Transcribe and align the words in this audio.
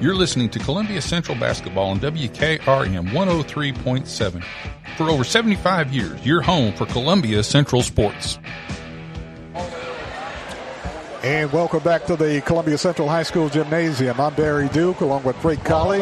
You're 0.00 0.14
listening 0.14 0.48
to 0.50 0.60
Columbia 0.60 1.02
Central 1.02 1.36
Basketball 1.36 1.90
on 1.90 1.98
WKRM 1.98 3.08
103.7. 3.08 4.44
For 4.96 5.10
over 5.10 5.24
75 5.24 5.92
years, 5.92 6.24
your 6.24 6.40
home 6.40 6.72
for 6.72 6.86
Columbia 6.86 7.42
Central 7.42 7.82
Sports. 7.82 8.38
And 11.24 11.52
welcome 11.52 11.82
back 11.82 12.06
to 12.06 12.14
the 12.14 12.40
Columbia 12.42 12.78
Central 12.78 13.08
High 13.08 13.24
School 13.24 13.48
Gymnasium. 13.48 14.20
I'm 14.20 14.32
Barry 14.34 14.68
Duke 14.68 15.00
along 15.00 15.24
with 15.24 15.34
Frank 15.38 15.64
Colley. 15.64 15.98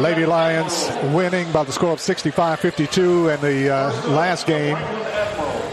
Lady 0.00 0.24
Lions 0.24 0.88
winning 1.14 1.52
by 1.52 1.64
the 1.64 1.72
score 1.72 1.92
of 1.92 1.98
65-52 1.98 3.34
in 3.34 3.40
the 3.42 3.68
uh, 3.68 4.08
last 4.08 4.46
game. 4.46 4.78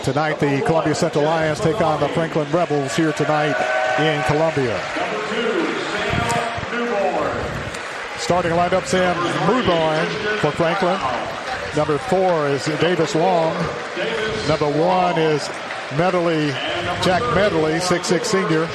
Tonight, 0.04 0.42
the 0.42 0.62
Columbia 0.66 0.94
Central 0.94 1.24
Lions 1.24 1.62
take 1.62 1.80
on 1.80 2.02
the 2.02 2.10
Franklin 2.10 2.52
Rebels 2.52 2.94
here 2.98 3.14
tonight 3.14 3.56
in 4.00 4.22
Columbia. 4.24 4.80
Starting 8.18 8.52
lineup, 8.52 8.86
Sam 8.86 9.16
Newborn 9.48 10.06
for 10.40 10.52
Franklin. 10.52 11.00
Number 11.76 11.98
four 11.98 12.48
is 12.48 12.66
Davis 12.80 13.16
Long. 13.16 13.54
Number 14.48 14.70
one 14.70 15.18
is 15.18 15.48
Medley, 15.98 16.50
Jack 17.04 17.22
Medley, 17.36 17.74
6'6 17.74 18.26
senior. 18.26 18.68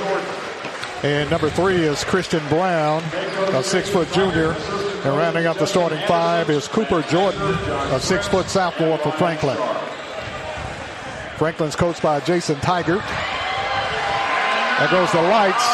And 1.02 1.29
number 1.30 1.51
three 1.51 1.82
is 1.82 2.04
Christian 2.04 2.46
Brown, 2.48 3.02
a 3.54 3.62
six-foot 3.62 4.12
junior. 4.12 4.52
And 5.04 5.16
rounding 5.16 5.46
up 5.46 5.59
the 5.59 5.66
starting 5.66 6.01
five 6.07 6.48
is 6.48 6.68
Cooper 6.68 7.02
Jordan, 7.02 7.43
a 7.43 7.98
six-foot 8.01 8.48
sophomore 8.48 8.98
for 8.98 9.10
Franklin. 9.12 9.59
Franklin's 11.37 11.74
coached 11.74 12.02
by 12.02 12.20
Jason 12.20 12.57
Tiger. 12.60 13.02
There 14.78 14.90
goes 14.90 15.12
the 15.12 15.22
lights 15.22 15.64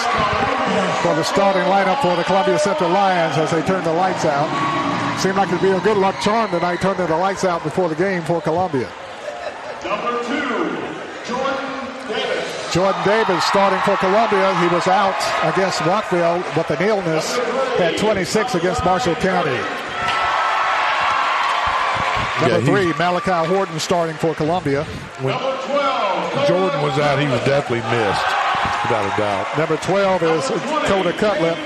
for 1.02 1.14
the 1.14 1.22
starting 1.22 1.62
lineup 1.62 2.02
for 2.02 2.14
the 2.16 2.24
Columbia 2.24 2.58
Central 2.58 2.90
Lions 2.90 3.36
as 3.38 3.50
they 3.50 3.62
turn 3.62 3.82
the 3.84 3.92
lights 3.92 4.24
out. 4.24 4.48
Seemed 5.18 5.36
like 5.36 5.48
it'd 5.48 5.62
be 5.62 5.70
a 5.70 5.80
good 5.80 5.96
luck 5.96 6.20
charm 6.20 6.50
tonight, 6.50 6.80
turning 6.80 7.06
the 7.06 7.16
lights 7.16 7.44
out 7.44 7.62
before 7.64 7.88
the 7.88 7.94
game 7.94 8.22
for 8.22 8.40
Columbia. 8.40 8.88
Number 9.84 10.22
two, 10.24 10.76
Jordan 11.26 12.08
Davis. 12.08 12.72
Jordan 12.74 13.02
Davis 13.04 13.44
starting 13.44 13.80
for 13.80 13.96
Columbia. 13.96 14.54
He 14.60 14.68
was 14.74 14.86
out 14.86 15.16
against 15.54 15.80
Rockville 15.80 16.38
with 16.56 16.70
an 16.70 16.82
illness 16.86 17.38
at 17.80 17.96
26 17.98 18.54
against 18.56 18.84
Marshall 18.84 19.14
County. 19.16 19.58
Number 22.40 22.58
Yeah, 22.58 22.64
three, 22.64 22.92
Malachi 22.98 23.48
Horton 23.48 23.80
starting 23.80 24.16
for 24.16 24.34
Columbia. 24.34 24.84
When 25.22 25.34
Jordan 26.46 26.82
was 26.82 26.96
out, 27.00 27.18
he 27.18 27.26
was 27.26 27.40
definitely 27.44 27.82
missed, 27.90 28.24
without 28.88 29.04
a 29.04 29.16
doubt. 29.20 29.58
Number 29.58 29.76
12 29.76 30.22
is 30.22 30.44
Coda 30.88 31.12
Cutlip. 31.12 31.58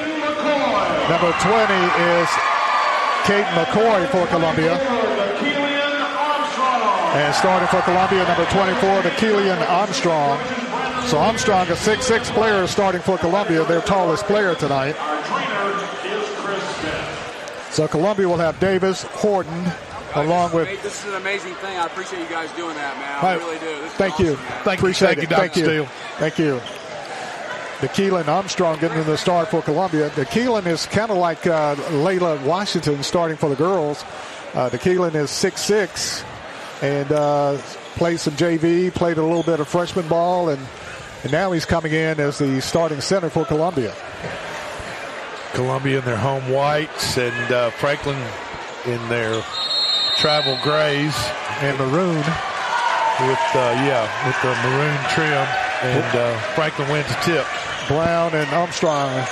Number 1.08 1.30
20 1.38 1.74
is 2.18 2.28
Kate 3.24 3.46
McCoy 3.54 4.08
for 4.10 4.26
Columbia. 4.26 4.74
And 7.14 7.34
starting 7.34 7.68
for 7.68 7.80
Columbia, 7.82 8.24
number 8.26 8.46
24, 8.46 9.02
the 9.02 9.10
Keelan 9.10 9.68
Armstrong. 9.68 10.38
So 11.06 11.18
Armstrong, 11.18 11.68
a 11.68 11.72
6'6 11.74 12.32
player, 12.32 12.66
starting 12.66 13.02
for 13.02 13.18
Columbia, 13.18 13.64
their 13.64 13.82
tallest 13.82 14.24
player 14.24 14.54
tonight. 14.54 14.96
So 17.70 17.86
Columbia 17.86 18.28
will 18.28 18.36
have 18.38 18.58
Davis, 18.60 19.02
Horton, 19.02 19.70
along 20.14 20.52
with. 20.52 20.82
This 20.82 21.04
is 21.04 21.10
an 21.10 21.20
amazing 21.20 21.54
thing. 21.56 21.76
I 21.78 21.86
appreciate 21.86 22.20
you 22.20 22.28
guys 22.28 22.50
doing 22.52 22.74
that, 22.76 22.96
man. 22.96 23.18
I 23.20 23.22
Right. 23.22 23.38
really 23.38 23.58
do. 23.58 23.66
This 23.82 23.92
is 23.92 23.92
Thank 23.92 24.18
you. 24.18 24.26
man. 24.26 24.36
Thank 24.64 24.82
you. 24.82 24.92
Thank 24.92 25.18
it. 25.18 25.22
you, 25.22 25.26
Dr. 25.28 25.40
Thank 25.40 25.56
you. 25.56 25.64
Steele. 25.64 25.88
Thank 26.18 26.38
you. 26.38 26.60
The 27.82 27.88
Keelan 27.88 28.28
Armstrong 28.28 28.78
getting 28.78 28.98
in 28.98 29.06
the 29.06 29.18
start 29.18 29.48
for 29.48 29.60
Columbia. 29.60 30.08
The 30.10 30.24
Keelan 30.24 30.66
is 30.66 30.86
kind 30.86 31.10
of 31.10 31.16
like 31.16 31.48
uh, 31.48 31.74
Layla 31.74 32.40
Washington 32.44 33.02
starting 33.02 33.36
for 33.36 33.48
the 33.48 33.56
girls. 33.56 34.04
Uh, 34.54 34.68
the 34.68 34.78
Keelan 34.78 35.16
is 35.16 35.30
6'6 35.30 36.24
and 36.80 37.10
uh, 37.10 37.58
played 37.96 38.20
some 38.20 38.34
JV, 38.34 38.94
played 38.94 39.18
a 39.18 39.22
little 39.24 39.42
bit 39.42 39.58
of 39.58 39.66
freshman 39.66 40.06
ball, 40.06 40.50
and, 40.50 40.64
and 41.24 41.32
now 41.32 41.50
he's 41.50 41.64
coming 41.64 41.92
in 41.92 42.20
as 42.20 42.38
the 42.38 42.60
starting 42.60 43.00
center 43.00 43.28
for 43.28 43.44
Columbia. 43.44 43.92
Columbia 45.54 45.98
in 45.98 46.04
their 46.04 46.16
home 46.16 46.48
whites 46.52 47.18
and 47.18 47.52
uh, 47.52 47.70
Franklin 47.70 48.16
in 48.86 49.08
their 49.08 49.42
travel 50.18 50.56
grays 50.62 51.16
and 51.62 51.76
maroon 51.78 52.22
with 53.26 53.42
uh, 53.54 53.74
yeah 53.82 54.06
with 54.24 54.40
the 54.40 54.54
maroon 54.68 54.98
trim 55.10 55.48
and 55.82 56.16
uh, 56.16 56.38
Franklin 56.54 56.88
wins 56.88 57.08
the 57.08 57.20
tip. 57.22 57.46
Brown 57.88 58.34
and 58.34 58.48
Armstrong. 58.50 59.26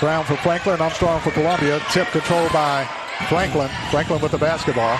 Brown 0.00 0.24
for 0.24 0.36
Franklin, 0.36 0.80
Armstrong 0.80 1.20
for 1.20 1.30
Columbia. 1.30 1.80
Tip 1.90 2.08
controlled 2.08 2.52
by 2.52 2.84
Franklin. 3.28 3.68
Franklin 3.90 4.20
with 4.20 4.32
the 4.32 4.38
basketball. 4.38 4.98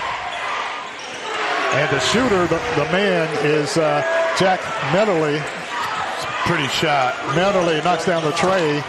And 1.73 1.89
the 1.89 1.99
shooter, 1.99 2.47
the, 2.47 2.59
the 2.75 2.85
man, 2.91 3.27
is 3.45 3.77
uh, 3.77 4.01
Jack 4.37 4.61
Medley. 4.93 5.41
Pretty 6.45 6.67
shot. 6.67 7.15
Medley 7.35 7.81
knocks 7.81 8.05
down 8.05 8.23
the 8.23 8.31
tray 8.33 8.83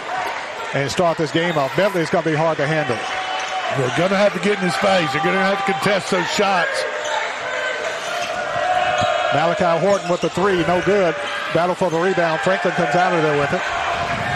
and 0.75 0.91
start 0.91 1.17
this 1.19 1.31
game 1.31 1.57
off. 1.57 1.77
Medley's 1.77 2.11
going 2.11 2.25
to 2.25 2.31
be 2.31 2.37
hard 2.37 2.57
to 2.59 2.67
handle. 2.67 2.99
They're 3.77 3.97
going 3.97 4.11
to 4.11 4.17
have 4.17 4.35
to 4.35 4.41
get 4.41 4.59
in 4.59 4.65
his 4.65 4.77
face. 4.77 5.13
They're 5.13 5.23
going 5.23 5.35
to 5.35 5.41
have 5.41 5.65
to 5.65 5.73
contest 5.73 6.11
those 6.11 6.27
shots. 6.29 6.85
Malachi 9.35 9.81
Horton 9.85 10.11
with 10.11 10.21
the 10.21 10.31
three, 10.31 10.61
no 10.67 10.83
good. 10.83 11.15
Battle 11.55 11.75
for 11.75 11.91
the 11.91 11.99
rebound. 11.99 12.41
Franklin 12.41 12.75
comes 12.75 12.95
out 12.95 13.13
of 13.13 13.23
there 13.23 13.39
with 13.39 13.53
it. 13.53 13.63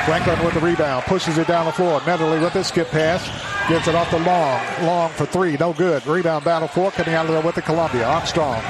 Franklin 0.06 0.44
with 0.44 0.54
the 0.54 0.60
rebound, 0.60 1.04
pushes 1.04 1.36
it 1.36 1.48
down 1.48 1.66
the 1.66 1.72
floor. 1.72 2.00
Medley 2.06 2.38
with 2.38 2.54
it, 2.54 2.64
skip 2.64 2.88
pass, 2.90 3.26
gets 3.68 3.88
it 3.88 3.94
off 3.94 4.10
the 4.10 4.18
Long. 4.20 4.60
Long 4.84 5.10
for 5.10 5.26
three, 5.26 5.56
no 5.58 5.72
good. 5.72 6.06
Rebound 6.06 6.44
battle 6.44 6.68
for 6.68 6.90
coming 6.92 7.14
out 7.14 7.26
of 7.26 7.32
there 7.32 7.42
with 7.42 7.56
the 7.56 7.62
Columbia. 7.62 8.06
Armstrong. 8.06 8.62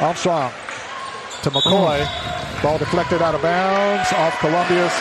Armstrong 0.00 0.52
to 1.42 1.50
McCoy. 1.50 2.62
Ball 2.62 2.78
deflected 2.78 3.22
out 3.22 3.34
of 3.34 3.42
bounds 3.42 4.12
off 4.12 4.38
Columbia's 4.38 4.92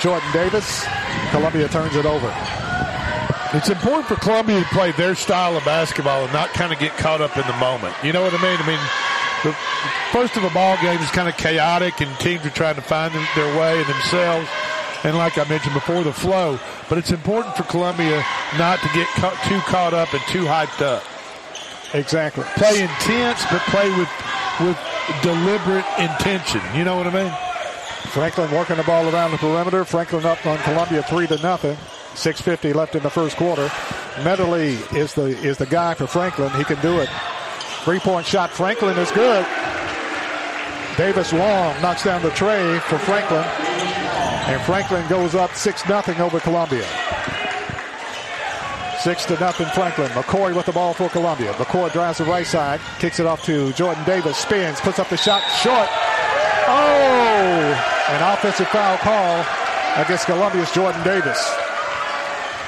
Jordan 0.00 0.30
Davis. 0.32 0.86
Columbia 1.30 1.68
turns 1.68 1.96
it 1.96 2.06
over. 2.06 2.32
It's 3.52 3.68
important 3.68 4.06
for 4.06 4.14
Columbia 4.14 4.60
to 4.60 4.66
play 4.66 4.92
their 4.92 5.16
style 5.16 5.56
of 5.56 5.64
basketball 5.64 6.22
and 6.22 6.32
not 6.32 6.50
kind 6.50 6.72
of 6.72 6.78
get 6.78 6.96
caught 6.96 7.20
up 7.20 7.36
in 7.36 7.46
the 7.48 7.56
moment. 7.56 7.96
You 8.04 8.12
know 8.12 8.22
what 8.22 8.32
I 8.32 8.40
mean? 8.42 8.56
I 8.56 8.66
mean, 8.66 8.78
the 9.42 9.52
first 10.12 10.36
of 10.36 10.44
a 10.44 10.50
ball 10.50 10.76
game 10.82 11.00
is 11.00 11.10
kind 11.10 11.28
of 11.28 11.36
chaotic 11.36 12.00
and 12.00 12.18
teams 12.18 12.44
are 12.46 12.50
trying 12.50 12.76
to 12.76 12.82
find 12.82 13.12
their 13.34 13.58
way 13.58 13.78
and 13.78 13.86
themselves. 13.86 14.48
And 15.02 15.16
like 15.16 15.38
I 15.38 15.48
mentioned 15.48 15.74
before, 15.74 16.02
the 16.02 16.12
flow. 16.12 16.58
But 16.88 16.98
it's 16.98 17.10
important 17.10 17.56
for 17.56 17.62
Columbia 17.64 18.24
not 18.58 18.80
to 18.80 18.88
get 18.88 19.06
ca- 19.08 19.38
too 19.48 19.58
caught 19.60 19.94
up 19.94 20.12
and 20.12 20.22
too 20.28 20.44
hyped 20.44 20.82
up. 20.82 21.02
Exactly. 21.94 22.44
Play 22.56 22.82
intense, 22.82 23.44
but 23.50 23.60
play 23.62 23.88
with 23.98 24.08
with 24.60 24.78
deliberate 25.22 25.86
intention. 25.98 26.60
You 26.74 26.84
know 26.84 26.96
what 26.96 27.06
I 27.06 27.24
mean? 27.24 27.32
Franklin 28.12 28.50
working 28.50 28.76
the 28.76 28.82
ball 28.82 29.08
around 29.08 29.30
the 29.30 29.38
perimeter. 29.38 29.84
Franklin 29.84 30.24
up 30.26 30.44
on 30.46 30.58
Columbia 30.58 31.02
three 31.02 31.26
to 31.28 31.38
nothing. 31.42 31.76
6.50 32.14 32.74
left 32.74 32.94
in 32.96 33.02
the 33.02 33.10
first 33.10 33.36
quarter. 33.36 33.70
Medley 34.24 34.74
is 34.94 35.14
the 35.14 35.26
is 35.26 35.56
the 35.56 35.66
guy 35.66 35.94
for 35.94 36.06
Franklin. 36.06 36.50
He 36.50 36.64
can 36.64 36.80
do 36.82 37.00
it. 37.00 37.08
Three 37.84 37.98
point 37.98 38.26
shot. 38.26 38.50
Franklin 38.50 38.98
is 38.98 39.10
good. 39.10 39.46
Davis 40.96 41.32
Long 41.32 41.80
knocks 41.80 42.04
down 42.04 42.20
the 42.22 42.30
tray 42.30 42.78
for 42.80 42.98
Franklin. 42.98 43.44
And 44.50 44.60
Franklin 44.62 45.06
goes 45.08 45.34
up 45.34 45.54
6 45.54 45.88
nothing 45.88 46.20
over 46.20 46.40
Columbia. 46.40 46.84
6 49.00 49.24
to 49.26 49.40
nothing 49.40 49.66
Franklin. 49.68 50.08
McCoy 50.10 50.54
with 50.54 50.66
the 50.66 50.72
ball 50.72 50.92
for 50.92 51.08
Columbia. 51.08 51.54
McCoy 51.54 51.90
drives 51.92 52.18
the 52.18 52.24
right 52.24 52.46
side, 52.46 52.80
kicks 52.98 53.18
it 53.18 53.26
off 53.26 53.42
to 53.44 53.72
Jordan 53.72 54.04
Davis, 54.04 54.36
spins, 54.36 54.78
puts 54.80 54.98
up 54.98 55.08
the 55.08 55.16
shot 55.16 55.40
short. 55.62 55.88
Oh! 56.68 58.10
An 58.10 58.34
offensive 58.34 58.68
foul 58.68 58.98
call 58.98 59.46
against 60.04 60.26
Columbia's 60.26 60.70
Jordan 60.72 61.02
Davis. 61.02 61.50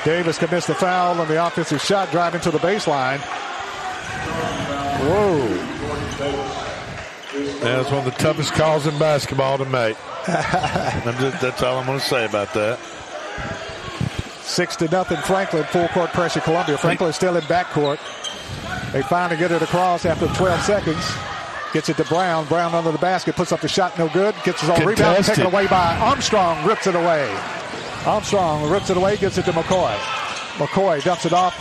Davis 0.05 0.38
commits 0.38 0.67
the 0.67 0.75
foul 0.75 1.20
on 1.20 1.29
the 1.29 1.44
offensive 1.44 1.82
shot, 1.82 2.11
driving 2.11 2.41
to 2.41 2.50
the 2.50 2.59
baseline. 2.59 3.20
Whoa. 5.08 5.49
That's 7.60 7.90
one 7.90 7.99
of 8.00 8.04
the 8.04 8.10
toughest 8.19 8.52
calls 8.52 8.87
in 8.87 8.99
basketball 8.99 9.58
to 9.58 9.64
make. 9.64 9.96
Just- 10.26 11.40
that's 11.40 11.62
all 11.62 11.78
I'm 11.78 11.87
going 11.87 11.99
to 11.99 12.04
say 12.04 12.25
about 12.25 12.52
that. 12.54 12.78
Six 14.43 14.76
to 14.76 14.88
nothing 14.88 15.16
Franklin, 15.19 15.64
full 15.64 15.88
court 15.88 16.10
pressure 16.10 16.40
Columbia. 16.40 16.76
Franklin 16.76 17.12
still 17.12 17.37
in 17.37 17.43
backcourt. 17.44 17.99
They 18.93 19.02
finally 19.02 19.38
get 19.38 19.50
it 19.50 19.62
across 19.62 20.04
after 20.04 20.26
12 20.28 20.60
seconds. 20.62 21.10
Gets 21.72 21.88
it 21.88 21.96
to 21.96 22.04
Brown. 22.04 22.46
Brown 22.49 22.75
under 22.75 22.93
the 22.93 22.99
basket, 22.99 23.34
puts 23.34 23.50
up 23.50 23.60
the 23.62 23.69
shot, 23.69 23.99
no 23.99 24.08
good. 24.10 24.34
Gets 24.44 24.60
his 24.60 24.69
own 24.69 24.84
rebound, 24.84 25.25
taken 25.25 25.46
away 25.46 25.66
by 25.69 25.96
Armstrong, 25.96 26.66
rips 26.66 26.87
it 26.87 26.94
away. 26.94 27.34
Armstrong 28.04 28.69
rips 28.70 28.90
it 28.90 28.96
away, 28.99 29.16
gets 29.16 29.38
it 29.38 29.46
to 29.46 29.52
McCoy. 29.52 29.96
McCoy 30.58 31.02
dumps 31.02 31.25
it 31.25 31.32
off 31.32 31.56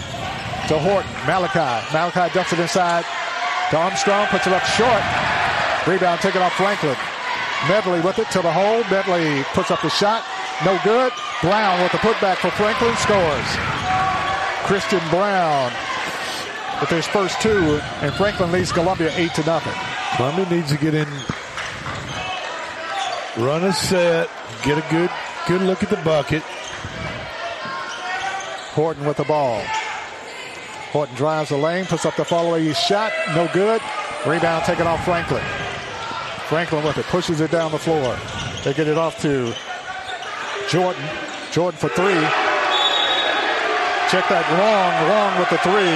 to 0.68 0.78
Horton. 0.78 1.10
Malachi. 1.26 1.94
Malachi 1.94 2.34
dumps 2.34 2.52
it 2.52 2.60
inside 2.60 3.06
to 3.72 3.78
Armstrong, 3.78 4.28
puts 4.28 4.48
it 4.48 4.54
up 4.54 4.64
short. 4.64 5.02
Rebound 5.88 6.22
taken 6.22 6.42
off 6.42 6.54
Franklin. 6.54 6.96
Medley 7.68 8.02
with 8.02 8.20
it 8.20 8.30
to 8.32 8.42
the 8.42 8.52
hole. 8.52 8.84
Medley 8.92 9.44
puts 9.54 9.72
up 9.72 9.82
the 9.82 9.90
shot. 9.90 10.24
No 10.66 10.78
good. 10.84 11.12
Brown 11.42 11.82
with 11.82 11.92
the 11.92 11.98
putback 12.00 12.38
for 12.38 12.52
Franklin 12.52 12.96
scores. 12.98 13.50
Christian 14.68 15.02
Brown 15.10 15.72
with 16.80 16.90
his 16.90 17.08
first 17.08 17.42
two, 17.42 17.80
and 18.02 18.14
Franklin 18.16 18.52
leads 18.52 18.72
Columbia 18.72 19.12
eight 19.16 19.34
to 19.36 19.44
nothing. 19.46 19.74
Columbia 20.18 20.50
needs 20.50 20.70
to 20.70 20.78
get 20.78 20.94
in, 20.94 21.08
run 23.38 23.64
a 23.64 23.74
set, 23.74 24.30
get 24.64 24.78
a 24.78 24.92
good 24.92 25.10
good 25.48 25.62
look 25.62 25.84
at 25.84 25.90
the 25.90 25.98
bucket. 25.98 26.44
Horton 28.74 29.06
with 29.06 29.18
the 29.18 29.26
ball. 29.26 29.64
Horton 30.92 31.16
drives 31.16 31.50
the 31.50 31.58
lane, 31.58 31.86
puts 31.86 32.06
up 32.06 32.16
the 32.18 32.26
follow-away 32.26 32.74
shot, 32.74 33.14
no 33.34 33.50
good. 33.54 33.82
Rebound 34.28 34.66
taken 34.66 34.86
off 34.88 35.04
Franklin. 35.06 35.44
Franklin 36.48 36.84
with 36.84 36.98
it, 36.98 37.06
pushes 37.06 37.40
it 37.40 37.50
down 37.50 37.72
the 37.72 37.80
floor. 37.80 38.18
They 38.66 38.74
get 38.74 38.88
it 38.88 38.98
off 38.98 39.22
to 39.22 39.56
Jordan. 40.70 41.02
Jordan 41.52 41.80
for 41.80 41.88
three. 41.90 42.20
Check 44.12 44.28
that 44.28 44.44
long, 44.60 44.92
long 45.08 45.40
with 45.40 45.50
the 45.50 45.60
three. 45.64 45.96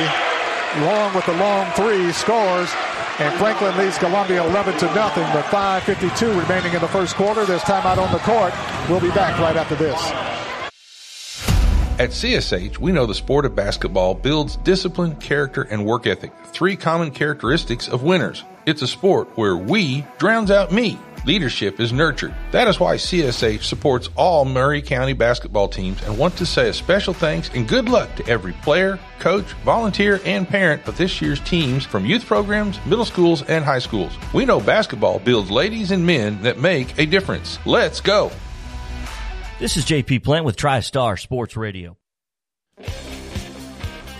Long 0.87 1.13
with 1.13 1.25
the 1.25 1.35
long 1.35 1.67
three, 1.75 2.11
scores. 2.13 2.71
And 3.19 3.33
Franklin 3.35 3.77
leads 3.77 3.97
Columbia 3.97 4.47
11 4.47 4.77
to 4.79 4.85
nothing, 4.95 5.27
but 5.31 5.43
5.52 5.51 6.39
remaining 6.41 6.73
in 6.73 6.79
the 6.79 6.87
first 6.87 7.15
quarter. 7.15 7.43
There's 7.43 7.61
timeout 7.61 7.97
on 7.97 8.11
the 8.11 8.19
court. 8.19 8.53
We'll 8.89 8.99
be 8.99 9.11
back 9.11 9.37
right 9.39 9.55
after 9.55 9.75
this. 9.75 9.99
At 11.97 12.09
CSH, 12.09 12.77
we 12.77 12.91
know 12.91 13.05
the 13.05 13.15
sport 13.15 13.45
of 13.45 13.55
basketball 13.55 14.15
builds 14.15 14.57
discipline, 14.57 15.15
character, 15.15 15.61
and 15.61 15.85
work 15.85 16.05
ethic, 16.05 16.33
three 16.47 16.75
common 16.75 17.09
characteristics 17.09 17.87
of 17.87 18.03
winners. 18.03 18.43
It's 18.65 18.81
a 18.81 18.87
sport 18.87 19.29
where 19.37 19.55
we 19.55 20.05
drowns 20.17 20.51
out 20.51 20.73
me. 20.73 20.99
Leadership 21.25 21.79
is 21.79 21.93
nurtured. 21.93 22.35
That 22.51 22.67
is 22.67 22.81
why 22.81 22.97
CSH 22.97 23.63
supports 23.63 24.09
all 24.17 24.43
Maury 24.43 24.81
County 24.81 25.13
basketball 25.13 25.69
teams 25.69 26.03
and 26.03 26.17
want 26.17 26.35
to 26.35 26.45
say 26.45 26.67
a 26.67 26.73
special 26.73 27.13
thanks 27.13 27.49
and 27.53 27.65
good 27.65 27.87
luck 27.87 28.13
to 28.17 28.27
every 28.27 28.51
player, 28.51 28.99
coach, 29.19 29.45
volunteer, 29.63 30.19
and 30.25 30.45
parent 30.45 30.85
of 30.89 30.97
this 30.97 31.21
year's 31.21 31.39
teams 31.39 31.85
from 31.85 32.05
youth 32.05 32.25
programs, 32.25 32.77
middle 32.85 33.05
schools, 33.05 33.41
and 33.43 33.63
high 33.63 33.79
schools. 33.79 34.11
We 34.33 34.43
know 34.43 34.59
basketball 34.59 35.19
builds 35.19 35.49
ladies 35.49 35.91
and 35.91 36.05
men 36.05 36.41
that 36.41 36.59
make 36.59 36.99
a 36.99 37.05
difference. 37.05 37.57
Let's 37.65 38.01
go. 38.01 38.31
This 39.57 39.77
is 39.77 39.85
JP 39.85 40.25
Plant 40.25 40.43
with 40.43 40.57
TriStar 40.57 41.17
Sports 41.17 41.55
Radio. 41.55 41.95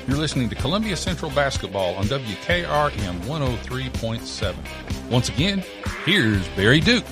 You're 0.08 0.16
listening 0.16 0.48
to 0.48 0.56
Columbia 0.56 0.96
Central 0.96 1.30
Basketball 1.32 1.94
on 1.96 2.06
WKRM 2.06 3.20
103.7. 3.20 5.12
Once 5.12 5.28
again, 5.28 5.62
here's 6.06 6.48
Barry 6.50 6.80
Duke. 6.80 7.04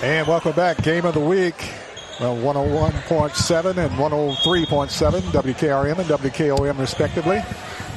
And 0.00 0.28
welcome 0.28 0.52
back. 0.52 0.80
Game 0.84 1.04
of 1.04 1.14
the 1.14 1.20
week. 1.20 1.56
Well, 2.20 2.36
101.7 2.36 3.78
and 3.78 3.90
103.7, 3.90 5.20
WKRM 5.20 5.98
and 5.98 6.08
WKOM 6.08 6.78
respectively. 6.78 7.38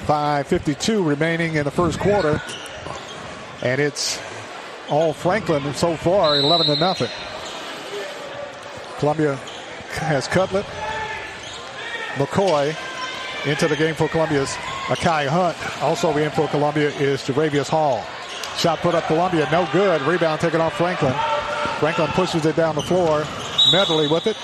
5.52 0.08 1.08
remaining 1.08 1.58
in 1.58 1.64
the 1.64 1.70
first 1.70 2.00
quarter. 2.00 2.42
And 3.62 3.80
it's 3.80 4.20
all 4.90 5.14
Franklin 5.14 5.76
so 5.76 5.96
far, 5.96 6.38
11 6.38 6.66
to 6.66 6.76
nothing. 6.78 7.10
Columbia 9.00 9.36
has 9.92 10.28
Cutlip, 10.28 10.66
McCoy, 12.16 12.76
into 13.46 13.68
the 13.68 13.76
game 13.76 13.96
for 13.96 14.08
Columbia's 14.08 14.50
Akai 14.88 15.28
Hunt. 15.28 15.56
Also 15.82 16.16
in 16.18 16.32
for 16.32 16.48
Columbia 16.48 16.90
is 16.90 17.22
Jaravius 17.22 17.70
Hall. 17.70 18.04
Shot 18.58 18.80
put 18.80 18.96
up 18.96 19.06
Columbia, 19.06 19.48
no 19.52 19.68
good. 19.72 20.02
Rebound 20.02 20.42
taken 20.42 20.60
off 20.62 20.74
Franklin. 20.76 21.14
Franklin 21.80 22.08
pushes 22.10 22.46
it 22.46 22.56
down 22.56 22.76
the 22.76 22.82
floor. 22.82 23.24
Medley 23.72 24.08
with 24.08 24.26
it. 24.28 24.38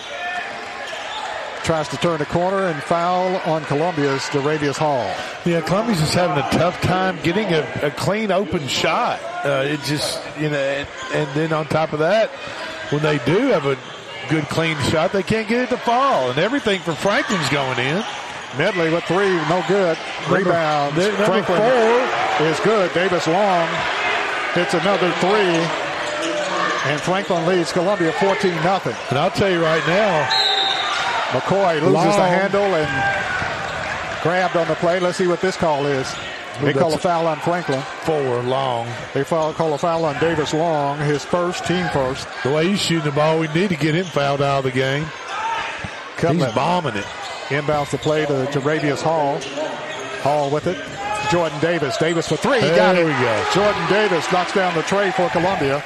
Tries 1.63 1.87
to 1.87 1.97
turn 1.97 2.19
the 2.19 2.25
corner 2.25 2.67
and 2.67 2.83
foul 2.83 3.37
on 3.49 3.63
Columbia's 3.63 4.21
Jaravius 4.23 4.77
Hall. 4.77 5.09
Yeah, 5.45 5.61
Columbia's 5.61 5.99
just 5.99 6.13
having 6.13 6.37
a 6.37 6.49
tough 6.51 6.79
time 6.81 7.17
getting 7.23 7.47
a, 7.53 7.61
a 7.81 7.91
clean 7.91 8.31
open 8.31 8.67
shot. 8.67 9.19
Uh, 9.45 9.63
it 9.65 9.79
just, 9.81 10.19
you 10.37 10.49
know, 10.49 10.57
and, 10.57 10.87
and 11.13 11.35
then 11.35 11.53
on 11.53 11.65
top 11.65 11.93
of 11.93 11.99
that, 11.99 12.29
when 12.91 13.01
they 13.01 13.17
do 13.19 13.47
have 13.47 13.65
a 13.65 13.77
good 14.29 14.45
clean 14.49 14.77
shot, 14.89 15.11
they 15.11 15.23
can't 15.23 15.47
get 15.47 15.61
it 15.61 15.69
to 15.69 15.77
fall. 15.77 16.29
And 16.29 16.39
everything 16.39 16.81
for 16.81 16.93
Franklin's 16.93 17.49
going 17.49 17.79
in. 17.79 18.03
Medley 18.57 18.91
with 18.91 19.03
three, 19.05 19.33
no 19.49 19.63
good. 19.67 19.97
Rebound. 20.29 20.93
Franklin 20.93 21.57
four 21.57 22.45
is 22.45 22.59
good. 22.59 22.93
Davis 22.93 23.27
Long 23.27 23.67
hits 24.53 24.73
another 24.73 25.11
three. 25.13 25.57
And 26.85 26.99
Franklin 27.01 27.45
leads 27.47 27.71
Columbia 27.71 28.11
14 28.13 28.51
nothing. 28.63 28.95
And 29.09 29.17
I'll 29.17 29.31
tell 29.31 29.49
you 29.49 29.61
right 29.63 29.85
now, 29.87 30.27
McCoy 31.31 31.75
loses 31.75 31.93
Long. 31.93 32.17
the 32.17 32.27
handle 32.27 32.75
and 32.75 34.21
grabbed 34.21 34.55
on 34.55 34.67
the 34.67 34.75
play. 34.75 34.99
Let's 34.99 35.17
see 35.17 35.27
what 35.27 35.41
this 35.41 35.57
call 35.57 35.85
is. 35.85 36.13
They 36.61 36.73
call 36.73 36.93
a 36.93 36.97
foul 36.97 37.27
on 37.27 37.39
Franklin. 37.39 37.81
Four 38.03 38.41
long. 38.43 38.87
They 39.13 39.23
call 39.23 39.73
a 39.73 39.77
foul 39.77 40.05
on 40.05 40.19
Davis 40.19 40.53
Long, 40.53 40.99
his 40.99 41.25
first, 41.25 41.65
team 41.65 41.87
first. 41.89 42.27
The 42.43 42.51
way 42.51 42.67
he's 42.69 42.81
shooting 42.81 43.05
the 43.05 43.11
ball, 43.11 43.39
we 43.39 43.47
need 43.47 43.69
to 43.69 43.75
get 43.75 43.95
him 43.95 44.05
fouled 44.05 44.41
out 44.41 44.59
of 44.59 44.63
the 44.65 44.71
game. 44.71 45.05
He's 46.19 46.45
bombing 46.53 46.95
it. 46.95 47.05
Inbounds 47.49 47.91
the 47.91 47.97
play 47.97 48.25
to, 48.25 48.45
to 48.51 48.61
Ravius 48.61 49.01
Hall. 49.01 49.39
Hall 50.21 50.49
with 50.49 50.67
it. 50.67 50.77
Jordan 51.31 51.59
Davis. 51.59 51.97
Davis 51.97 52.27
for 52.27 52.37
three. 52.37 52.61
He 52.61 52.67
got 52.69 52.95
it. 52.95 53.05
we 53.05 53.11
go. 53.11 53.45
Jordan 53.53 53.89
Davis 53.89 54.31
knocks 54.31 54.53
down 54.53 54.73
the 54.75 54.83
tray 54.83 55.11
for 55.11 55.29
Columbia. 55.29 55.83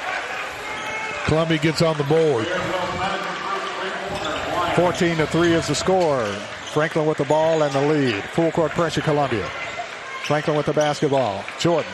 Columbia 1.24 1.58
gets 1.58 1.82
on 1.82 1.96
the 1.96 2.04
board. 2.04 2.46
14 4.76 5.16
to 5.16 5.26
3 5.26 5.52
is 5.54 5.66
the 5.66 5.74
score. 5.74 6.24
Franklin 6.72 7.06
with 7.06 7.18
the 7.18 7.24
ball 7.24 7.62
and 7.62 7.72
the 7.74 7.80
lead. 7.80 8.22
Full 8.30 8.52
court 8.52 8.70
pressure, 8.72 9.00
Columbia. 9.00 9.48
Franklin 10.24 10.56
with 10.56 10.66
the 10.66 10.72
basketball. 10.72 11.44
Jordan 11.58 11.92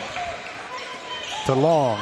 to 1.47 1.55
Long 1.55 1.99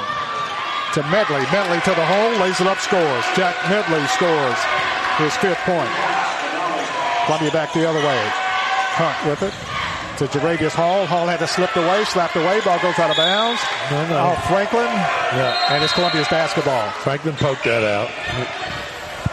to 0.94 1.02
Medley. 1.08 1.42
Medley 1.50 1.80
to 1.80 1.94
the 1.96 2.06
hole, 2.06 2.30
lays 2.40 2.60
it 2.60 2.66
up, 2.66 2.78
scores. 2.78 3.24
Jack 3.34 3.56
Medley 3.68 4.06
scores 4.08 4.58
his 5.18 5.34
fifth 5.36 5.60
point. 5.64 5.88
Columbia 7.26 7.50
back 7.50 7.72
the 7.72 7.88
other 7.88 7.98
way. 7.98 8.22
Hunt 8.94 9.16
with 9.30 9.42
it 9.42 9.54
to 10.18 10.26
Jaravius 10.38 10.72
Hall. 10.72 11.06
Hall 11.06 11.26
had 11.26 11.38
to 11.38 11.46
slip 11.46 11.74
away, 11.76 12.04
slapped 12.04 12.36
away. 12.36 12.60
Ball 12.60 12.78
goes 12.80 12.98
out 12.98 13.10
of 13.10 13.16
bounds. 13.16 13.60
No, 13.90 14.08
no. 14.08 14.16
Off 14.18 14.46
Franklin. 14.46 14.84
Yeah. 14.84 15.74
And 15.74 15.82
it's 15.82 15.92
Columbia's 15.92 16.28
basketball. 16.28 16.90
Franklin 17.00 17.34
poked 17.36 17.64
that 17.64 17.82
out. 17.84 18.08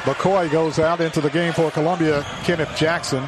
McCoy 0.04 0.50
goes 0.50 0.80
out 0.80 1.02
into 1.02 1.20
the 1.20 1.30
game 1.30 1.52
for 1.52 1.70
Columbia. 1.72 2.26
Kenneth 2.44 2.74
Jackson. 2.78 3.28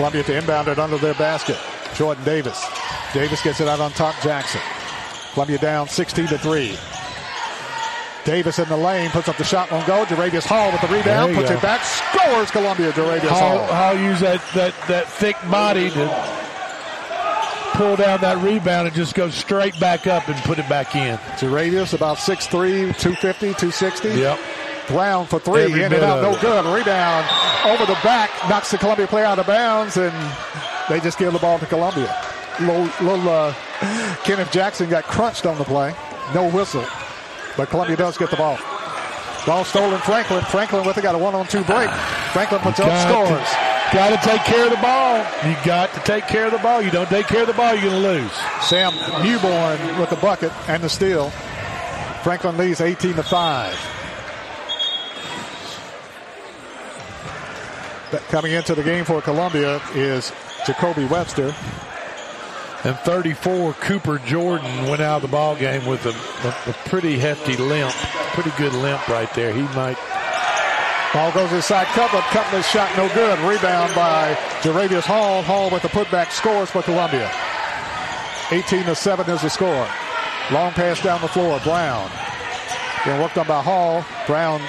Columbia 0.00 0.22
to 0.22 0.38
inbound 0.38 0.66
it 0.66 0.78
under 0.78 0.96
their 0.96 1.12
basket. 1.12 1.58
Jordan 1.94 2.24
Davis. 2.24 2.64
Davis 3.12 3.42
gets 3.42 3.60
it 3.60 3.68
out 3.68 3.80
on 3.80 3.90
top. 3.90 4.14
Jackson. 4.22 4.62
Columbia 5.34 5.58
down 5.58 5.88
16 5.88 6.26
to 6.28 6.38
3. 6.38 6.74
Davis 8.24 8.58
in 8.58 8.66
the 8.70 8.76
lane, 8.78 9.10
puts 9.10 9.28
up 9.28 9.36
the 9.36 9.44
shot, 9.44 9.70
won't 9.70 9.86
go. 9.86 10.06
Jaravius 10.06 10.46
Hall 10.46 10.72
with 10.72 10.80
the 10.80 10.88
rebound, 10.88 11.34
puts 11.34 11.50
go. 11.50 11.56
it 11.56 11.60
back, 11.60 11.84
scores 11.84 12.50
Columbia. 12.50 12.92
Jaravius 12.92 13.28
Hall. 13.28 13.66
Hall. 13.66 13.94
Use 13.94 14.20
that, 14.20 14.42
that, 14.54 14.74
that 14.88 15.06
thick 15.06 15.36
body 15.50 15.90
to 15.90 16.06
pull 17.74 17.96
down 17.96 18.22
that 18.22 18.38
rebound 18.42 18.86
and 18.86 18.96
just 18.96 19.14
go 19.14 19.28
straight 19.28 19.78
back 19.80 20.06
up 20.06 20.26
and 20.30 20.36
put 20.44 20.58
it 20.58 20.68
back 20.70 20.96
in. 20.96 21.18
Jaravius 21.36 21.92
about 21.92 22.16
6'3", 22.16 22.96
250, 22.98 23.46
260. 23.48 24.08
Yep. 24.08 24.38
Brown 24.90 25.26
for 25.26 25.38
three, 25.38 25.62
Every 25.64 25.84
in 25.84 25.92
and 25.92 26.02
out, 26.02 26.22
no 26.22 26.38
good. 26.40 26.64
Rebound 26.64 27.26
over 27.66 27.86
the 27.86 27.98
back, 28.02 28.30
knocks 28.48 28.70
the 28.70 28.78
Columbia 28.78 29.06
player 29.06 29.24
out 29.24 29.38
of 29.38 29.46
bounds, 29.46 29.96
and 29.96 30.12
they 30.88 31.00
just 31.00 31.18
give 31.18 31.32
the 31.32 31.38
ball 31.38 31.58
to 31.58 31.66
Columbia. 31.66 32.14
Little, 32.60 32.88
little 33.00 33.28
uh, 33.28 33.54
Kenneth 34.24 34.50
Jackson 34.50 34.90
got 34.90 35.04
crunched 35.04 35.46
on 35.46 35.56
the 35.58 35.64
play. 35.64 35.94
No 36.34 36.48
whistle. 36.50 36.84
But 37.56 37.68
Columbia 37.70 37.96
does 37.96 38.18
get 38.18 38.30
the 38.30 38.36
ball. 38.36 38.58
Ball 39.46 39.64
stolen 39.64 39.98
Franklin. 40.00 40.42
Franklin 40.44 40.84
with 40.84 40.98
it 40.98 41.02
got 41.02 41.14
a 41.14 41.18
one-on-two 41.18 41.64
break. 41.64 41.90
Franklin 42.32 42.60
puts 42.60 42.80
up 42.80 42.90
scores. 43.08 43.48
Got 43.92 44.10
to 44.10 44.28
take 44.28 44.42
care 44.42 44.64
of 44.64 44.70
the 44.70 44.76
ball. 44.76 45.18
You 45.48 45.56
got 45.64 45.92
to 45.94 46.00
take 46.00 46.26
care 46.28 46.46
of 46.46 46.52
the 46.52 46.58
ball. 46.58 46.82
You 46.82 46.90
don't 46.90 47.08
take 47.08 47.26
care 47.26 47.40
of 47.40 47.46
the 47.48 47.54
ball, 47.54 47.74
you're 47.74 47.90
going 47.90 48.02
to 48.02 48.08
lose. 48.08 48.32
Sam 48.62 48.92
Newborn 49.24 49.98
with 49.98 50.10
the 50.10 50.16
bucket 50.16 50.52
and 50.68 50.82
the 50.82 50.88
steal. 50.88 51.30
Franklin 52.22 52.56
leads 52.56 52.80
18 52.80 53.14
to 53.14 53.22
5. 53.22 53.99
Coming 58.28 58.52
into 58.52 58.74
the 58.74 58.82
game 58.82 59.04
for 59.04 59.20
Columbia 59.22 59.80
is 59.94 60.32
Jacoby 60.66 61.04
Webster. 61.04 61.54
And 62.82 62.96
34, 63.00 63.74
Cooper 63.74 64.18
Jordan 64.18 64.88
went 64.88 65.00
out 65.00 65.16
of 65.16 65.22
the 65.22 65.28
ball 65.28 65.54
game 65.54 65.84
with 65.86 66.06
a, 66.06 66.10
a, 66.10 66.70
a 66.70 66.72
pretty 66.88 67.18
hefty 67.18 67.56
limp. 67.56 67.92
Pretty 68.32 68.50
good 68.56 68.72
limp 68.72 69.06
right 69.08 69.32
there. 69.34 69.52
He 69.52 69.62
might 69.74 69.98
Ball 71.12 71.32
goes 71.32 71.52
inside 71.52 71.86
Cutler. 71.88 72.20
Cutler's 72.20 72.68
shot 72.68 72.96
no 72.96 73.12
good. 73.14 73.36
Rebound 73.40 73.92
by 73.96 74.34
Jaravius 74.62 75.02
Hall. 75.02 75.42
Hall 75.42 75.68
with 75.68 75.82
the 75.82 75.88
putback 75.88 76.30
scores 76.30 76.70
for 76.70 76.82
Columbia. 76.82 77.28
18 78.52 78.84
to 78.84 78.94
7 78.94 79.28
is 79.28 79.42
the 79.42 79.50
score. 79.50 79.88
Long 80.52 80.70
pass 80.72 81.02
down 81.02 81.20
the 81.20 81.26
floor. 81.26 81.58
Brown. 81.64 82.08
Being 83.04 83.20
worked 83.20 83.36
on 83.38 83.46
by 83.48 83.60
Hall. 83.60 84.04
Brown 84.28 84.60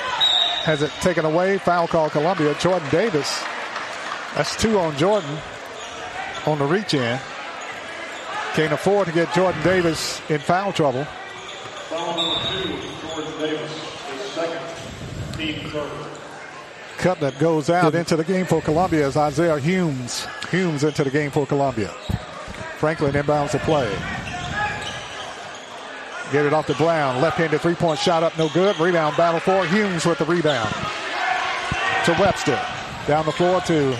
has 0.63 0.81
it 0.81 0.91
taken 1.01 1.25
away. 1.25 1.57
Foul 1.57 1.87
call 1.87 2.09
Columbia. 2.09 2.55
Jordan 2.59 2.87
Davis. 2.89 3.43
That's 4.35 4.55
two 4.55 4.79
on 4.79 4.95
Jordan 4.97 5.37
on 6.45 6.59
the 6.59 6.65
reach 6.65 6.93
in. 6.93 7.19
Can't 8.53 8.73
afford 8.73 9.07
to 9.07 9.13
get 9.13 9.33
Jordan 9.33 9.61
Davis 9.63 10.21
in 10.29 10.39
foul 10.39 10.73
trouble. 10.73 11.03
Foul 11.05 12.15
number 12.17 12.41
two, 12.49 13.07
Jordan 13.07 13.39
Davis, 13.39 13.71
his 14.09 14.21
second, 14.31 15.37
team 15.37 15.69
third. 15.69 16.07
Cut 16.97 17.19
that 17.21 17.39
goes 17.39 17.69
out 17.69 17.95
into 17.95 18.15
the 18.15 18.23
game 18.23 18.45
for 18.45 18.61
Columbia 18.61 19.07
as 19.07 19.17
Isaiah 19.17 19.57
Humes. 19.57 20.27
Humes 20.51 20.83
into 20.83 21.03
the 21.03 21.09
game 21.09 21.31
for 21.31 21.47
Columbia. 21.47 21.87
Franklin 22.77 23.13
inbounds 23.13 23.51
the 23.51 23.59
play. 23.59 23.89
Get 26.31 26.45
it 26.45 26.53
off 26.53 26.65
to 26.67 26.73
Brown. 26.75 27.21
Left-handed 27.21 27.59
three-point 27.61 27.99
shot 27.99 28.23
up, 28.23 28.37
no 28.37 28.47
good. 28.49 28.79
Rebound 28.79 29.17
battle 29.17 29.39
for 29.41 29.65
Humes 29.65 30.05
with 30.05 30.17
the 30.17 30.25
rebound. 30.25 30.73
To 32.05 32.11
Webster. 32.19 32.59
Down 33.05 33.25
the 33.25 33.31
floor 33.31 33.59
to 33.61 33.97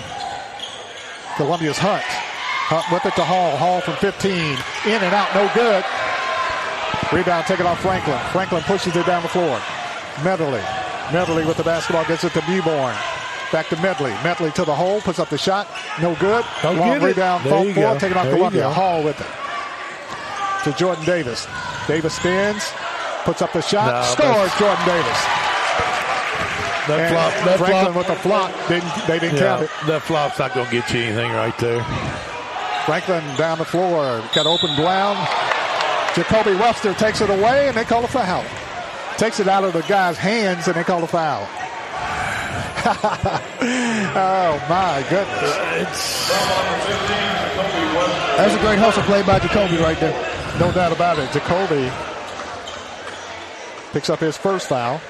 Columbia's 1.36 1.78
Hunt. 1.78 2.02
Hunt 2.02 2.86
with 2.90 3.04
it 3.04 3.14
to 3.16 3.24
Hall. 3.24 3.56
Hall 3.56 3.80
from 3.82 3.96
15. 3.96 4.32
In 4.32 5.02
and 5.02 5.14
out, 5.14 5.28
no 5.34 5.50
good. 5.54 5.84
Rebound 7.12 7.44
taken 7.46 7.66
off 7.66 7.80
Franklin. 7.80 8.18
Franklin 8.32 8.62
pushes 8.62 8.96
it 8.96 9.04
down 9.04 9.22
the 9.22 9.28
floor. 9.28 9.60
Medley. 10.24 10.62
Medley 11.12 11.44
with 11.44 11.58
the 11.58 11.62
basketball 11.64 12.04
gets 12.06 12.24
it 12.24 12.32
to 12.32 12.40
Mewborn. 12.42 12.96
Back 13.52 13.68
to 13.68 13.76
Medley. 13.82 14.12
Medley 14.24 14.50
to 14.52 14.64
the 14.64 14.74
hole, 14.74 15.02
puts 15.02 15.18
up 15.18 15.28
the 15.28 15.36
shot. 15.36 15.68
No 16.00 16.14
good. 16.14 16.44
Don't 16.62 16.78
Long 16.78 17.00
rebound, 17.02 17.44
There 17.44 17.52
fault 17.52 17.66
you 17.68 17.74
ball 17.74 17.92
go. 17.94 17.98
taken 17.98 18.16
off 18.16 18.24
There 18.24 18.36
Columbia. 18.36 18.70
Hall 18.70 19.02
with 19.02 19.20
it. 19.20 19.26
To 20.64 20.72
Jordan 20.72 21.04
Davis. 21.04 21.46
Davis 21.88 22.14
spins, 22.14 22.70
puts 23.24 23.42
up 23.42 23.52
the 23.52 23.60
shot, 23.62 23.90
No, 23.90 24.02
scores 24.14 24.54
Jordan 24.58 24.86
Davis. 24.86 25.18
That 26.86 26.98
And 26.98 27.14
flop, 27.14 27.32
that 27.46 27.58
Franklin 27.58 27.92
flop, 27.92 27.96
with 27.96 28.06
the 28.06 28.16
flop, 28.16 28.68
didn't, 28.68 29.06
they 29.06 29.18
didn't 29.18 29.38
count 29.38 29.62
it. 29.62 29.70
that 29.86 30.02
flop's 30.02 30.38
not 30.38 30.54
going 30.54 30.66
to 30.66 30.72
get 30.72 30.92
you 30.92 31.00
anything 31.00 31.32
right 31.32 31.56
there. 31.58 31.82
Franklin 32.86 33.22
down 33.36 33.58
the 33.58 33.64
floor, 33.64 34.22
got 34.34 34.46
open 34.46 34.74
Brown. 34.74 35.16
Jacoby 36.14 36.54
Webster 36.54 36.94
takes 36.94 37.20
it 37.20 37.30
away, 37.30 37.68
and 37.68 37.76
they 37.76 37.84
call 37.84 38.04
a 38.04 38.08
foul. 38.08 38.44
Takes 39.16 39.40
it 39.40 39.48
out 39.48 39.64
of 39.64 39.72
the 39.72 39.82
guy's 39.82 40.18
hands, 40.18 40.66
and 40.66 40.76
they 40.76 40.84
call 40.84 41.02
a 41.02 41.06
foul. 41.06 41.48
oh 42.84 44.66
my 44.68 45.04
goodness! 45.08 46.30
That's 48.36 48.54
a 48.54 48.58
great 48.58 48.78
hustle 48.78 49.04
play 49.04 49.22
by 49.22 49.38
Jacoby 49.38 49.76
right 49.76 49.98
there. 50.00 50.31
No 50.58 50.70
doubt 50.72 50.92
about 50.92 51.18
it. 51.18 51.32
Jacoby 51.32 51.90
picks 53.92 54.10
up 54.10 54.20
his 54.20 54.36
first 54.36 54.68
foul. 54.68 55.00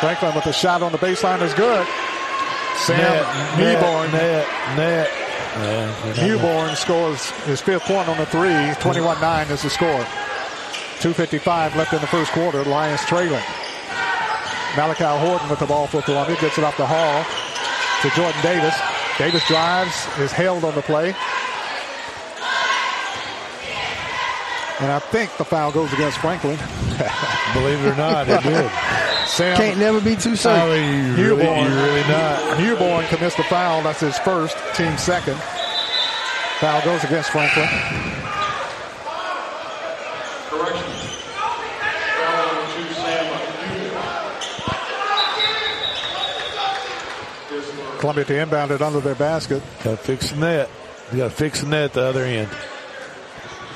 Franklin 0.00 0.34
with 0.34 0.46
a 0.46 0.52
shot 0.52 0.82
on 0.82 0.92
the 0.92 0.98
baseline 0.98 1.42
is 1.42 1.52
good. 1.54 1.86
Sam 2.76 3.58
Newborn. 3.58 4.12
net, 4.12 4.46
net. 4.76 5.10
Yeah, 5.56 6.26
Newborn 6.26 6.76
scores 6.76 7.30
his 7.42 7.60
fifth 7.60 7.82
point 7.82 8.08
on 8.08 8.16
the 8.16 8.26
three. 8.26 8.54
21-9 8.78 9.50
is 9.50 9.62
the 9.62 9.70
score. 9.70 10.04
2.55 11.00 11.74
left 11.74 11.92
in 11.92 12.00
the 12.00 12.06
first 12.06 12.30
quarter. 12.30 12.62
Lions 12.64 13.04
trailing. 13.06 13.42
Malachi 14.76 15.04
Horton 15.04 15.48
with 15.48 15.58
the 15.58 15.66
ball 15.66 15.88
for 15.88 16.00
Columbia. 16.02 16.36
Gets 16.40 16.58
it 16.58 16.64
off 16.64 16.76
the 16.76 16.86
hall 16.86 17.24
to 18.02 18.16
Jordan 18.16 18.40
Davis. 18.42 18.74
Davis 19.18 19.46
drives, 19.48 20.06
is 20.18 20.30
held 20.30 20.64
on 20.64 20.74
the 20.76 20.82
play. 20.82 21.08
And 24.80 24.92
I 24.92 25.00
think 25.00 25.36
the 25.38 25.44
foul 25.44 25.72
goes 25.72 25.92
against 25.92 26.18
Franklin. 26.18 26.56
Believe 27.52 27.84
it 27.84 27.92
or 27.92 27.96
not, 27.96 28.28
it 28.28 28.42
did. 28.44 28.70
Sam 29.26 29.56
Can't 29.56 29.78
never 29.78 30.00
be 30.00 30.14
too 30.14 30.36
certain. 30.36 30.70
I 30.70 30.76
mean, 30.80 31.18
you 31.18 31.36
really, 31.36 31.44
you 31.44 31.68
really 31.68 32.02
not. 32.08 32.58
Newborn 32.60 33.06
commits 33.06 33.34
the 33.34 33.42
foul. 33.44 33.82
That's 33.82 34.00
his 34.00 34.16
first, 34.20 34.56
team 34.74 34.96
second. 34.96 35.36
Foul 36.60 36.82
goes 36.84 37.02
against 37.02 37.30
Franklin. 37.30 37.66
Correction. 40.48 40.84
Foul 42.16 42.46
number 42.46 42.66
two, 42.72 42.94
Sam 42.94 43.26
Newborn. 43.26 44.34
His 47.50 47.64
third. 47.66 47.97
Columbia 48.08 48.24
to 48.24 48.40
inbound 48.40 48.70
it 48.70 48.80
under 48.80 49.00
their 49.00 49.14
basket. 49.14 49.62
Got 49.84 49.90
to 49.90 49.96
fix 49.98 50.30
the 50.30 50.36
net. 50.38 50.70
You 51.12 51.18
got 51.18 51.24
to 51.30 51.36
fix 51.36 51.60
the 51.60 51.66
net 51.68 51.84
at 51.84 51.92
the 51.92 52.02
other 52.04 52.24
end. 52.24 52.48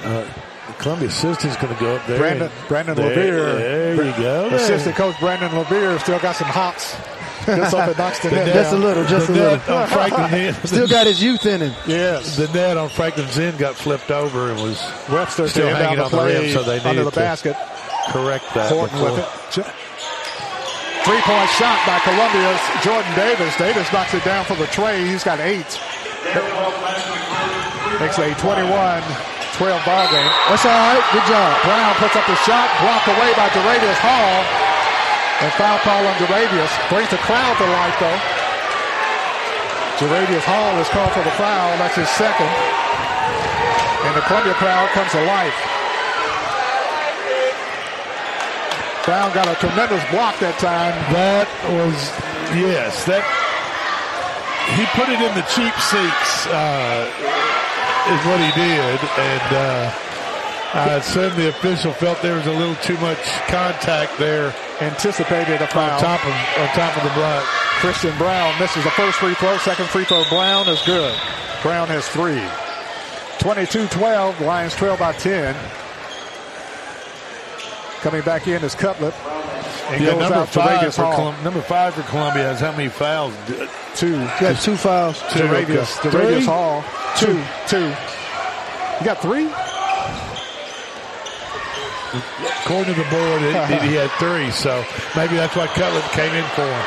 Uh, 0.03 0.25
the 0.69 0.73
Columbia 0.79 1.09
assistant's 1.09 1.57
going 1.59 1.75
to 1.75 1.79
go 1.79 1.97
up 1.97 2.07
there. 2.07 2.19
Brandon- 2.19 2.51
and- 2.51 2.69
Brandon 2.69 2.95
there, 2.97 3.09
Levere. 3.11 3.43
There 3.57 3.95
you 4.07 4.12
go. 4.12 4.49
There. 4.49 4.59
Assistant 4.59 4.97
coach 4.97 5.19
Brandon 5.21 5.55
Levere 5.55 5.99
still 5.99 6.19
got 6.19 6.35
some 6.37 6.49
hops. 6.49 6.97
Just 7.45 7.75
up 7.75 7.89
and 7.89 7.99
knocks 7.99 8.21
the 8.21 8.31
net 8.31 8.55
Just 8.55 8.73
a 8.73 8.77
little, 8.77 9.05
just 9.05 9.29
a 9.29 9.33
the 9.33 9.39
little. 9.39 9.57
net 9.59 9.69
on 9.69 9.89
Franklin's 9.89 10.33
end. 10.57 10.57
Still 10.69 10.89
got 10.89 11.07
his 11.07 11.23
youth 11.23 11.45
in 11.45 11.61
him. 11.61 11.75
Yes. 11.87 12.37
the 12.39 12.49
net 12.55 12.77
on 12.79 12.89
Franklin's 12.89 13.39
end 13.39 13.59
got 13.59 13.75
flipped 13.75 14.11
over 14.11 14.51
and 14.51 14.62
was 14.62 14.81
Webster 15.11 15.47
still 15.49 15.69
to 15.69 15.75
hanging 15.77 15.99
the 15.99 16.05
on 16.05 16.11
the 16.11 16.25
rim, 16.25 16.51
so 16.53 16.62
they 16.62 16.77
under 16.79 16.89
needed 16.91 17.05
the 17.07 17.11
to 17.11 17.17
basket. 17.21 17.57
correct 18.11 18.45
that. 18.55 18.73
Horton 18.73 18.99
with 19.03 19.19
it. 19.59 19.67
Three-point 21.02 21.50
shot 21.59 21.82
by 21.82 21.99
Columbia's 22.06 22.62
Jordan 22.78 23.11
Davis. 23.18 23.50
Davis 23.59 23.90
knocks 23.90 24.14
it 24.14 24.23
down 24.23 24.47
for 24.47 24.54
the 24.54 24.71
tray. 24.71 25.02
He's 25.02 25.26
got 25.26 25.42
eight. 25.42 25.66
Makes 27.99 28.23
a 28.23 28.30
21-12 28.38 29.82
ball 29.82 30.06
game. 30.14 30.30
That's 30.47 30.62
all 30.62 30.71
right. 30.71 31.02
Good 31.11 31.26
job. 31.26 31.50
Brown 31.66 31.90
puts 31.99 32.14
up 32.14 32.23
the 32.30 32.38
shot, 32.47 32.71
blocked 32.78 33.11
away 33.11 33.35
by 33.35 33.50
Jaravius 33.50 33.99
Hall. 33.99 34.47
And 35.42 35.50
foul 35.59 35.82
call 35.82 36.06
on 36.06 36.14
Jaravius. 36.23 36.71
Brings 36.87 37.11
the 37.11 37.18
crowd 37.26 37.59
to 37.59 37.66
life, 37.66 37.99
though. 37.99 38.21
Jaravius 39.99 40.47
Hall 40.47 40.78
is 40.78 40.87
called 40.94 41.11
for 41.11 41.26
the 41.26 41.35
foul. 41.35 41.78
That's 41.82 41.99
his 41.99 42.09
second. 42.14 42.47
And 44.06 44.14
the 44.14 44.23
Columbia 44.30 44.54
crowd 44.54 44.87
comes 44.94 45.11
to 45.18 45.23
life. 45.26 45.72
Brown 49.04 49.35
got 49.35 49.49
a 49.50 49.59
tremendous 49.59 50.02
block 50.14 50.38
that 50.38 50.54
time. 50.62 50.94
That 51.11 51.50
was 51.75 51.99
yes. 52.54 53.02
That 53.04 53.26
he 54.78 54.87
put 54.94 55.11
it 55.11 55.18
in 55.18 55.32
the 55.35 55.42
cheap 55.50 55.75
seats 55.90 56.47
uh, 56.47 57.11
is 58.14 58.21
what 58.30 58.38
he 58.38 58.50
did, 58.54 58.99
and 59.18 59.49
uh, 59.50 59.90
I 60.75 61.02
assume 61.02 61.35
the 61.35 61.49
official 61.50 61.92
felt 61.92 62.23
there 62.23 62.37
was 62.37 62.47
a 62.47 62.54
little 62.54 62.76
too 62.76 62.97
much 62.99 63.21
contact 63.50 64.16
there 64.18 64.54
Anticipated 64.80 65.61
a 65.62 65.66
foul. 65.66 65.90
on 65.94 66.00
top 66.00 66.25
of 66.25 66.32
on 66.32 66.68
top 66.75 66.97
of 66.97 67.02
the 67.02 67.14
block. 67.14 67.42
Christian 67.82 68.16
Brown 68.18 68.59
misses 68.59 68.82
the 68.85 68.90
first 68.90 69.18
free 69.18 69.35
throw. 69.35 69.56
Second 69.59 69.87
free 69.88 70.04
throw, 70.04 70.23
Brown 70.30 70.68
is 70.68 70.80
good. 70.82 71.14
Brown 71.62 71.88
has 71.88 72.09
three. 72.09 72.42
22-12, 73.38 74.40
Lions 74.40 74.75
trail 74.75 74.97
by 74.97 75.12
10. 75.12 75.54
Coming 78.02 78.23
back 78.23 78.49
in 78.49 78.62
is 78.64 78.75
Cutlip. 78.75 79.14
And 79.90 80.02
Yeah, 80.02 80.12
goes 80.12 80.30
number 80.30 80.47
five 80.47 80.94
for 80.94 81.02
Colum- 81.14 81.44
number 81.44 81.62
five 81.62 81.94
for 81.94 82.02
Columbia 82.02 82.44
has 82.44 82.61
how 82.61 82.73
many 82.73 82.88
fouls? 82.88 83.32
Two. 83.94 84.18
Got 84.40 84.59
two 84.61 84.76
fouls. 84.76 85.23
To 85.35 85.47
Radius. 85.47 85.99
okay. 85.99 86.11
To 86.11 86.18
Radius 86.18 86.42
Three? 86.42 86.47
Hall. 86.47 86.85
Two. 87.16 87.38
Two. 87.68 87.87
You 87.87 89.04
got 89.06 89.23
three? 89.23 89.47
According 92.64 92.94
to 92.94 92.99
the 93.00 93.09
board, 93.09 93.40
it, 93.42 93.82
he 93.82 93.94
had 93.97 94.11
three, 94.21 94.50
so 94.50 94.85
maybe 95.16 95.37
that's 95.37 95.56
why 95.56 95.66
Cutler 95.73 96.02
came 96.12 96.32
in 96.35 96.44
for 96.52 96.66
him. 96.66 96.85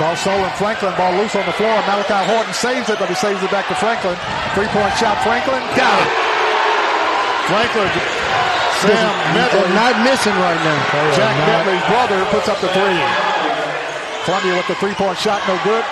Ball 0.00 0.16
stolen. 0.16 0.50
Franklin. 0.56 0.96
Ball 0.96 1.12
loose 1.20 1.36
on 1.36 1.44
the 1.46 1.52
floor. 1.52 1.70
Malachi 1.86 2.24
Horton 2.24 2.54
saves 2.54 2.88
it, 2.88 2.98
but 2.98 3.08
he 3.08 3.14
saves 3.14 3.42
it 3.42 3.50
back 3.52 3.68
to 3.68 3.74
Franklin. 3.76 4.16
Three-point 4.56 4.96
shot. 4.96 5.20
Franklin. 5.22 5.60
Got 5.76 6.00
it. 6.00 6.10
Franklin. 7.52 8.49
Sam 8.80 9.12
They're 9.36 9.36
Medley. 9.36 9.74
not 9.76 9.94
missing 10.04 10.36
right 10.40 10.60
now. 10.64 10.80
Jack 11.12 11.36
not- 11.36 11.48
Medley's 11.64 11.84
brother 11.88 12.18
puts 12.32 12.48
up 12.48 12.58
the 12.64 12.68
three. 12.72 13.00
Columbia 14.24 14.56
with 14.56 14.68
the 14.68 14.76
three-point 14.76 15.16
shot, 15.18 15.40
no 15.48 15.56
good. 15.64 15.84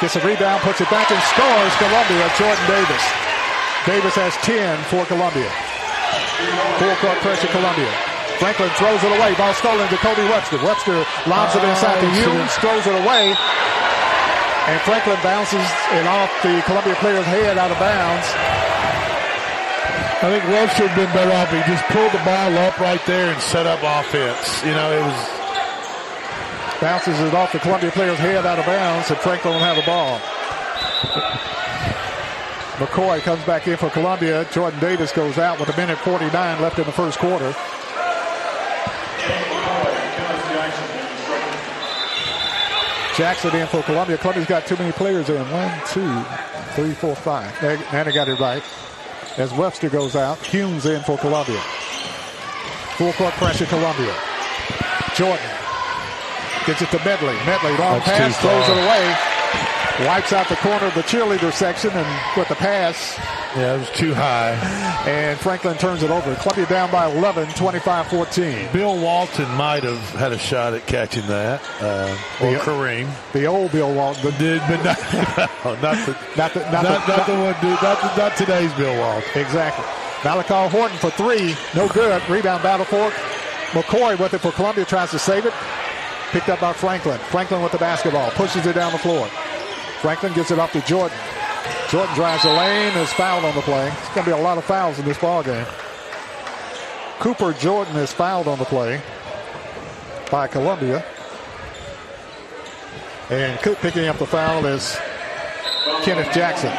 Gets 0.00 0.16
a 0.16 0.22
rebound, 0.26 0.62
puts 0.62 0.80
it 0.80 0.90
back, 0.90 1.10
and 1.10 1.20
scores 1.30 1.74
Columbia. 1.78 2.26
Jordan 2.38 2.66
Davis. 2.66 3.04
Davis 3.86 4.14
has 4.18 4.34
10 4.42 4.78
for 4.90 5.04
Columbia. 5.06 5.50
Full 6.82 6.96
court 6.98 7.18
pressure, 7.22 7.48
Columbia. 7.54 7.90
Franklin 8.42 8.70
throws 8.74 8.98
it 9.04 9.12
away. 9.14 9.34
Ball 9.38 9.54
stolen 9.54 9.86
to 9.88 9.96
Kobe 10.02 10.26
Webster. 10.28 10.58
Webster 10.64 10.98
lobs 11.30 11.54
it 11.54 11.62
inside 11.62 12.00
to 12.02 12.08
Humes, 12.10 12.50
throws 12.58 12.82
it 12.86 12.96
away. 13.04 13.34
And 14.66 14.80
Franklin 14.82 15.18
bounces 15.22 15.62
it 15.94 16.06
off 16.08 16.30
the 16.42 16.62
Columbia 16.66 16.94
player's 16.96 17.26
head 17.26 17.58
out 17.58 17.70
of 17.70 17.78
bounds. 17.78 18.26
I 20.24 20.32
think 20.32 20.44
Webster 20.48 20.82
would 20.84 20.92
have 20.92 21.04
been 21.04 21.12
better 21.12 21.36
off 21.36 21.52
he 21.52 21.60
just 21.68 21.84
pulled 21.92 22.12
the 22.12 22.24
ball 22.24 22.56
up 22.64 22.80
right 22.80 23.04
there 23.04 23.28
and 23.28 23.42
set 23.42 23.66
up 23.66 23.80
offense. 23.84 24.64
You 24.64 24.72
know, 24.72 24.90
it 24.90 25.04
was 25.04 25.44
Bounces 26.80 27.18
it 27.20 27.32
off 27.32 27.52
the 27.52 27.58
Columbia 27.60 27.90
player's 27.92 28.18
head 28.18 28.44
out 28.44 28.58
of 28.58 28.66
bounds, 28.66 29.08
and 29.10 29.18
Franklin 29.20 29.54
will 29.54 29.60
have 29.60 29.78
a 29.78 29.86
ball. 29.86 30.18
McCoy 32.76 33.20
comes 33.20 33.42
back 33.44 33.66
in 33.68 33.76
for 33.76 33.88
Columbia. 33.90 34.44
Jordan 34.50 34.80
Davis 34.80 35.12
goes 35.12 35.38
out 35.38 35.60
with 35.60 35.68
a 35.68 35.76
minute 35.78 35.96
49 35.98 36.60
left 36.60 36.78
in 36.78 36.84
the 36.84 36.92
first 36.92 37.18
quarter. 37.18 37.54
Jackson 43.16 43.54
in 43.54 43.66
for 43.68 43.82
Columbia. 43.84 44.18
Columbia's 44.18 44.48
got 44.48 44.66
too 44.66 44.76
many 44.76 44.90
players 44.92 45.30
in. 45.30 45.40
One, 45.50 45.72
two, 45.86 46.22
three, 46.74 46.92
four, 46.92 47.14
five. 47.14 47.50
And 47.62 48.06
they 48.06 48.12
got 48.12 48.28
it 48.28 48.38
right. 48.40 48.62
As 49.36 49.52
Webster 49.52 49.90
goes 49.90 50.14
out, 50.14 50.38
Humes 50.46 50.86
in 50.86 51.02
for 51.02 51.18
Columbia. 51.18 51.58
Full 52.96 53.12
court 53.14 53.34
pressure, 53.34 53.66
Columbia. 53.66 54.14
Jordan 55.16 55.50
gets 56.66 56.82
it 56.82 56.90
to 56.90 56.98
Medley. 57.04 57.34
Medley, 57.44 57.76
long 57.76 57.98
That's 57.98 58.06
pass, 58.06 58.40
throws 58.40 58.68
it 58.68 58.78
away. 58.78 60.06
Wipes 60.06 60.32
out 60.32 60.48
the 60.48 60.56
corner 60.56 60.86
of 60.86 60.94
the 60.94 61.02
cheerleader 61.02 61.52
section 61.52 61.90
and 61.90 62.36
with 62.36 62.48
the 62.48 62.54
pass. 62.54 63.18
Yeah, 63.56 63.76
it 63.76 63.78
was 63.78 63.90
too 63.90 64.12
high. 64.14 64.50
And 65.08 65.38
Franklin 65.38 65.76
turns 65.78 66.02
it 66.02 66.10
over. 66.10 66.34
Columbia 66.36 66.66
down 66.66 66.90
by 66.90 67.08
11, 67.10 67.46
25-14. 67.50 68.72
Bill 68.72 68.98
Walton 68.98 69.48
might 69.52 69.84
have 69.84 69.98
had 70.10 70.32
a 70.32 70.38
shot 70.38 70.74
at 70.74 70.86
catching 70.86 71.26
that, 71.28 71.62
uh, 71.80 72.16
or 72.40 72.52
The- 72.52 72.58
Kareem. 72.58 73.08
The 73.32 73.44
old 73.46 73.70
Bill 73.70 73.94
Walton. 73.94 74.22
But 74.24 74.38
Did, 74.38 74.60
but 74.68 74.82
not, 74.84 74.98
no, 75.64 75.74
not 75.76 76.06
the 76.06 76.16
Not 76.36 76.52
the, 76.54 76.60
not, 76.70 76.82
not 76.82 77.06
the, 77.06 77.16
not 77.16 77.26
the 77.26 77.34
one, 77.34 77.54
dude, 77.60 77.82
not, 77.82 78.00
the, 78.00 78.16
not 78.16 78.36
today's 78.36 78.72
Bill 78.74 78.98
Walton. 78.98 79.40
Exactly. 79.40 79.84
Malachi 80.24 80.76
Horton 80.76 80.96
for 80.98 81.10
three. 81.10 81.54
No 81.76 81.86
good. 81.88 82.20
Rebound 82.28 82.62
battle 82.62 82.86
for. 82.86 83.10
McCoy 83.70 84.18
with 84.18 84.34
it 84.34 84.38
for 84.38 84.52
Columbia. 84.52 84.84
Tries 84.84 85.10
to 85.10 85.18
save 85.18 85.46
it. 85.46 85.52
Picked 86.30 86.48
up 86.48 86.60
by 86.60 86.72
Franklin. 86.72 87.18
Franklin 87.18 87.62
with 87.62 87.72
the 87.72 87.78
basketball. 87.78 88.30
Pushes 88.32 88.66
it 88.66 88.74
down 88.74 88.92
the 88.92 88.98
floor. 88.98 89.26
Franklin 90.00 90.32
gets 90.32 90.50
it 90.50 90.58
off 90.58 90.72
to 90.72 90.80
Jordan. 90.82 91.16
Jordan 91.90 92.14
drives 92.14 92.42
the 92.42 92.48
lane. 92.50 92.92
Is 92.96 93.12
fouled 93.12 93.44
on 93.44 93.54
the 93.54 93.62
play. 93.62 93.88
It's 93.88 94.08
going 94.08 94.24
to 94.24 94.34
be 94.34 94.38
a 94.38 94.42
lot 94.42 94.58
of 94.58 94.64
fouls 94.64 94.98
in 94.98 95.04
this 95.04 95.18
ball 95.18 95.42
game. 95.42 95.66
Cooper 97.20 97.52
Jordan 97.52 97.96
is 97.96 98.12
fouled 98.12 98.48
on 98.48 98.58
the 98.58 98.64
play 98.64 99.00
by 100.30 100.46
Columbia. 100.46 101.04
And 103.30 103.58
Cook 103.60 103.78
picking 103.78 104.06
up 104.06 104.18
the 104.18 104.26
foul 104.26 104.66
is 104.66 104.96
Kenneth 106.02 106.32
Jackson. 106.34 106.72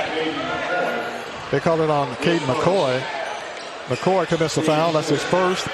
They 1.51 1.59
called 1.59 1.81
it 1.81 1.89
on 1.89 2.13
Caden 2.17 2.39
McCoy. 2.39 2.99
McCoy 3.87 4.27
commits 4.27 4.55
the 4.55 4.61
foul. 4.61 4.93
That's 4.93 5.09
his 5.09 5.23
first 5.23 5.67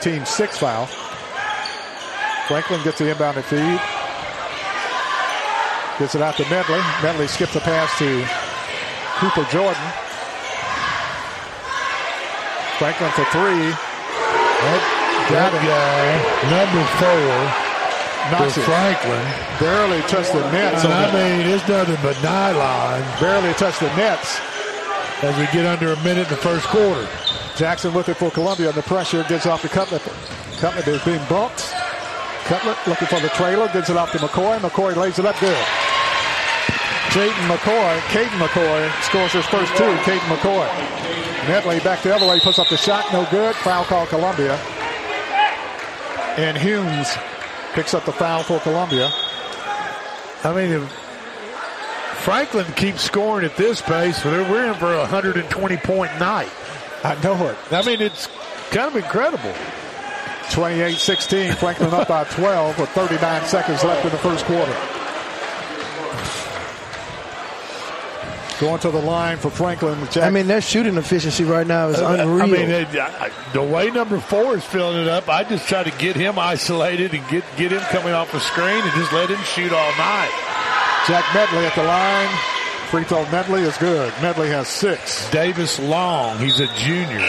team 0.00 0.24
six 0.24 0.58
foul. 0.58 0.86
Franklin 2.48 2.82
gets 2.84 2.98
the 2.98 3.04
inbounded 3.04 3.44
feed. 3.44 3.95
Gets 5.98 6.14
it 6.14 6.22
out 6.22 6.36
to 6.36 6.44
Medley. 6.50 6.80
Medley 7.02 7.26
skips 7.26 7.54
the 7.54 7.60
pass 7.60 7.96
to 7.98 8.20
Cooper 9.16 9.48
Jordan. 9.50 9.80
Franklin 12.78 13.10
for 13.12 13.24
three. 13.32 13.72
That 15.32 15.50
guy, 15.64 16.04
number 16.52 16.84
four, 17.00 17.66
Knocks. 18.30 18.58
Franklin. 18.58 19.24
Barely 19.58 20.00
touched 20.02 20.32
the 20.32 20.44
nets. 20.52 20.84
And 20.84 20.92
I 20.92 21.12
mean, 21.12 21.46
it's 21.46 21.66
nothing 21.66 21.96
but 22.02 22.20
nylon 22.22 23.00
barely 23.20 23.54
touched 23.54 23.80
the 23.80 23.88
nets. 23.96 24.38
as 25.22 25.36
we 25.38 25.46
get 25.46 25.64
under 25.64 25.92
a 25.92 25.96
minute 26.02 26.28
in 26.28 26.34
the 26.34 26.36
first 26.36 26.66
quarter. 26.66 27.08
Jackson 27.56 27.94
with 27.94 28.08
it 28.10 28.18
for 28.18 28.30
Columbia. 28.30 28.70
The 28.72 28.82
pressure 28.82 29.24
gets 29.28 29.46
off 29.46 29.62
to 29.62 29.68
Cutler. 29.68 30.00
Cutler 30.60 30.92
is 30.92 31.02
being 31.04 31.24
bumped. 31.28 31.72
Cutler 32.44 32.76
looking 32.86 33.08
for 33.08 33.20
the 33.20 33.30
trailer. 33.30 33.68
Gets 33.68 33.88
it 33.88 33.96
off 33.96 34.12
to 34.12 34.18
McCoy. 34.18 34.58
McCoy 34.58 34.94
lays 34.94 35.18
it 35.18 35.24
up 35.24 35.38
good. 35.40 35.56
Jaden 37.16 37.48
McCoy, 37.48 37.98
Caden 38.12 38.46
McCoy 38.46 39.02
scores 39.02 39.32
his 39.32 39.46
first 39.46 39.74
two. 39.74 39.84
Caden 40.04 40.18
McCoy. 40.36 40.66
Medley 41.48 41.80
back 41.80 42.02
the 42.02 42.14
other 42.14 42.28
way, 42.28 42.38
puts 42.40 42.58
up 42.58 42.68
the 42.68 42.76
shot, 42.76 43.10
no 43.10 43.26
good. 43.30 43.56
Foul 43.56 43.84
call 43.84 44.04
Columbia. 44.04 44.52
And 46.36 46.58
Humes 46.58 47.16
picks 47.72 47.94
up 47.94 48.04
the 48.04 48.12
foul 48.12 48.42
for 48.42 48.60
Columbia. 48.60 49.10
I 50.44 50.52
mean, 50.54 50.72
if 50.72 50.92
Franklin 52.18 52.70
keeps 52.74 53.00
scoring 53.00 53.46
at 53.46 53.56
this 53.56 53.80
pace, 53.80 54.22
we're 54.22 54.42
we're 54.50 54.66
in 54.66 54.74
for 54.74 54.92
a 54.92 54.98
120 54.98 55.76
point 55.78 56.18
night. 56.20 56.50
I 57.02 57.18
know 57.22 57.46
it. 57.46 57.56
I 57.70 57.80
mean, 57.86 58.02
it's 58.02 58.26
kind 58.70 58.94
of 58.94 58.96
incredible. 58.96 59.54
28-16, 60.48 61.54
Franklin 61.54 61.94
up 61.94 62.08
by 62.08 62.24
12 62.24 62.78
with 62.78 62.90
39 62.90 63.46
seconds 63.46 63.82
left 63.82 64.04
in 64.04 64.10
the 64.12 64.18
first 64.18 64.44
quarter. 64.44 64.95
Going 68.60 68.78
to 68.80 68.90
the 68.90 69.00
line 69.02 69.36
for 69.36 69.50
Franklin. 69.50 69.98
Jack- 70.10 70.24
I 70.24 70.30
mean, 70.30 70.46
their 70.46 70.62
shooting 70.62 70.96
efficiency 70.96 71.44
right 71.44 71.66
now 71.66 71.88
is 71.88 71.98
unreal. 72.00 72.42
I 72.42 72.46
mean, 72.46 72.70
it, 72.70 72.88
I, 72.96 73.30
the 73.52 73.62
way 73.62 73.90
number 73.90 74.18
four 74.18 74.56
is 74.56 74.64
filling 74.64 75.02
it 75.02 75.08
up, 75.08 75.28
I 75.28 75.44
just 75.44 75.68
try 75.68 75.82
to 75.82 75.90
get 75.98 76.16
him 76.16 76.38
isolated 76.38 77.12
and 77.12 77.26
get 77.28 77.44
get 77.58 77.72
him 77.72 77.80
coming 77.92 78.14
off 78.14 78.32
the 78.32 78.40
screen 78.40 78.80
and 78.82 78.92
just 78.92 79.12
let 79.12 79.28
him 79.28 79.42
shoot 79.44 79.72
all 79.72 79.90
night. 79.98 80.30
Jack 81.06 81.24
Medley 81.34 81.66
at 81.66 81.74
the 81.74 81.82
line. 81.84 82.28
Free 82.88 83.04
throw 83.04 83.28
Medley 83.30 83.60
is 83.62 83.76
good. 83.76 84.12
Medley 84.22 84.48
has 84.48 84.68
six. 84.68 85.28
Davis 85.30 85.78
Long, 85.78 86.38
he's 86.38 86.58
a 86.60 86.66
junior. 86.76 87.28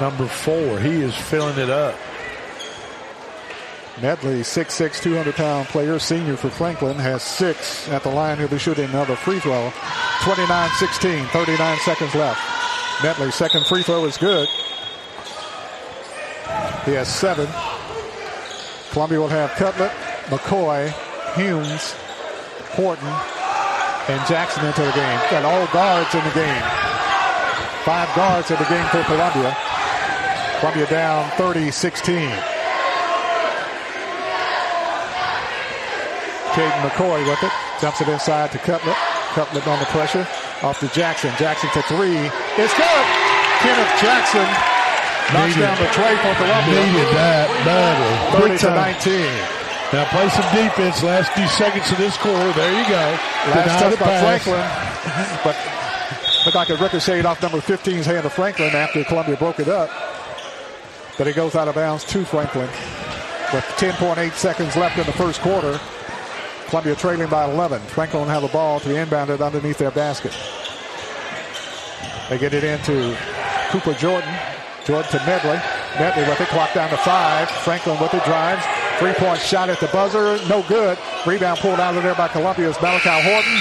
Number 0.00 0.26
four, 0.26 0.78
he 0.78 1.00
is 1.02 1.16
filling 1.16 1.58
it 1.58 1.70
up. 1.70 1.96
Medley, 4.02 4.40
6'6", 4.40 5.00
200-pound 5.00 5.68
player, 5.68 6.00
senior 6.00 6.36
for 6.36 6.50
Franklin, 6.50 6.96
has 6.96 7.22
six 7.22 7.88
at 7.90 8.02
the 8.02 8.08
line. 8.08 8.38
He'll 8.38 8.48
be 8.48 8.58
shooting 8.58 8.86
another 8.86 9.14
free 9.14 9.38
throw. 9.38 9.70
29-16, 10.20 11.28
39 11.28 11.78
seconds 11.78 12.14
left. 12.14 12.40
Medley's 13.04 13.36
second 13.36 13.66
free 13.66 13.82
throw 13.82 14.04
is 14.04 14.16
good. 14.16 14.48
He 16.84 16.92
has 16.92 17.08
seven. 17.08 17.48
Columbia 18.90 19.20
will 19.20 19.28
have 19.28 19.50
Cutlip, 19.52 19.92
McCoy, 20.26 20.92
Humes, 21.36 21.92
Horton, 22.74 23.08
and 24.08 24.26
Jackson 24.26 24.66
into 24.66 24.82
the 24.82 24.92
game. 24.92 25.20
Got 25.30 25.44
all 25.44 25.66
guards 25.72 26.12
in 26.14 26.24
the 26.24 26.34
game. 26.34 26.62
Five 27.84 28.14
guards 28.16 28.50
in 28.50 28.58
the 28.58 28.64
game 28.64 28.86
for 28.88 29.02
Columbia. 29.04 29.56
Columbia 30.60 30.86
down 30.86 31.30
30-16. 31.32 32.53
Caden 36.54 36.80
McCoy 36.88 37.26
with 37.26 37.42
it. 37.42 37.52
Jumps 37.80 38.00
it 38.00 38.08
inside 38.08 38.50
to 38.52 38.58
Cutlip. 38.58 38.96
Cutlip 39.34 39.66
on 39.66 39.78
the 39.78 39.86
pressure. 39.86 40.26
Off 40.62 40.78
to 40.80 40.88
Jackson. 40.88 41.32
Jackson 41.38 41.68
for 41.70 41.82
three. 41.82 42.16
It's 42.56 42.74
good. 42.78 43.04
Kenneth 43.60 43.94
Jackson 44.00 44.46
knocks 45.34 45.56
Needed- 45.56 45.66
down 45.66 45.78
the 45.82 45.90
tray 45.90 46.14
for 46.22 46.34
Columbia. 46.38 46.86
Needed 46.86 47.08
that 47.18 47.46
badly. 47.66 48.38
30 48.38 48.48
Big 48.50 48.58
to 48.60 48.66
time. 48.66 48.76
19. 48.94 49.26
Now 49.92 50.04
play 50.10 50.28
some 50.30 50.48
defense. 50.54 51.02
Last 51.02 51.32
few 51.32 51.46
seconds 51.48 51.90
of 51.90 51.98
this 51.98 52.16
quarter. 52.18 52.52
There 52.52 52.72
you 52.72 52.86
go. 52.88 53.04
Last 53.54 53.78
touch 53.80 53.98
by 53.98 54.06
pass. 54.06 54.42
Franklin. 54.44 54.64
But 55.44 55.56
looked 56.46 56.56
like 56.56 56.70
it 56.70 56.80
ricocheted 56.80 57.26
off 57.26 57.40
number 57.42 57.58
15's 57.58 58.06
hand 58.06 58.22
to 58.24 58.30
Franklin 58.30 58.74
after 58.74 59.02
Columbia 59.04 59.36
broke 59.36 59.60
it 59.60 59.68
up. 59.68 59.90
But 61.18 61.26
it 61.26 61.36
goes 61.36 61.54
out 61.54 61.68
of 61.68 61.74
bounds 61.74 62.04
to 62.04 62.24
Franklin. 62.24 62.68
With 63.52 63.64
10.8 63.76 64.32
seconds 64.34 64.74
left 64.76 64.98
in 64.98 65.06
the 65.06 65.12
first 65.12 65.40
quarter. 65.40 65.78
Columbia 66.74 66.96
trailing 66.96 67.28
by 67.28 67.48
11. 67.48 67.80
Franklin 67.82 68.26
have 68.26 68.42
the 68.42 68.48
ball 68.48 68.80
to 68.80 68.88
be 68.88 68.94
inbounded 68.94 69.40
underneath 69.40 69.78
their 69.78 69.92
basket. 69.92 70.34
They 72.28 72.36
get 72.36 72.52
it 72.52 72.64
into 72.64 73.16
Cooper 73.70 73.94
Jordan. 73.94 74.34
Jordan 74.84 75.08
to 75.12 75.18
Medley. 75.18 75.62
Medley 76.00 76.24
with 76.24 76.40
it. 76.40 76.48
Clock 76.48 76.74
down 76.74 76.90
to 76.90 76.96
five. 76.96 77.48
Franklin 77.48 77.96
with 78.00 78.12
it. 78.12 78.24
Drives. 78.24 78.66
Three-point 78.98 79.38
shot 79.38 79.70
at 79.70 79.78
the 79.78 79.86
buzzer. 79.86 80.36
No 80.48 80.64
good. 80.66 80.98
Rebound 81.24 81.60
pulled 81.60 81.78
out 81.78 81.96
of 81.96 82.02
there 82.02 82.16
by 82.16 82.26
Columbia's 82.26 82.76
Malachi 82.82 83.22
Horton. 83.22 83.56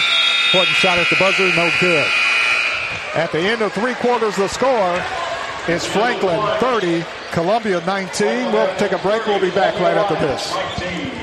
Horton 0.50 0.74
shot 0.74 0.98
at 0.98 1.08
the 1.12 1.16
buzzer. 1.18 1.56
No 1.56 1.70
good. 1.80 2.08
At 3.14 3.32
the 3.32 3.42
end 3.42 3.62
of 3.62 3.74
three 3.74 3.94
quarters, 3.94 4.36
the 4.38 4.48
score 4.48 5.00
is 5.70 5.86
Franklin 5.86 6.42
30, 6.58 7.06
Columbia 7.32 7.80
19. 7.86 8.52
We'll 8.52 8.76
take 8.78 8.92
a 8.92 8.98
break. 8.98 9.24
We'll 9.28 9.40
be 9.40 9.52
back 9.52 9.80
right 9.80 9.98
after 9.98 10.16
this. 10.16 11.23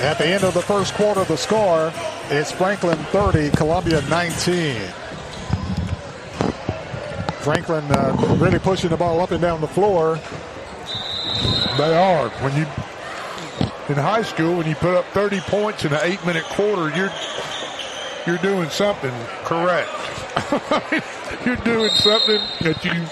At 0.00 0.18
the 0.18 0.26
end 0.26 0.44
of 0.44 0.54
the 0.54 0.62
first 0.62 0.94
quarter, 0.94 1.24
the 1.24 1.36
score 1.36 1.92
is 2.30 2.52
Franklin 2.52 2.96
30, 2.96 3.50
Columbia 3.50 4.00
19. 4.02 4.80
Franklin 7.40 7.84
uh, 7.90 8.36
really 8.38 8.60
pushing 8.60 8.90
the 8.90 8.96
ball 8.96 9.20
up 9.20 9.32
and 9.32 9.40
down 9.40 9.60
the 9.60 9.66
floor. 9.66 10.20
They 11.76 11.96
are. 11.96 12.28
When 12.28 12.54
you 12.56 12.62
in 13.88 13.96
high 13.96 14.22
school, 14.22 14.58
when 14.58 14.68
you 14.68 14.76
put 14.76 14.94
up 14.94 15.04
30 15.06 15.40
points 15.40 15.84
in 15.84 15.92
an 15.92 16.00
eight-minute 16.02 16.44
quarter, 16.44 16.94
you're 16.96 17.12
you're 18.24 18.38
doing 18.38 18.68
something 18.70 19.12
correct. 19.44 19.90
you're 21.44 21.56
doing 21.56 21.90
something 21.96 22.40
that 22.60 22.84
you 22.84 23.06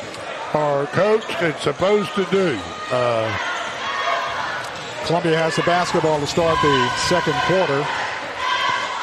are 0.56 0.86
coached 0.86 1.42
and 1.42 1.56
supposed 1.56 2.14
to 2.14 2.24
do. 2.26 2.60
Uh, 2.92 3.45
Columbia 5.06 5.38
has 5.38 5.54
the 5.54 5.62
basketball 5.62 6.18
to 6.18 6.26
start 6.26 6.58
the 6.66 6.76
second 7.06 7.38
quarter. 7.46 7.78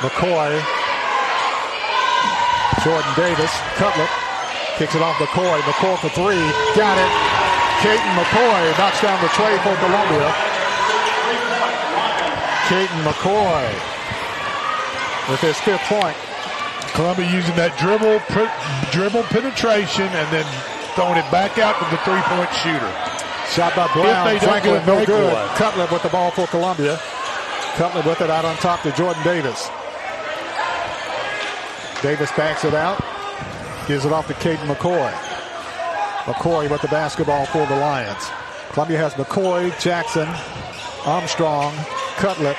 McCoy, 0.03 0.51
Jordan 2.83 3.13
Davis, 3.15 3.47
Cutlip, 3.79 4.11
kicks 4.75 4.99
it 4.99 5.01
off 5.01 5.15
McCoy. 5.15 5.63
McCoy 5.63 5.95
for 6.03 6.11
three, 6.11 6.43
got 6.75 6.99
it. 6.99 7.07
Caden 7.79 8.03
McCoy 8.19 8.59
knocks 8.75 8.99
down 8.99 9.15
the 9.23 9.31
tray 9.31 9.55
for 9.63 9.71
Columbia. 9.79 10.27
Caden 12.67 12.99
McCoy 13.07 13.63
with 15.31 15.39
his 15.39 15.55
fifth 15.63 15.87
point. 15.87 16.19
Columbia 16.99 17.31
using 17.31 17.55
that 17.55 17.79
dribble, 17.79 18.19
dribble 18.91 19.23
penetration, 19.31 20.11
and 20.11 20.27
then 20.35 20.43
throwing 20.99 21.15
it 21.15 21.31
back 21.31 21.63
out 21.63 21.79
to 21.79 21.87
the 21.87 21.97
three-point 22.03 22.51
shooter. 22.59 23.22
Shot 23.53 23.75
by 23.75 23.85
Brown. 23.93 24.39
Franklin, 24.39 24.83
no 24.87 25.05
good. 25.05 25.31
One. 25.31 25.47
Cutler 25.55 25.87
with 25.91 26.01
the 26.01 26.09
ball 26.09 26.31
for 26.31 26.47
Columbia. 26.47 26.97
Cutler 27.75 28.01
with 28.01 28.19
it 28.21 28.31
out 28.31 28.45
on 28.45 28.55
top 28.57 28.81
to 28.81 28.91
Jordan 28.93 29.21
Davis. 29.23 29.69
Davis 32.01 32.31
backs 32.35 32.65
it 32.65 32.73
out. 32.73 32.97
Gives 33.87 34.05
it 34.05 34.11
off 34.11 34.25
to 34.27 34.33
Caden 34.33 34.65
McCoy. 34.65 35.11
McCoy 36.25 36.67
with 36.67 36.81
the 36.81 36.87
basketball 36.87 37.45
for 37.45 37.63
the 37.67 37.75
Lions. 37.75 38.25
Columbia 38.71 38.97
has 38.97 39.13
McCoy, 39.13 39.69
Jackson, 39.79 40.27
Armstrong, 41.05 41.75
Cutler, 42.17 42.55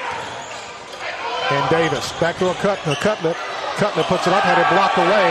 and 1.51 1.71
Davis. 1.71 2.13
Back 2.21 2.39
to 2.39 2.51
a 2.51 2.55
cut. 2.63 2.79
Cutler. 3.03 3.35
Cutler 3.83 4.05
puts 4.05 4.29
it 4.29 4.33
up, 4.33 4.45
had 4.47 4.63
it 4.63 4.71
blocked 4.71 4.99
away. 5.03 5.27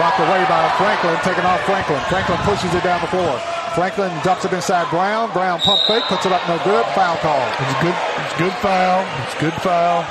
Blocked 0.00 0.20
away 0.24 0.40
by 0.48 0.64
Franklin, 0.80 1.20
taking 1.20 1.44
off 1.44 1.60
Franklin. 1.68 2.00
Franklin 2.08 2.38
pushes 2.48 2.72
it 2.72 2.82
down 2.82 3.02
the 3.02 3.08
floor. 3.08 3.36
Franklin 3.74 4.12
dumps 4.22 4.44
it 4.44 4.52
inside 4.52 4.88
Brown. 4.90 5.32
Brown 5.32 5.58
pump 5.60 5.80
fake, 5.86 6.04
puts 6.04 6.26
it 6.26 6.32
up 6.32 6.46
no 6.46 6.58
good. 6.64 6.84
Foul 6.94 7.16
call. 7.18 7.40
It's 7.40 7.82
good. 7.82 7.94
It's 8.24 8.38
good 8.38 8.52
foul. 8.60 9.06
It's 9.24 9.40
good 9.40 9.54
foul. 9.62 10.04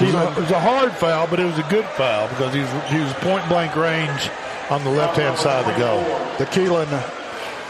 It 0.00 0.06
was, 0.06 0.14
a, 0.14 0.32
it 0.32 0.40
was 0.40 0.50
a 0.50 0.60
hard 0.60 0.92
foul, 0.92 1.26
but 1.28 1.38
it 1.38 1.44
was 1.44 1.58
a 1.58 1.66
good 1.68 1.84
foul 1.84 2.26
because 2.28 2.54
he 2.54 2.60
was, 2.60 2.70
he 2.88 2.98
was 2.98 3.12
point 3.14 3.46
blank 3.48 3.76
range 3.76 4.30
on 4.70 4.82
the 4.84 4.90
left 4.90 5.16
hand 5.16 5.36
side 5.36 5.60
of 5.60 5.66
the 5.66 5.78
goal. 5.78 6.00
The 6.38 6.46
Keelan 6.46 6.88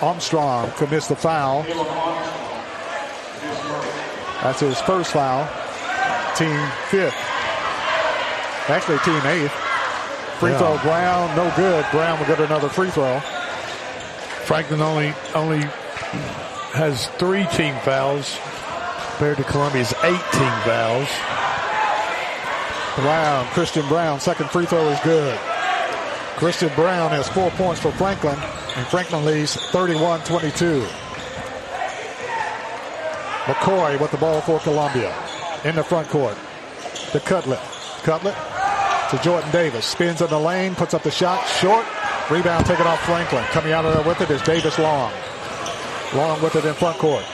Armstrong 0.00 0.70
commits 0.72 1.08
the 1.08 1.16
foul. 1.16 1.64
That's 4.42 4.60
his 4.60 4.80
first 4.82 5.12
foul. 5.12 5.46
Team 6.36 6.56
fifth. 6.88 7.14
Actually, 8.68 8.98
team 8.98 9.20
eighth. 9.26 9.52
Free 10.38 10.52
yeah. 10.52 10.58
throw, 10.58 10.78
Brown, 10.82 11.36
no 11.36 11.52
good. 11.56 11.84
Brown 11.90 12.18
will 12.18 12.26
get 12.26 12.40
another 12.40 12.68
free 12.68 12.90
throw. 12.90 13.20
Franklin 14.44 14.80
only 14.80 15.14
only 15.34 15.60
has 16.74 17.06
three 17.18 17.46
team 17.46 17.74
fouls 17.80 18.38
compared 19.10 19.36
to 19.36 19.44
Columbia's 19.44 19.94
18 20.02 20.18
fouls. 20.64 21.08
Brown, 22.96 23.46
Christian 23.46 23.86
Brown, 23.88 24.20
second 24.20 24.50
free 24.50 24.66
throw 24.66 24.88
is 24.88 25.00
good. 25.00 25.38
Christian 26.36 26.70
Brown 26.74 27.10
has 27.10 27.28
four 27.28 27.50
points 27.52 27.80
for 27.80 27.92
Franklin, 27.92 28.38
and 28.76 28.86
Franklin 28.88 29.24
leads 29.24 29.56
31-22. 29.56 30.82
McCoy 33.44 34.00
with 34.00 34.10
the 34.10 34.16
ball 34.18 34.40
for 34.40 34.58
Columbia 34.60 35.14
in 35.64 35.76
the 35.76 35.84
front 35.84 36.08
court. 36.08 36.36
The 37.12 37.20
Cutlip. 37.20 37.60
Cutlip 38.02 38.34
to 39.10 39.18
Jordan 39.22 39.50
Davis. 39.52 39.86
Spins 39.86 40.20
in 40.20 40.28
the 40.30 40.38
lane, 40.38 40.74
puts 40.74 40.94
up 40.94 41.02
the 41.02 41.10
shot, 41.10 41.46
short. 41.46 41.86
Rebound 42.30 42.64
taken 42.66 42.86
off 42.86 43.00
Franklin. 43.04 43.44
Coming 43.46 43.72
out 43.72 43.84
of 43.84 43.94
there 43.94 44.06
with 44.06 44.20
it 44.20 44.30
is 44.30 44.40
Davis 44.42 44.78
Long. 44.78 45.12
Long 46.14 46.40
with 46.42 46.56
it 46.56 46.64
in 46.64 46.74
front 46.74 46.98
court. 46.98 47.24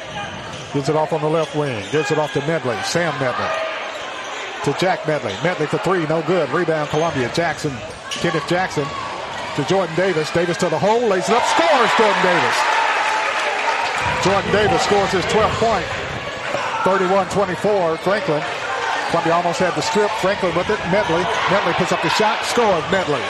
Gives 0.72 0.88
it 0.88 0.96
off 0.96 1.12
on 1.12 1.20
the 1.20 1.28
left 1.28 1.54
wing. 1.54 1.84
Gives 1.90 2.10
it 2.10 2.18
off 2.18 2.32
to 2.32 2.40
Medley. 2.46 2.76
Sam 2.82 3.12
Medley. 3.20 3.48
To 4.64 4.72
Jack 4.78 5.06
Medley. 5.06 5.32
Medley 5.42 5.66
for 5.66 5.78
three. 5.78 6.06
No 6.06 6.22
good. 6.22 6.48
Rebound 6.50 6.88
Columbia. 6.90 7.30
Jackson. 7.34 7.72
Kenneth 8.10 8.46
Jackson 8.48 8.86
to 9.56 9.64
Jordan 9.64 9.94
Davis. 9.96 10.30
Davis 10.30 10.56
to 10.58 10.68
the 10.68 10.78
hole. 10.78 11.06
Lays 11.06 11.28
it 11.28 11.34
up. 11.34 11.44
Scores 11.56 11.90
Jordan 11.96 12.22
Davis. 12.22 12.56
Jordan 14.24 14.52
Davis 14.52 14.82
scores 14.82 15.10
his 15.10 15.24
12th 15.26 15.58
point. 15.62 15.86
31-24. 16.84 17.98
Franklin. 17.98 18.42
Columbia 19.10 19.34
almost 19.34 19.58
had 19.58 19.74
the 19.74 19.82
strip. 19.82 20.10
Franklin 20.22 20.54
with 20.56 20.68
it. 20.70 20.78
Medley. 20.90 21.22
Medley 21.50 21.72
puts 21.74 21.92
up 21.92 22.02
the 22.02 22.10
shot. 22.10 22.44
Scores 22.44 22.84
Medley. 22.90 23.22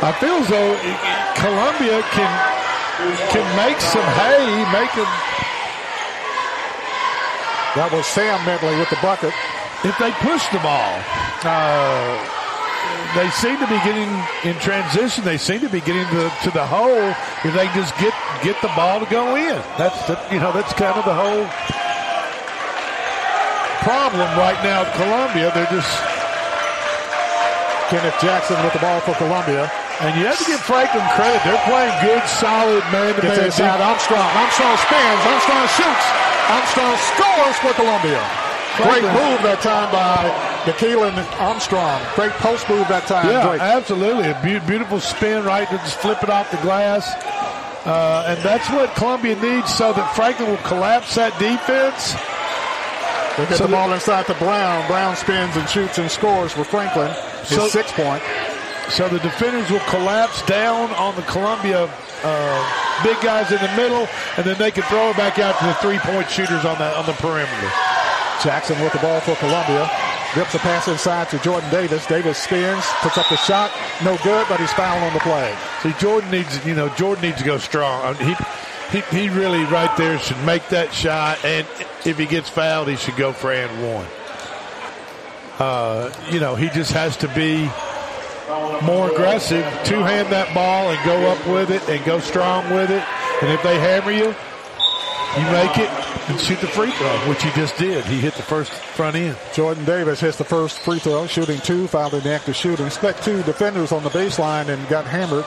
I 0.00 0.12
feel 0.16 0.40
as 0.40 0.48
though 0.48 0.72
Columbia 1.36 2.00
can 2.16 2.32
can 3.28 3.44
make 3.56 3.76
some 3.80 4.04
hay, 4.16 4.48
make 4.72 4.92
them. 4.96 5.08
That 7.76 7.92
was 7.92 8.08
Sam 8.08 8.40
Medley 8.48 8.76
with 8.80 8.88
the 8.88 8.96
bucket. 9.04 9.32
If 9.84 9.96
they 10.00 10.10
push 10.24 10.40
the 10.56 10.60
ball, 10.64 10.92
uh, 11.44 12.16
they 13.12 13.28
seem 13.36 13.60
to 13.60 13.68
be 13.68 13.76
getting 13.84 14.08
in 14.44 14.56
transition. 14.60 15.24
They 15.24 15.36
seem 15.36 15.60
to 15.60 15.68
be 15.68 15.84
getting 15.84 16.08
to, 16.16 16.32
to 16.44 16.50
the 16.50 16.64
hole. 16.64 17.12
If 17.44 17.52
they 17.52 17.68
just 17.76 17.92
get 18.00 18.16
get 18.40 18.56
the 18.64 18.72
ball 18.72 19.04
to 19.04 19.08
go 19.12 19.36
in, 19.36 19.60
that's 19.76 20.00
the, 20.08 20.16
you 20.32 20.40
know 20.40 20.52
that's 20.52 20.72
kind 20.72 20.96
of 20.96 21.04
the 21.04 21.12
whole 21.12 21.44
problem 23.84 24.28
right 24.40 24.56
now. 24.64 24.88
At 24.88 24.96
Columbia, 24.96 25.52
they're 25.52 25.68
just 25.68 25.92
Kenneth 27.92 28.16
Jackson 28.20 28.56
with 28.64 28.72
the 28.72 28.80
ball 28.80 29.00
for 29.04 29.12
Columbia. 29.20 29.68
And 30.00 30.16
you 30.16 30.24
have 30.24 30.38
to 30.40 30.48
give 30.48 30.60
Franklin 30.64 31.04
credit. 31.12 31.44
They're 31.44 31.60
playing 31.68 31.92
good, 32.00 32.24
solid 32.24 32.80
man-to-man. 32.88 33.36
Gets 33.36 33.60
inside 33.60 33.84
Armstrong. 33.84 34.24
Armstrong 34.32 34.76
spins. 34.80 35.20
Armstrong 35.28 35.66
shoots. 35.76 36.06
Armstrong 36.48 36.96
scores 37.12 37.56
for 37.60 37.72
Columbia. 37.76 38.24
Franklin. 38.80 39.02
Great 39.02 39.12
move 39.12 39.38
that 39.44 39.60
time 39.60 39.92
by 39.92 40.32
Keelan 40.72 41.12
Armstrong. 41.38 42.00
Great 42.14 42.32
post 42.40 42.68
move 42.68 42.88
that 42.88 43.04
time. 43.06 43.28
Yeah, 43.28 43.46
Drake. 43.46 43.60
absolutely. 43.60 44.30
A 44.30 44.40
be- 44.42 44.64
beautiful 44.66 45.00
spin 45.00 45.44
right 45.44 45.68
to 45.68 45.76
just 45.78 45.98
flip 45.98 46.22
it 46.22 46.30
off 46.30 46.50
the 46.50 46.56
glass. 46.58 47.04
Uh, 47.84 48.24
and 48.28 48.38
that's 48.40 48.68
what 48.70 48.94
Columbia 48.94 49.36
needs 49.36 49.72
so 49.74 49.92
that 49.92 50.14
Franklin 50.14 50.50
will 50.50 50.64
collapse 50.64 51.14
that 51.14 51.32
defense. 51.38 52.12
They 53.36 53.46
get 53.48 53.58
so 53.58 53.66
the 53.66 53.72
ball 53.72 53.92
inside 53.92 54.26
to 54.26 54.34
Brown. 54.34 54.86
Brown 54.86 55.16
spins 55.16 55.56
and 55.56 55.68
shoots 55.68 55.98
and 55.98 56.10
scores 56.10 56.52
for 56.52 56.64
Franklin. 56.64 57.12
His 57.44 57.56
so, 57.56 57.68
six 57.68 57.90
point. 57.92 58.22
So 58.90 59.08
the 59.08 59.20
defenders 59.20 59.70
will 59.70 59.80
collapse 59.88 60.42
down 60.42 60.90
on 60.92 61.14
the 61.16 61.22
Columbia 61.22 61.88
uh, 62.22 63.02
big 63.02 63.16
guys 63.22 63.50
in 63.50 63.58
the 63.58 63.72
middle, 63.76 64.08
and 64.36 64.44
then 64.44 64.58
they 64.58 64.70
can 64.70 64.82
throw 64.84 65.10
it 65.10 65.16
back 65.16 65.38
out 65.38 65.58
to 65.58 65.64
the 65.64 65.74
three-point 65.74 66.28
shooters 66.28 66.64
on 66.64 66.76
the 66.78 66.98
on 66.98 67.06
the 67.06 67.14
perimeter. 67.14 67.70
Jackson 68.42 68.80
with 68.82 68.92
the 68.92 68.98
ball 68.98 69.20
for 69.20 69.34
Columbia. 69.36 69.88
Rips 70.36 70.54
a 70.54 70.58
pass 70.58 70.86
inside 70.86 71.28
to 71.30 71.38
Jordan 71.40 71.68
Davis. 71.70 72.06
Davis 72.06 72.38
spins, 72.38 72.84
puts 73.00 73.18
up 73.18 73.28
the 73.28 73.36
shot. 73.36 73.72
No 74.04 74.16
good, 74.22 74.46
but 74.48 74.60
he's 74.60 74.72
fouled 74.72 75.02
on 75.02 75.12
the 75.12 75.20
play. 75.20 75.56
See, 75.82 75.92
Jordan 75.98 76.30
needs, 76.30 76.64
you 76.64 76.74
know, 76.74 76.88
Jordan 76.90 77.22
needs 77.24 77.38
to 77.38 77.44
go 77.44 77.58
strong. 77.58 78.14
He, 78.16 78.34
he, 78.92 79.00
he 79.10 79.28
really 79.28 79.64
right 79.64 79.94
there 79.96 80.18
should 80.20 80.38
make 80.44 80.68
that 80.68 80.94
shot, 80.94 81.44
and 81.44 81.66
if 82.06 82.16
he 82.16 82.26
gets 82.26 82.48
fouled, 82.48 82.88
he 82.88 82.96
should 82.96 83.16
go 83.16 83.32
for 83.32 83.52
and 83.52 83.70
one. 83.82 84.06
uh, 85.58 86.12
you 86.30 86.40
know, 86.40 86.54
he 86.54 86.68
just 86.70 86.92
has 86.92 87.16
to 87.18 87.28
be 87.34 87.68
more 88.82 89.10
aggressive, 89.10 89.64
two 89.84 90.00
hand 90.00 90.28
that 90.32 90.52
ball 90.54 90.90
and 90.90 91.04
go 91.04 91.30
up 91.30 91.46
with 91.46 91.70
it 91.70 91.86
and 91.88 92.04
go 92.04 92.18
strong 92.18 92.64
with 92.72 92.90
it. 92.90 93.04
And 93.42 93.50
if 93.50 93.62
they 93.62 93.78
hammer 93.78 94.10
you, 94.10 94.34
you 95.38 95.46
make 95.52 95.78
it 95.78 95.90
and 96.28 96.40
shoot 96.40 96.60
the 96.60 96.66
free 96.66 96.90
throw, 96.92 97.16
which 97.28 97.42
he 97.42 97.50
just 97.52 97.76
did. 97.76 98.04
He 98.04 98.18
hit 98.18 98.34
the 98.34 98.42
first 98.42 98.70
front 98.70 99.16
end. 99.16 99.36
Jordan 99.54 99.84
Davis 99.84 100.20
hits 100.20 100.38
the 100.38 100.44
first 100.44 100.78
free 100.80 100.98
throw, 100.98 101.26
shooting 101.26 101.60
two, 101.60 101.86
fouled 101.86 102.14
in 102.14 102.22
the 102.22 102.32
act 102.32 102.48
of 102.48 102.56
shooting. 102.56 102.86
Expect 102.86 103.22
two 103.22 103.42
defenders 103.44 103.92
on 103.92 104.02
the 104.02 104.10
baseline 104.10 104.68
and 104.68 104.88
got 104.88 105.06
hammered. 105.06 105.44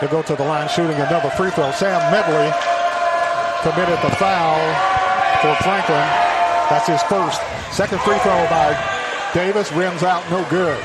They 0.00 0.06
go 0.08 0.22
to 0.22 0.36
the 0.36 0.44
line 0.44 0.68
shooting 0.68 0.96
another 0.96 1.30
free 1.30 1.50
throw. 1.50 1.70
Sam 1.72 2.00
Medley 2.10 2.48
committed 3.62 3.98
the 4.02 4.16
foul 4.16 4.58
for 5.42 5.54
Franklin. 5.62 6.08
That's 6.70 6.86
his 6.86 7.02
first. 7.02 7.40
Second 7.76 8.00
free 8.00 8.18
throw 8.20 8.46
by 8.48 8.72
Davis 9.34 9.70
rims 9.72 10.02
out, 10.02 10.28
no 10.30 10.48
good. 10.48 10.78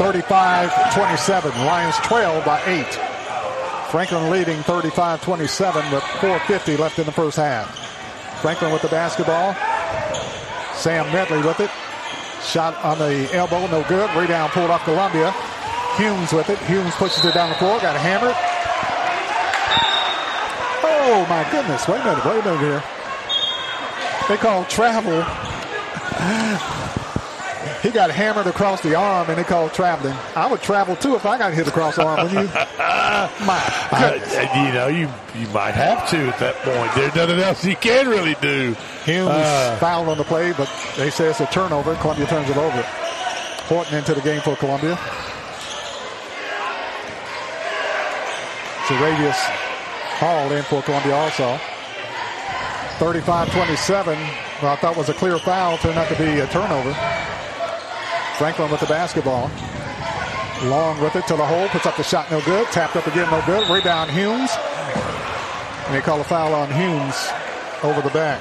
35-27. 0.00 1.66
Lions 1.66 1.94
trail 1.98 2.40
by 2.40 2.58
eight. 2.64 2.94
Franklin 3.90 4.30
leading 4.30 4.58
35-27 4.60 5.92
with 5.92 6.02
4.50 6.02 6.78
left 6.78 6.98
in 6.98 7.04
the 7.04 7.12
first 7.12 7.36
half. 7.36 7.68
Franklin 8.40 8.72
with 8.72 8.80
the 8.80 8.88
basketball. 8.88 9.54
Sam 10.72 11.04
Medley 11.12 11.42
with 11.46 11.60
it. 11.60 11.70
Shot 12.42 12.82
on 12.82 12.98
the 12.98 13.28
elbow, 13.34 13.66
no 13.66 13.86
good. 13.88 14.08
Rebound 14.16 14.52
pulled 14.52 14.70
off 14.70 14.84
Columbia. 14.84 15.32
Humes 15.98 16.32
with 16.32 16.48
it. 16.48 16.58
Humes 16.60 16.94
pushes 16.94 17.22
it 17.26 17.34
down 17.34 17.50
the 17.50 17.56
floor. 17.56 17.78
Got 17.80 17.94
hammered. 18.00 18.34
Oh 20.82 21.26
my 21.28 21.46
goodness. 21.50 21.86
Wait 21.86 22.00
a 22.00 22.04
minute. 22.04 22.24
Wait 22.24 22.40
a 22.40 22.44
minute 22.44 22.60
here. 22.60 22.82
They 24.30 24.38
call 24.38 24.64
travel. 24.64 25.26
He 27.82 27.90
got 27.90 28.10
hammered 28.10 28.46
across 28.46 28.80
the 28.80 28.94
arm 28.94 29.28
and 29.28 29.38
they 29.38 29.44
called 29.44 29.72
traveling. 29.74 30.14
I 30.34 30.46
would 30.50 30.62
travel 30.62 30.96
too 30.96 31.14
if 31.14 31.26
I 31.26 31.36
got 31.38 31.52
hit 31.52 31.68
across 31.68 31.96
the 31.96 32.04
arm, 32.06 32.22
wouldn't 32.22 32.48
you? 32.48 32.50
Uh, 33.92 34.18
you 34.66 34.72
know, 34.72 34.86
you 34.88 35.08
you 35.38 35.46
might 35.48 35.74
have 35.74 36.08
to 36.10 36.16
at 36.28 36.38
that 36.38 36.54
point. 36.56 36.94
There's 36.94 37.14
nothing 37.14 37.38
else 37.40 37.64
you 37.64 37.76
can 37.76 38.08
really 38.08 38.34
do. 38.40 38.74
Humes 39.04 39.28
Uh, 39.28 39.76
fouled 39.78 40.08
on 40.08 40.16
the 40.16 40.24
play, 40.24 40.52
but 40.52 40.70
they 40.96 41.10
say 41.10 41.28
it's 41.28 41.40
a 41.40 41.46
turnover. 41.46 41.94
Columbia 41.96 42.26
turns 42.26 42.48
it 42.48 42.56
over. 42.56 42.82
Horton 43.68 43.98
into 43.98 44.14
the 44.14 44.20
game 44.22 44.40
for 44.40 44.56
Columbia. 44.56 44.96
Jaravius 48.86 49.38
Hall 50.18 50.50
in 50.52 50.62
for 50.64 50.82
Columbia 50.82 51.14
also. 51.14 51.58
35-27. 52.98 54.06
Well, 54.62 54.72
I 54.72 54.76
thought 54.76 54.96
was 54.96 55.08
a 55.08 55.14
clear 55.14 55.38
foul. 55.38 55.78
Turned 55.78 55.98
out 55.98 56.08
to 56.08 56.16
be 56.16 56.40
a 56.40 56.46
turnover. 56.48 56.92
Franklin 58.40 58.70
with 58.70 58.80
the 58.80 58.86
basketball. 58.86 59.50
Long 60.64 60.98
with 61.02 61.14
it 61.14 61.26
to 61.26 61.36
the 61.36 61.44
hole. 61.44 61.68
Puts 61.68 61.84
up 61.84 61.98
the 61.98 62.02
shot. 62.02 62.30
No 62.30 62.40
good. 62.40 62.66
Tapped 62.68 62.96
up 62.96 63.06
again. 63.06 63.30
No 63.30 63.42
good. 63.44 63.68
Rebound 63.68 64.10
Humes. 64.10 64.50
And 65.84 65.94
they 65.94 66.00
call 66.00 66.18
a 66.22 66.24
foul 66.24 66.54
on 66.54 66.72
Humes 66.72 67.28
over 67.82 68.00
the 68.00 68.08
back. 68.14 68.40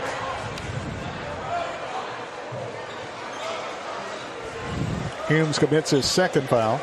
Humes 5.28 5.60
commits 5.60 5.90
his 5.90 6.06
second 6.06 6.48
foul. 6.48 6.80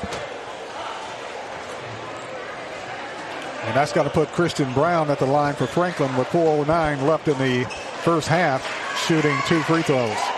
And 3.62 3.74
that's 3.74 3.92
got 3.94 4.02
to 4.02 4.10
put 4.10 4.28
Christian 4.32 4.70
Brown 4.74 5.08
at 5.08 5.18
the 5.18 5.26
line 5.26 5.54
for 5.54 5.66
Franklin 5.66 6.14
with 6.18 6.28
4.09 6.28 7.00
left 7.08 7.28
in 7.28 7.38
the 7.38 7.64
first 8.04 8.28
half, 8.28 8.62
shooting 9.06 9.34
two 9.46 9.62
free 9.62 9.80
throws. 9.80 10.35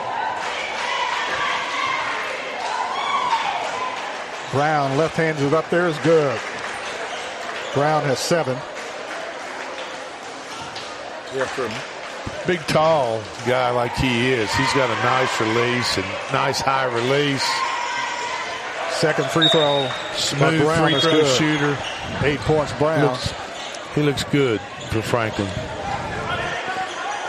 Brown 4.53 4.97
left-handed 4.97 5.45
it 5.45 5.53
up 5.53 5.69
there 5.71 5.89
is 5.89 5.99
good. 5.99 6.39
Brown 7.75 8.03
has 8.05 8.19
seven. 8.19 8.57
Yeah, 11.37 11.45
for 11.45 11.67
a 11.67 12.47
big, 12.47 12.61
tall 12.67 13.21
guy 13.47 13.71
like 13.71 13.95
he 13.97 14.31
is, 14.31 14.53
he's 14.55 14.73
got 14.73 14.89
a 14.89 15.03
nice 15.05 15.41
release 15.41 15.99
and 15.99 16.07
nice 16.33 16.61
high 16.61 16.87
release. 16.87 17.45
Second 18.99 19.29
free 19.31 19.49
throw. 19.49 19.89
Smooth 20.15 20.61
free 20.61 20.99
throw 20.99 21.13
good. 21.13 21.37
shooter. 21.37 21.79
Eight 22.23 22.41
points, 22.41 22.73
Brown. 22.79 23.05
Looks, 23.05 23.35
he 23.95 24.03
looks 24.03 24.25
good 24.25 24.61
for 24.91 25.03
Franklin. 25.03 25.49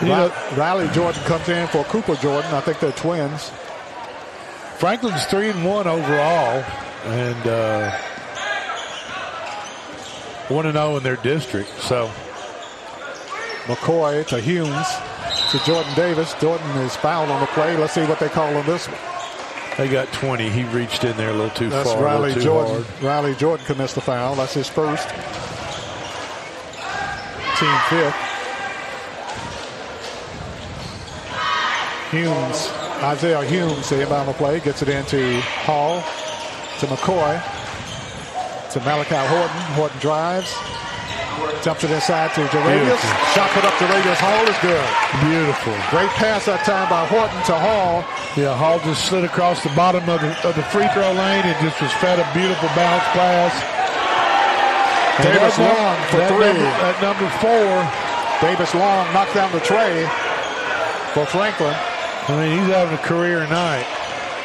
You 0.02 0.08
know, 0.08 0.34
Riley 0.56 0.88
Jordan 0.94 1.22
comes 1.24 1.50
in 1.50 1.68
for 1.68 1.84
Cooper 1.84 2.16
Jordan. 2.16 2.54
I 2.54 2.62
think 2.62 2.80
they're 2.80 2.94
twins. 2.94 3.52
Franklin's 4.78 5.26
three 5.26 5.50
and 5.50 5.66
one 5.66 5.88
overall, 5.88 6.64
and 7.06 7.48
uh, 7.48 7.92
one 10.50 10.66
and 10.66 10.76
zero 10.76 10.98
in 10.98 11.04
their 11.04 11.16
district. 11.18 11.70
So 11.82 12.08
McCoy 13.66 14.26
to 14.28 14.40
Humes 14.40 14.88
to 15.52 15.60
Jordan 15.66 15.94
Davis. 15.96 16.34
Jordan 16.36 16.68
is 16.78 16.96
fouled 16.96 17.30
on 17.30 17.40
the 17.42 17.48
play. 17.48 17.78
Let's 17.78 17.94
see 17.94 18.06
what 18.06 18.20
they 18.20 18.30
call 18.30 18.56
on 18.56 18.66
this 18.66 18.88
one. 18.88 18.98
they 19.78 19.88
got 19.92 20.12
twenty. 20.14 20.50
He 20.50 20.64
reached 20.66 21.04
in 21.04 21.16
there 21.18 21.30
a 21.30 21.34
little 21.34 21.50
too 21.52 21.70
That's 21.70 21.92
far, 21.94 22.04
Riley 22.04 22.34
Jordan. 22.36 22.84
hard. 22.84 23.04
Riley 23.04 23.36
Jordan 23.36 23.66
commits 23.66 23.94
the 23.94 24.02
foul. 24.02 24.36
That's 24.36 24.54
his 24.54 24.68
first. 24.68 25.08
Team 27.60 27.76
fifth. 27.90 28.16
Humes, 32.12 32.70
Isaiah 33.04 33.44
Humes, 33.44 33.88
the 33.90 34.02
inbound 34.02 34.30
the 34.30 34.34
play, 34.34 34.60
gets 34.62 34.82
it 34.82 34.90
into 34.90 35.40
Hall, 35.42 36.02
to 36.80 36.88
McCoy, 36.88 37.36
to 38.72 38.80
Malachi 38.88 39.20
Horton. 39.28 39.62
Horton 39.76 40.00
drives, 40.00 40.48
jumps 41.60 41.84
it 41.84 41.92
inside 41.92 42.32
to 42.36 42.48
Jaravius. 42.48 43.04
Shot 43.36 43.52
put 43.52 43.68
up 43.68 43.76
Jaravius. 43.76 44.16
Hall 44.16 44.48
is 44.48 44.56
good. 44.64 44.88
Beautiful. 45.28 45.76
Great 45.92 46.08
pass 46.16 46.48
that 46.48 46.64
time 46.64 46.88
by 46.88 47.04
Horton 47.12 47.36
to 47.52 47.56
Hall. 47.60 48.08
Yeah, 48.40 48.56
Hall 48.56 48.80
just 48.80 49.12
slid 49.12 49.26
across 49.28 49.62
the 49.62 49.76
bottom 49.76 50.08
of 50.08 50.22
the, 50.24 50.32
of 50.48 50.56
the 50.56 50.64
free 50.72 50.88
throw 50.96 51.12
lane 51.12 51.44
and 51.44 51.58
just 51.60 51.82
was 51.84 51.92
fed 52.00 52.16
a 52.16 52.28
beautiful 52.32 52.72
bounce 52.80 53.04
pass. 53.12 53.52
Davis 55.20 55.60
that 55.60 55.68
Long 55.68 56.00
for 56.08 56.24
that 56.24 56.32
three. 56.32 56.48
Number, 56.48 56.88
at 56.88 56.96
number 57.04 57.28
four, 57.44 57.68
Davis 58.40 58.72
Long 58.72 59.04
knocked 59.12 59.36
down 59.36 59.52
the 59.52 59.60
tray 59.60 60.08
for 61.12 61.28
Franklin. 61.28 61.76
I 62.32 62.40
mean, 62.40 62.56
he's 62.56 62.72
having 62.72 62.96
a 62.96 63.04
career 63.04 63.44
night. 63.52 63.84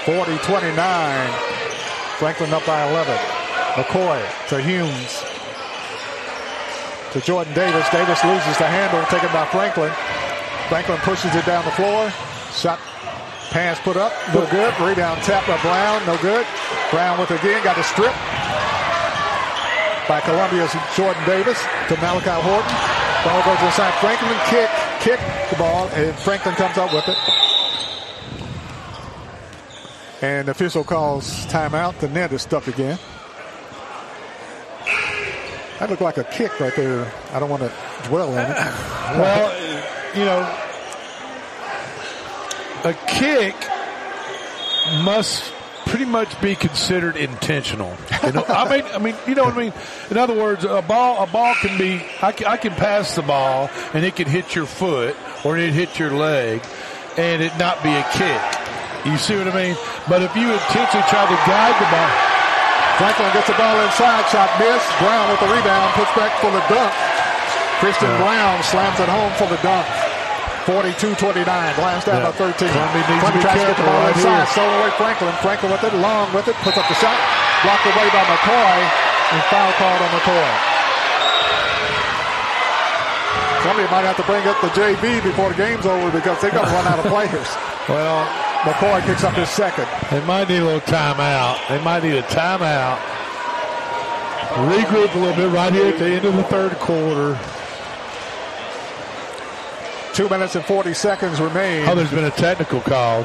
40-29. 0.03 1.55
Franklin 2.19 2.53
up 2.55 2.65
by 2.65 2.89
11. 2.91 3.17
McCoy 3.75 4.23
to 4.49 4.63
Humes. 4.63 5.25
To 7.13 7.21
Jordan 7.21 7.55
Davis. 7.55 7.89
Davis 7.91 8.23
loses 8.25 8.57
the 8.59 8.67
handle, 8.67 9.03
taken 9.07 9.31
by 9.35 9.47
Franklin. 9.47 9.91
Franklin 10.69 10.99
pushes 11.03 11.35
it 11.35 11.45
down 11.45 11.65
the 11.65 11.73
floor. 11.73 12.11
Shot 12.55 12.79
pass 13.51 13.79
put 13.81 13.97
up. 13.97 14.13
No 14.33 14.47
good. 14.51 14.71
Rebound 14.79 15.23
tap 15.23 15.47
by 15.47 15.61
Brown. 15.63 16.07
No 16.07 16.17
good. 16.23 16.47
Brown 16.91 17.19
with 17.19 17.31
it 17.31 17.39
again. 17.43 17.63
Got 17.63 17.79
a 17.79 17.85
strip 17.85 18.15
by 20.09 20.21
Columbia's 20.21 20.75
Jordan 20.95 21.23
Davis 21.27 21.59
to 21.89 21.97
Malachi 21.99 22.31
Horton. 22.31 22.75
Ball 23.25 23.43
goes 23.43 23.63
inside. 23.63 23.95
Franklin 23.99 24.39
kick, 24.47 24.71
kick 25.01 25.21
the 25.51 25.57
ball, 25.57 25.89
and 25.95 26.15
Franklin 26.19 26.55
comes 26.55 26.79
up 26.79 26.93
with 26.93 27.09
it. 27.09 27.44
And 30.25 30.49
official 30.49 30.85
calls 30.85 31.45
timeout. 31.49 31.99
The 31.99 32.09
net 32.09 32.33
is 32.33 32.41
stuck 32.41 32.67
again. 32.67 32.99
That 35.79 35.91
looked 35.91 36.01
like 36.01 36.17
a 36.17 36.25
kick 36.25 36.59
right 36.61 36.75
there. 36.75 37.13
I 37.35 37.39
don't 37.39 37.51
want 37.51 37.61
to 37.61 37.71
dwell 38.05 38.33
in 38.33 38.51
it. 38.51 38.57
Well, 39.21 39.53
you 40.17 40.25
know, 40.25 40.41
a 42.85 42.95
kick 43.07 43.55
must 45.05 45.53
pretty 45.85 46.07
much 46.07 46.41
be 46.41 46.55
considered 46.55 47.17
intentional. 47.17 47.95
You 48.23 48.33
know, 48.33 48.45
I 48.49 48.77
mean, 48.77 48.85
I 48.95 48.99
mean, 48.99 49.15
you 49.29 49.35
know 49.35 49.45
what 49.45 49.53
I 49.53 49.59
mean. 49.59 49.75
In 50.11 50.17
other 50.17 50.35
words, 50.35 50.65
a 50.65 50.81
ball, 50.81 51.23
a 51.23 51.27
ball 51.27 51.55
can 51.57 51.77
be. 51.77 52.03
I 52.23 52.33
can, 52.33 52.47
I 52.47 52.57
can 52.57 52.73
pass 52.73 53.15
the 53.15 53.21
ball 53.21 53.69
and 53.93 54.07
it 54.07 54.17
can 54.17 54.27
hit 54.27 54.55
your 54.55 54.65
foot 54.65 55.17
or 55.45 55.59
it 55.59 55.75
hit 55.75 55.99
your 55.99 56.13
leg, 56.13 56.63
and 57.19 57.43
it 57.43 57.59
not 57.59 57.83
be 57.83 57.91
a 57.91 58.03
kick. 58.13 58.64
You 59.05 59.17
see 59.21 59.37
what 59.37 59.49
I 59.49 59.55
mean? 59.55 59.77
But 60.09 60.25
if 60.25 60.33
you 60.33 60.49
intentionally 60.49 61.05
try 61.13 61.29
to 61.29 61.39
guide 61.45 61.77
the 61.77 61.89
ball, 61.93 62.13
Franklin 62.97 63.29
gets 63.37 63.49
the 63.53 63.59
ball 63.61 63.77
inside. 63.85 64.25
Shot 64.33 64.49
missed. 64.57 64.89
Brown 65.03 65.29
with 65.29 65.41
the 65.45 65.51
rebound. 65.53 65.93
Puts 65.93 66.13
back 66.17 66.33
for 66.41 66.49
the 66.49 66.63
dunk. 66.73 66.93
Christian 67.85 68.09
Brown 68.17 68.63
slams 68.65 68.97
it 69.01 69.11
home 69.13 69.33
for 69.37 69.45
the 69.51 69.61
dunk. 69.61 69.85
42-29. 70.65 71.45
Lions 71.77 72.05
down 72.09 72.25
Yeah. 72.25 72.33
by 72.33 72.33
13. 72.33 72.73
Columbia 72.73 73.05
needs 73.05 73.25
to 73.29 73.33
be 73.37 73.41
tries 73.45 73.61
to 73.61 73.67
get 73.69 73.77
the 73.77 73.85
careful 73.85 73.85
ball 73.85 74.01
right 74.09 74.17
inside. 74.17 74.37
here. 74.41 74.47
Stolen 74.57 74.75
away 74.81 74.91
Franklin. 74.97 75.33
Franklin 75.45 75.71
with 75.77 75.85
it. 75.85 75.93
Long 76.01 76.27
with 76.33 76.49
it. 76.49 76.57
Puts 76.65 76.79
up 76.81 76.89
the 76.89 76.97
shot. 76.97 77.19
Blocked 77.61 77.85
away 77.85 78.09
by 78.09 78.25
McCoy. 78.25 78.79
And 79.37 79.43
foul 79.53 79.73
called 79.77 80.01
on 80.01 80.11
McCoy. 80.17 80.49
Columbia 83.61 83.89
might 83.91 84.05
have 84.09 84.17
to 84.17 84.25
bring 84.29 84.45
up 84.49 84.61
the 84.61 84.69
JV 84.77 85.21
before 85.25 85.49
the 85.53 85.57
game's 85.57 85.85
over 85.85 86.11
because 86.13 86.41
they're 86.41 86.53
going 86.53 86.65
to 86.69 86.73
run 86.73 86.87
out 86.87 86.99
of 87.01 87.07
players. 87.13 87.49
Well, 87.89 88.25
McCoy 88.65 89.03
picks 89.03 89.23
up 89.25 89.35
his 89.35 89.49
second. 89.51 89.87
They 90.11 90.25
might 90.27 90.49
need 90.49 90.59
a 90.61 90.65
little 90.65 90.81
timeout. 90.81 91.69
They 91.69 91.83
might 91.85 92.03
need 92.03 92.15
a 92.15 92.23
timeout. 92.23 92.97
Regroup 94.73 95.15
a 95.15 95.19
little 95.19 95.37
bit 95.37 95.53
right 95.53 95.73
here 95.73 95.89
at 95.89 95.99
the 95.99 96.07
end 96.07 96.25
of 96.25 96.35
the 96.37 96.45
third 96.45 96.73
quarter. 96.75 97.39
Two 100.15 100.29
minutes 100.29 100.55
and 100.55 100.65
40 100.65 100.95
seconds 100.95 101.41
remain. 101.41 101.89
Oh, 101.89 101.95
there's 101.95 102.11
been 102.11 102.25
a 102.25 102.31
technical 102.31 102.81
call. 102.81 103.25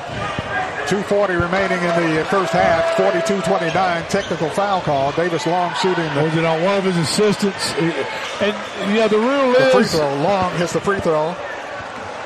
240 0.90 1.36
remaining 1.36 1.78
in 1.78 2.16
the 2.16 2.26
first 2.26 2.52
half. 2.52 2.98
42-29 2.98 4.10
technical 4.10 4.50
foul 4.50 4.82
call. 4.82 5.12
Davis 5.12 5.46
Long 5.46 5.74
shooting. 5.76 6.12
The, 6.16 6.24
Was 6.24 6.36
it 6.36 6.44
on 6.44 6.64
one 6.64 6.78
of 6.80 6.84
his 6.84 6.98
assistants? 6.98 7.74
And 7.76 8.56
yeah, 8.94 9.08
the 9.08 9.20
rule 9.20 9.54
the 9.54 9.68
is 9.68 9.74
free 9.74 9.84
throw. 9.86 10.16
Long 10.16 10.52
hits 10.58 10.74
the 10.74 10.82
free 10.82 11.00
throw. 11.00 11.34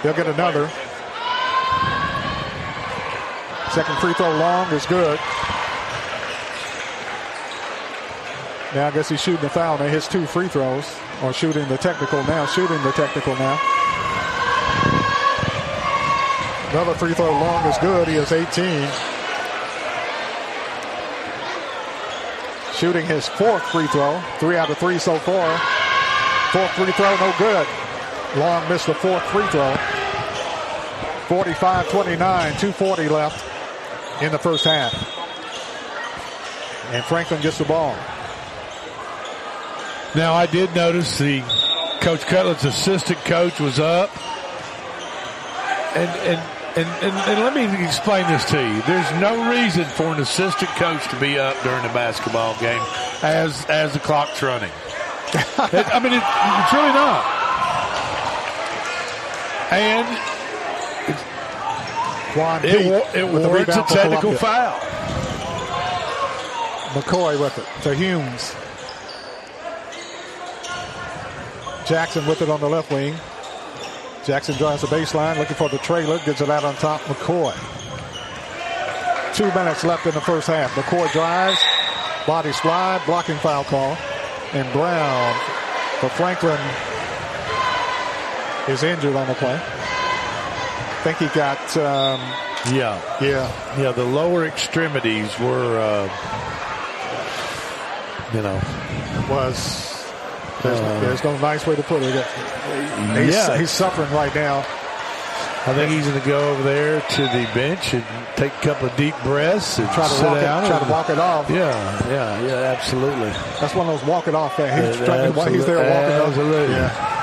He'll 0.01 0.13
get 0.13 0.27
another. 0.27 0.71
Second 3.73 3.97
free 3.97 4.13
throw 4.13 4.29
long 4.37 4.71
is 4.71 4.85
good. 4.85 5.17
Now 8.75 8.85
I 8.85 8.91
guess 8.93 9.09
he's 9.09 9.19
shooting 9.19 9.41
the 9.41 9.49
foul. 9.49 9.79
Now 9.79 9.87
hits 9.87 10.07
two 10.07 10.27
free 10.27 10.47
throws. 10.47 10.85
Or 11.23 11.33
shooting 11.33 11.67
the 11.67 11.77
technical 11.79 12.23
now. 12.25 12.45
Shooting 12.45 12.79
the 12.83 12.91
technical 12.91 13.33
now. 13.33 13.59
Another 16.69 16.93
free 16.93 17.15
throw 17.15 17.31
long 17.31 17.65
is 17.65 17.75
good. 17.79 18.07
He 18.07 18.13
has 18.13 18.31
18. 18.31 18.87
Shooting 22.75 23.07
his 23.07 23.27
fourth 23.27 23.63
free 23.71 23.87
throw. 23.87 24.21
Three 24.37 24.55
out 24.55 24.69
of 24.69 24.77
three 24.77 24.99
so 24.99 25.17
far. 25.17 25.57
Fourth 26.51 26.69
free 26.73 26.91
throw, 26.91 27.15
no 27.15 27.33
good. 27.39 27.65
Long 28.37 28.69
missed 28.69 28.85
the 28.85 28.93
fourth 28.93 29.23
free 29.31 29.47
throw. 29.47 29.73
45-29, 31.27 31.89
240 31.89 33.09
left 33.09 33.52
in 34.21 34.31
the 34.31 34.39
first 34.39 34.65
half. 34.65 34.93
And 36.93 37.03
Franklin 37.05 37.41
gets 37.41 37.57
the 37.57 37.65
ball. 37.65 37.95
Now 40.15 40.33
I 40.35 40.45
did 40.45 40.73
notice 40.75 41.17
the 41.17 41.41
Coach 42.01 42.21
Cutlip's 42.21 42.65
assistant 42.65 43.17
coach 43.25 43.59
was 43.59 43.79
up. 43.79 44.09
And 45.95 46.09
and, 46.09 46.39
and, 46.77 46.87
and 47.03 47.13
and 47.29 47.39
let 47.41 47.53
me 47.55 47.83
explain 47.85 48.27
this 48.27 48.45
to 48.45 48.57
you. 48.61 48.81
There's 48.83 49.11
no 49.19 49.49
reason 49.49 49.85
for 49.85 50.05
an 50.13 50.19
assistant 50.19 50.69
coach 50.71 51.07
to 51.09 51.19
be 51.19 51.37
up 51.39 51.55
during 51.63 51.83
a 51.85 51.93
basketball 51.93 52.55
game 52.59 52.81
as 53.23 53.65
as 53.65 53.93
the 53.93 53.99
clock's 53.99 54.41
running. 54.43 54.71
It- 55.33 55.87
I 55.95 55.99
mean, 55.99 56.13
it, 56.13 56.21
it's 56.23 56.73
really 56.73 56.93
not. 56.93 57.25
And 59.71 60.07
Quan 62.33 62.65
it, 62.65 62.71
Pete 62.71 63.21
it 63.21 63.31
with 63.31 63.43
the 63.43 63.47
warrants 63.47 63.75
a 63.75 63.83
technical 63.83 64.33
foul. 64.33 64.79
McCoy 66.93 67.39
with 67.39 67.57
it 67.59 67.65
to 67.83 67.93
Humes. 67.93 68.55
Jackson 71.87 72.25
with 72.25 72.41
it 72.41 72.49
on 72.49 72.59
the 72.59 72.67
left 72.69 72.91
wing. 72.91 73.13
Jackson 74.25 74.55
drives 74.55 74.81
the 74.81 74.87
baseline, 74.87 75.37
looking 75.37 75.55
for 75.55 75.69
the 75.69 75.77
trailer, 75.79 76.17
gets 76.19 76.41
it 76.41 76.49
out 76.49 76.63
on 76.63 76.73
top. 76.75 77.01
McCoy. 77.01 77.53
Two 79.35 79.45
minutes 79.53 79.83
left 79.83 80.07
in 80.07 80.13
the 80.13 80.21
first 80.21 80.47
half. 80.47 80.71
McCoy 80.71 81.11
drives, 81.11 81.59
body 82.25 82.51
slide, 82.51 83.01
blocking 83.05 83.37
foul 83.37 83.63
call, 83.63 83.95
and 84.53 84.71
Brown 84.73 85.35
for 85.99 86.09
Franklin 86.09 86.59
is 88.67 88.81
injured 88.81 89.15
on 89.15 89.27
the 89.27 89.35
play. 89.35 89.61
I 91.03 91.11
think 91.11 91.17
he 91.17 91.27
got, 91.37 91.59
um, 91.75 92.21
Yeah, 92.73 92.97
yeah, 93.21 93.51
yeah. 93.77 93.91
The 93.91 94.05
lower 94.05 94.45
extremities 94.45 95.37
were, 95.37 95.77
uh, 95.77 96.07
you 98.33 98.41
know, 98.41 98.55
was. 99.29 99.91
There's, 100.63 100.79
Uh, 100.79 100.99
there's 101.01 101.21
no 101.25 101.37
nice 101.39 101.67
way 101.67 101.75
to 101.75 101.83
put 101.83 102.01
it. 102.03 102.13
He's, 102.15 103.35
yeah. 103.35 103.57
he's 103.57 103.69
suffering 103.69 104.09
right 104.13 104.33
now. 104.33 104.59
I 105.65 105.73
think 105.73 105.91
he's 105.91 106.07
going 106.07 106.21
to 106.21 106.25
go 106.25 106.51
over 106.51 106.63
there 106.63 107.01
to 107.01 107.21
the 107.21 107.49
bench 107.53 107.93
and 107.93 108.03
take 108.37 108.53
a 108.53 108.61
couple 108.61 108.87
of 108.87 108.95
deep 108.95 109.15
breaths 109.23 109.79
and 109.79 109.89
Try 109.91 110.07
to 110.07 110.13
sit 110.13 110.25
walk 110.25 110.37
it, 110.37 110.67
try 110.67 110.79
to 110.79 110.89
walk 110.89 111.09
it 111.09 111.19
off. 111.19 111.49
Yeah, 111.49 112.07
yeah, 112.07 112.45
yeah, 112.47 112.75
absolutely. 112.77 113.29
That's 113.59 113.75
one 113.75 113.89
of 113.89 113.99
those 113.99 114.07
walk 114.07 114.29
it 114.29 114.35
off 114.35 114.55
things. 114.55 114.97
He's, 114.97 115.05
trying 115.05 115.31
to, 115.31 115.37
while 115.37 115.51
he's 115.51 115.65
there 115.65 115.79
walking 115.79 116.21
off. 116.21 116.27
absolutely. 116.29 116.75
Yeah. 116.75 117.19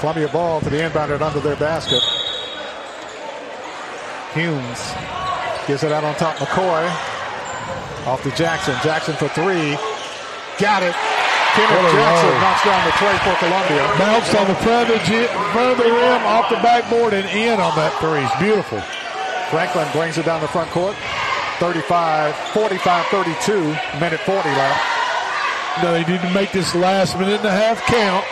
Columbia 0.00 0.28
ball 0.28 0.60
to 0.60 0.70
the 0.70 0.76
inbounder 0.76 1.20
under 1.20 1.40
their 1.40 1.56
basket. 1.56 2.02
Humes 4.36 4.92
gives 5.66 5.82
it 5.82 5.92
out 5.92 6.04
on 6.04 6.14
top. 6.16 6.36
McCoy 6.36 6.84
off 8.04 8.22
to 8.22 8.30
Jackson. 8.36 8.76
Jackson 8.84 9.16
for 9.16 9.28
three. 9.32 9.80
Got 10.60 10.84
it. 10.84 10.94
Kenneth 11.56 11.88
Jackson 11.88 12.28
roll. 12.28 12.40
knocks 12.44 12.64
down 12.68 12.84
the 12.84 12.92
play 13.00 13.16
for 13.24 13.34
Columbia. 13.40 13.80
Bounce 13.96 14.34
on 14.36 14.46
the 14.46 14.54
front 14.60 14.90
of, 14.92 15.00
the, 15.08 15.24
front 15.56 15.72
of 15.72 15.78
the 15.78 15.88
rim, 15.88 16.20
off 16.28 16.50
the 16.50 16.60
backboard, 16.60 17.14
and 17.14 17.24
in 17.32 17.58
on 17.58 17.74
that 17.80 17.96
three. 17.96 18.20
It's 18.20 18.36
beautiful. 18.36 18.80
Franklin 19.48 19.88
brings 19.92 20.18
it 20.18 20.26
down 20.26 20.42
the 20.42 20.48
front 20.48 20.68
court. 20.70 20.94
35, 21.58 22.36
45, 22.52 23.06
32, 23.06 23.60
minute 23.98 24.20
40 24.20 24.48
left. 24.52 24.84
No, 25.82 25.92
they 25.92 26.04
need 26.04 26.20
to 26.20 26.30
make 26.34 26.52
this 26.52 26.74
last 26.74 27.18
minute 27.18 27.40
and 27.40 27.48
a 27.48 27.56
half 27.56 27.80
count. 27.88 28.24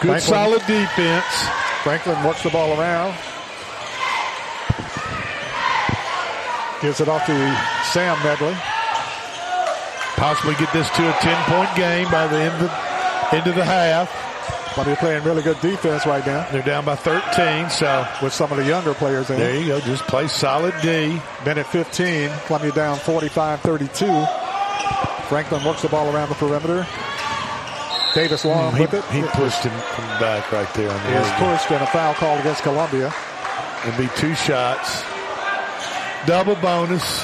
Good, 0.00 0.22
Franklin. 0.22 0.30
solid 0.30 0.62
defense. 0.66 1.26
Franklin 1.82 2.22
works 2.22 2.44
the 2.44 2.50
ball 2.50 2.78
around. 2.78 3.18
Gives 6.82 7.00
it 7.00 7.08
off 7.08 7.24
to 7.26 7.32
Sam 7.92 8.18
Medley. 8.24 8.54
Possibly 10.16 10.54
get 10.56 10.72
this 10.72 10.88
to 10.90 11.08
a 11.08 11.12
10-point 11.12 11.74
game 11.76 12.10
by 12.10 12.26
the 12.26 12.38
end 12.38 12.54
of 12.54 12.60
the, 12.60 13.36
end 13.36 13.46
of 13.46 13.54
the 13.54 13.64
half. 13.64 14.10
But 14.76 14.84
they're 14.84 14.96
playing 14.96 15.24
really 15.24 15.42
good 15.42 15.60
defense 15.60 16.06
right 16.06 16.24
now 16.24 16.48
They're 16.52 16.62
down 16.62 16.84
by 16.84 16.94
13, 16.94 17.70
so 17.70 18.06
with 18.22 18.32
some 18.32 18.52
of 18.52 18.56
the 18.56 18.64
younger 18.64 18.94
players 18.94 19.28
in. 19.28 19.38
there 19.38 19.60
you 19.60 19.66
go. 19.66 19.80
Just 19.80 20.04
play 20.06 20.28
solid 20.28 20.72
D. 20.80 21.20
Minute 21.44 21.66
15, 21.66 22.30
Columbia 22.46 22.70
down 22.72 22.96
45-32. 22.98 25.26
Franklin 25.28 25.64
works 25.64 25.82
the 25.82 25.88
ball 25.88 26.14
around 26.14 26.28
the 26.28 26.34
perimeter. 26.36 26.86
Davis 28.14 28.42
hmm, 28.42 28.48
Long 28.48 28.74
He, 28.76 28.82
with 28.82 28.94
it. 28.94 29.04
he 29.06 29.22
pushed 29.22 29.64
him 29.64 29.72
from 29.94 30.04
back 30.20 30.50
right 30.52 30.72
there 30.74 30.90
on 30.90 30.96
the 31.02 31.08
He 31.10 31.14
edge. 31.16 31.38
pushed 31.38 31.70
and 31.72 31.82
a 31.82 31.86
foul 31.88 32.14
called 32.14 32.40
against 32.40 32.62
Columbia. 32.62 33.12
It'll 33.86 33.98
be 33.98 34.08
two 34.16 34.34
shots. 34.34 35.02
Double 36.26 36.54
bonus. 36.56 37.22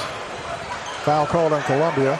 Foul 1.04 1.26
called 1.26 1.52
on 1.52 1.62
Columbia. 1.62 2.18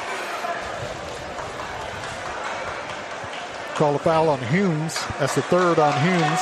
Call 3.75 3.95
a 3.95 3.99
foul 3.99 4.29
on 4.29 4.39
Humes. 4.49 4.95
That's 5.19 5.35
the 5.35 5.43
third 5.43 5.79
on 5.79 5.93
Humes. 6.01 6.41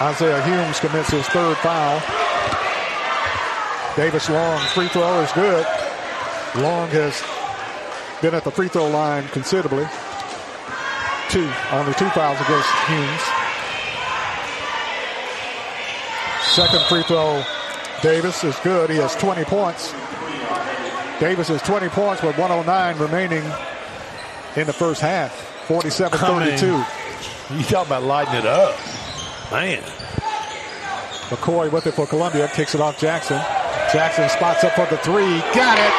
Isaiah 0.00 0.42
Humes 0.44 0.80
commits 0.80 1.10
his 1.10 1.26
third 1.28 1.56
foul. 1.58 2.00
Davis 3.96 4.28
Long 4.28 4.58
free 4.68 4.88
throw 4.88 5.20
is 5.20 5.32
good. 5.32 5.66
Long 6.56 6.88
has 6.88 7.22
been 8.20 8.34
at 8.34 8.44
the 8.44 8.50
free 8.50 8.68
throw 8.68 8.88
line 8.88 9.26
considerably. 9.28 9.86
Two, 11.30 11.50
only 11.72 11.94
two 11.94 12.08
fouls 12.10 12.40
against 12.40 12.68
Humes. 12.86 13.22
Second 16.54 16.82
free 16.86 17.02
throw, 17.02 17.42
Davis 18.04 18.44
is 18.44 18.54
good. 18.60 18.90
He 18.90 18.96
has 18.96 19.16
20 19.16 19.44
points. 19.44 19.92
Davis 21.20 21.48
has 21.48 21.62
20 21.62 21.88
points 21.88 22.22
with 22.22 22.36
109 22.36 22.98
remaining 22.98 23.42
in 24.56 24.66
the 24.66 24.74
first 24.74 25.00
half. 25.00 25.32
47-32. 25.66 26.84
You 27.56 27.64
talk 27.64 27.86
about 27.86 28.02
lighting 28.02 28.34
it 28.34 28.44
up. 28.44 28.76
Man. 29.50 29.80
McCoy 31.32 31.72
with 31.72 31.86
it 31.86 31.94
for 31.94 32.06
Columbia. 32.06 32.46
Kicks 32.48 32.74
it 32.74 32.82
off 32.82 33.00
Jackson. 33.00 33.40
Jackson 33.90 34.28
spots 34.28 34.62
up 34.64 34.76
for 34.76 34.84
the 34.92 35.00
three. 35.00 35.40
Got 35.56 35.80
it. 35.80 35.94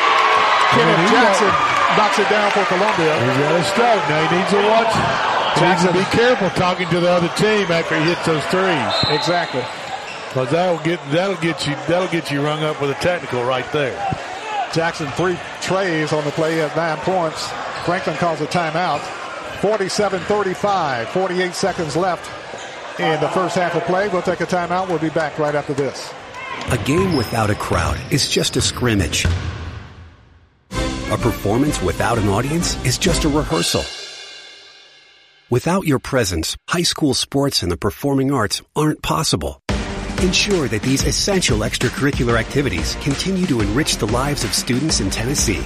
Kenneth 0.78 1.10
Jackson 1.10 1.50
knocks 1.98 2.20
it 2.22 2.30
down 2.30 2.52
for 2.52 2.66
Columbia. 2.66 3.18
He's 3.18 3.38
got 3.42 3.56
a 3.58 3.64
stroke. 3.64 4.04
Now 4.14 4.30
he 4.30 4.38
needs 4.38 4.52
to 4.54 4.62
watch. 4.70 4.94
He 5.58 5.66
needs 5.66 5.82
to 5.82 5.92
be 5.92 6.06
careful 6.16 6.52
talking 6.52 6.88
to 6.90 7.00
the 7.00 7.10
other 7.10 7.30
team 7.30 7.66
after 7.72 7.98
he 7.98 8.06
hits 8.06 8.28
those 8.28 8.46
threes. 8.54 8.94
Exactly. 9.10 9.66
Because 10.36 10.52
that'll 10.52 10.84
get 10.84 11.00
that'll 11.12 11.38
get 11.38 11.66
you 11.66 11.76
that'll 11.88 12.10
get 12.10 12.30
you 12.30 12.42
rung 12.42 12.62
up 12.62 12.82
with 12.82 12.90
a 12.90 12.94
technical 12.96 13.46
right 13.46 13.72
there. 13.72 13.96
Jackson 14.74 15.08
three 15.12 15.40
trays 15.62 16.12
on 16.12 16.26
the 16.26 16.32
play 16.32 16.62
at 16.62 16.76
nine 16.76 16.98
points. 16.98 17.50
Franklin 17.86 18.18
calls 18.18 18.42
a 18.42 18.46
timeout. 18.46 19.00
47-35. 19.62 21.06
48 21.06 21.54
seconds 21.54 21.96
left 21.96 22.30
in 23.00 23.18
the 23.22 23.30
first 23.30 23.56
half 23.56 23.76
of 23.76 23.84
play. 23.84 24.10
We'll 24.10 24.24
take 24.24 24.42
a 24.42 24.46
timeout. 24.46 24.90
We'll 24.90 25.00
be 25.00 25.10
back 25.10 25.40
right 25.40 25.56
after 25.56 25.74
this. 25.74 26.14
A 26.70 26.78
game 26.80 27.16
without 27.16 27.50
a 27.50 27.56
crowd 27.56 27.98
is 28.12 28.30
just 28.30 28.58
a 28.58 28.62
scrimmage. 28.62 29.24
A 30.74 31.18
performance 31.18 31.82
without 31.82 32.18
an 32.18 32.28
audience 32.28 32.76
is 32.86 32.98
just 32.98 33.24
a 33.24 33.30
rehearsal. 33.30 33.86
Without 35.50 35.88
your 35.88 36.00
presence, 36.00 36.58
high 36.68 36.84
school 36.84 37.14
sports 37.14 37.64
and 37.64 37.72
the 37.72 37.78
performing 37.78 38.34
arts 38.34 38.62
aren't 38.76 39.02
possible. 39.02 39.62
Ensure 40.22 40.70
that 40.70 40.82
these 40.82 41.04
essential 41.04 41.60
extracurricular 41.60 42.40
activities 42.40 42.96
continue 43.02 43.46
to 43.48 43.60
enrich 43.60 43.98
the 43.98 44.08
lives 44.08 44.46
of 44.46 44.54
students 44.54 45.02
in 45.02 45.10
Tennessee. 45.10 45.62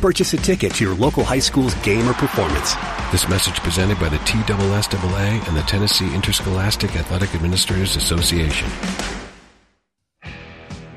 Purchase 0.00 0.32
a 0.32 0.38
ticket 0.38 0.74
to 0.74 0.84
your 0.84 0.94
local 0.94 1.22
high 1.22 1.38
school's 1.38 1.74
game 1.76 2.08
or 2.08 2.14
performance. 2.14 2.74
This 3.12 3.28
message 3.28 3.60
presented 3.60 4.00
by 4.00 4.08
the 4.08 4.16
TSSAA 4.16 5.46
and 5.46 5.56
the 5.56 5.62
Tennessee 5.62 6.12
Interscholastic 6.14 6.96
Athletic 6.96 7.34
Administrators 7.34 7.96
Association. 7.96 8.68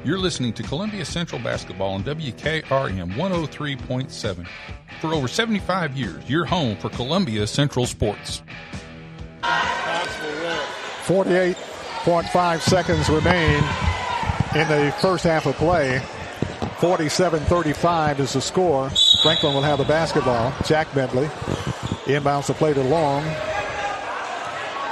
You're 0.06 0.18
listening 0.18 0.54
to 0.54 0.64
Columbia 0.64 1.04
Central 1.04 1.42
Basketball 1.42 1.96
on 1.96 2.04
WKRM 2.06 3.12
103.7. 3.16 4.48
For 5.02 5.14
over 5.14 5.28
75 5.28 5.98
years, 5.98 6.30
your 6.30 6.46
home 6.46 6.78
for 6.78 6.90
Columbia 6.90 7.46
Central 7.48 7.86
Sports. 7.86 8.42
48.5 12.08 12.62
seconds 12.62 13.10
remain 13.10 13.58
in 14.56 14.66
the 14.70 14.96
first 15.02 15.26
half 15.26 15.46
of 15.46 15.56
play. 15.56 16.02
47-35 16.80 18.20
is 18.20 18.32
the 18.32 18.40
score. 18.40 18.90
Franklin 19.22 19.54
will 19.54 19.62
have 19.62 19.78
the 19.78 19.84
basketball. 19.84 20.54
Jack 20.64 20.88
Bentley 20.96 21.26
inbounds 22.06 22.48
the 22.48 22.54
play 22.54 22.74
to 22.74 22.82
Long. 22.82 23.26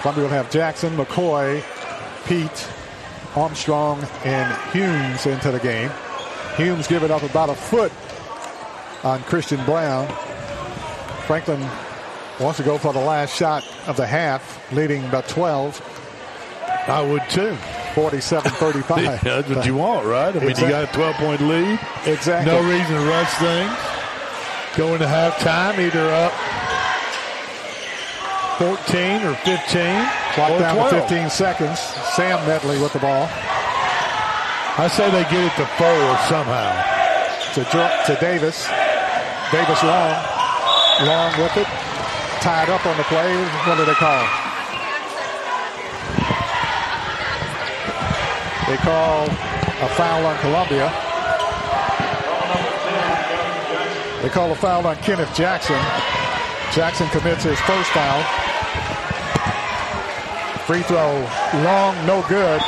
Columbia 0.01 0.26
will 0.26 0.30
have 0.30 0.51
Jackson, 0.51 0.97
McCoy, 0.97 1.63
Pete, 2.26 2.68
Armstrong, 3.34 4.05
and 4.26 4.53
Humes 4.74 5.26
into 5.26 5.51
the 5.51 5.59
game. 5.59 5.91
Humes 6.57 6.86
giving 6.86 7.11
up 7.11 7.24
about 7.24 7.49
a 7.49 7.55
foot 7.55 7.93
on 9.05 9.24
Christian 9.24 9.63
Brown. 9.63 10.05
Franklin 11.28 11.61
wants 12.41 12.57
to 12.57 12.66
go 12.66 12.78
for 12.78 12.91
the 12.91 12.99
last 12.99 13.34
shot 13.34 13.66
of 13.88 13.95
the 13.95 14.05
half, 14.05 14.70
leading 14.74 15.09
by 15.09 15.22
12. 15.22 15.95
I 16.88 17.01
would 17.01 17.23
too. 17.29 17.55
47-35. 17.95 18.97
yeah, 19.03 19.17
that's 19.21 19.49
what 19.49 19.65
you 19.65 19.75
want, 19.75 20.05
right? 20.05 20.36
I 20.36 20.39
mean, 20.39 20.49
Exactly. 20.49 20.65
you 20.67 20.86
got 20.86 20.95
a 20.95 20.97
12-point 20.97 21.41
lead. 21.41 21.79
Exactly. 22.05 22.51
No 22.51 22.61
reason 22.61 22.93
to 22.95 23.05
rush 23.09 23.33
things. 23.39 23.71
Going 24.77 24.99
to 24.99 25.05
halftime, 25.07 25.79
either 25.79 26.03
up 26.13 26.33
14 28.59 29.23
or 29.23 29.36
15. 29.36 30.07
Clock 30.36 30.51
or 30.51 30.59
down 30.59 30.75
12. 30.75 30.89
to 30.91 31.01
15 31.01 31.29
seconds. 31.29 31.79
Sam 32.15 32.45
Medley 32.47 32.79
with 32.81 32.93
the 32.93 32.99
ball. 32.99 33.27
I 34.77 34.88
say 34.91 35.09
they 35.11 35.23
get 35.31 35.43
it 35.43 35.55
to 35.55 35.65
four 35.79 35.99
somehow. 36.27 36.71
To, 37.55 37.63
to 37.63 38.19
Davis. 38.19 38.67
Davis 39.51 39.81
long. 39.83 40.15
Long 41.07 41.31
with 41.39 41.55
it. 41.55 41.67
Tied 42.43 42.69
up 42.69 42.86
on 42.86 42.97
the 42.97 43.03
play. 43.03 43.31
What 43.65 43.77
do 43.77 43.86
they 43.86 43.93
call? 43.93 44.45
They 48.68 48.78
call 48.78 49.26
a 49.26 49.89
foul 49.93 50.26
on 50.26 50.39
Columbia. 50.39 50.89
They 54.24 54.30
call 54.30 54.51
a 54.51 54.55
foul 54.55 54.88
on 54.88 54.95
Kenneth 54.97 55.34
Jackson. 55.36 55.80
Jackson 56.74 57.07
commits 57.09 57.43
his 57.43 57.59
first 57.61 57.91
foul. 57.91 58.24
Free 60.66 60.82
throw, 60.82 61.13
long, 61.61 61.93
no 62.07 62.26
good. 62.28 62.59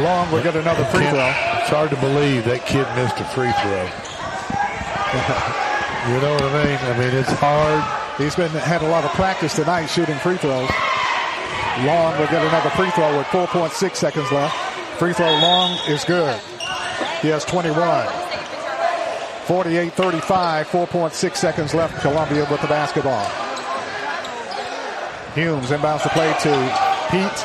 Long 0.00 0.30
will 0.32 0.42
get 0.42 0.56
another 0.56 0.86
free 0.86 1.06
throw. 1.10 1.34
It's 1.60 1.68
hard 1.68 1.90
to 1.90 1.96
believe 1.96 2.46
that 2.46 2.64
kid 2.64 2.88
missed 2.96 3.20
a 3.20 3.24
free 3.36 3.52
throw. 3.60 3.84
you 6.08 6.16
know 6.22 6.32
what 6.32 6.44
I 6.48 6.64
mean? 6.64 6.78
I 6.80 6.96
mean, 6.96 7.12
it's 7.14 7.32
hard. 7.32 7.84
He's 8.16 8.34
been 8.36 8.50
had 8.52 8.80
a 8.80 8.88
lot 8.88 9.04
of 9.04 9.10
practice 9.12 9.56
tonight 9.56 9.84
shooting 9.86 10.16
free 10.16 10.38
throws. 10.38 10.70
Long 11.84 12.18
will 12.18 12.26
get 12.32 12.40
another 12.40 12.70
free 12.70 12.90
throw 12.92 13.18
with 13.18 13.26
4.6 13.26 13.96
seconds 13.96 14.32
left. 14.32 14.69
Free 15.00 15.16
throw 15.16 15.32
long 15.40 15.80
is 15.88 16.04
good. 16.04 16.36
He 17.24 17.32
has 17.32 17.40
21. 17.48 17.72
48-35, 19.48 19.96
4.6 19.96 21.36
seconds 21.40 21.72
left. 21.72 21.96
Columbia 22.04 22.44
with 22.52 22.60
the 22.60 22.68
basketball. 22.68 23.24
Humes 25.32 25.72
inbounds 25.72 26.04
the 26.04 26.12
play 26.12 26.28
to 26.44 26.52
Pete. 27.08 27.40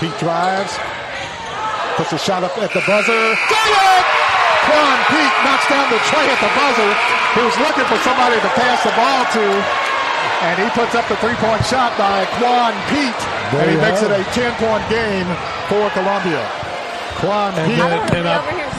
Pete 0.00 0.16
drives. 0.16 0.72
Puts 2.00 2.16
a 2.16 2.20
shot 2.24 2.40
up 2.40 2.56
at 2.64 2.72
the 2.72 2.80
buzzer. 2.88 3.12
Got 3.44 3.76
it! 3.76 4.04
Quan 4.64 4.96
Pete 5.12 5.36
knocks 5.44 5.68
down 5.68 5.92
the 5.92 6.00
tray 6.08 6.24
at 6.32 6.40
the 6.40 6.52
buzzer. 6.56 6.92
He 7.36 7.44
was 7.44 7.56
looking 7.60 7.84
for 7.92 8.00
somebody 8.08 8.40
to 8.40 8.50
pass 8.56 8.80
the 8.80 8.96
ball 8.96 9.28
to. 9.36 9.44
And 10.48 10.56
he 10.64 10.68
puts 10.72 10.96
up 10.96 11.04
the 11.12 11.20
three-point 11.20 11.60
shot 11.68 11.92
by 12.00 12.24
Quan 12.40 12.72
Pete. 12.88 13.20
There 13.52 13.68
and 13.68 13.70
he 13.70 13.76
makes 13.84 14.00
it. 14.00 14.08
a 14.08 14.24
10-point 14.32 14.88
game 14.88 15.28
for 15.68 15.92
Columbia. 15.92 16.65
Quan 17.16 17.54
And, 17.58 17.66
Pete. 17.70 17.78
then- 17.78 18.16
and, 18.16 18.28
I- 18.28 18.72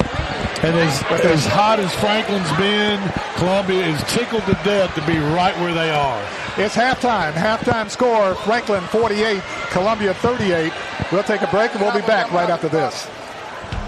and 0.63 0.75
as, 0.75 1.03
as 1.23 1.45
hot 1.45 1.79
as 1.79 1.93
Franklin's 1.95 2.51
been, 2.57 2.99
Columbia 3.35 3.85
is 3.85 4.01
tickled 4.05 4.43
to 4.45 4.53
death 4.63 4.93
to 4.95 5.01
be 5.05 5.17
right 5.19 5.55
where 5.59 5.73
they 5.73 5.91
are. 5.91 6.19
It's 6.57 6.75
halftime. 6.75 7.33
Halftime 7.33 7.89
score, 7.89 8.33
Franklin 8.35 8.81
48, 8.85 9.41
Columbia 9.69 10.13
38. 10.15 10.73
We'll 11.11 11.23
take 11.23 11.41
a 11.41 11.47
break 11.47 11.71
and 11.73 11.81
we'll 11.81 11.93
be 11.93 12.01
back 12.07 12.31
right 12.31 12.49
after 12.49 12.67
this. 12.69 13.07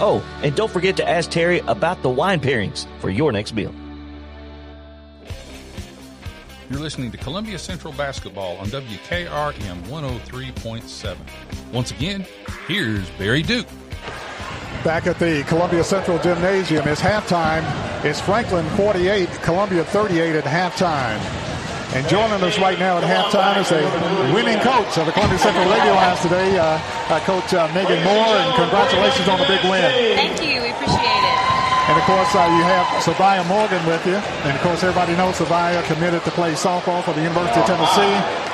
Oh, 0.00 0.24
and 0.42 0.54
don't 0.56 0.70
forget 0.70 0.96
to 0.96 1.08
ask 1.08 1.30
Terry 1.30 1.60
about 1.60 2.02
the 2.02 2.10
wine 2.10 2.40
pairings 2.40 2.86
for 3.00 3.10
your 3.10 3.30
next 3.30 3.54
meal. 3.54 3.72
You're 6.70 6.80
listening 6.80 7.12
to 7.12 7.18
Columbia 7.18 7.58
Central 7.58 7.92
Basketball 7.92 8.56
on 8.56 8.66
WKRM 8.68 9.82
103.7. 9.82 11.16
Once 11.72 11.90
again, 11.90 12.24
here's 12.66 13.08
Barry 13.10 13.42
Duke. 13.42 13.66
Back 14.82 15.06
at 15.06 15.18
the 15.18 15.44
Columbia 15.46 15.84
Central 15.84 16.18
Gymnasium, 16.18 16.88
it's 16.88 17.00
halftime. 17.00 17.64
It's 18.04 18.20
Franklin 18.20 18.68
48, 18.70 19.28
Columbia 19.42 19.84
38 19.84 20.36
at 20.36 20.44
halftime. 20.44 21.53
And 21.94 22.02
joining 22.08 22.42
us 22.42 22.58
right 22.58 22.76
now 22.76 22.98
at 22.98 23.06
halftime 23.06 23.62
is 23.62 23.70
a 23.70 23.78
winning 24.34 24.58
coach 24.58 24.98
of 24.98 25.06
the 25.06 25.12
Columbia 25.14 25.38
Central 25.38 25.62
Lady 25.70 25.90
Lions 25.94 26.20
today, 26.26 26.58
uh, 26.58 26.74
uh, 27.06 27.20
Coach 27.22 27.54
uh, 27.54 27.70
Megan 27.70 28.02
Moore, 28.02 28.34
and 28.34 28.50
congratulations 28.58 29.28
on 29.30 29.38
the 29.38 29.46
big 29.46 29.62
win. 29.62 29.86
Thank 30.18 30.42
you. 30.42 30.58
We 30.58 30.74
appreciate 30.74 31.22
it. 31.22 31.38
And 31.86 31.94
of 31.94 32.02
course, 32.02 32.34
uh, 32.34 32.50
you 32.50 32.66
have 32.66 32.86
Savia 32.98 33.46
Morgan 33.46 33.78
with 33.86 34.04
you. 34.10 34.18
And 34.18 34.56
of 34.56 34.60
course, 34.62 34.82
everybody 34.82 35.14
knows 35.14 35.38
Savia 35.38 35.86
committed 35.86 36.24
to 36.24 36.32
play 36.32 36.54
softball 36.54 37.04
for 37.04 37.12
the 37.14 37.22
University 37.22 37.60
of 37.60 37.66
Tennessee. 37.66 38.44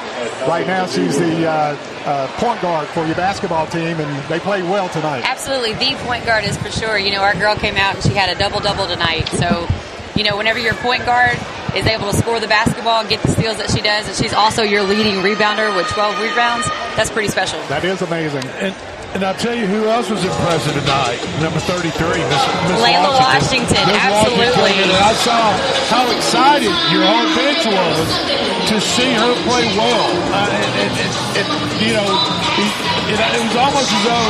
Right 0.47 0.67
now, 0.67 0.85
she's 0.85 1.17
the 1.19 1.49
uh, 1.49 1.77
uh, 2.05 2.27
point 2.37 2.61
guard 2.61 2.89
for 2.89 3.07
your 3.07 3.17
basketball 3.17 3.67
team, 3.69 4.01
and 4.01 4.29
they 4.29 4.39
played 4.39 4.65
well 4.65 4.91
tonight. 4.91 5.25
Absolutely, 5.25 5.73
the 5.75 5.97
point 6.05 6.27
guard 6.27 6.45
is 6.45 6.59
for 6.59 6.71
sure. 6.71 6.99
You 6.99 7.13
know, 7.13 7.23
our 7.23 7.35
girl 7.35 7.57
came 7.57 7.77
out 7.77 7.95
and 7.95 8.05
she 8.05 8.13
had 8.13 8.29
a 8.29 8.39
double 8.39 8.61
double 8.61 8.87
tonight. 8.87 9.29
So, 9.31 9.67
you 10.17 10.25
know, 10.25 10.37
whenever 10.37 10.59
your 10.59 10.75
point 10.75 11.05
guard 11.05 11.39
is 11.75 11.87
able 11.87 12.11
to 12.11 12.17
score 12.17 12.41
the 12.41 12.49
basketball, 12.49 13.01
and 13.01 13.09
get 13.09 13.23
the 13.23 13.31
steals 13.31 13.57
that 13.59 13.71
she 13.71 13.81
does, 13.81 14.07
and 14.07 14.17
she's 14.17 14.35
also 14.35 14.63
your 14.63 14.83
leading 14.83 15.23
rebounder 15.23 15.75
with 15.77 15.87
12 15.89 16.19
rebounds, 16.21 16.67
that's 16.97 17.11
pretty 17.11 17.29
special. 17.29 17.61
That 17.69 17.85
is 17.85 18.03
amazing. 18.03 18.43
And, 18.59 18.75
and 19.15 19.25
I'll 19.27 19.39
tell 19.39 19.55
you 19.55 19.67
who 19.67 19.87
else 19.87 20.11
was 20.11 20.23
impressive 20.23 20.75
tonight. 20.75 21.19
Number 21.43 21.59
33, 21.59 21.91
Miss, 21.91 22.43
Miss 22.71 22.79
Layla 22.79 23.11
Washington. 23.11 23.75
Washington, 23.75 23.83
Miss 23.91 24.03
absolutely. 24.07 24.71
Washington. 24.71 25.03
I 25.03 25.15
saw 25.19 25.43
how 25.91 26.05
excited 26.15 26.75
your 26.95 27.03
whole 27.07 27.31
bench 27.35 27.63
was 27.67 28.09
to 28.71 28.77
see 28.79 29.11
her 29.15 29.35
play 29.47 29.67
well. 29.75 30.11
Uh, 30.31 30.47
and, 30.47 30.71
and, 30.79 30.93
and, 30.95 31.15
and, 31.43 31.49
you 31.83 31.93
know, 31.95 32.07
it, 33.11 33.19
it, 33.19 33.31
it 33.37 33.43
was 33.43 33.57
almost 33.59 33.91
as 33.91 34.03
though 34.07 34.29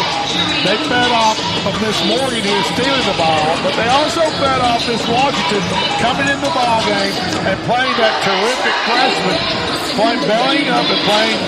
they 0.64 0.76
fed 0.88 1.10
off 1.12 1.36
of 1.68 1.74
Miss 1.84 1.96
Morgan 2.08 2.40
who 2.44 2.52
was 2.52 2.68
stealing 2.72 3.04
the 3.08 3.16
ball, 3.20 3.48
but 3.64 3.72
they 3.76 3.88
also 3.92 4.24
fed 4.40 4.60
off 4.64 4.80
this 4.88 5.00
Washington 5.08 5.62
coming 6.00 6.28
in 6.28 6.40
the 6.40 6.52
ball 6.52 6.80
game 6.88 7.14
and 7.48 7.56
playing 7.68 7.94
that 8.00 8.14
terrific 8.24 8.74
freshman, 8.88 9.38
playing 9.96 10.20
bellying 10.28 10.68
up 10.72 10.84
and 10.88 11.00
playing 11.04 11.40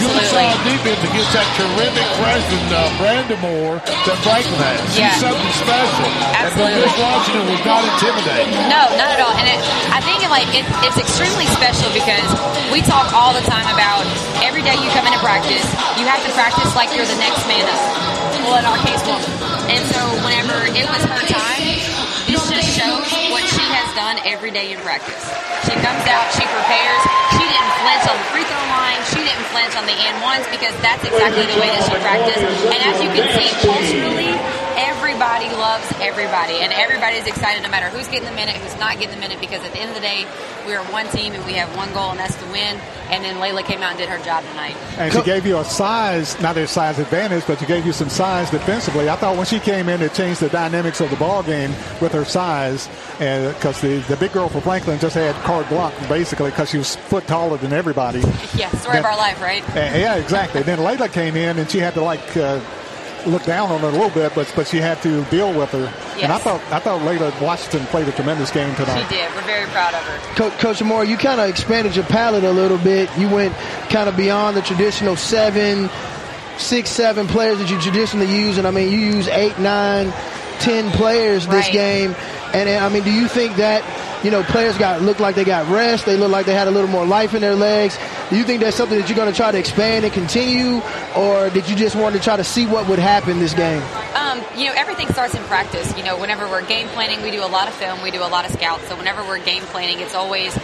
good 0.00 0.26
solid 0.26 0.58
defense 0.66 0.98
against 1.06 1.30
that 1.36 1.46
terrific 1.54 2.06
freshman 2.18 2.62
uh, 2.74 2.82
Brandon 2.98 3.38
Moore 3.38 3.78
that 3.84 4.18
Franklin 4.26 4.58
has. 4.58 4.80
She's 4.90 5.02
Yeah. 5.06 5.22
something 5.22 5.54
special. 5.54 6.08
Absolutely. 6.34 6.74
And 6.74 6.82
Miss 6.82 6.96
Washington 6.98 7.44
was 7.52 7.62
not 7.62 7.82
intimidated. 7.86 8.50
No, 8.66 8.82
not 8.98 9.10
at 9.14 9.20
all. 9.22 9.34
And 9.38 9.46
it, 9.46 9.60
I 9.94 10.00
think 10.02 10.24
like 10.34 10.50
it, 10.50 10.66
it's 10.82 10.98
extremely 10.98 11.46
special 11.54 11.86
because 11.94 12.26
we 12.74 12.82
talk 12.82 13.12
all 13.14 13.30
the 13.36 13.44
time 13.46 13.68
about 13.70 14.02
every 14.42 14.66
day 14.66 14.74
you 14.74 14.88
come 14.96 15.06
into 15.06 15.20
practice, 15.22 15.62
you 15.94 16.08
have 16.10 16.18
to 16.26 16.32
practice 16.34 16.63
like 16.72 16.88
you're 16.96 17.04
the 17.04 17.20
next 17.20 17.44
man 17.44 17.68
up. 17.68 17.82
Well, 18.48 18.60
in 18.60 18.64
our 18.64 18.80
case, 18.80 19.00
woman. 19.04 19.28
And 19.68 19.84
so 19.92 20.00
whenever 20.24 20.68
it 20.72 20.84
was 20.88 21.02
her 21.04 21.24
time, 21.28 21.64
this 22.28 22.40
just 22.48 22.68
shows 22.76 23.04
what 23.32 23.44
she 23.44 23.64
has 23.72 23.88
done 23.96 24.16
every 24.24 24.52
day 24.52 24.72
in 24.72 24.80
practice. 24.80 25.20
She 25.68 25.76
comes 25.80 26.04
out, 26.08 26.28
she 26.32 26.44
prepares. 26.44 27.02
She 27.36 27.44
didn't 27.44 27.72
flinch 27.80 28.04
on 28.04 28.16
the 28.20 28.28
free 28.32 28.44
throw 28.44 28.64
line. 28.68 29.00
She 29.12 29.20
didn't 29.24 29.48
flinch 29.48 29.72
on 29.76 29.84
the 29.88 29.96
and 29.96 30.16
ones 30.20 30.44
because 30.52 30.76
that's 30.84 31.04
exactly 31.04 31.48
the 31.48 31.56
way 31.56 31.72
that 31.72 31.84
she 31.88 31.96
practiced. 32.00 32.44
And 32.68 32.80
as 32.84 32.96
you 33.00 33.08
can 33.16 33.26
see, 33.32 33.48
culturally, 33.64 34.32
everybody 34.76 35.48
loves 35.56 35.86
everybody, 36.00 36.54
and 36.60 36.72
everybody's 36.72 37.26
excited 37.26 37.62
no 37.62 37.68
matter 37.68 37.88
who's 37.88 38.08
getting 38.08 38.28
the 38.28 38.34
minute, 38.34 38.56
who's 38.56 38.78
not 38.78 38.98
getting 38.98 39.14
the 39.14 39.20
minute, 39.20 39.40
because 39.40 39.62
at 39.64 39.72
the 39.72 39.78
end 39.78 39.90
of 39.90 39.94
the 39.94 40.00
day, 40.00 40.26
we 40.66 40.74
are 40.74 40.84
one 40.92 41.06
team 41.08 41.32
and 41.32 41.44
we 41.44 41.52
have 41.54 41.74
one 41.76 41.92
goal, 41.92 42.10
and 42.10 42.18
that's 42.18 42.34
to 42.36 42.44
win. 42.46 42.78
And 43.10 43.22
then 43.22 43.36
Layla 43.36 43.64
came 43.64 43.82
out 43.82 43.90
and 43.90 43.98
did 43.98 44.08
her 44.08 44.22
job 44.24 44.44
tonight. 44.44 44.76
And 44.98 45.12
she 45.12 45.22
gave 45.22 45.46
you 45.46 45.58
a 45.58 45.64
size, 45.64 46.40
not 46.40 46.56
a 46.56 46.66
size 46.66 46.98
advantage, 46.98 47.46
but 47.46 47.58
she 47.58 47.66
gave 47.66 47.84
you 47.84 47.92
some 47.92 48.08
size 48.08 48.50
defensively. 48.50 49.08
I 49.08 49.16
thought 49.16 49.36
when 49.36 49.46
she 49.46 49.60
came 49.60 49.88
in, 49.88 50.00
it 50.02 50.14
changed 50.14 50.40
the 50.40 50.48
dynamics 50.48 51.00
of 51.00 51.10
the 51.10 51.16
ball 51.16 51.42
game 51.42 51.70
with 52.00 52.12
her 52.12 52.24
size, 52.24 52.88
because 53.18 53.80
the, 53.80 53.98
the 54.08 54.16
big 54.16 54.32
girl 54.32 54.48
for 54.48 54.60
Franklin 54.60 54.98
just 54.98 55.14
had 55.14 55.34
card 55.44 55.68
blanche 55.68 55.94
basically 56.08 56.50
because 56.50 56.70
she 56.70 56.78
was 56.78 56.96
foot 56.96 57.26
taller 57.26 57.56
than 57.58 57.72
everybody. 57.72 58.22
Yeah, 58.54 58.70
story 58.78 58.98
of 58.98 59.04
our 59.04 59.16
life, 59.16 59.40
right? 59.40 59.68
Uh, 59.70 59.74
yeah, 59.74 60.14
exactly. 60.14 60.62
then 60.62 60.78
Layla 60.78 61.12
came 61.12 61.34
in 61.34 61.58
and 61.58 61.68
she 61.68 61.78
had 61.78 61.94
to 61.94 62.02
like 62.02 62.36
uh, 62.36 62.60
look 63.26 63.44
down 63.44 63.70
on 63.70 63.80
her 63.80 63.88
a 63.88 63.92
little 63.92 64.10
bit, 64.10 64.34
but 64.34 64.52
but 64.56 64.66
she 64.66 64.78
had 64.78 65.00
to 65.02 65.24
deal 65.26 65.52
with 65.52 65.70
her. 65.70 65.92
And 66.22 66.30
I 66.32 66.38
thought 66.38 66.60
I 66.72 66.78
thought 66.78 67.00
Layla 67.02 67.38
Washington 67.40 67.86
played 67.86 68.06
a 68.08 68.12
tremendous 68.12 68.50
game 68.50 68.74
tonight. 68.76 69.02
She 69.08 69.16
did. 69.16 69.34
We're 69.34 69.42
very 69.42 69.66
proud 69.66 69.94
of 69.94 70.02
her. 70.02 70.34
Co- 70.36 70.50
Coach 70.58 70.82
Moore, 70.82 71.04
you 71.04 71.16
kind 71.16 71.40
of 71.40 71.48
expanded 71.48 71.96
your 71.96 72.04
palette 72.06 72.44
a 72.44 72.52
little 72.52 72.78
bit. 72.78 73.10
You 73.18 73.28
went 73.28 73.54
kind 73.90 74.08
of 74.08 74.16
beyond 74.16 74.56
the 74.56 74.62
traditional 74.62 75.16
seven, 75.16 75.90
six, 76.58 76.90
seven 76.90 77.26
players 77.26 77.58
that 77.58 77.70
you 77.70 77.80
traditionally 77.80 78.32
use, 78.34 78.58
and 78.58 78.66
I 78.66 78.70
mean, 78.70 78.92
you 78.92 78.98
use 78.98 79.28
eight, 79.28 79.58
nine, 79.58 80.12
ten 80.60 80.90
players 80.92 81.46
this 81.46 81.64
Right. 81.66 81.72
game. 81.72 82.16
And, 82.52 82.68
and 82.68 82.84
I 82.84 82.88
mean, 82.88 83.02
do 83.02 83.10
you 83.12 83.26
think 83.26 83.56
that 83.56 83.82
you 84.24 84.30
know 84.30 84.42
players 84.42 84.78
got 84.78 85.02
look 85.02 85.20
like 85.20 85.34
they 85.34 85.44
got 85.44 85.68
rest? 85.68 86.06
They 86.06 86.16
look 86.16 86.30
like 86.30 86.46
they 86.46 86.54
had 86.54 86.66
a 86.66 86.70
little 86.70 86.88
more 86.88 87.04
life 87.04 87.34
in 87.34 87.42
their 87.42 87.54
legs. 87.54 87.98
Do 88.30 88.36
you 88.36 88.44
think 88.44 88.62
that's 88.62 88.76
something 88.76 88.98
that 88.98 89.08
you're 89.08 89.16
going 89.16 89.30
to 89.30 89.36
try 89.36 89.52
to 89.52 89.58
expand 89.58 90.04
and 90.04 90.14
continue, 90.14 90.80
or 91.14 91.50
did 91.50 91.68
you 91.68 91.76
just 91.76 91.94
want 91.94 92.16
to 92.16 92.20
try 92.20 92.36
to 92.36 92.44
see 92.44 92.66
what 92.66 92.88
would 92.88 92.98
happen 92.98 93.38
this 93.38 93.52
game? 93.52 93.82
Um, 94.14 94.42
you 94.56 94.64
know, 94.64 94.72
everything 94.74 95.08
starts 95.08 95.34
in 95.34 95.42
practice. 95.44 95.94
You 95.96 96.04
know, 96.04 96.18
whenever 96.18 96.48
we're 96.48 96.66
game 96.66 96.88
planning, 96.88 97.22
we 97.22 97.30
do 97.30 97.44
a 97.44 97.46
lot 97.46 97.68
of 97.68 97.74
film, 97.74 98.02
we 98.02 98.10
do 98.10 98.22
a 98.22 98.32
lot 98.32 98.46
of 98.46 98.52
scouts. 98.52 98.88
So 98.88 98.96
whenever 98.96 99.22
we're 99.22 99.44
game 99.44 99.62
planning, 99.64 100.00
it's 100.00 100.14
always, 100.14 100.58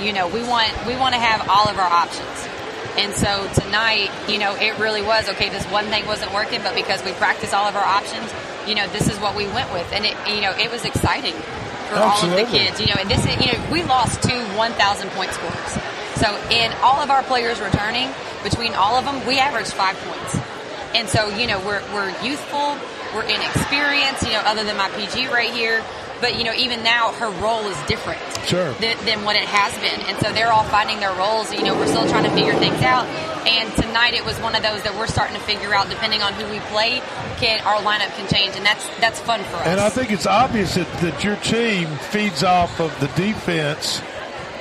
you 0.00 0.12
know, 0.12 0.28
we 0.28 0.42
want 0.42 0.70
we 0.86 0.94
want 0.94 1.14
to 1.14 1.20
have 1.20 1.48
all 1.48 1.68
of 1.68 1.78
our 1.78 1.92
options. 1.92 2.48
And 2.96 3.12
so 3.14 3.50
tonight, 3.54 4.10
you 4.28 4.38
know, 4.38 4.54
it 4.54 4.78
really 4.78 5.02
was 5.02 5.28
okay. 5.30 5.48
This 5.48 5.64
one 5.66 5.86
thing 5.86 6.06
wasn't 6.06 6.32
working, 6.34 6.62
but 6.62 6.74
because 6.74 7.02
we 7.02 7.12
practiced 7.12 7.54
all 7.54 7.66
of 7.66 7.74
our 7.74 7.84
options, 7.84 8.30
you 8.68 8.74
know, 8.74 8.86
this 8.88 9.08
is 9.08 9.18
what 9.18 9.34
we 9.34 9.46
went 9.46 9.72
with, 9.72 9.90
and 9.92 10.04
it, 10.04 10.14
you 10.28 10.42
know, 10.42 10.52
it 10.52 10.70
was 10.70 10.84
exciting 10.84 11.34
for 11.92 12.02
all 12.02 12.24
of 12.24 12.36
the 12.36 12.44
kids. 12.46 12.80
You 12.80 12.86
know, 12.88 12.96
and 12.98 13.10
this, 13.10 13.24
is, 13.24 13.34
you 13.44 13.52
know, 13.52 13.70
we 13.70 13.82
lost 13.84 14.22
two 14.22 14.40
1,000 14.56 15.10
point 15.10 15.30
scores. 15.32 15.72
So 16.16 16.36
in 16.50 16.72
all 16.82 17.00
of 17.00 17.10
our 17.10 17.22
players 17.22 17.60
returning, 17.60 18.10
between 18.42 18.74
all 18.74 18.96
of 18.96 19.04
them, 19.04 19.24
we 19.26 19.38
averaged 19.38 19.72
five 19.72 19.96
points. 19.96 20.38
And 20.94 21.08
so, 21.08 21.28
you 21.36 21.46
know, 21.46 21.58
we're, 21.60 21.82
we're 21.94 22.10
youthful, 22.22 22.76
we're 23.14 23.24
inexperienced, 23.24 24.22
you 24.24 24.32
know, 24.32 24.42
other 24.44 24.64
than 24.64 24.76
my 24.76 24.88
PG 24.90 25.28
right 25.28 25.52
here. 25.52 25.82
But, 26.22 26.38
you 26.38 26.44
know, 26.44 26.54
even 26.54 26.82
now, 26.84 27.12
her 27.18 27.28
role 27.42 27.66
is 27.66 27.76
different 27.86 28.20
Sure. 28.46 28.72
than, 28.74 28.96
than 29.04 29.24
what 29.24 29.34
it 29.36 29.44
has 29.44 29.74
been. 29.82 30.00
And 30.06 30.16
so 30.24 30.32
they're 30.32 30.52
all 30.52 30.64
finding 30.64 31.00
their 31.00 31.12
roles. 31.12 31.52
You 31.52 31.64
know, 31.64 31.74
we're 31.74 31.88
still 31.88 32.08
trying 32.08 32.24
to 32.24 32.30
figure 32.30 32.54
things 32.54 32.80
out. 32.82 33.06
And 33.44 33.74
tonight 33.74 34.14
it 34.14 34.24
was 34.24 34.38
one 34.38 34.54
of 34.54 34.62
those 34.62 34.84
that 34.84 34.94
we're 34.94 35.08
starting 35.08 35.34
to 35.34 35.42
figure 35.42 35.74
out, 35.74 35.90
depending 35.90 36.22
on 36.22 36.32
who 36.34 36.46
we 36.48 36.60
play, 36.70 37.02
can 37.38 37.60
our 37.66 37.82
lineup 37.82 38.14
can 38.16 38.28
change. 38.28 38.54
And 38.54 38.64
that's 38.64 38.86
that's 39.00 39.18
fun 39.18 39.42
for 39.50 39.56
us. 39.56 39.66
And 39.66 39.80
I 39.80 39.88
think 39.90 40.12
it's 40.12 40.26
obvious 40.26 40.76
that, 40.76 40.86
that 41.00 41.24
your 41.24 41.36
team 41.36 41.88
feeds 42.14 42.44
off 42.44 42.80
of 42.80 42.98
the 43.00 43.08
defense 43.20 44.00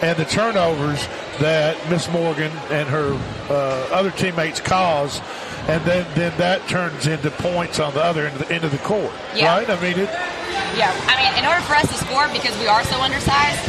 and 0.02 0.18
the 0.18 0.26
turnovers 0.26 1.08
that 1.40 1.78
Miss 1.92 2.10
Morgan 2.10 2.52
and 2.72 2.90
her 2.90 3.14
uh, 3.50 3.88
other 3.92 4.10
teammates 4.10 4.60
cause, 4.60 5.22
and 5.68 5.84
then, 5.86 6.06
then 6.16 6.34
that 6.38 6.68
turns 6.68 7.08
into 7.08 7.30
points 7.32 7.80
on 7.80 7.94
the 7.94 8.04
other 8.04 8.26
end 8.28 8.40
of 8.40 8.48
the, 8.48 8.54
end 8.54 8.64
of 8.64 8.72
the 8.72 8.80
court, 8.80 9.12
Yeah. 9.36 9.54
right? 9.54 9.70
I 9.70 9.76
mean, 9.82 9.98
it, 10.00 10.10
Yeah, 10.78 10.92
I 11.08 11.16
mean, 11.20 11.32
in 11.40 11.46
order 11.46 11.62
for 11.68 11.76
us 11.76 11.88
to 11.88 11.98
score, 12.06 12.28
because 12.34 12.58
we 12.60 12.68
are 12.68 12.84
so 12.84 12.98
undersized, 13.02 13.60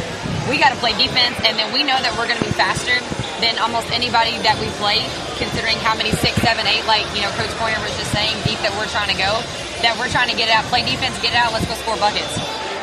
we 0.49 0.57
got 0.59 0.71
to 0.71 0.79
play 0.79 0.91
defense, 0.97 1.35
and 1.45 1.55
then 1.59 1.71
we 1.71 1.83
know 1.83 1.95
that 1.99 2.11
we're 2.17 2.27
going 2.27 2.39
to 2.39 2.47
be 2.47 2.55
faster 2.55 2.95
than 3.39 3.59
almost 3.59 3.91
anybody 3.91 4.35
that 4.43 4.55
we 4.59 4.67
play, 4.79 5.03
considering 5.39 5.75
how 5.83 5.95
many 5.95 6.11
six, 6.23 6.35
seven, 6.43 6.63
eight, 6.67 6.83
like 6.87 7.03
you 7.15 7.21
know, 7.23 7.31
Coach 7.39 7.51
Boyer 7.59 7.75
was 7.83 7.91
just 7.99 8.11
saying, 8.15 8.35
deep 8.47 8.59
that 8.63 8.71
we're 8.79 8.87
trying 8.91 9.11
to 9.11 9.19
go. 9.19 9.39
That 9.83 9.95
we're 9.99 10.07
trying 10.11 10.31
to 10.31 10.37
get 10.39 10.47
it 10.47 10.55
out, 10.55 10.63
play 10.71 10.83
defense, 10.87 11.15
get 11.19 11.35
it 11.35 11.39
out, 11.39 11.51
let's 11.51 11.67
go 11.67 11.75
score 11.83 11.99
buckets. 11.99 12.31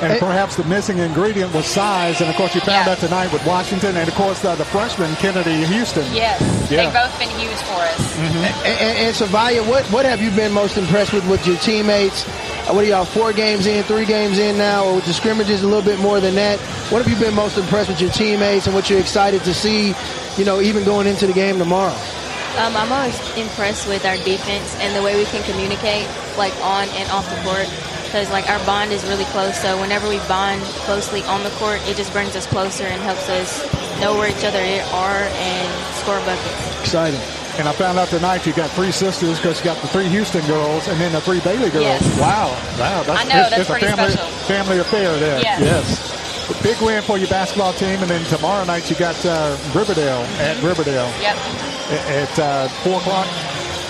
And 0.01 0.19
perhaps 0.19 0.57
the 0.57 0.65
missing 0.65 0.99
ingredient 0.99 1.53
was 1.55 1.67
size, 1.67 2.21
and 2.21 2.31
of 2.31 2.37
course 2.37 2.55
you 2.55 2.61
found 2.63 2.89
that 2.89 2.99
tonight 2.99 3.31
with 3.33 3.45
Washington, 3.47 3.97
and 3.97 4.09
of 4.09 4.15
course 4.15 4.41
the, 4.41 4.55
the 4.55 4.65
freshman 4.65 5.15
Kennedy 5.17 5.65
Houston. 5.67 6.05
Yes, 6.15 6.41
Yeah. 6.71 6.85
they've 6.85 6.93
both 6.93 7.19
been 7.19 7.29
huge 7.39 7.59
for 7.69 7.81
us. 7.81 8.19
And, 8.19 8.37
and, 8.67 8.99
and 8.99 9.15
Savaya, 9.15 9.67
what, 9.69 9.85
what 9.93 10.07
have 10.07 10.23
you 10.23 10.31
been 10.31 10.53
most 10.53 10.79
impressed 10.79 11.13
with 11.13 11.29
with 11.29 11.47
your 11.47 11.57
teammates? 11.59 12.27
Uh, 12.27 12.73
What 12.73 12.85
are 12.85 12.89
y'all, 12.89 13.05
four 13.05 13.33
games 13.35 13.67
in, 13.67 13.83
three 13.85 14.07
games 14.07 14.39
in 14.39 14.57
now, 14.57 14.85
or 14.87 14.95
with 14.97 15.05
the 15.05 15.13
scrimmages 15.13 15.63
a 15.63 15.67
little 15.67 15.83
bit 15.85 15.99
more 16.01 16.19
than 16.21 16.35
that? 16.37 16.59
What 16.91 17.05
have 17.05 17.09
you 17.13 17.19
been 17.23 17.35
most 17.35 17.59
impressed 17.59 17.91
with 17.91 18.01
your 18.01 18.11
teammates 18.11 18.67
and 18.67 18.75
what 18.75 18.89
you're 18.89 19.01
excited 19.01 19.45
to 19.45 19.53
see, 19.53 19.95
you 20.39 20.45
know, 20.47 20.61
even 20.63 20.83
going 20.85 21.07
into 21.07 21.27
the 21.27 21.33
game 21.35 21.59
tomorrow? 21.59 21.95
Um, 22.59 22.75
I'm 22.77 22.91
always 22.91 23.17
impressed 23.37 23.87
with 23.87 24.05
our 24.05 24.17
defense 24.17 24.75
and 24.81 24.97
the 24.97 25.03
way 25.03 25.17
we 25.17 25.25
can 25.27 25.43
communicate, 25.45 26.09
like 26.37 26.53
on 26.65 26.89
and 26.97 27.09
off 27.11 27.29
the 27.31 27.37
court. 27.43 27.69
Because 28.11 28.29
like 28.31 28.51
our 28.51 28.59
bond 28.67 28.91
is 28.91 29.05
really 29.07 29.25
close, 29.27 29.55
so 29.63 29.81
whenever 29.81 30.09
we 30.09 30.19
bond 30.27 30.61
closely 30.83 31.23
on 31.31 31.45
the 31.45 31.51
court, 31.63 31.81
it 31.87 31.97
just 31.97 32.13
brings 32.13 32.35
us 32.35 32.45
closer 32.45 32.83
and 32.83 33.01
helps 33.03 33.29
us 33.29 33.63
know 34.01 34.19
where 34.19 34.29
each 34.29 34.43
other 34.43 34.59
are 34.91 35.23
and 35.31 35.95
score 35.95 36.19
buckets. 36.27 36.81
Exciting. 36.81 37.21
And 37.59 37.69
I 37.69 37.73
found 37.73 37.99
out 37.99 38.09
tonight 38.09 38.47
you 38.47 38.53
got 38.53 38.71
three 38.71 38.91
sisters 38.91 39.37
because 39.39 39.59
you 39.61 39.65
got 39.65 39.81
the 39.81 39.87
three 39.89 40.09
Houston 40.09 40.45
girls 40.47 40.89
and 40.89 41.01
then 41.01 41.13
the 41.13 41.21
three 41.21 41.39
Bailey 41.41 41.71
girls. 41.71 41.85
Yes. 41.85 42.03
Wow, 42.19 42.49
wow, 42.81 43.03
that's, 43.05 43.11
I 43.11 43.25
know, 43.29 43.41
it's, 43.47 43.51
that's 43.51 43.61
it's 43.61 43.71
a 43.71 43.79
family 43.79 44.11
special. 44.11 44.27
family 44.47 44.79
affair 44.79 45.17
there. 45.19 45.41
Yes. 45.41 45.61
yes. 45.61 46.51
A 46.51 46.63
big 46.65 46.81
win 46.83 47.03
for 47.03 47.17
your 47.17 47.29
basketball 47.29 47.73
team, 47.75 48.01
and 48.01 48.11
then 48.11 48.25
tomorrow 48.27 48.65
night 48.65 48.91
you 48.91 48.97
got 48.97 49.15
uh, 49.25 49.57
Riverdale 49.73 50.23
at 50.43 50.61
Riverdale 50.65 51.07
Yep. 51.21 51.37
at, 51.37 52.11
at 52.11 52.39
uh, 52.41 52.69
four 52.83 52.99
o'clock. 52.99 53.27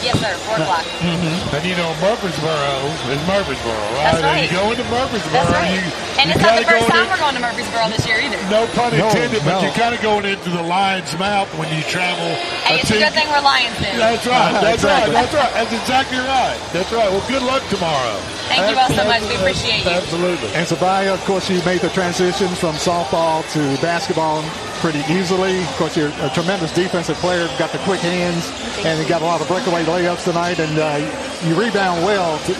Yes, 0.00 0.16
sir. 0.20 0.32
Four 0.48 0.56
o'clock. 0.56 0.84
Mm-hmm. 1.04 1.54
And 1.56 1.62
you 1.68 1.76
know, 1.76 1.92
Murfreesboro 2.00 2.72
is 3.12 3.20
Murfreesboro, 3.28 3.76
right? 4.00 4.16
That's 4.16 4.22
right. 4.24 4.36
And 4.40 4.48
you 4.48 4.56
go 4.56 4.64
into 4.72 4.86
Murfreesboro, 4.88 5.32
That's 5.32 5.52
right. 5.52 5.76
you, 5.76 5.82
and 6.16 6.24
you 6.28 6.34
it's 6.36 6.40
not 6.40 6.56
the 6.56 6.64
first 6.64 6.88
time 6.88 7.04
in- 7.04 7.10
we're 7.12 7.20
going 7.20 7.36
to 7.36 7.44
Murfreesboro 7.44 7.82
this 7.92 8.04
year 8.08 8.18
either. 8.24 8.40
No 8.48 8.64
pun 8.72 8.96
No, 8.96 9.08
intended, 9.12 9.44
but 9.44 9.60
you're 9.60 9.76
kind 9.76 9.92
of 9.94 10.00
going 10.00 10.24
into 10.24 10.48
the 10.48 10.62
lion's 10.64 11.12
mouth 11.20 11.48
when 11.60 11.68
you 11.74 11.84
travel. 11.84 12.32
Hey, 12.64 12.80
it's 12.80 12.88
a 12.90 12.96
good 12.96 13.12
thing 13.12 13.28
we're 13.28 13.44
Lions 13.44 13.76
then. 13.80 13.96
That's 14.00 14.24
right. 14.26 14.52
That's 14.60 14.80
Exactly. 14.84 15.12
right. 15.14 15.20
That's 15.20 15.34
right. 15.36 15.52
That's 15.52 15.72
exactly 15.76 16.18
right. 16.24 16.58
That's 16.72 16.90
right. 16.92 17.08
Well, 17.12 17.24
good 17.28 17.42
luck 17.44 17.60
tomorrow. 17.68 18.16
Thank 18.48 18.72
you 18.72 18.78
all 18.80 18.88
so 18.90 19.04
much. 19.04 19.22
We 19.28 19.36
appreciate 19.36 19.84
you. 19.84 19.90
Absolutely. 19.90 20.48
And 20.58 20.66
Sabaya, 20.66 21.14
of 21.14 21.22
course, 21.24 21.48
you 21.48 21.62
made 21.64 21.80
the 21.82 21.88
transition 21.90 22.48
from 22.56 22.74
softball 22.74 23.44
to 23.52 23.60
basketball 23.80 24.42
pretty 24.82 25.00
easily. 25.12 25.60
Of 25.60 25.76
course, 25.76 25.96
you're 25.96 26.10
a 26.20 26.30
tremendous 26.34 26.72
defensive 26.74 27.16
player, 27.18 27.46
got 27.58 27.70
the 27.70 27.78
quick 27.86 28.00
hands, 28.00 28.50
and 28.84 28.98
you 29.00 29.06
got 29.08 29.22
a 29.22 29.24
lot 29.24 29.40
of 29.40 29.46
breakaway 29.46 29.84
layups 29.90 30.24
tonight, 30.24 30.58
and 30.58 30.78
uh, 30.78 31.02
you 31.46 31.58
rebound 31.58 32.04
well, 32.04 32.38
t- 32.46 32.54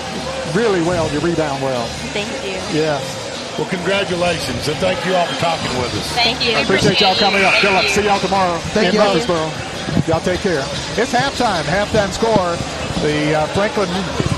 really 0.59 0.83
well. 0.83 1.07
You 1.13 1.21
rebound 1.21 1.63
well. 1.63 1.87
Thank 2.11 2.29
you. 2.43 2.59
Yeah. 2.75 2.99
Well, 3.59 3.69
congratulations, 3.69 4.69
and 4.69 4.77
thank 4.79 5.05
you 5.07 5.15
all 5.15 5.27
for 5.27 5.39
talking 5.39 5.71
with 5.79 5.95
us. 5.95 6.07
Thank 6.13 6.43
you. 6.45 6.57
I 6.57 6.61
appreciate 6.61 7.01
y'all 7.01 7.15
coming 7.15 7.45
up. 7.45 7.55
Good 7.63 7.73
luck. 7.73 7.87
See 7.87 8.05
y'all 8.05 8.19
tomorrow 8.21 8.59
Thank 8.75 8.95
in 8.95 8.95
you. 8.95 9.01
Murfreesboro. 9.01 9.47
Y'all 10.07 10.21
take 10.25 10.41
care. 10.41 10.63
It's 10.99 11.13
halftime. 11.13 11.63
Halftime 11.65 12.11
score. 12.11 12.57
The 13.03 13.35
uh, 13.35 13.47
Franklin 13.57 13.89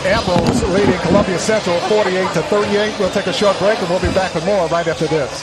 Admirals 0.06 0.62
leading 0.70 0.98
Columbia 1.00 1.38
Central 1.38 1.78
48 1.90 2.32
to 2.34 2.42
38. 2.44 2.98
We'll 2.98 3.10
take 3.10 3.26
a 3.26 3.32
short 3.32 3.58
break 3.58 3.78
and 3.80 3.88
we'll 3.90 4.00
be 4.00 4.12
back 4.14 4.34
with 4.34 4.44
more 4.46 4.66
right 4.68 4.86
after 4.86 5.06
this. 5.08 5.42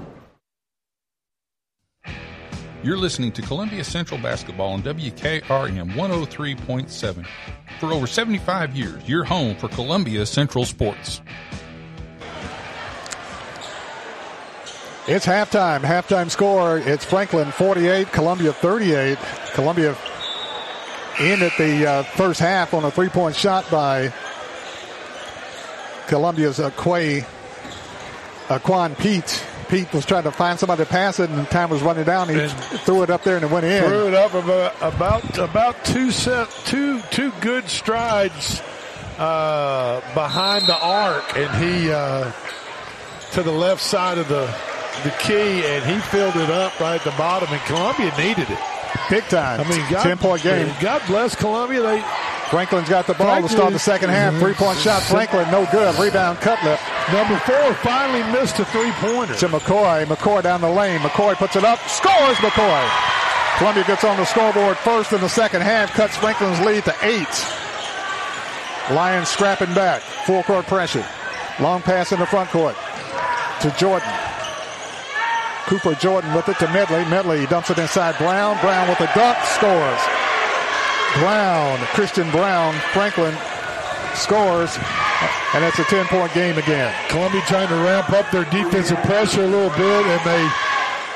You're 2.83 2.97
listening 2.97 3.31
to 3.33 3.43
Columbia 3.43 3.83
Central 3.83 4.19
Basketball 4.19 4.73
on 4.73 4.81
WKRM 4.81 5.91
103.7. 5.93 7.27
For 7.79 7.93
over 7.93 8.07
75 8.07 8.75
years, 8.75 9.07
your 9.07 9.23
home 9.23 9.55
for 9.55 9.67
Columbia 9.67 10.25
Central 10.25 10.65
Sports. 10.65 11.21
It's 15.07 15.27
halftime. 15.27 15.81
Halftime 15.81 16.31
score. 16.31 16.79
It's 16.79 17.05
Franklin 17.05 17.51
48, 17.51 18.11
Columbia 18.11 18.51
38. 18.51 19.19
Columbia 19.53 19.95
in 21.19 21.43
at 21.43 21.55
the 21.59 21.85
uh, 21.85 22.03
first 22.03 22.39
half 22.39 22.73
on 22.73 22.83
a 22.83 22.89
three 22.89 23.09
point 23.09 23.35
shot 23.35 23.69
by 23.69 24.11
Columbia's 26.07 26.59
uh, 26.59 26.71
Quay, 26.71 27.25
uh, 28.49 28.57
Quan 28.57 28.95
Pete. 28.95 29.45
Pete 29.71 29.91
was 29.93 30.05
trying 30.05 30.23
to 30.23 30.31
find 30.31 30.59
somebody 30.59 30.83
to 30.83 30.89
pass 30.89 31.19
it, 31.21 31.29
and 31.29 31.47
time 31.49 31.69
was 31.69 31.81
running 31.81 32.03
down. 32.03 32.27
He 32.27 32.37
And 32.37 32.51
threw 32.81 33.03
it 33.03 33.09
up 33.09 33.23
there 33.23 33.37
and 33.37 33.45
it 33.45 33.49
went 33.49 33.65
in. 33.65 33.83
Threw 33.85 34.09
it 34.09 34.13
up 34.13 34.33
about 34.33 35.39
about, 35.39 35.85
two 35.85 36.11
set 36.11 36.49
two 36.65 36.99
two 37.09 37.31
good 37.39 37.69
strides 37.69 38.61
uh, 39.17 40.01
behind 40.13 40.67
the 40.67 40.77
arc, 40.77 41.37
and 41.37 41.63
he 41.63 41.89
uh, 41.89 42.31
to 43.31 43.43
the 43.43 43.51
left 43.51 43.81
side 43.81 44.17
of 44.17 44.27
the 44.27 44.53
the 45.03 45.11
key, 45.21 45.65
and 45.65 45.85
he 45.85 45.97
filled 46.09 46.35
it 46.35 46.49
up 46.49 46.77
right 46.81 46.95
at 46.95 47.03
the 47.05 47.17
bottom. 47.17 47.47
And 47.49 47.61
Columbia 47.61 48.11
needed 48.17 48.49
it 48.49 48.59
big 49.09 49.23
time. 49.29 49.61
I 49.61 49.69
mean, 49.69 49.85
God, 49.89 50.03
10 50.03 50.17
point 50.17 50.43
game. 50.43 50.73
God 50.81 51.01
bless 51.07 51.35
Columbia. 51.35 51.81
They 51.81 52.03
Franklin's 52.51 52.89
got 52.89 53.07
the 53.07 53.13
ball 53.13 53.41
to 53.41 53.47
start 53.47 53.71
the 53.71 53.79
second 53.79 54.09
half. 54.09 54.33
Mm-hmm. 54.33 54.43
Three 54.43 54.53
point 54.53 54.77
shot. 54.77 55.01
Franklin, 55.03 55.49
no 55.51 55.65
good. 55.71 55.97
Rebound, 55.97 56.37
Cutlip. 56.39 56.77
Number 57.13 57.39
four 57.39 57.73
finally 57.75 58.29
missed 58.33 58.59
a 58.59 58.65
three 58.65 58.91
pointer. 58.99 59.35
To 59.35 59.47
McCoy. 59.47 60.03
McCoy 60.03 60.43
down 60.43 60.59
the 60.59 60.69
lane. 60.69 60.99
McCoy 60.99 61.35
puts 61.35 61.55
it 61.55 61.63
up. 61.63 61.79
Scores 61.87 62.35
McCoy. 62.43 62.89
Columbia 63.57 63.85
gets 63.85 64.03
on 64.03 64.17
the 64.17 64.25
scoreboard 64.25 64.75
first 64.75 65.13
in 65.13 65.21
the 65.21 65.29
second 65.29 65.61
half. 65.61 65.93
Cuts 65.93 66.17
Franklin's 66.17 66.59
lead 66.59 66.83
to 66.83 66.95
eight. 67.03 67.45
Lions 68.93 69.29
scrapping 69.29 69.73
back. 69.73 70.01
Full 70.01 70.43
court 70.43 70.67
pressure. 70.67 71.05
Long 71.61 71.81
pass 71.81 72.11
in 72.11 72.19
the 72.19 72.25
front 72.25 72.49
court 72.49 72.75
to 73.61 73.71
Jordan. 73.77 74.11
Cooper 75.67 75.95
Jordan 75.95 76.33
with 76.33 76.49
it 76.49 76.59
to 76.59 76.67
Medley. 76.73 77.05
Medley 77.05 77.45
dumps 77.45 77.69
it 77.69 77.79
inside 77.79 78.17
Brown. 78.17 78.59
Brown 78.59 78.89
with 78.89 78.99
a 78.99 79.09
dunk. 79.15 79.37
Scores. 79.45 80.20
Brown, 81.19 81.77
Christian 81.93 82.29
Brown, 82.31 82.73
Franklin 82.93 83.35
scores, 84.15 84.77
and 85.53 85.63
that's 85.63 85.79
a 85.79 85.83
10 85.83 86.05
point 86.07 86.33
game 86.33 86.57
again. 86.57 86.93
Columbia 87.09 87.41
trying 87.47 87.67
to 87.67 87.75
ramp 87.75 88.09
up 88.11 88.29
their 88.31 88.45
defensive 88.45 88.97
pressure 89.03 89.43
a 89.43 89.47
little 89.47 89.69
bit, 89.77 90.05
and 90.05 90.21
they 90.25 90.51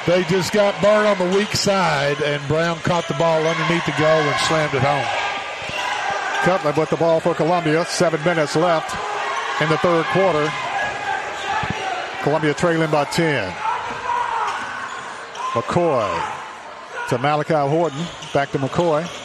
they 0.06 0.24
just 0.26 0.54
got 0.54 0.80
burned 0.82 1.08
on 1.08 1.18
the 1.18 1.38
weak 1.38 1.56
side, 1.56 2.22
and 2.22 2.46
Brown 2.48 2.78
caught 2.80 3.08
the 3.08 3.16
ball 3.16 3.40
underneath 3.46 3.86
the 3.86 3.96
goal 3.98 4.22
and 4.22 4.40
slammed 4.42 4.74
it 4.74 4.82
home. 4.82 5.06
Cutlip 6.44 6.78
with 6.78 6.90
the 6.92 6.98
ball 6.98 7.20
for 7.20 7.34
Columbia. 7.34 7.86
Seven 7.86 8.24
minutes 8.24 8.56
left 8.56 8.94
in 9.62 9.70
the 9.70 9.78
third 9.78 10.06
quarter. 10.08 10.52
Columbia 12.22 12.54
trailing 12.54 12.92
by 12.92 13.06
10. 13.06 13.52
McCoy 15.54 16.30
to 17.10 17.18
Malachi 17.18 17.54
Horton. 17.54 18.06
Back 18.34 18.52
to 18.52 18.60
McCoy. 18.60 19.25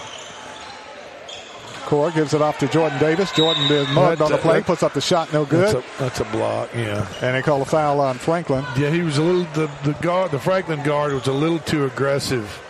Gives 1.91 2.35
it 2.35 2.41
off 2.41 2.59
to 2.59 2.69
Jordan 2.69 2.99
Davis. 3.01 3.33
Jordan 3.33 3.65
is 3.65 3.89
mugged 3.89 4.23
on 4.23 4.31
the 4.31 4.39
play, 4.39 4.63
puts 4.63 4.85
up 4.85 4.95
the 4.95 5.01
shot, 5.01 5.33
no 5.33 5.45
good. 5.45 5.75
That's 5.75 5.87
a, 5.87 6.03
that's 6.03 6.21
a 6.21 6.25
block, 6.27 6.71
yeah. 6.73 7.07
And 7.21 7.35
they 7.35 7.43
call 7.43 7.61
a 7.63 7.65
foul 7.65 8.01
on 8.01 8.17
Franklin. 8.17 8.65
Yeah, 8.77 8.91
he 8.91 9.01
was 9.03 9.19
a 9.19 9.23
little. 9.23 9.45
The, 9.55 9.71
the 9.83 9.93
guard, 10.01 10.31
the 10.31 10.39
Franklin 10.39 10.83
guard, 10.85 11.13
was 11.13 11.27
a 11.27 11.33
little 11.33 11.59
too 11.59 11.85
aggressive 11.85 12.63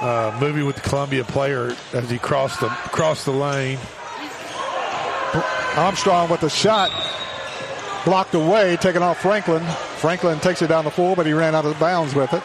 uh, 0.00 0.36
movie 0.40 0.62
with 0.62 0.76
the 0.76 0.82
Columbia 0.82 1.22
player 1.22 1.76
as 1.92 2.08
he 2.08 2.18
crossed 2.18 2.60
the 2.60 2.68
crossed 2.68 3.26
the 3.26 3.32
lane. 3.32 3.78
Armstrong 5.76 6.30
with 6.30 6.40
the 6.40 6.50
shot 6.50 6.90
blocked 8.04 8.34
away, 8.34 8.76
taken 8.78 9.02
off 9.02 9.20
Franklin. 9.20 9.62
Franklin 9.98 10.40
takes 10.40 10.62
it 10.62 10.68
down 10.68 10.84
the 10.84 10.90
floor, 10.90 11.14
but 11.14 11.26
he 11.26 11.32
ran 11.34 11.54
out 11.54 11.66
of 11.66 11.78
bounds 11.78 12.14
with 12.14 12.32
it. 12.32 12.42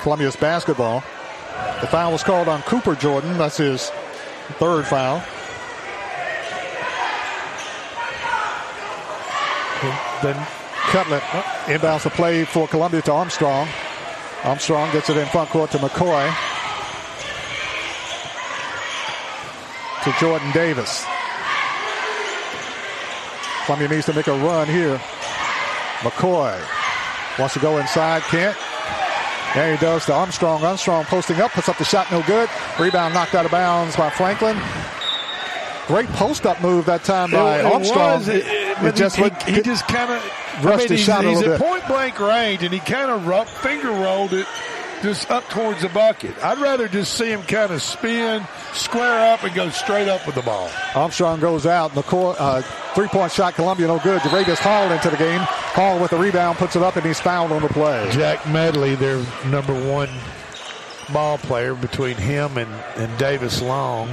Columbia's 0.00 0.36
basketball. 0.36 1.02
The 1.80 1.86
foul 1.88 2.12
was 2.12 2.22
called 2.22 2.48
on 2.48 2.62
Cooper 2.62 2.94
Jordan. 2.94 3.36
That's 3.36 3.56
his 3.56 3.90
third 4.52 4.86
foul. 4.86 5.22
Then 10.22 10.36
Cutlip 10.90 11.22
uh, 11.34 11.42
inbounds 11.66 12.02
the 12.02 12.10
play 12.10 12.44
for 12.44 12.68
Columbia 12.68 13.00
to 13.02 13.12
Armstrong. 13.12 13.68
Armstrong 14.44 14.92
gets 14.92 15.08
it 15.08 15.16
in 15.16 15.26
front 15.28 15.48
court 15.50 15.70
to 15.70 15.78
McCoy. 15.78 16.26
To 20.04 20.12
Jordan 20.18 20.50
Davis. 20.52 21.06
Columbia 23.64 23.88
needs 23.88 24.06
to 24.06 24.12
make 24.12 24.26
a 24.26 24.32
run 24.32 24.66
here. 24.66 25.00
McCoy 26.00 26.60
wants 27.38 27.54
to 27.54 27.60
go 27.60 27.78
inside, 27.78 28.22
can't. 28.22 28.56
There 29.54 29.72
he 29.72 29.78
does 29.78 30.06
to 30.06 30.12
Armstrong. 30.14 30.62
Armstrong 30.64 31.04
posting 31.06 31.40
up, 31.40 31.50
puts 31.50 31.68
up 31.68 31.76
the 31.76 31.84
shot, 31.84 32.10
no 32.12 32.22
good. 32.22 32.48
Rebound 32.78 33.14
knocked 33.14 33.34
out 33.34 33.44
of 33.44 33.50
bounds 33.50 33.96
by 33.96 34.08
Franklin. 34.10 34.56
Great 35.88 36.08
post 36.10 36.46
up 36.46 36.60
move 36.62 36.86
that 36.86 37.02
time 37.02 37.32
by 37.32 37.58
It- 37.58 37.64
it 37.64 37.72
Armstrong. 37.72 38.22
it- 38.22 38.28
it- 38.46 38.76
but 38.80 38.94
just 38.94 39.16
he, 39.16 39.24
looked- 39.24 39.42
he, 39.42 39.54
he 39.54 39.62
just 39.62 39.88
kind 39.88 40.12
of 40.12 40.64
rushed 40.64 40.82
his 40.88 41.00
he's, 41.00 41.04
shot 41.04 41.24
a 41.24 41.28
he's 41.28 41.38
little 41.38 41.54
at 41.54 41.58
bit. 41.58 41.68
point 41.68 41.86
blank 41.88 42.20
range, 42.20 42.62
and 42.62 42.72
he 42.72 42.78
kind 42.78 43.10
of 43.10 43.48
finger 43.48 43.90
rolled 43.90 44.32
it 44.32 44.46
just 45.02 45.28
up 45.32 45.48
towards 45.48 45.82
the 45.82 45.88
bucket. 45.88 46.32
I'd 46.44 46.58
rather 46.58 46.86
just 46.86 47.14
see 47.14 47.30
him 47.32 47.42
kind 47.42 47.72
of 47.72 47.82
spin, 47.82 48.46
square 48.72 49.32
up, 49.32 49.42
and 49.42 49.52
go 49.52 49.68
straight 49.70 50.06
up 50.08 50.24
with 50.26 50.36
the 50.36 50.42
ball. 50.42 50.70
Armstrong 50.94 51.40
goes 51.40 51.66
out. 51.66 51.92
McCoy, 51.94 52.36
uh, 52.38 52.62
three 52.94 53.08
point 53.08 53.32
shot, 53.32 53.54
Columbia 53.56 53.88
no 53.88 53.98
good. 53.98 54.20
Jaravius 54.20 54.58
Hall 54.58 54.92
into 54.92 55.10
the 55.10 55.16
game. 55.16 55.40
Hall 55.72 56.00
with 56.00 56.10
the 56.10 56.18
rebound, 56.18 56.58
puts 56.58 56.74
it 56.74 56.82
up, 56.82 56.96
and 56.96 57.06
he's 57.06 57.20
fouled 57.20 57.52
on 57.52 57.62
the 57.62 57.68
play. 57.68 58.08
Jack 58.12 58.46
Medley, 58.48 58.96
their 58.96 59.24
number 59.46 59.72
one 59.88 60.10
ball 61.12 61.38
player, 61.38 61.74
between 61.74 62.16
him 62.16 62.58
and, 62.58 62.70
and 62.96 63.16
Davis 63.18 63.62
Long. 63.62 64.08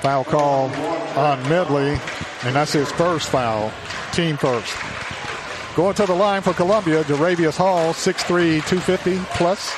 Foul 0.00 0.24
call 0.24 0.68
on 1.16 1.42
Medley, 1.48 1.98
and 2.42 2.54
that's 2.54 2.74
his 2.74 2.92
first 2.92 3.30
foul. 3.30 3.72
Team 4.12 4.36
first. 4.36 4.76
Going 5.74 5.94
to 5.94 6.04
the 6.04 6.14
line 6.14 6.42
for 6.42 6.52
Columbia, 6.52 7.02
Jaravius 7.04 7.56
Hall, 7.56 7.94
6'3", 7.94 8.60
250 8.68 9.18
plus. 9.30 9.72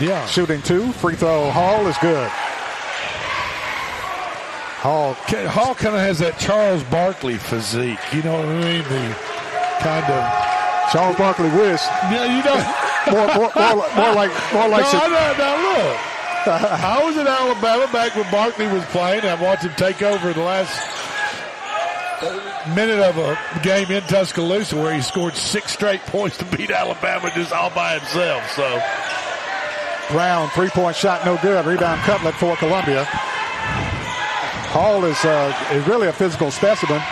Yeah. 0.00 0.24
Shooting 0.26 0.62
two. 0.62 0.92
Free 0.92 1.16
throw. 1.16 1.50
Hall 1.50 1.86
is 1.86 1.98
good. 1.98 2.30
Hall. 4.80 5.12
Hall 5.14 5.74
kind 5.74 5.94
of 5.94 6.00
has 6.00 6.18
that 6.20 6.38
Charles 6.38 6.82
Barkley 6.84 7.36
physique. 7.36 7.98
You 8.12 8.22
know 8.22 8.36
what 8.38 8.46
I 8.48 8.60
mean? 8.64 8.82
The 8.88 9.14
kind 9.84 10.04
of 10.08 10.20
Charles 10.92 11.16
Barkley 11.16 11.50
wish. 11.50 11.82
Yeah, 12.08 12.24
you 12.24 12.40
know. 12.40 12.56
more, 13.12 13.26
more, 13.36 13.52
more, 13.56 13.76
like- 13.76 13.94
more 13.96 14.14
like 14.14 14.32
more 14.54 14.68
like. 14.68 14.88
no, 15.36 15.52
look. 15.60 16.00
I 16.48 17.02
was 17.04 17.16
in 17.18 17.26
Alabama 17.26 17.92
back 17.92 18.16
when 18.16 18.30
Barkley 18.30 18.66
was 18.68 18.82
playing. 18.86 19.24
I 19.24 19.34
watched 19.40 19.64
him 19.64 19.74
take 19.76 20.00
over 20.00 20.32
the 20.32 20.40
last 20.40 20.72
uh, 22.22 22.72
minute 22.74 23.00
of 23.00 23.18
a 23.18 23.36
game 23.62 23.90
in 23.90 24.02
Tuscaloosa 24.04 24.76
where 24.76 24.94
he 24.94 25.02
scored 25.02 25.34
six 25.34 25.72
straight 25.72 26.00
points 26.06 26.38
to 26.38 26.46
beat 26.46 26.70
Alabama 26.70 27.30
just 27.34 27.52
all 27.52 27.68
by 27.70 27.98
himself. 27.98 28.48
So 28.52 28.80
Brown, 30.10 30.48
three 30.50 30.70
point 30.70 30.96
shot, 30.96 31.26
no 31.26 31.36
good. 31.42 31.64
Rebound 31.66 32.00
Cutlip 32.00 32.34
for 32.36 32.56
Columbia. 32.56 33.06
Hall 34.70 35.04
is, 35.04 35.18
uh, 35.24 35.52
is 35.72 35.86
really 35.86 36.06
a 36.06 36.12
physical 36.12 36.50
specimen. 36.50 37.02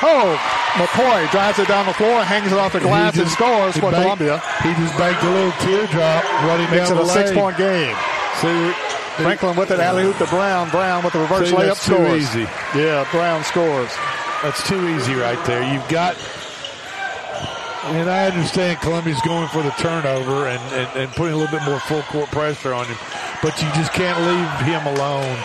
Oh, 0.00 0.40
McCoy 0.80 1.30
drives 1.30 1.58
it 1.58 1.68
down 1.68 1.84
the 1.84 1.92
floor, 1.92 2.24
hangs 2.24 2.50
it 2.50 2.58
off 2.58 2.72
the 2.72 2.80
glass, 2.80 3.14
He 3.14 3.20
and 3.20 3.30
scores 3.30 3.74
for 3.76 3.92
Columbia. 3.92 4.40
He 4.62 4.72
just 4.74 4.96
banked 4.96 5.22
a 5.22 5.30
little 5.30 5.52
teardrop 5.60 6.24
running 6.48 6.70
Makes 6.70 6.90
it 6.90 6.94
down 6.94 7.04
a 7.04 7.06
the 7.06 7.12
six-point 7.12 7.56
game. 7.58 7.96
See, 8.40 8.72
Franklin 9.20 9.56
with 9.56 9.70
it, 9.70 9.80
alley 9.80 10.04
oop 10.04 10.16
to 10.18 10.26
Brown. 10.26 10.70
Brown 10.70 11.04
with 11.04 11.12
the 11.12 11.20
reverse 11.20 11.50
See, 11.50 11.56
layup 11.56 11.76
that's 11.76 11.86
too 11.86 12.16
easy. 12.16 12.48
Yeah, 12.74 13.06
Brown 13.10 13.44
scores. 13.44 13.92
That's 14.42 14.66
too 14.66 14.80
easy 14.96 15.14
right 15.14 15.42
there. 15.44 15.60
You've 15.72 15.88
got, 15.88 16.16
and 17.92 18.08
I 18.08 18.26
understand 18.28 18.80
Columbia's 18.80 19.20
going 19.22 19.48
for 19.48 19.62
the 19.62 19.72
turnover 19.72 20.48
and, 20.48 20.62
and, 20.72 20.88
and 20.96 21.12
putting 21.12 21.34
a 21.34 21.36
little 21.36 21.52
bit 21.52 21.66
more 21.66 21.80
full 21.80 22.02
court 22.02 22.30
pressure 22.30 22.72
on 22.72 22.86
him, 22.86 22.96
but 23.42 23.60
you 23.60 23.68
just 23.72 23.92
can't 23.92 24.16
leave 24.24 24.66
him 24.66 24.86
alone. 24.86 25.36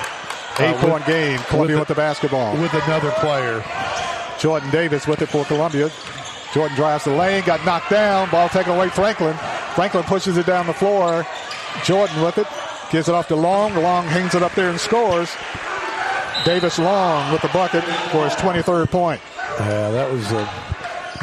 Uh, 0.59 0.63
Eight 0.63 0.71
with- 0.73 0.81
point 0.91 1.05
game. 1.05 1.39
Columbia 1.49 1.75
with, 1.77 1.81
with 1.81 1.87
the 1.89 1.95
basketball. 1.95 2.53
with 2.57 2.73
another 2.73 3.11
player. 3.11 3.63
Jordan 4.39 4.69
Davis 4.71 5.07
with 5.07 5.21
it 5.21 5.27
for 5.27 5.45
Columbia. 5.45 5.91
Jordan 6.53 6.75
drives 6.75 7.05
the 7.05 7.11
lane, 7.15 7.43
got 7.45 7.63
knocked 7.65 7.89
down. 7.89 8.29
Ball 8.29 8.49
taken 8.49 8.73
away 8.73 8.89
Franklin. 8.89 9.35
Franklin 9.75 10.03
pushes 10.03 10.37
it 10.37 10.45
down 10.45 10.67
the 10.67 10.73
floor. 10.73 11.25
Jordan 11.83 12.21
with 12.23 12.37
it. 12.37 12.47
Gives 12.91 13.07
it 13.07 13.15
off 13.15 13.27
to 13.29 13.35
Long. 13.37 13.73
Long 13.75 14.05
hangs 14.05 14.35
it 14.35 14.43
up 14.43 14.53
there 14.55 14.69
and 14.69 14.79
scores. 14.79 15.29
Davis 16.43 16.77
Long 16.79 17.31
with 17.31 17.41
the 17.41 17.47
bucket 17.49 17.83
for 18.11 18.23
his 18.25 18.33
23rd 18.33 18.89
point. 18.89 19.21
Yeah, 19.59 19.91
that 19.91 20.11
was 20.11 20.29
a. 20.31 20.49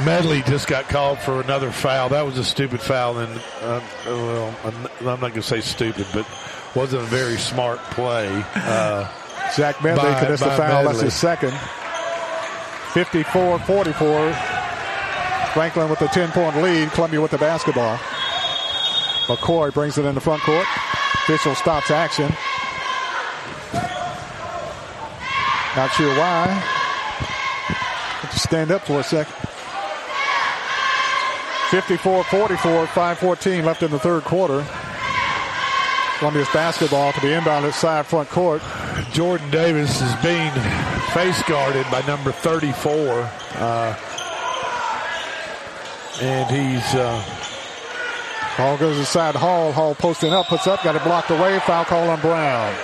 Medley 0.05 0.43
just 0.43 0.69
got 0.69 0.89
called 0.89 1.19
for 1.19 1.41
another 1.41 1.73
foul. 1.73 2.09
That 2.09 2.25
was 2.25 2.39
a 2.39 2.45
stupid 2.45 2.81
foul, 2.81 3.19
and 3.19 3.41
uh, 3.63 3.81
well, 4.07 4.57
I'm 4.65 4.75
I'm 5.01 5.05
not 5.05 5.21
going 5.21 5.33
to 5.35 5.43
say 5.43 5.61
stupid, 5.61 6.07
but 6.15 6.25
wasn't 6.75 7.03
a 7.03 7.07
very 7.07 7.37
smart 7.39 7.79
play. 7.91 8.29
Uh, 8.55 9.09
Jack 9.57 9.83
Medley 9.83 10.05
by- 10.05 10.21
commits 10.21 10.43
the 10.43 10.51
foul. 10.51 10.85
That's 10.85 11.01
his 11.01 11.15
second. 11.15 11.53
54 12.93 13.59
44. 13.61 14.33
Franklin 15.55 15.89
with 15.89 15.99
the 15.99 16.09
10 16.09 16.31
point 16.31 16.57
lead. 16.63 16.91
Columbia 16.93 17.21
with 17.21 17.31
the 17.31 17.39
basketball. 17.39 17.97
McCoy 19.27 19.73
brings 19.73 19.99
it 19.99 20.05
in 20.05 20.15
the 20.15 20.21
front 20.21 20.43
court. 20.43 20.67
Official 21.15 21.55
stops 21.55 21.91
action. 21.91 22.33
Not 25.77 25.91
sure 25.93 26.15
why. 26.19 26.63
To 28.31 28.39
stand 28.39 28.71
up 28.71 28.83
for 28.83 29.01
a 29.01 29.05
second. 29.05 29.35
54 31.71 32.25
44, 32.25 32.87
5.14 32.87 33.65
left 33.65 33.83
in 33.83 33.91
the 33.91 33.99
third 33.99 34.25
quarter. 34.25 34.65
Columbia's 36.19 36.49
basketball 36.53 37.13
to 37.13 37.21
be 37.21 37.29
inbounded 37.29 37.73
side 37.73 38.05
front 38.07 38.29
court. 38.29 38.61
Jordan 39.13 39.49
Davis 39.51 40.03
is 40.03 40.15
being 40.17 40.51
face 41.13 41.41
guarded 41.45 41.87
by 41.91 42.03
number 42.03 42.33
34. 42.33 43.31
Uh, 43.55 43.95
and 46.21 46.51
he's. 46.51 46.95
Uh, 46.95 47.25
Ball 48.57 48.77
goes 48.77 48.99
inside 48.99 49.37
Hall. 49.37 49.71
Hall 49.71 49.95
posting 49.95 50.33
up, 50.33 50.47
puts 50.47 50.67
up, 50.67 50.83
got 50.83 50.97
it 50.97 51.05
blocked 51.05 51.31
away. 51.31 51.61
Foul 51.61 51.85
call 51.85 52.11
on 52.11 52.21
Brown. 52.21 52.75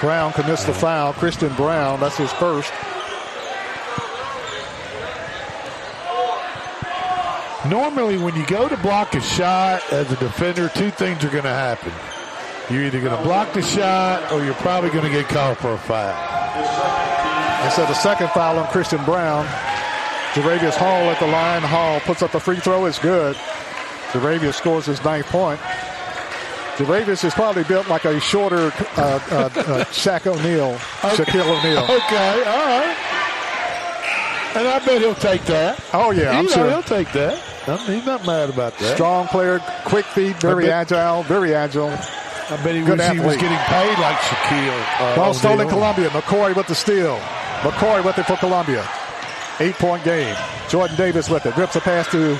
Brown 0.00 0.32
commits 0.32 0.64
the 0.64 0.72
foul. 0.72 1.12
Christian 1.12 1.54
Brown, 1.56 2.00
that's 2.00 2.16
his 2.16 2.32
first. 2.32 2.72
Normally, 7.68 8.16
when 8.16 8.34
you 8.34 8.46
go 8.46 8.70
to 8.70 8.76
block 8.78 9.14
a 9.14 9.20
shot 9.20 9.82
as 9.92 10.10
a 10.10 10.16
defender, 10.16 10.70
two 10.70 10.90
things 10.90 11.22
are 11.22 11.28
going 11.28 11.44
to 11.44 11.50
happen. 11.50 11.92
You're 12.70 12.84
either 12.84 13.00
going 13.00 13.16
to 13.16 13.22
block 13.22 13.52
the 13.52 13.62
shot 13.62 14.30
or 14.32 14.44
you're 14.44 14.54
probably 14.54 14.90
going 14.90 15.04
to 15.04 15.10
get 15.10 15.28
called 15.28 15.58
for 15.58 15.72
a 15.72 15.78
foul. 15.78 16.14
And 17.64 17.72
so 17.72 17.82
the 17.82 17.94
second 17.94 18.28
foul 18.30 18.58
on 18.58 18.68
Christian 18.68 19.04
Brown. 19.04 19.44
Jaravius 20.34 20.76
Hall 20.76 21.10
at 21.10 21.18
the 21.18 21.26
line. 21.26 21.62
Hall 21.62 21.98
puts 22.00 22.22
up 22.22 22.30
the 22.30 22.38
free 22.38 22.60
throw. 22.60 22.86
It's 22.86 23.00
good. 23.00 23.34
Jaravius 24.12 24.54
scores 24.54 24.86
his 24.86 25.02
ninth 25.04 25.26
point. 25.26 25.58
Jaravius 26.76 27.24
is 27.24 27.34
probably 27.34 27.64
built 27.64 27.88
like 27.88 28.04
a 28.04 28.18
shorter 28.20 28.72
uh, 28.96 29.20
uh, 29.30 29.50
uh, 29.54 29.84
Shaq 29.86 30.26
O'Neal, 30.26 30.76
Shaquille 30.76 31.58
O'Neal. 31.58 31.82
Okay, 31.84 32.44
all 32.46 32.64
right. 32.66 32.96
And 34.56 34.66
I 34.66 34.82
bet 34.84 35.00
he'll 35.00 35.14
take 35.14 35.42
that. 35.44 35.82
Oh, 35.92 36.10
yeah, 36.12 36.30
I'm 36.30 36.44
You 36.44 36.50
know, 36.50 36.54
sure. 36.56 36.70
He'll 36.70 36.82
take 36.82 37.12
that. 37.12 37.42
I 37.68 37.76
mean, 37.86 37.98
he's 37.98 38.06
not 38.06 38.24
mad 38.24 38.48
about 38.50 38.78
that. 38.78 38.94
Strong 38.94 39.28
player, 39.28 39.60
quick 39.84 40.06
feet, 40.06 40.36
very 40.40 40.70
agile, 40.70 41.22
very 41.24 41.54
agile. 41.54 41.90
I 42.50 42.62
bet 42.64 42.74
he 42.74 42.82
Good 42.82 42.98
wish 42.98 43.12
he 43.12 43.20
was 43.20 43.36
getting 43.36 43.56
paid 43.58 43.98
like 43.98 44.16
Shaquille. 44.16 45.00
Uh, 45.00 45.16
Ball 45.16 45.34
stolen 45.34 45.68
Columbia. 45.68 46.08
McCoy 46.10 46.54
with 46.54 46.66
the 46.66 46.74
steal. 46.74 47.16
McCoy 47.60 48.04
with 48.04 48.18
it 48.18 48.24
for 48.24 48.36
Columbia. 48.36 48.86
Eight 49.60 49.74
point 49.74 50.02
game. 50.04 50.36
Jordan 50.68 50.96
Davis 50.96 51.28
with 51.30 51.46
it. 51.46 51.56
Rips 51.56 51.76
a 51.76 51.80
pass 51.80 52.10
to 52.10 52.34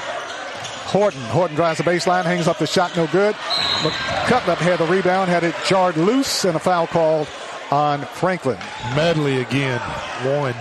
Horton. 0.90 1.20
Horton 1.22 1.54
drives 1.54 1.78
the 1.78 1.84
baseline, 1.84 2.24
hangs 2.24 2.48
up 2.48 2.58
the 2.58 2.66
shot, 2.66 2.96
no 2.96 3.06
good. 3.08 3.36
But 3.84 3.92
Cutlip 4.26 4.58
had 4.58 4.78
the 4.80 4.86
rebound, 4.86 5.30
had 5.30 5.44
it 5.44 5.54
jarred 5.66 5.96
loose, 5.96 6.44
and 6.44 6.56
a 6.56 6.58
foul 6.58 6.86
called 6.86 7.28
on 7.70 8.00
Franklin. 8.02 8.58
Medley 8.96 9.40
again. 9.40 9.80
One. 10.24 10.54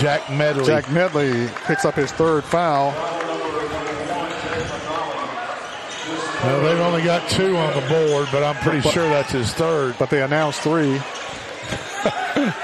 Jack 0.00 0.28
Medley. 0.30 0.64
Jack 0.64 0.90
Medley 0.90 1.48
picks 1.66 1.84
up 1.84 1.94
his 1.94 2.10
third 2.12 2.42
foul. 2.44 2.92
Well, 6.48 6.62
they've 6.62 6.80
only 6.80 7.02
got 7.02 7.28
two 7.28 7.56
on 7.56 7.74
the 7.74 7.86
board, 7.88 8.28
but 8.32 8.42
I'm 8.42 8.56
pretty 8.56 8.80
But- 8.80 8.92
sure 8.92 9.08
that's 9.08 9.32
his 9.32 9.52
third. 9.52 9.96
But 9.98 10.08
they 10.10 10.22
announced 10.22 10.60
three. 10.60 10.98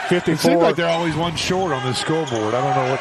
54. 0.09 0.32
It 0.32 0.39
seems 0.39 0.62
like 0.62 0.76
they're 0.76 0.89
always 0.89 1.14
one 1.14 1.37
short 1.37 1.72
on 1.72 1.85
the 1.85 1.93
scoreboard. 1.93 2.55
I 2.55 2.61
don't 2.61 2.76
know 2.76 2.91
what. 2.93 3.01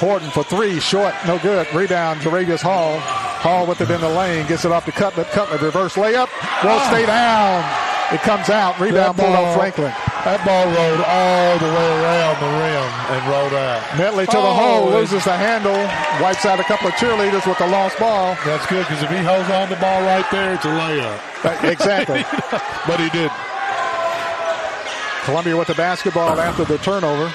Horton 0.00 0.30
for 0.30 0.44
three, 0.44 0.80
short, 0.80 1.14
no 1.26 1.38
good. 1.38 1.66
Rebound, 1.74 2.20
Jaravius 2.20 2.62
Hall. 2.62 2.98
Hall 3.00 3.66
with 3.66 3.80
it 3.80 3.90
in 3.90 4.00
the 4.00 4.08
lane, 4.08 4.46
gets 4.46 4.64
it 4.64 4.72
off 4.72 4.84
to 4.86 4.92
Cutlip. 4.92 5.26
Cutlip 5.30 5.60
reverse 5.60 5.94
layup, 5.94 6.28
won't 6.64 6.80
ah. 6.80 6.88
stay 6.90 7.04
down. 7.04 8.14
It 8.14 8.22
comes 8.22 8.48
out. 8.48 8.78
Rebound 8.80 9.18
pulled 9.18 9.34
off 9.34 9.56
Franklin. 9.56 9.92
That 10.24 10.44
ball 10.44 10.68
rolled 10.68 11.00
all 11.08 11.52
the 11.56 11.70
way 11.72 11.88
around 12.04 12.36
the 12.44 12.50
rim 12.60 12.88
and 13.08 13.20
rolled 13.24 13.54
out. 13.56 13.80
Medley 13.96 14.26
to 14.26 14.36
the 14.36 14.38
Oh, 14.38 14.52
hole, 14.52 14.90
loses 14.90 15.24
the 15.24 15.32
handle, 15.32 15.72
wipes 16.20 16.44
out 16.44 16.60
a 16.60 16.64
couple 16.64 16.88
of 16.88 16.94
cheerleaders 17.00 17.46
with 17.48 17.56
the 17.56 17.66
lost 17.66 17.98
ball. 17.98 18.36
That's 18.44 18.66
good 18.66 18.84
because 18.86 19.02
if 19.02 19.08
he 19.08 19.16
holds 19.24 19.48
on 19.48 19.70
the 19.70 19.76
ball 19.80 20.02
right 20.02 20.26
there, 20.30 20.52
it's 20.52 20.64
a 20.64 20.68
layup. 20.68 21.16
Uh, 21.40 21.56
exactly. 21.66 22.20
but 22.86 23.00
he 23.00 23.08
did. 23.16 23.30
Columbia 25.24 25.56
with 25.56 25.68
the 25.68 25.74
basketball 25.74 26.38
after 26.38 26.64
the 26.64 26.76
turnover. 26.78 27.32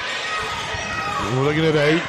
We're 1.34 1.44
looking 1.44 1.66
at 1.66 1.76
eight. 1.76 2.04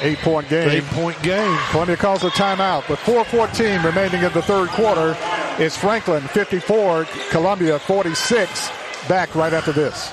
Eight 0.00 0.18
point 0.18 0.48
game. 0.48 0.68
Eight 0.70 0.84
point 0.96 1.20
game. 1.22 1.58
Columbia 1.70 1.96
calls 1.96 2.24
a 2.24 2.30
timeout 2.30 2.88
with 2.88 3.00
4.14 3.00 3.84
remaining 3.84 4.22
in 4.22 4.32
the 4.32 4.42
third 4.42 4.68
quarter. 4.70 5.16
It's 5.60 5.76
Franklin 5.76 6.22
54, 6.22 7.04
Columbia 7.30 7.80
46. 7.80 8.70
Back 9.08 9.34
right 9.34 9.52
after 9.52 9.72
this. 9.72 10.12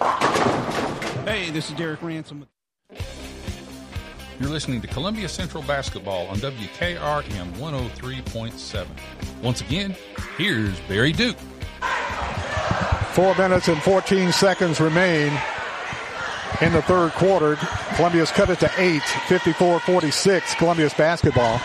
Hey, 0.00 1.50
this 1.50 1.70
is 1.70 1.76
Derek 1.76 2.02
Ransom. 2.02 2.46
You're 4.40 4.50
listening 4.50 4.80
to 4.80 4.88
Columbia 4.88 5.28
Central 5.28 5.62
Basketball 5.62 6.26
on 6.26 6.38
WKRM 6.38 7.52
103.7. 7.52 8.86
Once 9.42 9.60
again, 9.60 9.94
here's 10.36 10.78
Barry 10.80 11.12
Duke. 11.12 11.36
Four 13.12 13.36
minutes 13.36 13.68
and 13.68 13.80
14 13.82 14.32
seconds 14.32 14.80
remain 14.80 15.32
in 16.60 16.72
the 16.72 16.82
third 16.82 17.12
quarter. 17.12 17.54
Columbia's 17.94 18.32
cut 18.32 18.50
it 18.50 18.58
to 18.60 18.70
eight, 18.78 19.02
54-46, 19.02 20.56
Columbia's 20.56 20.94
basketball. 20.94 21.60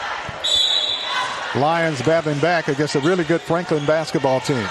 Lions 1.56 2.02
battling 2.04 2.40
back 2.40 2.68
against 2.68 2.94
a 2.94 3.00
really 3.00 3.24
good 3.24 3.42
Franklin 3.42 3.84
basketball 3.88 4.40
team. 4.42 4.68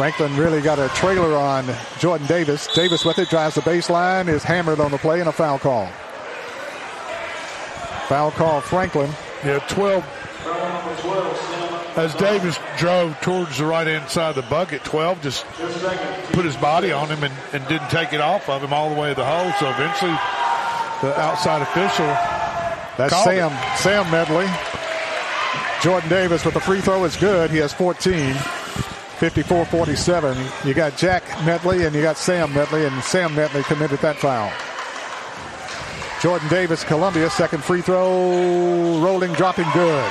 Franklin 0.00 0.34
really 0.38 0.62
got 0.62 0.78
a 0.78 0.88
trailer 0.94 1.36
on 1.36 1.66
Jordan 1.98 2.26
Davis. 2.26 2.66
Davis 2.74 3.04
with 3.04 3.18
it, 3.18 3.28
drives 3.28 3.56
the 3.56 3.60
baseline, 3.60 4.28
is 4.28 4.42
hammered 4.42 4.80
on 4.80 4.90
the 4.90 4.96
play, 4.96 5.20
and 5.20 5.28
a 5.28 5.32
foul 5.32 5.58
call. 5.58 5.88
Foul 8.08 8.30
call, 8.30 8.62
Franklin. 8.62 9.10
Yeah, 9.44 9.58
12. 9.68 10.02
As 11.98 12.14
Davis 12.14 12.58
drove 12.78 13.20
towards 13.20 13.58
the 13.58 13.66
right 13.66 13.86
hand 13.86 14.08
side 14.08 14.30
of 14.30 14.36
the 14.36 14.48
bucket, 14.48 14.82
12 14.84 15.20
just 15.20 15.44
put 16.32 16.46
his 16.46 16.56
body 16.56 16.92
on 16.92 17.08
him 17.08 17.22
and, 17.22 17.34
and 17.52 17.68
didn't 17.68 17.90
take 17.90 18.14
it 18.14 18.22
off 18.22 18.48
of 18.48 18.62
him 18.62 18.72
all 18.72 18.88
the 18.88 18.98
way 18.98 19.10
to 19.10 19.14
the 19.14 19.22
hole. 19.22 19.52
So 19.60 19.68
eventually, 19.68 20.16
the 21.02 21.20
outside 21.20 21.60
official. 21.60 22.06
That's 22.96 23.22
Sam, 23.22 23.52
it. 23.52 23.76
Sam 23.76 24.10
Medley. 24.10 24.48
Jordan 25.82 26.08
Davis 26.08 26.46
with 26.46 26.54
the 26.54 26.60
free 26.60 26.80
throw 26.80 27.04
is 27.04 27.16
good. 27.18 27.50
He 27.50 27.58
has 27.58 27.74
14. 27.74 28.34
54-47. 29.20 30.66
You 30.66 30.72
got 30.72 30.96
Jack 30.96 31.22
Medley 31.44 31.84
and 31.84 31.94
you 31.94 32.00
got 32.00 32.16
Sam 32.16 32.54
Medley, 32.54 32.86
and 32.86 33.04
Sam 33.04 33.34
Medley 33.34 33.62
committed 33.64 33.98
that 34.00 34.16
foul. 34.16 34.50
Jordan 36.22 36.48
Davis, 36.48 36.84
Columbia, 36.84 37.28
second 37.28 37.62
free 37.62 37.82
throw, 37.82 38.98
rolling, 39.02 39.34
dropping, 39.34 39.66
good. 39.74 40.10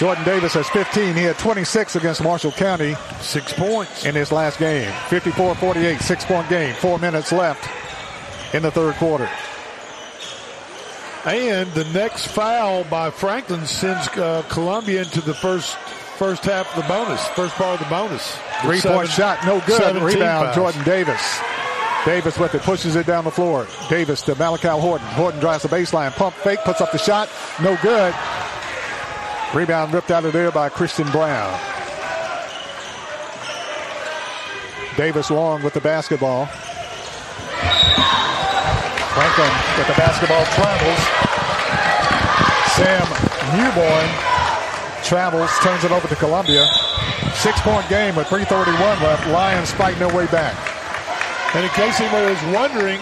Jordan 0.00 0.24
Davis 0.24 0.54
has 0.54 0.68
15. 0.70 1.14
He 1.14 1.22
had 1.22 1.38
26 1.38 1.94
against 1.94 2.22
Marshall 2.24 2.50
County. 2.50 2.96
Six 3.20 3.52
points. 3.52 4.04
In 4.04 4.16
his 4.16 4.32
last 4.32 4.58
game. 4.58 4.90
54-48, 5.08 6.00
six-point 6.00 6.48
game. 6.48 6.74
Four 6.76 6.98
minutes 6.98 7.30
left 7.30 7.68
in 8.54 8.62
the 8.62 8.72
third 8.72 8.94
quarter. 8.96 9.28
And 11.26 11.70
the 11.74 11.84
next 11.92 12.28
foul 12.28 12.82
by 12.84 13.10
Franklin 13.10 13.66
sends 13.66 14.08
uh, 14.16 14.42
Columbia 14.48 15.02
into 15.02 15.20
the 15.20 15.34
first 15.34 15.76
first 16.20 16.44
half 16.44 16.68
of 16.76 16.82
the 16.82 16.86
bonus, 16.86 17.26
first 17.28 17.54
part 17.54 17.80
of 17.80 17.88
the 17.88 17.88
bonus. 17.88 18.36
Three 18.60 18.78
Seven- 18.78 18.98
point 18.98 19.08
shot, 19.08 19.42
no 19.46 19.58
good. 19.60 19.96
Rebound, 20.02 20.44
fouls. 20.52 20.54
Jordan 20.54 20.84
Davis. 20.84 21.40
Davis 22.04 22.38
with 22.38 22.54
it, 22.54 22.60
pushes 22.60 22.94
it 22.94 23.06
down 23.06 23.24
the 23.24 23.30
floor. 23.30 23.66
Davis 23.88 24.20
to 24.22 24.34
Malachi 24.34 24.68
Horton. 24.68 25.06
Horton 25.08 25.40
drives 25.40 25.62
the 25.62 25.70
baseline, 25.70 26.12
pump 26.12 26.34
fake, 26.36 26.58
puts 26.62 26.82
up 26.82 26.92
the 26.92 26.98
shot, 26.98 27.30
no 27.62 27.74
good. 27.80 28.14
Rebound 29.54 29.94
ripped 29.94 30.10
out 30.10 30.26
of 30.26 30.34
there 30.34 30.50
by 30.50 30.68
Christian 30.68 31.10
Brown. 31.10 31.58
Davis 34.98 35.30
long 35.30 35.62
with 35.62 35.72
the 35.72 35.80
basketball. 35.80 36.44
Franklin 39.16 39.52
with 39.78 39.86
the 39.88 39.94
basketball 39.96 40.44
travels. 40.52 41.00
Sam 42.76 43.08
Newborn 43.56 44.39
travels, 45.10 45.50
turns 45.58 45.82
it 45.82 45.90
over 45.90 46.06
to 46.06 46.14
Columbia. 46.14 46.64
Six 47.34 47.60
point 47.62 47.86
game 47.88 48.14
with 48.14 48.28
3.31 48.28 48.78
left. 49.02 49.26
Lions 49.26 49.72
fighting 49.72 49.98
their 49.98 50.14
way 50.16 50.26
back. 50.26 50.54
And 51.52 51.64
in 51.64 51.70
case 51.72 51.98
anybody 52.00 52.32
was 52.32 52.54
wondering, 52.54 53.00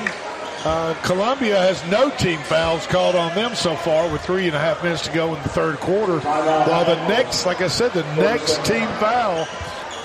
uh, 0.65 0.95
Columbia 1.03 1.59
has 1.61 1.85
no 1.91 2.09
team 2.17 2.39
fouls 2.41 2.87
called 2.87 3.15
on 3.15 3.35
them 3.35 3.55
so 3.55 3.77
far 3.77 4.11
with 4.11 4.23
three 4.23 4.47
and 4.47 4.57
a 4.57 4.59
half 4.59 4.83
minutes 4.83 5.03
to 5.07 5.13
go 5.13 5.35
in 5.35 5.43
the 5.43 5.51
third 5.51 5.77
quarter. 5.81 6.19
While 6.21 6.87
the 6.87 6.97
next, 7.09 7.45
like 7.45 7.61
I 7.61 7.69
said, 7.69 7.93
the 7.93 8.05
next 8.17 8.65
team 8.65 8.89
foul, 8.99 9.47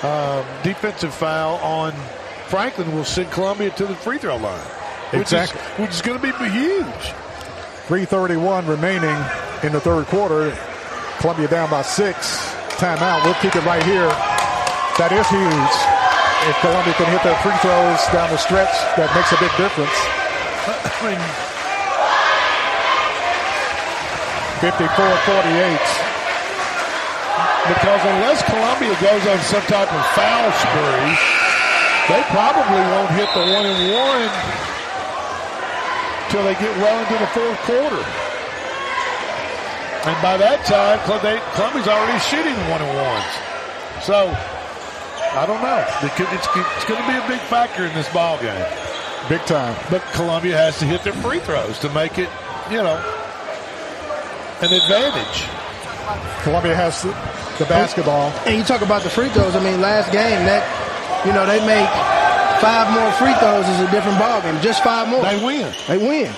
um, 0.04 0.46
defensive 0.62 1.14
foul 1.14 1.56
on 1.60 1.94
Franklin 2.48 2.94
will 2.94 3.06
send 3.06 3.32
Columbia 3.32 3.70
to 3.72 3.86
the 3.86 3.96
free 3.96 4.18
throw 4.18 4.36
line. 4.36 4.60
Which 5.12 5.22
Exactly. 5.22 5.62
Is, 5.62 5.80
which 5.80 5.92
is 5.92 6.02
going 6.02 6.20
to 6.20 6.28
be 6.44 6.50
huge. 6.50 7.14
3.31 7.88 8.68
remaining 8.68 9.16
in 9.64 9.72
the 9.72 9.80
third 9.80 10.06
quarter. 10.08 10.54
Columbia 11.24 11.48
down 11.48 11.72
by 11.72 11.80
six. 11.88 12.52
Timeout. 12.76 13.24
We'll 13.24 13.40
keep 13.40 13.56
it 13.56 13.64
right 13.64 13.80
here. 13.88 14.12
That 15.00 15.16
is 15.16 15.24
huge. 15.32 15.76
If 16.52 16.56
Columbia 16.60 16.92
can 17.00 17.08
hit 17.16 17.24
their 17.24 17.40
free 17.40 17.56
throws 17.64 18.04
down 18.12 18.28
the 18.28 18.36
stretch, 18.36 18.76
that 19.00 19.08
makes 19.16 19.32
a 19.32 19.40
big 19.40 19.56
difference. 19.56 19.96
I 20.68 20.84
54-48. 24.68 24.76
because 27.72 28.02
unless 28.04 28.44
Columbia 28.44 28.92
goes 29.00 29.24
on 29.24 29.40
some 29.48 29.64
type 29.72 29.88
of 29.96 30.04
foul 30.12 30.52
spree, 30.60 31.16
they 32.12 32.20
probably 32.36 32.84
won't 32.92 33.16
hit 33.16 33.32
the 33.32 33.48
one 33.48 33.64
and 33.64 33.96
one 33.96 34.28
till 36.36 36.44
they 36.44 36.60
get 36.60 36.76
well 36.84 37.00
into 37.00 37.16
the 37.16 37.32
fourth 37.32 37.64
quarter. 37.64 38.23
And 40.06 40.22
by 40.22 40.36
that 40.36 40.66
time, 40.66 41.00
Columbia's 41.08 41.88
already 41.88 42.20
shooting 42.20 42.56
one 42.68 42.82
and 42.84 42.92
ones. 42.92 43.32
So 44.04 44.28
I 45.34 45.46
don't 45.48 45.64
know. 45.64 45.80
It 46.04 46.12
It's, 46.36 46.48
it's 46.52 46.86
going 46.86 47.02
to 47.02 47.08
be 47.08 47.18
a 47.18 47.28
big 47.28 47.40
factor 47.48 47.86
in 47.86 47.94
this 47.96 48.12
ball 48.12 48.38
game. 48.40 48.66
Big 49.30 49.42
time. 49.48 49.76
But 49.90 50.04
Columbia 50.12 50.58
has 50.58 50.78
to 50.80 50.86
hit 50.86 51.04
their 51.04 51.14
free 51.24 51.40
throws 51.40 51.80
to 51.80 51.90
make 51.90 52.20
it, 52.20 52.30
you 52.70 52.84
know, 52.84 53.00
an 54.62 54.74
advantage. 54.76 55.48
Columbia 56.44 56.76
has 56.76 57.02
the, 57.02 57.16
the 57.58 57.66
basketball. 57.66 58.32
And 58.46 58.58
you 58.58 58.64
talk 58.64 58.82
about 58.82 59.04
the 59.04 59.10
free 59.10 59.30
throws. 59.30 59.56
I 59.56 59.64
mean, 59.64 59.80
last 59.80 60.12
game 60.12 60.44
that 60.46 60.64
you 61.26 61.32
know 61.32 61.48
they 61.48 61.64
make 61.64 61.88
five 62.60 62.92
more 62.92 63.12
free 63.16 63.34
throws 63.40 63.68
is 63.68 63.80
a 63.80 63.90
different 63.92 64.20
ball 64.20 64.42
game. 64.42 64.60
Just 64.62 64.84
five 64.84 65.08
more. 65.08 65.24
They 65.24 65.40
win. 65.44 65.74
They 65.88 65.98
win. 65.98 66.32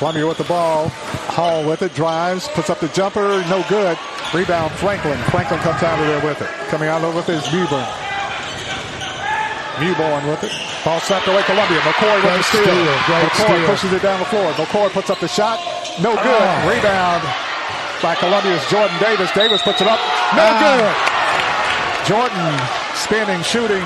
Columbia 0.00 0.24
with 0.26 0.38
the 0.40 0.48
ball. 0.48 0.88
Hall 1.36 1.60
with 1.68 1.82
it, 1.82 1.92
drives, 1.92 2.48
puts 2.56 2.70
up 2.70 2.80
the 2.80 2.88
jumper, 2.96 3.44
no 3.52 3.60
good. 3.68 3.98
Rebound, 4.32 4.72
Franklin. 4.80 5.18
Franklin 5.28 5.60
comes 5.60 5.82
out 5.84 6.00
of 6.00 6.06
there 6.08 6.24
with 6.24 6.40
it. 6.40 6.48
Coming 6.72 6.88
out 6.88 7.04
of 7.04 7.14
with 7.14 7.28
it 7.28 7.36
is 7.36 7.44
Mewborn. 7.52 7.84
Mewborn 9.76 10.24
with 10.24 10.40
it. 10.44 10.52
Ball 10.84 11.00
slapped 11.00 11.28
away 11.28 11.42
Columbia. 11.44 11.80
McCoy 11.84 12.16
with 12.24 12.32
the 12.32 12.42
steal. 12.48 12.64
steal, 12.64 12.96
McCoy 13.12 13.44
steal. 13.44 13.66
pushes 13.68 13.92
it 13.92 14.00
down 14.02 14.18
the 14.20 14.24
floor. 14.32 14.50
McCoy 14.56 14.88
puts 14.90 15.10
up 15.10 15.20
the 15.20 15.28
shot. 15.28 15.60
No 16.00 16.14
good. 16.16 16.24
Oh. 16.48 16.68
Rebound. 16.68 17.22
by 18.02 18.14
Columbia's 18.14 18.64
Jordan 18.70 18.96
Davis. 19.00 19.30
Davis 19.32 19.60
puts 19.60 19.82
it 19.82 19.86
up. 19.86 20.00
No 20.32 20.48
Ah. 20.48 20.56
good. 20.64 22.08
Jordan 22.08 22.48
spinning, 22.96 23.42
shooting. 23.42 23.84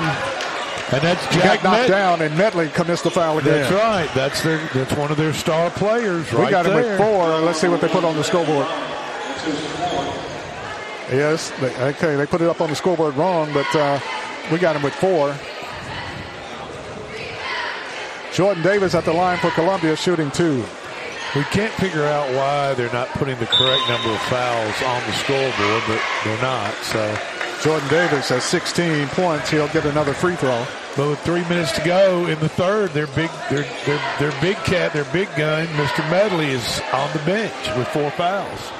And 0.91 1.01
that's 1.01 1.25
He 1.33 1.39
Jack 1.41 1.61
got 1.61 1.63
knocked 1.63 1.79
Med- 1.81 1.87
down, 1.89 2.21
and 2.21 2.37
Medley 2.37 2.69
commits 2.69 3.01
the 3.01 3.09
foul 3.09 3.39
again. 3.39 3.53
That's 3.53 3.71
right. 3.73 4.09
That's 4.13 4.43
their. 4.43 4.59
That's 4.73 4.93
one 4.93 5.09
of 5.11 5.17
their 5.17 5.33
star 5.33 5.71
players. 5.71 6.31
Right 6.31 6.45
We 6.45 6.51
got 6.51 6.65
him 6.67 6.73
there. 6.73 6.91
with 6.91 6.99
four. 6.99 7.27
Let's 7.39 7.59
see 7.59 7.67
what 7.67 7.81
they 7.81 7.87
put 7.87 8.03
on 8.03 8.15
the 8.15 8.23
scoreboard. 8.23 8.67
Yes, 11.11 11.51
they, 11.59 11.75
okay, 11.89 12.15
they 12.15 12.25
put 12.25 12.41
it 12.41 12.47
up 12.49 12.61
on 12.61 12.69
the 12.69 12.75
scoreboard 12.75 13.15
wrong, 13.15 13.51
but 13.53 13.75
uh, 13.75 13.99
we 14.51 14.57
got 14.57 14.75
him 14.75 14.81
with 14.83 14.93
four. 14.95 15.35
Jordan 18.33 18.63
Davis 18.63 18.95
at 18.95 19.05
the 19.05 19.13
line 19.13 19.37
for 19.37 19.49
Columbia, 19.51 19.95
shooting 19.95 20.29
two. 20.31 20.63
We 21.35 21.43
can't 21.45 21.71
figure 21.73 22.05
out 22.05 22.27
why 22.35 22.73
they're 22.73 22.91
not 22.93 23.07
putting 23.09 23.37
the 23.39 23.45
correct 23.45 23.81
number 23.89 24.09
of 24.09 24.19
fouls 24.23 24.83
on 24.83 25.01
the 25.05 25.13
scoreboard, 25.13 25.83
but 25.87 26.01
they're 26.23 26.41
not. 26.41 26.73
So 26.83 27.17
Jordan 27.63 27.87
Davis 27.89 28.29
has 28.29 28.43
16 28.43 29.07
points. 29.09 29.49
He'll 29.49 29.67
get 29.69 29.85
another 29.85 30.13
free 30.13 30.35
throw. 30.35 30.65
But 30.95 31.09
with 31.09 31.19
three 31.21 31.43
minutes 31.49 31.71
to 31.73 31.83
go 31.83 32.27
in 32.27 32.39
the 32.39 32.47
third, 32.47 32.91
their 32.91 33.07
big, 33.07 33.29
their 33.49 33.63
their 33.85 33.99
their 34.19 34.41
big 34.41 34.55
cat, 34.57 34.93
their 34.93 35.05
big 35.05 35.27
gun, 35.35 35.67
Mr. 35.67 36.09
Medley 36.09 36.51
is 36.51 36.81
on 36.93 37.11
the 37.11 37.19
bench 37.19 37.53
with 37.77 37.87
four 37.89 38.11
fouls. 38.11 38.71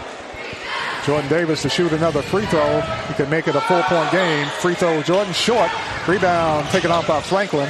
Jordan 1.06 1.30
Davis 1.30 1.62
to 1.62 1.70
shoot 1.70 1.92
another 1.92 2.22
free 2.22 2.46
throw. 2.46 2.82
He 3.08 3.14
can 3.14 3.30
make 3.30 3.48
it 3.48 3.56
a 3.56 3.62
four-point 3.62 4.12
game. 4.12 4.48
Free 4.60 4.74
throw, 4.74 5.04
Jordan 5.04 5.34
short. 5.34 5.70
Rebound 6.08 6.68
taken 6.70 6.90
off 6.90 7.08
by 7.08 7.22
Franklin. 7.22 7.70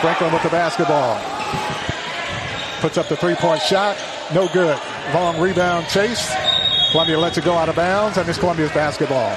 Franklin 0.00 0.30
with 0.32 0.42
the 0.42 0.50
basketball. 0.50 1.18
Puts 2.80 2.98
up 2.98 3.08
the 3.08 3.16
three-point 3.16 3.62
shot. 3.62 3.96
No 4.34 4.48
good. 4.48 4.78
Long 5.14 5.40
rebound 5.40 5.86
chase. 5.88 6.34
Columbia 6.90 7.18
lets 7.18 7.38
it 7.38 7.44
go 7.44 7.54
out 7.54 7.70
of 7.70 7.76
bounds, 7.76 8.18
and 8.18 8.28
it's 8.28 8.38
Columbia's 8.38 8.72
basketball. 8.72 9.34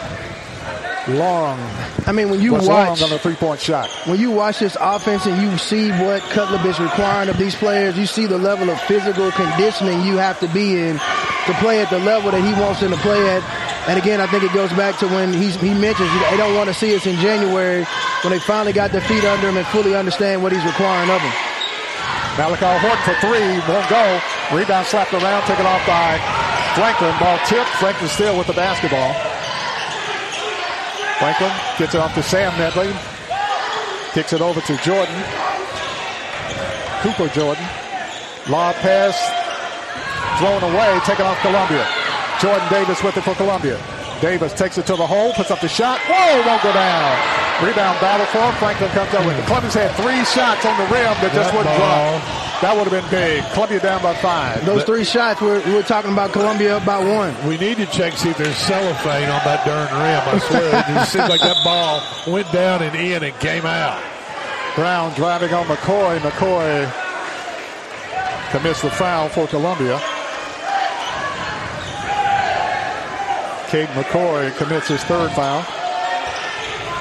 Long. 1.07 1.57
I 2.05 2.11
mean, 2.11 2.29
when 2.29 2.41
you 2.41 2.53
watch 2.53 2.65
long 2.65 3.01
on 3.01 3.09
the 3.09 3.19
three-point 3.19 3.61
shot. 3.61 3.89
when 4.07 4.19
you 4.19 4.29
watch 4.29 4.59
this 4.59 4.75
offense 4.79 5.25
and 5.25 5.41
you 5.41 5.57
see 5.57 5.89
what 5.91 6.21
Cutlip 6.23 6.65
is 6.65 6.79
requiring 6.79 7.29
of 7.29 7.37
these 7.37 7.55
players, 7.55 7.97
you 7.97 8.05
see 8.05 8.25
the 8.25 8.37
level 8.37 8.69
of 8.69 8.79
physical 8.81 9.31
conditioning 9.31 10.03
you 10.03 10.17
have 10.17 10.39
to 10.41 10.47
be 10.49 10.77
in 10.77 10.97
to 11.47 11.53
play 11.59 11.81
at 11.81 11.89
the 11.89 11.99
level 11.99 12.31
that 12.31 12.43
he 12.43 12.51
wants 12.61 12.81
them 12.81 12.91
to 12.91 12.97
play 12.97 13.29
at. 13.29 13.43
And 13.87 13.97
again, 13.97 14.19
I 14.19 14.27
think 14.27 14.43
it 14.43 14.51
goes 14.53 14.71
back 14.73 14.99
to 14.99 15.07
when 15.07 15.31
he's, 15.31 15.55
he 15.55 15.73
mentions 15.73 16.11
they 16.29 16.35
don't 16.35 16.55
want 16.55 16.67
to 16.67 16.73
see 16.73 16.93
us 16.93 17.07
in 17.07 17.15
January 17.23 17.85
when 18.23 18.31
they 18.31 18.39
finally 18.39 18.73
got 18.73 18.91
their 18.91 19.01
feet 19.01 19.23
under 19.23 19.47
him 19.47 19.55
and 19.55 19.65
fully 19.67 19.95
understand 19.95 20.43
what 20.43 20.51
he's 20.51 20.65
requiring 20.65 21.09
of 21.09 21.21
them. 21.21 21.33
Malachi 22.35 22.67
Horton 22.83 23.03
for 23.07 23.15
three, 23.23 23.47
won't 23.65 23.89
go. 23.89 24.19
Rebound 24.51 24.85
slapped 24.85 25.13
around, 25.13 25.41
taken 25.47 25.65
off 25.65 25.81
by 25.87 26.19
Franklin. 26.75 27.15
Ball 27.17 27.39
tipped. 27.47 27.69
Franklin 27.79 28.09
still 28.09 28.37
with 28.37 28.47
the 28.47 28.53
basketball. 28.53 29.15
Franklin 31.19 31.51
gets 31.79 31.95
it 31.95 32.01
off 32.01 32.13
to 32.13 32.21
Sam 32.21 32.55
Medley. 32.59 32.93
Kicks 34.13 34.33
it 34.33 34.41
over 34.41 34.61
to 34.61 34.77
Jordan. 34.77 35.15
Cooper 37.01 37.27
Jordan. 37.33 37.65
Lob 38.49 38.75
pass. 38.75 39.17
Thrown 40.39 40.61
away, 40.61 40.99
taken 41.05 41.25
off 41.25 41.39
Columbia. 41.41 41.87
Jordan 42.39 42.69
Davis 42.69 43.01
with 43.03 43.17
it 43.17 43.23
for 43.23 43.33
Columbia. 43.35 43.81
Davis 44.21 44.53
takes 44.53 44.77
it 44.77 44.85
to 44.85 44.95
the 44.95 45.07
hole, 45.07 45.33
puts 45.33 45.49
up 45.49 45.59
the 45.59 45.67
shot. 45.67 45.99
Whoa, 46.01 46.45
won't 46.45 46.61
go 46.61 46.71
down. 46.71 47.46
Rebound 47.57 47.99
battle 47.99 48.25
for 48.27 48.37
him. 48.37 48.53
Franklin 48.61 48.89
comes 48.91 49.13
up 49.15 49.25
with 49.25 49.37
it. 49.39 49.45
Columbia's 49.47 49.73
had 49.73 49.89
three 49.97 50.21
shots 50.25 50.63
on 50.63 50.77
the 50.77 50.85
rim 50.93 51.09
that 51.25 51.33
just 51.33 51.49
wouldn't 51.57 51.73
ball. 51.73 52.21
drop. 52.21 52.61
That 52.61 52.73
would 52.77 52.85
have 52.85 52.93
been 52.93 53.09
big. 53.09 53.43
Columbia 53.53 53.79
down 53.79 54.01
by 54.01 54.13
five. 54.15 54.63
Those 54.65 54.83
three 54.83 55.03
shots, 55.03 55.41
we're, 55.41 55.61
we're 55.65 55.81
talking 55.81 56.11
about 56.11 56.33
Columbia 56.33 56.77
up 56.77 56.85
by 56.85 56.97
one. 57.01 57.33
We 57.47 57.57
need 57.57 57.77
to 57.77 57.87
check 57.87 58.13
see 58.13 58.29
if 58.29 58.37
there's 58.37 58.55
cellophane 58.57 59.29
on 59.29 59.41
that 59.45 59.65
darn 59.65 59.89
rim. 59.89 60.21
I 60.21 60.37
swear, 60.37 60.69
it 60.69 60.85
just 60.93 61.13
seems 61.13 61.29
like 61.29 61.41
that 61.41 61.57
ball 61.63 62.01
went 62.31 62.51
down 62.51 62.83
and 62.83 62.95
in 62.95 63.23
and 63.23 63.33
came 63.39 63.65
out. 63.65 64.01
Brown 64.75 65.13
driving 65.15 65.51
on 65.53 65.65
McCoy. 65.65 66.19
McCoy 66.19 66.85
commits 68.51 68.81
the 68.83 68.91
foul 68.91 69.29
for 69.29 69.47
Columbia. 69.47 69.97
Cade 73.69 73.89
McCoy 73.97 74.55
commits 74.57 74.87
his 74.87 75.03
third 75.03 75.31
foul. 75.31 75.65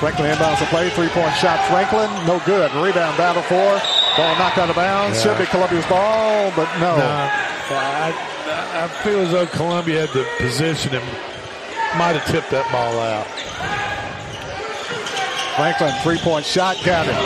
Franklin 0.01 0.31
inbounds 0.31 0.59
the 0.61 0.67
play. 0.67 0.91
Three-point 0.91 1.35
shot. 1.37 1.59
Franklin, 1.69 2.11
no 2.27 2.39
good. 2.45 2.71
Rebound 2.75 3.17
battle 3.17 3.43
for. 3.43 3.81
Ball 4.17 4.37
knocked 4.39 4.59
out 4.59 4.69
of 4.71 4.77
bounds. 4.77 5.17
Yeah. 5.25 5.33
Should 5.37 5.39
be 5.39 5.47
Columbia's 5.47 5.87
ball, 5.87 6.53
but 6.57 6.69
no. 6.79 6.97
No, 6.97 7.03
I, 7.71 8.13
I 8.85 8.89
feel 9.03 9.21
as 9.21 9.33
though 9.33 9.47
Columbia 9.47 10.07
had 10.07 10.11
the 10.11 10.27
position 10.39 10.95
and 10.95 11.05
might 11.99 12.13
have 12.17 12.25
tipped 12.29 12.51
that 12.51 12.65
ball 12.73 12.99
out. 13.01 13.27
Franklin, 15.57 15.93
three-point 16.05 16.45
shot, 16.45 16.77
got 16.85 17.09
it. 17.09 17.17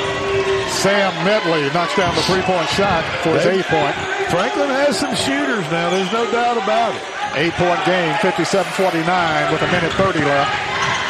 Sam 0.70 1.10
Medley 1.26 1.66
knocks 1.74 1.96
down 1.96 2.14
the 2.14 2.22
three-point 2.22 2.68
shot 2.70 3.02
for 3.26 3.34
his 3.34 3.42
They- 3.44 3.58
eighth 3.58 3.66
point. 3.66 3.94
Franklin 4.30 4.70
has 4.70 4.96
some 4.98 5.14
shooters 5.16 5.66
now. 5.74 5.90
There's 5.90 6.12
no 6.12 6.30
doubt 6.30 6.56
about 6.56 6.94
it. 6.94 7.02
Eight-point 7.34 7.84
game, 7.84 8.14
57-49 8.22 9.50
with 9.50 9.62
a 9.62 9.66
minute 9.74 9.92
30 9.94 10.22
left. 10.22 10.54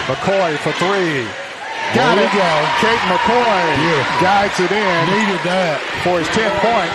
McCoy 0.08 0.56
for 0.64 0.72
three. 0.80 1.28
Got 1.95 2.14
There 2.16 2.26
it. 2.26 2.32
go. 2.32 2.51
Cade 2.78 3.03
McCoy 3.11 3.62
Beautiful. 3.82 4.20
guides 4.22 4.57
it 4.62 4.70
in 4.70 4.97
Needed 5.11 5.43
that. 5.43 5.82
for 6.07 6.22
his 6.22 6.28
10th 6.30 6.55
point. 6.62 6.93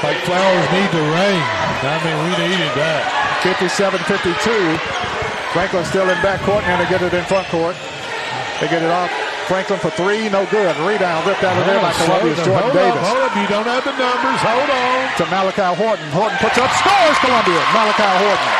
Like 0.00 0.16
flowers 0.24 0.64
need 0.72 0.88
the 0.96 1.04
rain. 1.12 1.44
I 1.84 2.00
mean, 2.00 2.16
we 2.24 2.32
needed 2.48 2.72
that. 2.72 3.04
57-52. 3.44 4.80
Franklin 5.52 5.84
still 5.84 6.08
in 6.08 6.16
backcourt, 6.24 6.64
and 6.64 6.80
they 6.80 6.88
get 6.88 7.02
it 7.04 7.12
in 7.12 7.24
front 7.28 7.44
court. 7.52 7.76
They 8.64 8.68
get 8.72 8.80
it 8.80 8.88
off. 8.88 9.12
Franklin 9.44 9.76
for 9.82 9.90
three, 9.92 10.30
no 10.30 10.46
good. 10.48 10.72
Rebound 10.86 11.26
ripped 11.26 11.42
out 11.44 11.58
of 11.58 11.66
there 11.66 11.76
oh, 11.76 11.84
by 11.84 11.92
Hold 11.92 12.00
on, 12.00 12.20
Columbia's 12.22 12.38
hold 12.40 12.48
Jordan 12.48 12.70
up, 12.70 12.80
Davis. 12.80 13.02
Hold 13.02 13.22
up, 13.28 13.34
you 13.36 13.48
don't 13.50 13.68
have 13.68 13.84
the 13.84 13.94
numbers. 13.98 14.40
Hold 14.40 14.70
on. 14.72 15.00
to 15.20 15.24
Malachi 15.28 15.68
Horton. 15.74 16.08
Horton 16.16 16.38
puts 16.40 16.56
up, 16.56 16.70
scores 16.80 17.18
Columbia. 17.20 17.60
Malachi 17.76 18.08
Horton. 18.24 18.50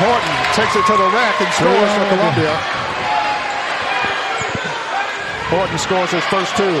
Horton 0.00 0.34
takes 0.56 0.74
it 0.80 0.84
to 0.88 0.94
the 0.96 1.08
rack 1.12 1.36
and 1.44 1.50
scores 1.60 1.92
for 1.98 2.06
Columbia. 2.14 2.54
Horton 5.52 5.76
scores 5.76 6.08
his 6.08 6.24
first 6.32 6.56
two. 6.56 6.80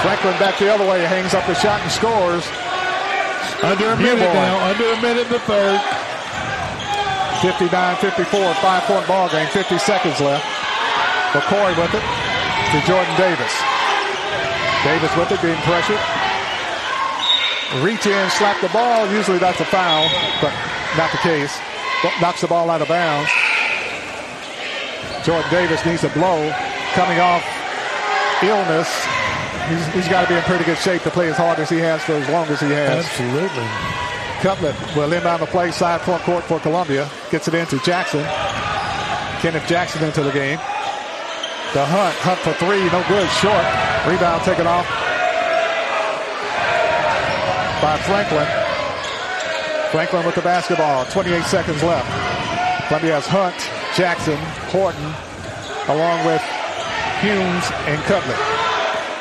Franklin 0.00 0.32
back 0.40 0.56
the 0.56 0.72
other 0.72 0.88
way, 0.88 1.04
hangs 1.04 1.36
up 1.36 1.44
the 1.44 1.52
shot 1.52 1.84
and 1.84 1.92
scores. 1.92 2.40
Under 3.60 3.92
a 3.92 3.96
minute 4.00 4.24
now. 4.32 4.56
Under 4.72 4.88
a 4.88 4.98
minute 5.04 5.28
in 5.28 5.32
the 5.32 5.44
third. 5.44 5.76
59-54, 7.44 8.56
five-point 8.64 9.06
ball 9.06 9.28
game, 9.28 9.46
50 9.52 9.76
seconds 9.76 10.16
left. 10.20 10.48
McCoy 11.36 11.76
with 11.76 11.92
it 11.92 12.04
to 12.72 12.78
Jordan 12.88 13.12
Davis. 13.20 13.52
Davis 14.80 15.12
with 15.20 15.28
it, 15.32 15.40
being 15.44 15.60
pressured. 15.68 16.00
Reach 17.84 18.08
in, 18.08 18.30
slap 18.32 18.60
the 18.64 18.72
ball. 18.72 19.04
Usually 19.12 19.36
that's 19.36 19.60
a 19.60 19.68
foul, 19.68 20.08
but 20.40 20.56
not 20.96 21.12
the 21.12 21.20
case. 21.20 21.52
Knocks 22.20 22.40
the 22.40 22.48
ball 22.48 22.70
out 22.70 22.80
of 22.80 22.88
bounds. 22.88 23.28
Jordan 25.24 25.50
Davis 25.50 25.84
needs 25.84 26.04
a 26.04 26.08
blow. 26.16 26.48
Coming 26.96 27.20
off 27.20 27.44
illness. 28.48 28.88
He's, 29.68 29.86
he's 29.94 30.08
got 30.08 30.22
to 30.22 30.28
be 30.28 30.34
in 30.34 30.42
pretty 30.42 30.64
good 30.64 30.78
shape 30.78 31.02
to 31.02 31.10
play 31.10 31.28
as 31.28 31.36
hard 31.36 31.58
as 31.58 31.70
he 31.70 31.78
has 31.78 32.02
for 32.02 32.12
as 32.12 32.28
long 32.28 32.46
as 32.48 32.60
he 32.60 32.68
has. 32.68 33.04
Absolutely. 33.06 33.66
Cutlip 34.42 34.76
will 34.96 35.12
inbound 35.12 35.40
the 35.40 35.46
play 35.46 35.70
side 35.70 36.00
front 36.02 36.22
court 36.22 36.44
for 36.44 36.60
Columbia. 36.60 37.08
Gets 37.30 37.48
it 37.48 37.54
into 37.54 37.78
Jackson. 37.80 38.22
Kenneth 39.40 39.66
Jackson 39.66 40.04
into 40.04 40.22
the 40.22 40.32
game. 40.32 40.58
The 41.72 41.84
Hunt. 41.84 42.14
Hunt 42.20 42.38
for 42.40 42.52
three. 42.54 42.84
No 42.92 43.02
good. 43.08 43.28
Short. 43.40 43.64
Rebound 44.06 44.42
taken 44.44 44.66
off 44.66 44.86
by 47.80 47.96
Franklin. 48.04 48.46
Franklin 49.90 50.26
with 50.26 50.34
the 50.34 50.42
basketball. 50.42 51.04
28 51.06 51.42
seconds 51.44 51.82
left. 51.82 52.08
Columbia 52.88 53.14
has 53.20 53.26
Hunt, 53.26 53.56
Jackson, 53.96 54.36
Horton, 54.68 55.08
along 55.88 56.26
with 56.26 56.42
Humes 57.24 57.64
and 57.88 57.96
Cutlip. 58.04 58.36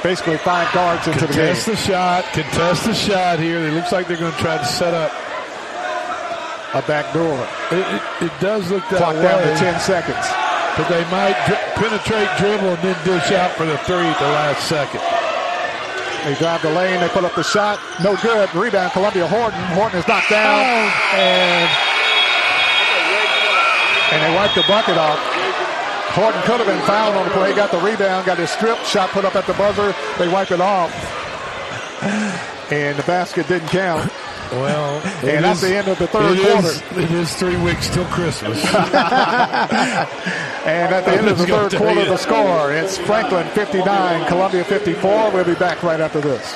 Basically 0.04 0.36
five 0.38 0.68
guards 0.74 1.08
into 1.08 1.26
the 1.26 1.32
game. 1.34 1.56
Contest 1.56 1.66
the 1.68 1.76
shot. 1.78 2.26
Contest 2.36 2.84
the 2.86 2.94
shot 2.94 3.40
here. 3.40 3.60
It 3.64 3.72
looks 3.74 3.94
like 3.94 4.08
they're 4.08 4.20
going 4.20 4.34
to 4.34 4.40
try 4.44 4.58
to 4.58 4.66
set 4.66 4.94
up. 4.94 5.12
A 6.76 6.82
back 6.84 7.14
door. 7.14 7.38
It, 7.72 7.86
it, 7.88 8.28
it 8.28 8.34
does 8.42 8.70
look 8.72 8.84
that 8.90 8.98
Clock 8.98 9.16
way. 9.16 9.22
down 9.24 9.40
to 9.46 9.56
10 9.56 9.80
seconds. 9.80 10.26
But 10.76 10.90
they 10.90 11.06
might 11.14 11.38
dri- 11.46 11.62
penetrate, 11.80 12.28
dribble, 12.42 12.76
and 12.76 12.82
then 12.84 12.98
dish 13.06 13.32
out 13.32 13.52
for 13.56 13.64
the 13.66 13.78
three 13.86 14.04
at 14.10 14.18
the 14.20 14.26
last 14.34 14.68
second. 14.68 15.00
They 16.26 16.34
drive 16.42 16.62
the 16.64 16.72
lane. 16.74 17.00
They 17.00 17.10
put 17.10 17.24
up 17.24 17.36
the 17.36 17.44
shot. 17.44 17.80
No 18.04 18.18
good. 18.18 18.50
Rebound. 18.56 18.92
Columbia 18.92 19.28
Horton. 19.28 19.60
Horton 19.78 20.00
is 20.00 20.08
knocked 20.08 20.30
down. 20.32 20.60
Oh, 20.60 21.16
and, 21.16 21.70
and 24.12 24.20
they 24.26 24.36
wipe 24.36 24.54
the 24.56 24.64
bucket 24.68 24.98
off. 24.98 25.20
Horton 26.14 26.42
could 26.44 26.60
have 26.60 26.68
been 26.68 26.82
fouled 26.86 27.16
on 27.16 27.26
the 27.26 27.32
play. 27.32 27.54
Got 27.56 27.72
the 27.72 27.80
rebound. 27.80 28.26
Got 28.26 28.38
his 28.38 28.50
strip 28.52 28.78
shot 28.80 29.10
put 29.10 29.26
up 29.26 29.36
at 29.36 29.46
the 29.48 29.54
buzzer. 29.54 29.96
They 30.20 30.28
wipe 30.32 30.52
it 30.52 30.62
off. 30.62 30.92
And 32.72 32.98
the 32.98 33.04
basket 33.04 33.48
didn't 33.48 33.70
count. 33.70 34.12
Well, 34.52 35.02
and 35.26 35.44
that's 35.44 35.64
is- 35.64 35.70
the 35.70 35.76
end 35.76 35.88
of 35.88 35.98
the 35.98 36.06
third 36.08 36.38
it 36.38 36.44
quarter. 36.52 36.68
is- 36.68 36.82
it 36.98 37.12
is 37.12 37.34
three 37.36 37.58
weeks 37.58 37.90
till 37.90 38.06
Christmas. 38.06 38.64
And 40.66 40.94
at 40.96 41.04
the 41.04 41.12
end 41.12 41.28
of 41.28 41.38
the 41.38 41.44
I 41.44 41.46
was 41.46 41.46
gonna 41.46 41.70
third 41.70 41.78
quarter, 41.78 42.00
you. 42.04 42.06
the 42.10 42.16
score 42.18 42.72
it's 42.72 42.98
Franklin 42.98 43.46
59, 43.50 44.26
Columbia 44.28 44.64
54. 44.64 45.32
We'll 45.32 45.44
be 45.44 45.56
back 45.56 45.84
right 45.84 46.00
after 46.00 46.22
this. 46.22 46.56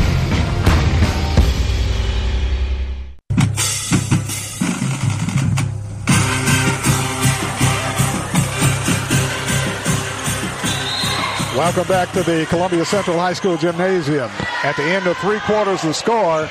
Welcome 11.61 11.87
back 11.87 12.11
to 12.13 12.23
the 12.23 12.47
Columbia 12.49 12.83
Central 12.83 13.19
High 13.19 13.33
School 13.33 13.55
Gymnasium. 13.55 14.31
At 14.63 14.75
the 14.77 14.81
end 14.81 15.05
of 15.05 15.15
three 15.17 15.39
quarters, 15.41 15.83
the 15.83 15.93
score 15.93 16.47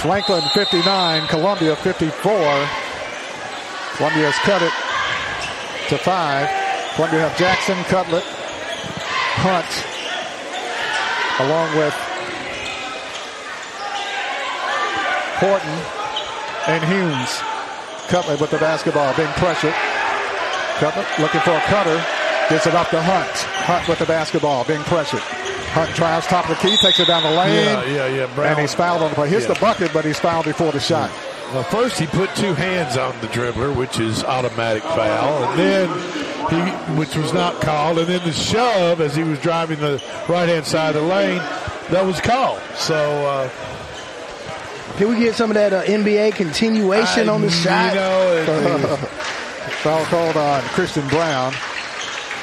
Franklin 0.00 0.40
59, 0.54 1.26
Columbia 1.26 1.76
54. 1.76 2.08
Columbia 4.00 4.24
has 4.24 4.38
cut 4.48 4.62
it 4.64 4.72
to 5.90 5.98
five. 6.02 6.48
Columbia 6.94 7.28
have 7.28 7.36
Jackson, 7.36 7.76
Cutlip, 7.92 8.24
Hunt, 9.44 9.68
along 11.44 11.68
with 11.76 11.92
Horton 15.44 15.76
and 16.72 16.82
Humes. 16.88 17.36
Cutlip 18.08 18.40
with 18.40 18.50
the 18.50 18.56
basketball, 18.56 19.14
being 19.14 19.28
pressured. 19.32 19.74
Cutlip 20.80 21.18
looking 21.18 21.42
for 21.42 21.52
a 21.52 21.60
cutter. 21.68 22.17
Gets 22.48 22.66
it 22.66 22.74
up 22.74 22.88
to 22.90 23.02
Hunt. 23.02 23.28
Hunt 23.66 23.86
with 23.88 23.98
the 23.98 24.06
basketball, 24.06 24.64
being 24.64 24.82
pressured. 24.84 25.20
Hunt 25.20 25.94
drives 25.94 26.26
top 26.26 26.48
of 26.48 26.56
the 26.56 26.62
key, 26.68 26.76
takes 26.78 26.98
it 26.98 27.06
down 27.06 27.22
the 27.22 27.30
lane. 27.30 27.54
Yeah, 27.64 27.84
yeah, 27.84 28.06
yeah. 28.06 28.34
Brown. 28.34 28.52
And 28.52 28.60
he's 28.60 28.74
fouled 28.74 29.02
on 29.02 29.10
the 29.10 29.14
play. 29.14 29.28
Hits 29.28 29.46
Yeah. 29.46 29.52
the 29.54 29.60
bucket, 29.60 29.92
but 29.92 30.04
he's 30.06 30.18
fouled 30.18 30.46
before 30.46 30.72
the 30.72 30.80
shot. 30.80 31.10
Well, 31.52 31.62
first 31.64 31.98
he 31.98 32.06
put 32.06 32.34
two 32.36 32.54
hands 32.54 32.96
on 32.96 33.18
the 33.20 33.26
dribbler, 33.28 33.74
which 33.74 34.00
is 34.00 34.24
automatic 34.24 34.82
foul, 34.82 35.44
and 35.44 35.58
then 35.58 35.88
he, 36.50 36.94
which 36.98 37.14
was 37.16 37.32
not 37.34 37.60
called, 37.60 37.98
and 37.98 38.06
then 38.06 38.22
the 38.24 38.32
shove 38.32 39.00
as 39.02 39.14
he 39.14 39.22
was 39.24 39.38
driving 39.40 39.78
the 39.80 40.02
right 40.28 40.48
hand 40.48 40.66
side 40.66 40.94
of 40.96 41.02
the 41.02 41.08
lane, 41.08 41.38
that 41.90 42.04
was 42.04 42.20
called. 42.20 42.60
So 42.76 42.96
uh, 43.26 43.50
Can 44.96 45.08
we 45.10 45.18
get 45.20 45.34
some 45.36 45.50
of 45.50 45.54
that 45.54 45.72
uh, 45.72 45.82
NBA 45.84 46.34
continuation 46.34 47.28
I- 47.28 47.32
on 47.32 47.42
the 47.42 47.50
shot? 47.50 47.92
You 47.94 48.00
know, 48.00 48.32
it- 48.32 48.98
Foul 49.82 50.04
called 50.06 50.36
on 50.36 50.62
Christian 50.62 51.06
Brown. 51.08 51.52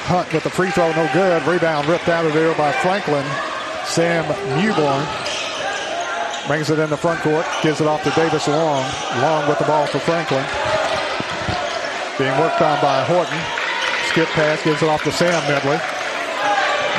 Hunt 0.06 0.32
with 0.32 0.44
the 0.44 0.50
free 0.50 0.70
throw, 0.70 0.92
no 0.92 1.10
good. 1.12 1.42
Rebound 1.50 1.88
ripped 1.88 2.08
out 2.08 2.24
of 2.24 2.32
there 2.32 2.54
by 2.54 2.70
Franklin. 2.70 3.26
Sam 3.86 4.22
Newborn 4.54 5.02
brings 6.46 6.70
it 6.70 6.78
in 6.78 6.90
the 6.90 6.96
front 6.96 7.18
court, 7.26 7.44
gives 7.60 7.80
it 7.80 7.88
off 7.88 8.04
to 8.04 8.10
Davis 8.10 8.46
Long. 8.46 8.86
Long 9.18 9.48
with 9.48 9.58
the 9.58 9.64
ball 9.64 9.86
for 9.86 9.98
Franklin. 9.98 10.46
Being 12.22 12.38
worked 12.38 12.62
on 12.62 12.80
by 12.80 13.02
Horton. 13.02 13.34
Skip 14.14 14.28
pass, 14.38 14.62
gives 14.62 14.80
it 14.80 14.88
off 14.88 15.02
to 15.02 15.10
Sam 15.10 15.42
Medley. 15.50 15.74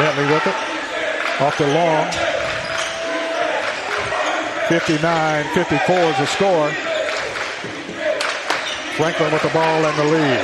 Medley 0.04 0.28
with 0.28 0.46
it. 0.46 0.56
Off 1.40 1.56
to 1.58 1.68
Long. 1.72 2.12
59-54 4.68 6.12
is 6.12 6.18
the 6.20 6.26
score. 6.28 6.70
Franklin 9.00 9.32
with 9.32 9.44
the 9.44 9.54
ball 9.56 9.86
and 9.86 9.98
the 9.98 10.04
lead. 10.04 10.44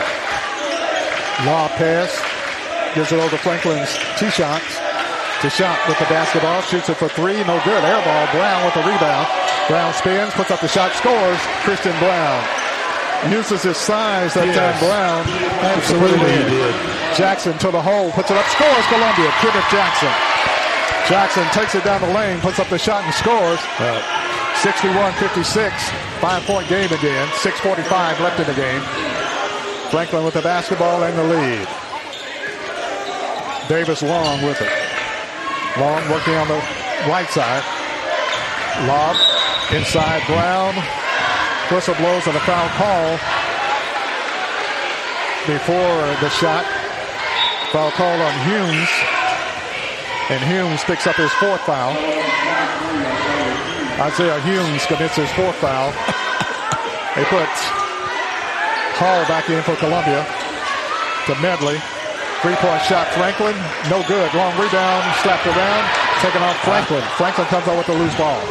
Law 1.46 1.68
pass. 1.76 2.33
Gives 2.96 3.12
it 3.12 3.20
over 3.20 3.30
to 3.30 3.38
Franklin's 3.42 3.90
two 4.18 4.30
shots. 4.30 4.78
To 5.42 5.50
shot 5.50 5.76
with 5.90 6.00
the 6.00 6.06
basketball. 6.06 6.62
Shoots 6.62 6.88
it 6.90 6.96
for 6.96 7.10
three. 7.10 7.36
No 7.44 7.60
good. 7.66 7.84
Air 7.84 8.00
ball. 8.06 8.26
Brown 8.32 8.64
with 8.64 8.74
the 8.76 8.84
rebound. 8.88 9.28
Brown 9.68 9.92
spins. 9.94 10.32
Puts 10.34 10.52
up 10.52 10.62
the 10.62 10.70
shot. 10.72 10.94
Scores. 10.94 11.40
Christian 11.68 11.92
Brown. 12.00 12.40
Uses 13.32 13.64
his 13.64 13.76
size 13.78 14.34
that 14.36 14.48
Yes. 14.48 14.56
time. 14.56 14.80
Brown. 14.80 15.22
Absolutely 15.64 16.20
to 16.20 16.24
put 16.24 16.30
it 16.32 16.48
he 16.48 16.56
did. 16.56 16.76
Jackson 17.18 17.58
to 17.60 17.72
the 17.72 17.82
hole. 17.82 18.12
Puts 18.12 18.32
it 18.32 18.38
up. 18.38 18.46
Scores 18.56 18.86
Columbia. 18.88 19.32
Kenneth 19.44 19.68
Jackson. 19.72 20.14
Jackson 21.10 21.44
takes 21.52 21.76
it 21.76 21.84
down 21.84 22.00
the 22.00 22.14
lane. 22.14 22.40
Puts 22.40 22.60
up 22.60 22.70
the 22.70 22.78
shot 22.80 23.04
and 23.04 23.14
scores. 23.14 23.60
61-56. 24.64 25.74
Five-point 26.22 26.70
game 26.70 26.92
again. 26.94 27.28
6.45 27.44 28.20
left 28.22 28.40
in 28.40 28.48
the 28.48 28.54
game. 28.54 28.82
Franklin 29.92 30.24
with 30.24 30.36
the 30.36 30.42
basketball 30.42 31.04
and 31.04 31.18
the 31.18 31.24
lead. 31.24 31.68
Davis 33.68 34.02
Long 34.04 34.44
with 34.44 34.60
it. 34.62 34.72
Long 35.80 36.04
working 36.12 36.36
on 36.36 36.48
the 36.48 36.62
right 37.08 37.30
side. 37.30 37.64
Lob 38.88 39.16
inside 39.72 40.22
Brown. 40.28 40.76
Whistle 41.72 41.96
blows 41.96 42.28
and 42.28 42.36
a 42.36 42.40
foul 42.42 42.70
call 42.76 43.18
before 45.48 46.02
the 46.20 46.30
shot. 46.30 46.66
Foul 47.72 47.92
call 47.92 48.22
on 48.22 48.34
Humes. 48.48 48.90
And 50.30 50.44
Humes 50.44 50.84
picks 50.84 51.08
up 51.08 51.16
his 51.16 51.32
fourth 51.34 51.62
foul. 51.62 51.92
Isaiah 54.00 54.42
Humes 54.42 54.86
commits 54.86 55.16
his 55.16 55.32
fourth 55.32 55.56
foul. 55.56 55.92
They 57.16 57.24
put 57.26 57.50
Hall 59.00 59.24
back 59.26 59.50
in 59.50 59.62
for 59.64 59.76
Columbia 59.78 60.26
to 61.26 61.42
Medley. 61.42 61.80
Three-point 62.44 62.84
shot, 62.84 63.08
Franklin, 63.16 63.56
no 63.88 64.04
good. 64.04 64.28
Long 64.36 64.52
rebound, 64.60 65.04
slapped 65.24 65.48
around, 65.48 65.84
taken 66.20 66.44
off 66.44 66.60
Franklin. 66.68 67.02
Franklin 67.16 67.48
comes 67.48 67.66
out 67.72 67.78
with 67.78 67.88
the 67.88 67.96
loose 67.96 68.16
ball. 68.20 68.44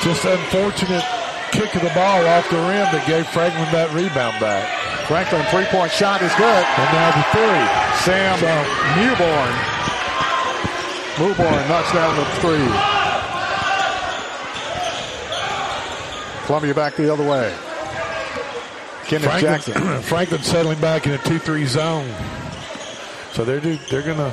just 0.00 0.24
unfortunate 0.24 1.02
kick 1.50 1.74
of 1.74 1.82
the 1.82 1.90
ball 1.90 2.22
off 2.26 2.48
the 2.50 2.56
rim 2.56 2.86
that 2.94 3.04
gave 3.06 3.26
Franklin 3.34 3.66
that 3.74 3.90
rebound 3.92 4.38
back. 4.38 4.62
Franklin 5.06 5.42
three-point 5.50 5.90
shot 5.90 6.22
is 6.22 6.32
good. 6.38 6.64
And 6.78 6.88
now 6.94 7.10
the 7.12 7.26
three. 7.34 7.66
Sam 8.06 8.38
Newborn. 8.94 9.52
Newborn 11.18 11.68
knocks 11.68 11.92
down 11.92 12.14
the 12.14 12.24
three. 12.40 13.02
Columbia 16.46 16.74
back 16.74 16.96
the 16.96 17.12
other 17.12 17.28
way. 17.28 17.54
Kenneth 19.04 19.30
Franklin, 19.30 19.40
Jackson. 19.40 20.02
Franklin 20.02 20.42
settling 20.42 20.80
back 20.80 21.06
in 21.06 21.12
a 21.12 21.18
2-3 21.18 21.66
zone. 21.66 22.41
So 23.32 23.44
they're 23.44 23.60
do- 23.60 23.78
they're 23.90 24.02
gonna 24.02 24.32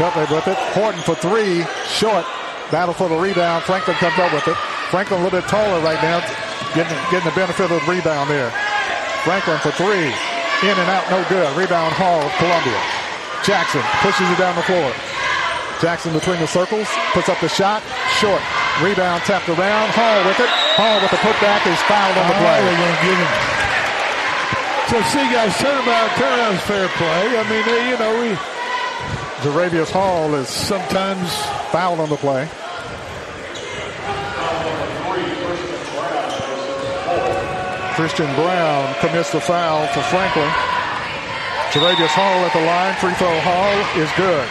Cutlip 0.00 0.30
with 0.32 0.48
it. 0.48 0.56
Horton 0.72 1.02
for 1.02 1.14
three. 1.14 1.60
Short. 1.84 2.24
Battle 2.72 2.94
for 2.94 3.08
the 3.08 3.20
rebound. 3.20 3.64
Franklin 3.64 3.96
comes 4.00 4.16
up 4.16 4.32
with 4.32 4.48
it. 4.48 4.56
Franklin 4.88 5.20
a 5.20 5.24
little 5.24 5.40
bit 5.40 5.48
taller 5.50 5.76
right 5.84 6.00
now. 6.00 6.24
Getting, 6.72 6.96
getting 7.12 7.28
the 7.28 7.36
benefit 7.36 7.68
of 7.68 7.76
the 7.76 7.84
rebound 7.84 8.30
there. 8.30 8.48
Franklin 9.28 9.58
for 9.60 9.70
three. 9.76 10.08
In 10.64 10.72
and 10.72 10.88
out, 10.88 11.04
no 11.12 11.20
good. 11.28 11.44
Rebound 11.52 11.92
Hall, 11.92 12.24
of 12.24 12.32
Columbia. 12.40 12.80
Jackson 13.44 13.84
pushes 14.00 14.24
it 14.30 14.38
down 14.40 14.56
the 14.56 14.64
floor. 14.64 14.88
Jackson 15.84 16.12
between 16.16 16.40
the 16.40 16.48
circles. 16.48 16.88
Puts 17.12 17.28
up 17.28 17.40
the 17.44 17.48
shot. 17.52 17.82
Short. 18.16 18.40
Rebound 18.80 19.20
tapped 19.28 19.48
around. 19.52 19.92
Hall 19.92 20.24
with 20.24 20.40
it. 20.40 20.48
Hall 20.80 20.96
with 21.04 21.12
the 21.12 21.20
putback 21.20 21.60
is 21.68 21.76
fouled 21.84 22.16
on 22.16 22.24
the 22.24 22.36
play. 22.40 22.56
they're 22.64 22.80
gonna 22.80 23.04
give 23.04 23.18
him. 23.20 23.60
So 24.90 25.00
see, 25.02 25.22
guys, 25.30 25.56
turn 25.58 25.86
around, 25.86 26.10
turn 26.18 26.38
around 26.40 26.58
fair 26.62 26.88
play. 26.88 27.38
I 27.38 27.48
mean, 27.48 27.64
they, 27.64 27.90
you 27.90 27.96
know, 27.96 28.20
we 28.20 28.34
Jaravius 29.40 29.88
Hall 29.88 30.34
is 30.34 30.48
sometimes 30.48 31.32
fouled 31.70 32.00
on 32.00 32.08
the 32.08 32.16
play. 32.16 32.48
Christian 37.94 38.34
Brown 38.34 38.92
commits 38.98 39.30
the 39.30 39.40
foul 39.40 39.86
for 39.94 40.02
Franklin. 40.02 40.50
Jaravius 41.70 42.08
Hall 42.08 42.44
at 42.44 42.52
the 42.52 42.64
line. 42.66 42.94
Free 42.96 43.14
throw 43.14 43.38
Hall 43.46 43.72
is 43.94 44.10
good. 44.16 44.48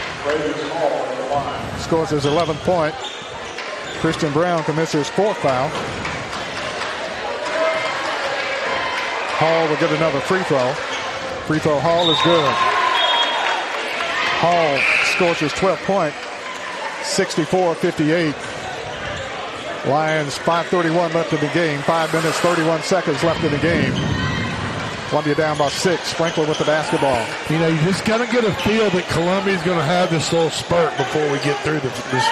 Scores 1.82 2.11
his 2.11 2.24
11th 2.24 2.64
point. 2.64 2.95
Christian 3.99 4.32
Brown 4.32 4.64
commits 4.64 4.94
his 4.94 5.10
fourth 5.10 5.38
foul. 5.40 5.70
Hall 9.40 9.70
will 9.70 9.80
get 9.80 9.91
another 9.95 10.20
free 10.20 10.44
throw. 10.44 10.74
Free 11.48 11.60
throw 11.60 11.80
Hall 11.80 12.11
is 12.11 12.20
good. 12.28 12.53
Hall 14.44 14.78
scores 15.16 15.40
his 15.40 15.53
12th 15.53 15.80
point. 15.88 16.14
64-58. 17.07 18.36
Lions 19.88 20.38
5.31 20.40 21.14
left 21.14 21.32
in 21.32 21.40
the 21.40 21.48
game. 21.53 21.80
5 21.84 22.14
minutes, 22.14 22.38
31 22.40 22.82
seconds 22.84 23.24
left 23.24 23.41
in 23.45 23.52
the 23.52 23.57
game. 23.60 23.94
Columbia 25.07 25.36
down 25.36 25.57
by 25.57 25.70
six. 25.70 26.11
Franklin 26.11 26.49
with 26.49 26.60
the 26.60 26.66
basketball. 26.66 27.26
You 27.49 27.60
know, 27.64 27.70
you 27.70 27.80
just 27.88 28.03
kind 28.03 28.22
of 28.22 28.30
get 28.30 28.44
a 28.44 28.53
feel 28.68 28.90
that 28.91 29.07
Columbia's 29.07 29.64
going 29.64 29.80
to 29.80 29.86
have 29.86 30.11
this 30.11 30.34
little 30.34 30.52
spurt 30.52 30.91
before 30.98 31.24
we 31.32 31.40
get 31.40 31.56
through 31.64 31.80
the, 31.80 31.90
this 32.11 32.28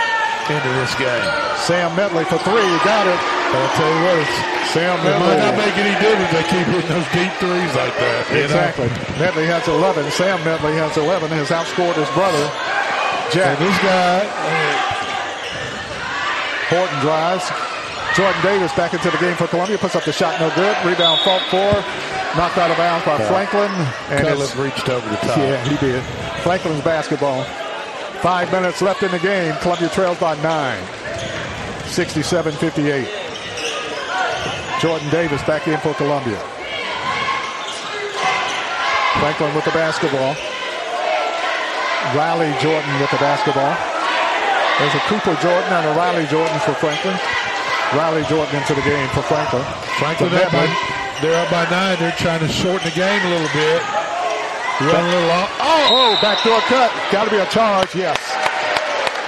into 0.52 0.72
this 0.76 0.94
game. 1.00 1.24
Sam 1.56 1.96
Medley 1.96 2.24
for 2.26 2.38
three. 2.44 2.68
Got 2.84 3.08
it. 3.08 3.20
I'll 3.56 3.76
tell 3.80 3.92
you 3.96 4.04
what, 4.04 4.57
Sam 4.74 4.98
Medley. 5.04 5.20
might 5.20 5.40
not 5.40 5.56
make 5.58 5.76
any 5.78 5.96
difference. 6.00 6.32
They 6.32 6.44
keep 6.52 6.68
hitting 6.68 6.90
those 6.92 7.08
deep 7.16 7.32
threes 7.40 7.72
like 7.76 7.96
that. 7.98 8.28
you 8.30 8.36
know? 8.36 8.44
Exactly. 8.46 8.90
Medley 9.18 9.46
has 9.48 9.68
11. 9.68 10.12
Sam 10.12 10.44
Medley 10.44 10.74
has 10.76 10.96
11. 10.98 11.30
Has 11.32 11.50
outscored 11.50 11.96
his 11.96 12.10
brother, 12.12 12.46
Jack. 13.32 13.56
And 13.58 13.66
this 13.66 13.78
guy, 13.82 14.28
uh, 14.28 14.96
Horton 16.70 17.00
drives. 17.00 17.46
Jordan 18.16 18.42
Davis 18.42 18.74
back 18.74 18.94
into 18.94 19.10
the 19.12 19.18
game 19.18 19.36
for 19.36 19.48
Columbia. 19.48 19.78
Puts 19.78 19.96
up 19.96 20.04
the 20.04 20.12
shot, 20.12 20.40
no 20.42 20.50
good. 20.56 20.76
Rebound, 20.84 21.20
fault 21.22 21.44
four. 21.50 21.72
Knocked 22.36 22.58
out 22.58 22.72
of 22.72 22.78
bounds 22.78 23.06
by 23.06 23.18
Yeah. 23.20 23.30
Franklin. 23.30 23.72
And 24.10 24.28
it's- 24.28 24.56
reached 24.56 24.90
over 24.90 25.08
the 25.08 25.18
top. 25.18 25.38
Yeah, 25.38 25.58
he 25.64 25.78
did. 25.78 26.04
Franklin's 26.44 26.82
basketball. 26.84 27.46
Five 28.22 28.52
minutes 28.52 28.82
left 28.82 29.04
in 29.04 29.12
the 29.12 29.20
game. 29.20 29.56
Columbia 29.62 29.90
trails 29.90 30.18
by 30.18 30.36
nine. 30.42 30.80
67-58. 31.86 33.08
Jordan 34.80 35.10
Davis 35.10 35.42
back 35.44 35.68
in 35.68 35.78
for 35.80 35.94
Columbia. 35.96 36.38
Franklin 39.18 39.54
with 39.56 39.66
the 39.66 39.74
basketball. 39.74 40.38
Riley 42.14 42.54
Jordan 42.62 42.94
with 43.02 43.10
the 43.10 43.18
basketball. 43.18 43.74
There's 44.78 44.94
a 44.94 45.04
Cooper 45.10 45.34
Jordan 45.42 45.74
and 45.74 45.86
a 45.90 45.94
Riley 45.98 46.30
Jordan 46.30 46.60
for 46.62 46.78
Franklin. 46.78 47.18
Riley 47.98 48.22
Jordan 48.30 48.54
into 48.54 48.76
the 48.78 48.86
game 48.86 49.10
for 49.10 49.26
Franklin. 49.26 49.66
Franklin, 49.98 50.30
they're, 50.30 50.46
Medley. 50.54 50.70
by, 50.70 51.22
they're 51.26 51.42
up 51.42 51.50
by 51.50 51.66
nine. 51.74 51.98
They're 51.98 52.14
trying 52.22 52.46
to 52.46 52.48
shorten 52.48 52.86
the 52.86 52.94
game 52.94 53.22
a 53.26 53.30
little 53.34 53.50
bit. 53.58 53.82
Run 54.86 55.02
a 55.02 55.10
little 55.10 55.28
long. 55.34 55.50
Oh, 55.58 55.90
oh, 55.90 56.20
backdoor 56.22 56.62
cut. 56.70 56.94
Got 57.12 57.26
to 57.26 57.32
be 57.32 57.42
a 57.42 57.50
charge, 57.50 57.96
yes. 57.96 58.22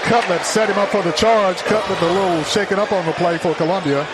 Cutlip 0.05 0.43
set 0.43 0.69
him 0.69 0.77
up 0.77 0.89
for 0.89 1.01
the 1.01 1.11
charge. 1.13 1.57
Cutlip 1.65 1.99
a 2.01 2.05
little 2.05 2.43
shaken 2.43 2.77
up 2.77 2.91
on 2.91 3.03
the 3.07 3.13
play 3.13 3.39
for 3.39 3.55
Columbia. 3.55 4.05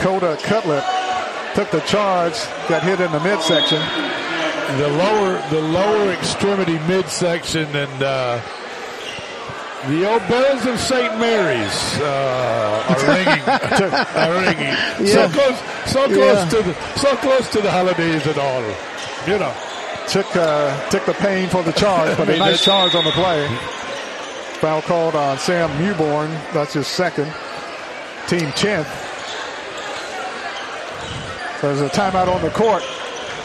Coda 0.00 0.36
Cutlip 0.42 0.84
took 1.54 1.70
the 1.70 1.80
charge, 1.80 2.34
got 2.68 2.82
hit 2.82 3.00
in 3.00 3.10
the 3.12 3.20
midsection. 3.20 3.80
The 4.78 4.88
lower, 4.88 5.42
the 5.50 5.60
lower 5.60 6.10
extremity 6.12 6.78
midsection, 6.86 7.66
and 7.74 8.02
uh, 8.02 8.40
the 9.88 10.08
old 10.10 10.20
bells 10.28 10.64
of 10.66 10.78
St. 10.78 11.18
Mary's 11.18 12.00
uh, 12.00 12.84
are 12.88 13.06
ringing. 13.14 13.42
are 14.14 14.32
ringing. 14.46 15.06
So 15.06 15.28
close, 15.28 15.58
so 15.90 16.06
close 16.06 16.18
Yeah. 16.38 16.48
to 16.50 16.62
the, 16.62 16.74
so 16.96 17.16
close 17.16 17.48
to 17.50 17.60
the 17.60 17.70
holidays 17.70 18.26
and 18.26 18.38
all. 18.38 18.62
You 19.26 19.38
know. 19.38 19.54
Took 20.08 20.34
uh, 20.34 20.88
took 20.90 21.04
the 21.06 21.14
pain 21.14 21.48
for 21.48 21.62
the 21.62 21.72
charge, 21.72 22.16
but 22.16 22.28
I 22.28 22.32
a 22.32 22.38
nice 22.38 22.64
charge 22.64 22.94
on 22.96 23.04
the 23.04 23.12
play. 23.12 23.46
Foul 24.60 24.82
called 24.82 25.14
on 25.14 25.38
Sam 25.38 25.70
Newborn. 25.82 26.30
That's 26.52 26.72
his 26.74 26.86
second. 26.86 27.26
Team 28.26 28.48
10th. 28.52 28.88
There's 31.60 31.82
a 31.82 31.90
timeout 31.90 32.28
on 32.28 32.40
the 32.40 32.50
court. 32.50 32.82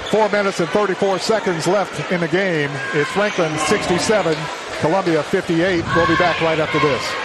Four 0.10 0.30
minutes 0.30 0.62
and 0.62 0.70
34 0.70 1.20
seconds 1.20 1.68
left 1.68 2.12
in 2.12 2.22
the 2.22 2.30
game. 2.30 2.70
It's 2.94 3.10
Franklin 3.12 3.58
67, 3.58 4.38
Columbia 4.80 5.22
58. 5.22 5.84
We'll 5.96 6.08
be 6.08 6.16
back 6.16 6.40
right 6.42 6.60
after 6.60 6.80
this. 6.80 7.25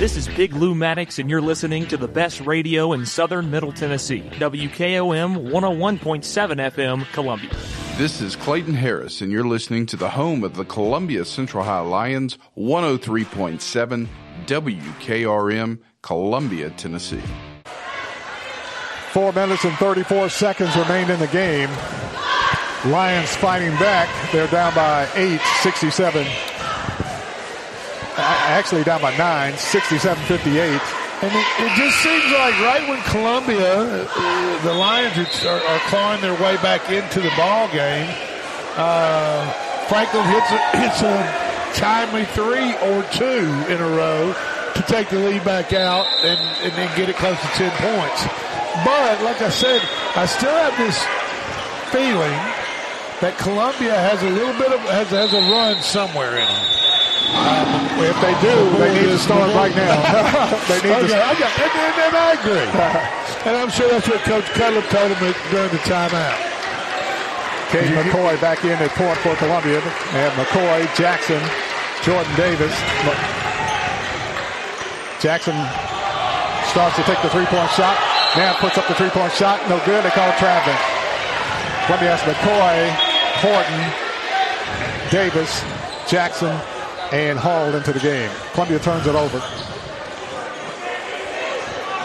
This 0.00 0.16
is 0.16 0.28
Big 0.28 0.54
Lou 0.54 0.74
Maddox, 0.74 1.18
and 1.18 1.28
you're 1.28 1.42
listening 1.42 1.86
to 1.88 1.98
the 1.98 2.08
best 2.08 2.40
radio 2.40 2.94
in 2.94 3.04
southern 3.04 3.50
Middle 3.50 3.70
Tennessee. 3.70 4.22
WKOM 4.36 5.50
101.7 5.50 6.72
FM, 6.72 7.12
Columbia. 7.12 7.50
This 7.98 8.22
is 8.22 8.34
Clayton 8.34 8.72
Harris, 8.72 9.20
and 9.20 9.30
you're 9.30 9.44
listening 9.44 9.84
to 9.84 9.98
the 9.98 10.08
home 10.08 10.42
of 10.42 10.54
the 10.54 10.64
Columbia 10.64 11.26
Central 11.26 11.64
High 11.64 11.80
Lions, 11.80 12.38
103.7 12.56 14.08
WKRM, 14.46 15.78
Columbia, 16.00 16.70
Tennessee. 16.70 17.22
Four 19.12 19.34
minutes 19.34 19.66
and 19.66 19.76
34 19.76 20.30
seconds 20.30 20.74
remain 20.76 21.10
in 21.10 21.20
the 21.20 21.26
game. 21.26 21.68
Lions 22.90 23.36
fighting 23.36 23.72
back. 23.72 24.08
They're 24.32 24.46
down 24.46 24.74
by 24.74 25.06
eight, 25.14 25.42
67. 25.60 26.26
Actually 28.20 28.84
down 28.84 29.00
by 29.00 29.16
nine, 29.16 29.54
67-58. 29.54 31.00
And 31.22 31.32
it, 31.32 31.46
it 31.60 31.76
just 31.76 31.98
seems 32.00 32.24
like 32.32 32.54
right 32.64 32.88
when 32.88 33.02
Columbia, 33.02 34.08
uh, 34.08 34.62
the 34.62 34.72
Lions 34.72 35.44
are, 35.44 35.60
are, 35.60 35.78
clawing 35.90 36.22
their 36.22 36.34
way 36.34 36.56
back 36.62 36.90
into 36.90 37.20
the 37.20 37.30
ball 37.36 37.68
game, 37.68 38.08
uh, 38.76 39.52
Franklin 39.88 40.24
hits 40.24 40.50
a, 40.50 40.58
hits 40.80 41.02
a 41.02 41.50
timely 41.74 42.24
three 42.24 42.72
or 42.88 43.02
two 43.12 43.44
in 43.68 43.80
a 43.80 43.88
row 43.88 44.34
to 44.74 44.82
take 44.82 45.10
the 45.10 45.18
lead 45.18 45.44
back 45.44 45.72
out 45.72 46.06
and, 46.24 46.40
and 46.64 46.72
then 46.72 46.96
get 46.96 47.10
it 47.10 47.16
close 47.16 47.38
to 47.38 47.48
10 47.48 47.70
points. 47.70 48.24
But 48.84 49.20
like 49.22 49.42
I 49.42 49.50
said, 49.50 49.82
I 50.16 50.24
still 50.24 50.56
have 50.56 50.76
this 50.78 50.96
feeling 51.92 52.38
that 53.20 53.36
Columbia 53.36 53.92
has 53.92 54.22
a 54.22 54.30
little 54.30 54.54
bit 54.54 54.72
of 54.72 54.80
has, 54.88 55.08
has 55.10 55.34
a 55.34 55.40
run 55.52 55.82
somewhere 55.82 56.38
in 56.38 56.46
them. 56.46 56.79
Uh, 57.32 58.06
if 58.06 58.16
they 58.20 58.34
do, 58.42 58.54
they 58.78 58.90
need 58.94 59.08
to 59.08 59.18
start 59.18 59.54
right 59.54 59.74
now. 59.74 59.96
they 60.68 60.80
need 60.82 60.96
okay, 61.04 61.14
to. 61.14 61.22
I 61.22 61.34
got, 61.38 61.52
and, 61.58 61.72
and, 61.72 61.96
and 62.10 62.14
I 62.16 62.30
agree. 62.34 62.66
and 63.46 63.54
I'm 63.56 63.70
sure 63.70 63.88
that's 63.88 64.08
what 64.08 64.20
Coach 64.22 64.46
Cutlip 64.56 64.84
told 64.90 65.12
him 65.12 65.34
during 65.50 65.70
the 65.70 65.82
timeout. 65.86 66.50
Cade 67.70 67.94
McCoy 67.94 68.34
back 68.40 68.64
in 68.64 68.74
at 68.82 68.90
point 68.98 69.16
for 69.22 69.36
Columbia. 69.36 69.78
And 69.78 70.32
McCoy, 70.34 70.82
Jackson, 70.98 71.38
Jordan 72.02 72.34
Davis. 72.34 72.74
Jackson 75.22 75.54
starts 76.74 76.96
to 76.96 77.04
take 77.06 77.22
the 77.22 77.30
three-point 77.30 77.70
shot. 77.78 77.94
Now 78.34 78.58
puts 78.58 78.76
up 78.76 78.88
the 78.88 78.94
three-point 78.94 79.32
shot. 79.34 79.62
No 79.70 79.78
good. 79.86 80.02
They 80.02 80.10
call 80.10 80.34
traveling. 80.42 80.82
Columbia 81.86 82.16
has 82.16 82.22
McCoy, 82.26 82.90
Horton, 83.38 83.82
Davis, 85.10 85.62
Jackson, 86.10 86.50
and 87.12 87.38
hauled 87.38 87.74
into 87.74 87.92
the 87.92 88.00
game. 88.00 88.30
Columbia 88.52 88.78
turns 88.78 89.06
it 89.06 89.14
over. 89.14 89.40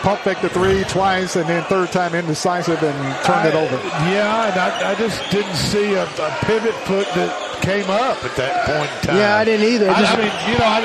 Pump 0.02 0.22
fake 0.22 0.40
the 0.42 0.50
three 0.50 0.84
twice, 0.86 1.36
and 1.36 1.50
then 1.50 1.64
third 1.66 1.92
time 1.92 2.14
indecisive 2.14 2.78
and 2.84 3.26
turned 3.26 3.48
it 3.50 3.56
over. 3.56 3.74
Yeah, 4.06 4.50
and 4.54 4.60
I, 4.60 4.92
I 4.92 4.96
just 4.96 5.18
didn't 5.32 5.56
see 5.56 5.94
a, 5.96 6.04
a 6.06 6.30
pivot 6.46 6.76
foot 6.86 7.08
that 7.18 7.34
came 7.66 7.90
up 7.90 8.22
at 8.24 8.36
that 8.38 8.70
point 8.70 8.86
in 9.02 9.02
time. 9.10 9.18
Yeah, 9.18 9.38
I 9.38 9.44
didn't 9.46 9.66
either. 9.66 9.90
I, 9.90 9.98
Just- 10.00 10.14
I 10.14 10.18
mean, 10.22 10.34
you 10.46 10.58
know, 10.62 10.70
I, 10.70 10.80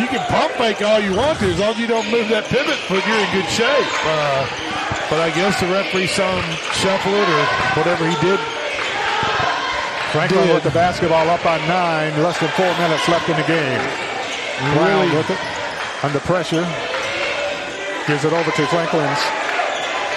you 0.00 0.08
can 0.08 0.24
pump 0.32 0.52
fake 0.56 0.80
all 0.80 1.00
you 1.00 1.12
want 1.12 1.38
to, 1.40 1.52
as 1.52 1.60
long 1.60 1.76
as 1.76 1.78
you 1.78 1.86
don't 1.86 2.08
move 2.10 2.32
that 2.32 2.48
pivot 2.48 2.80
foot, 2.88 3.04
you're 3.04 3.20
in 3.20 3.28
good 3.36 3.50
shape. 3.52 3.88
Uh, 4.08 4.48
but 5.12 5.20
I 5.20 5.28
guess 5.36 5.60
the 5.60 5.68
referee 5.68 6.08
saw 6.08 6.24
him 6.32 6.48
shuffle 6.72 7.12
it 7.12 7.28
or 7.28 7.44
whatever 7.76 8.08
he 8.08 8.16
did. 8.24 8.40
Franklin 10.12 10.44
Did. 10.46 10.54
with 10.54 10.64
the 10.64 10.70
basketball 10.76 11.28
up 11.30 11.42
by 11.42 11.56
nine, 11.66 12.12
less 12.22 12.38
than 12.38 12.50
four 12.50 12.68
minutes 12.76 13.08
left 13.08 13.28
in 13.28 13.36
the 13.36 13.46
game. 13.48 13.80
Brown 14.76 15.08
Really? 15.08 15.16
with 15.16 15.30
it, 15.30 15.40
under 16.04 16.20
pressure. 16.20 16.64
Gives 18.06 18.24
it 18.24 18.32
over 18.32 18.50
to 18.50 18.66
Franklin's, 18.66 19.18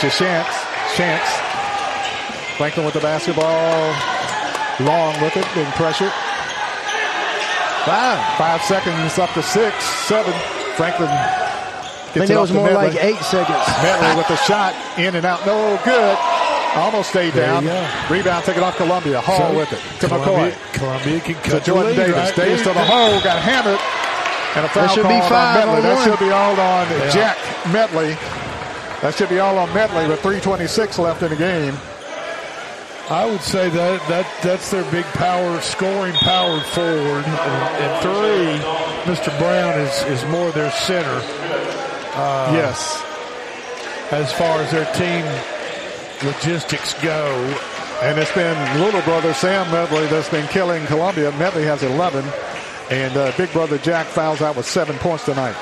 to 0.02 0.10
Chance. 0.10 0.52
Chance. 0.98 1.30
Franklin 2.58 2.86
with 2.86 2.94
the 2.96 3.00
basketball. 3.00 3.94
Long 4.82 5.16
with 5.22 5.38
it, 5.38 5.48
being 5.56 5.72
pressured. 5.80 6.12
Five. 7.86 8.20
Five 8.38 8.62
seconds 8.64 9.18
up 9.20 9.32
to 9.34 9.44
six, 9.44 9.76
seven. 10.10 10.34
Franklin 10.76 11.08
gets 11.08 12.18
I 12.18 12.20
think 12.20 12.30
it 12.32 12.36
off 12.36 12.42
was 12.42 12.52
more 12.52 12.66
Medley. 12.68 12.90
like 12.92 13.04
eight 13.04 13.20
seconds. 13.24 13.64
Medley 13.82 14.16
with 14.18 14.28
the 14.28 14.36
shot, 14.38 14.74
in 15.00 15.16
and 15.16 15.26
out, 15.26 15.46
no 15.46 15.80
good. 15.86 16.18
Almost 16.76 17.10
stayed 17.10 17.34
There 17.34 17.46
down. 17.62 17.64
Rebound 18.12 18.44
taken 18.46 18.64
off 18.64 18.76
Columbia. 18.78 19.22
Hall 19.22 19.38
So, 19.52 19.58
with 19.58 19.72
it 19.72 19.80
to 20.02 20.08
Columbia- 20.08 20.52
McCoy. 20.52 20.74
Columbia 20.74 21.20
can 21.22 21.36
cut 21.36 21.52
the 21.52 21.60
Jordan 21.62 21.96
Davis. 21.96 22.16
right? 22.16 22.36
Davis 22.36 22.62
to 22.64 22.74
the 22.74 22.84
hole, 22.84 23.20
got 23.22 23.40
hammered. 23.40 23.80
And 24.56 24.66
a 24.66 24.70
foul 24.70 24.88
should 24.90 25.04
be 25.04 25.20
called 25.20 25.32
on 25.34 25.54
Medley. 25.56 25.76
on 25.76 25.82
that 25.84 26.04
should 26.04 26.20
be 26.20 26.32
all 26.32 26.60
on 26.60 26.88
Yeah. 26.90 27.10
Jack 27.10 27.38
Medley. 27.72 28.18
That 29.02 29.16
should 29.16 29.30
be 29.30 29.40
all 29.40 29.58
on 29.58 29.74
Medley 29.74 30.08
with 30.08 30.22
3.26 30.22 30.98
left 30.98 31.22
in 31.24 31.30
the 31.30 31.36
game. 31.36 31.78
I 33.10 33.26
would 33.26 33.42
say 33.42 33.70
that 33.70 34.02
that 34.08 34.26
that's 34.42 34.72
their 34.72 34.84
big 34.86 35.06
power 35.14 35.62
scoring 35.62 36.14
power 36.16 36.60
forward. 36.74 37.24
And, 37.24 37.38
and 37.84 38.02
three, 38.02 39.14
Mr. 39.14 39.38
Brown 39.38 39.80
is 39.80 40.04
is 40.04 40.26
more 40.30 40.50
their 40.52 40.72
center. 40.72 41.22
Uh, 42.16 42.52
yes. 42.54 43.02
As 44.12 44.32
far 44.34 44.60
as 44.60 44.72
their 44.72 44.86
team 44.94 45.24
logistics 46.24 46.94
go, 47.02 47.26
And 48.02 48.18
it's 48.20 48.34
been 48.34 48.56
little 48.82 49.02
brother 49.02 49.34
Sam 49.34 49.70
Medley 49.72 50.06
that's 50.08 50.30
been 50.30 50.48
killing 50.48 50.86
Columbia. 50.88 51.32
Medley 51.38 51.64
has 51.64 51.84
11. 51.84 52.24
And 52.92 53.18
uh, 53.18 53.32
big 53.38 53.52
brother 53.52 53.78
Jack 53.80 54.06
fouls 54.08 54.42
out 54.42 54.56
with 54.56 54.66
seven 54.68 54.96
points 55.00 55.26
tonight. 55.26 55.56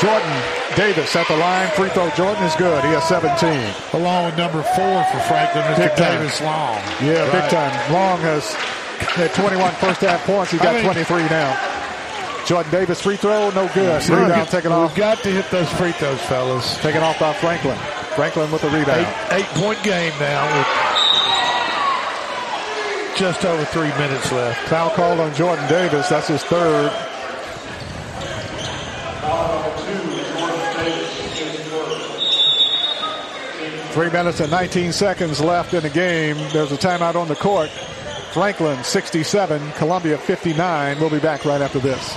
Jordan 0.00 0.42
Davis 0.76 1.14
at 1.16 1.26
the 1.28 1.36
line. 1.36 1.68
Free 1.72 1.88
throw. 1.90 2.08
Jordan 2.10 2.42
is 2.44 2.54
good. 2.56 2.82
He 2.84 2.90
has 2.90 3.04
17. 3.08 4.00
along 4.00 4.26
with 4.26 4.36
number 4.38 4.62
four 4.62 5.04
for 5.12 5.20
Franklin, 5.28 5.64
Mr. 5.64 5.76
Big 5.88 5.96
time. 5.96 6.18
Davis 6.20 6.40
Long. 6.40 6.76
Yeah, 7.02 7.24
big 7.32 7.50
time. 7.50 7.92
Long 7.92 8.18
has 8.20 8.52
had 9.16 9.34
21 9.34 9.72
first 9.74 10.00
half 10.00 10.24
points. 10.24 10.52
He's 10.52 10.60
got 10.60 10.74
I 10.74 10.82
mean- 10.82 10.84
23 11.04 11.22
now. 11.28 11.66
Jordan 12.46 12.72
Davis 12.72 13.00
free 13.02 13.16
throw, 13.16 13.50
no 13.50 13.68
good. 13.74 13.88
Right. 14.08 14.08
Rebound 14.08 14.48
taken 14.48 14.72
off. 14.72 14.90
We've 14.90 14.96
got 14.96 15.18
to 15.22 15.30
hit 15.30 15.50
those 15.50 15.70
free 15.74 15.92
throws, 15.92 16.20
fellas. 16.22 16.78
Taken 16.78 17.02
off 17.02 17.18
by 17.20 17.32
Franklin. 17.34 17.78
Franklin 18.14 18.50
with 18.50 18.62
the 18.62 18.70
rebound. 18.70 19.06
Eight, 19.30 19.40
eight 19.40 19.46
point 19.54 19.82
game 19.82 20.12
now 20.18 20.44
with 20.58 20.66
just 23.16 23.44
over 23.44 23.64
three 23.66 23.90
minutes 23.98 24.32
left. 24.32 24.68
Foul 24.68 24.90
called 24.90 25.20
on 25.20 25.34
Jordan 25.34 25.68
Davis. 25.68 26.08
That's 26.08 26.28
his 26.28 26.42
third. 26.44 26.90
Three 33.92 34.10
minutes 34.10 34.40
and 34.40 34.50
19 34.50 34.92
seconds 34.92 35.40
left 35.40 35.74
in 35.74 35.82
the 35.82 35.90
game. 35.90 36.36
There's 36.52 36.72
a 36.72 36.76
timeout 36.76 37.16
on 37.16 37.28
the 37.28 37.34
court. 37.34 37.70
Franklin 38.32 38.82
67, 38.84 39.72
Columbia 39.72 40.16
59. 40.16 41.00
We'll 41.00 41.10
be 41.10 41.18
back 41.18 41.44
right 41.44 41.60
after 41.60 41.80
this. 41.80 42.16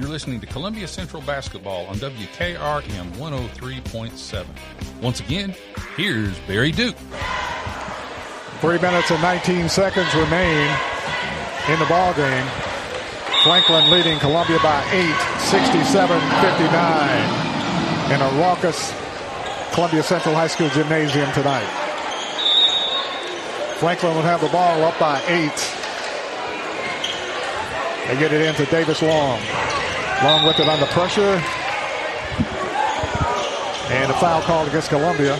You're 0.00 0.08
listening 0.08 0.40
to 0.40 0.46
Columbia 0.46 0.88
Central 0.88 1.20
Basketball 1.20 1.84
on 1.84 1.96
WKRM 1.96 3.12
103.7. 3.16 4.46
Once 5.02 5.20
again, 5.20 5.54
here's 5.94 6.38
Barry 6.48 6.72
Duke. 6.72 6.96
Three 8.62 8.78
minutes 8.78 9.10
and 9.10 9.20
19 9.20 9.68
seconds 9.68 10.14
remain 10.14 10.74
in 11.68 11.78
the 11.78 11.84
ball 11.84 12.14
game. 12.14 12.46
Franklin 13.42 13.90
leading 13.90 14.18
Columbia 14.20 14.58
by 14.62 14.82
eight, 14.90 15.14
67-59 15.52 18.14
in 18.14 18.22
a 18.22 18.30
raucous 18.40 18.94
Columbia 19.74 20.02
Central 20.02 20.34
High 20.34 20.46
School 20.46 20.70
gymnasium 20.70 21.30
tonight. 21.32 21.68
Franklin 23.76 24.14
will 24.14 24.22
have 24.22 24.40
the 24.40 24.48
ball 24.48 24.82
up 24.82 24.98
by 24.98 25.20
eight. 25.28 25.52
They 28.08 28.16
get 28.18 28.32
it 28.32 28.40
into 28.40 28.64
Davis 28.70 29.02
Long. 29.02 29.42
Long 30.22 30.46
with 30.46 30.60
it 30.60 30.68
under 30.68 30.86
pressure. 30.86 31.42
And 33.92 34.10
a 34.10 34.14
foul 34.14 34.42
called 34.42 34.68
against 34.68 34.90
Columbia. 34.90 35.38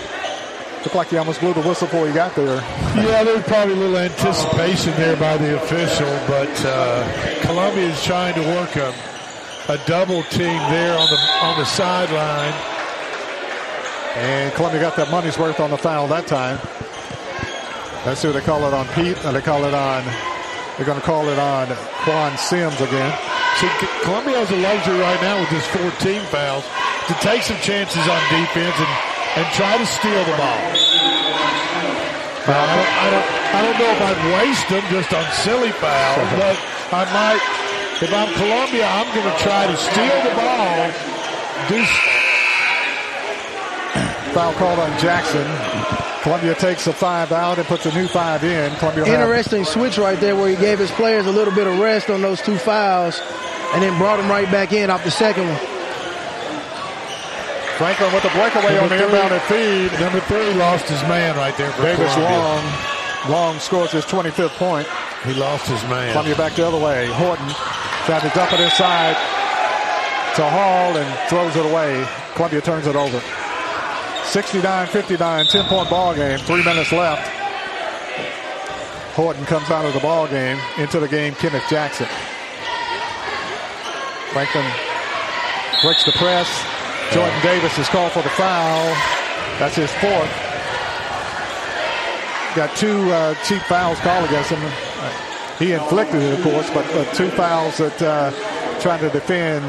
Looked 0.83 0.95
like 0.95 1.09
he 1.09 1.19
almost 1.19 1.41
blew 1.41 1.53
the 1.53 1.61
whistle 1.61 1.87
before 1.87 2.07
he 2.07 2.15
got 2.15 2.35
there. 2.35 2.57
Yeah, 2.97 3.23
there's 3.23 3.45
probably 3.45 3.75
a 3.75 3.77
little 3.77 3.99
anticipation 3.99 4.95
there 4.97 5.17
by 5.17 5.37
the 5.37 5.57
official, 5.57 6.09
but 6.27 6.49
uh, 6.65 7.41
Columbia 7.43 7.89
is 7.91 8.03
trying 8.03 8.35
to 8.35 8.41
work 8.41 8.75
a, 8.77 8.95
a 9.69 9.79
double 9.87 10.23
team 10.25 10.59
there 10.71 10.99
on 10.99 11.07
the 11.11 11.19
on 11.43 11.59
the 11.59 11.67
sideline. 11.67 12.55
And 14.17 14.53
Columbia 14.55 14.81
got 14.81 14.97
that 14.97 15.11
money's 15.11 15.39
worth 15.39 15.61
on 15.61 15.71
the 15.71 15.79
foul 15.79 16.09
that 16.09 16.27
time. 16.27 16.59
Let's 18.07 18.21
see 18.21 18.29
what 18.29 18.35
they 18.35 18.41
call 18.41 18.67
it 18.67 18.73
on 18.73 18.87
Pete. 18.89 19.23
And 19.25 19.37
they 19.37 19.43
call 19.43 19.65
it 19.67 19.75
on, 19.75 20.05
they're 20.77 20.87
going 20.87 20.99
to 20.99 21.05
call 21.05 21.29
it 21.29 21.39
on 21.39 21.69
Quan 22.03 22.37
Sims 22.39 22.81
again. 22.81 23.30
See, 23.61 23.69
Columbia 24.09 24.41
has 24.41 24.49
a 24.49 24.57
luxury 24.57 24.97
right 25.05 25.21
now 25.21 25.37
with 25.37 25.53
his 25.53 25.67
14 25.77 25.93
fouls 26.33 26.65
to 27.13 27.15
take 27.21 27.45
some 27.45 27.61
chances 27.61 28.01
on 28.09 28.17
defense 28.33 28.73
and, 28.73 28.93
and 29.37 29.45
try 29.53 29.77
to 29.77 29.85
steal 29.85 30.17
the 30.25 30.33
ball. 30.41 30.65
Now, 32.49 32.57
I, 32.57 32.73
don't, 32.73 32.89
I, 32.89 33.07
don't, 33.13 33.29
I 33.53 33.59
don't 33.61 33.77
know 33.77 33.91
if 33.93 34.01
I'd 34.01 34.23
waste 34.41 34.65
them 34.73 34.81
just 34.89 35.13
on 35.13 35.29
silly 35.45 35.73
fouls, 35.77 36.25
but 36.41 36.57
I 36.89 37.05
might, 37.13 37.43
if 38.01 38.09
I'm 38.09 38.33
Columbia, 38.41 38.89
I'm 38.89 39.13
going 39.13 39.29
to 39.29 39.37
try 39.45 39.69
to 39.69 39.77
steal 39.77 40.17
the 40.25 40.33
ball. 40.41 40.89
Do, 41.69 41.77
s- 41.85 41.93
Foul 44.33 44.55
called 44.55 44.79
on 44.79 44.89
Jackson. 44.99 45.45
Columbia 46.23 46.55
takes 46.55 46.87
a 46.87 46.93
five 46.95 47.31
out 47.33 47.59
and 47.59 47.67
puts 47.69 47.85
a 47.85 47.93
new 47.95 48.09
five 48.09 48.43
in. 48.43 48.75
Columbia 48.77 49.05
will 49.05 49.11
have- 49.11 49.21
Interesting 49.21 49.65
switch 49.65 49.99
right 49.99 50.19
there 50.19 50.35
where 50.35 50.49
he 50.49 50.57
gave 50.57 50.79
his 50.79 50.91
players 50.93 51.27
a 51.27 51.31
little 51.33 51.53
bit 51.55 51.67
of 51.67 51.79
rest 51.79 52.09
on 52.09 52.23
those 52.23 52.41
two 52.41 52.57
fouls 52.57 53.21
and 53.75 53.83
then 53.83 53.97
brought 53.99 54.19
him 54.21 54.29
right 54.31 54.51
back 54.51 54.73
in 54.73 54.91
off 54.91 55.05
the 55.05 55.11
second 55.11 55.47
one. 55.49 55.59
Franklin 57.79 58.13
with 58.13 58.23
the 58.23 58.29
breakaway 58.31 58.77
on 58.79 58.89
the 58.91 58.97
Number 58.97 59.09
three. 59.09 59.19
inbounded 59.19 59.41
feed. 59.49 60.01
number 60.01 60.21
three 60.21 60.53
lost 60.55 60.85
his 60.89 61.01
man 61.05 61.37
right 61.37 61.57
there 61.57 61.71
for 61.73 61.83
Davis 61.83 62.13
Columbia. 62.13 62.39
Long. 62.39 62.65
Long 63.31 63.59
scores 63.59 63.91
his 63.93 64.05
25th 64.05 64.57
point. 64.57 64.87
He 65.25 65.33
lost 65.35 65.67
his 65.67 65.83
man. 65.85 66.13
Columbia 66.13 66.37
back 66.37 66.53
the 66.55 66.67
other 66.67 66.79
way. 66.79 67.07
Horton 67.07 67.49
tried 68.05 68.21
to 68.21 68.29
dump 68.35 68.53
it 68.53 68.61
inside 68.61 69.15
to 70.37 70.43
Hall 70.49 70.97
and 70.97 71.29
throws 71.29 71.57
it 71.57 71.65
away. 71.71 72.07
Columbia 72.35 72.61
turns 72.61 72.87
it 72.87 72.97
over. 72.97 73.19
69-59, 74.31 75.51
10-point 75.51 75.91
ball 75.91 76.15
game. 76.15 76.39
Three 76.41 76.63
minutes 76.65 76.93
left. 76.93 77.27
Horton 79.15 79.45
comes 79.47 79.71
out 79.71 79.85
of 79.85 79.93
the 79.93 80.01
ball 80.01 80.29
game. 80.29 80.59
Into 80.79 81.01
the 81.01 81.09
game, 81.09 81.35
Kenneth 81.35 81.65
Jackson. 81.69 82.07
Franklin 84.33 84.65
breaks 85.83 86.05
the 86.05 86.13
press. 86.13 86.49
Jordan 87.13 87.41
Davis 87.43 87.77
is 87.79 87.89
called 87.89 88.13
for 88.13 88.23
the 88.23 88.31
foul. 88.31 88.85
That's 89.59 89.75
his 89.75 89.91
fourth. 89.95 90.31
Got 92.55 92.77
two 92.77 93.11
uh, 93.11 93.35
cheap 93.45 93.63
fouls 93.63 93.99
called 94.01 94.25
against 94.27 94.51
him. 94.51 94.61
He 95.59 95.73
inflicted 95.73 96.23
it, 96.23 96.39
of 96.39 96.43
course, 96.43 96.71
but 96.71 96.87
uh, 96.95 97.05
two 97.13 97.29
fouls 97.31 97.79
that 97.79 98.01
uh, 98.03 98.31
trying 98.81 99.01
to 99.01 99.11
defend. 99.11 99.65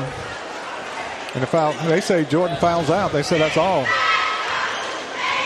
And 1.33 1.43
the 1.43 1.47
foul, 1.47 1.73
they 1.87 2.01
say 2.01 2.25
Jordan 2.25 2.57
fouls 2.57 2.89
out. 2.89 3.11
They 3.11 3.23
say 3.23 3.39
that's 3.39 3.57
all. 3.57 3.85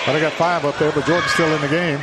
But 0.06 0.14
they 0.14 0.20
got 0.20 0.34
five 0.34 0.66
up 0.66 0.78
there, 0.78 0.92
but 0.92 1.06
Jordan's 1.06 1.32
still 1.32 1.54
in 1.54 1.62
the 1.62 1.68
game. 1.68 2.00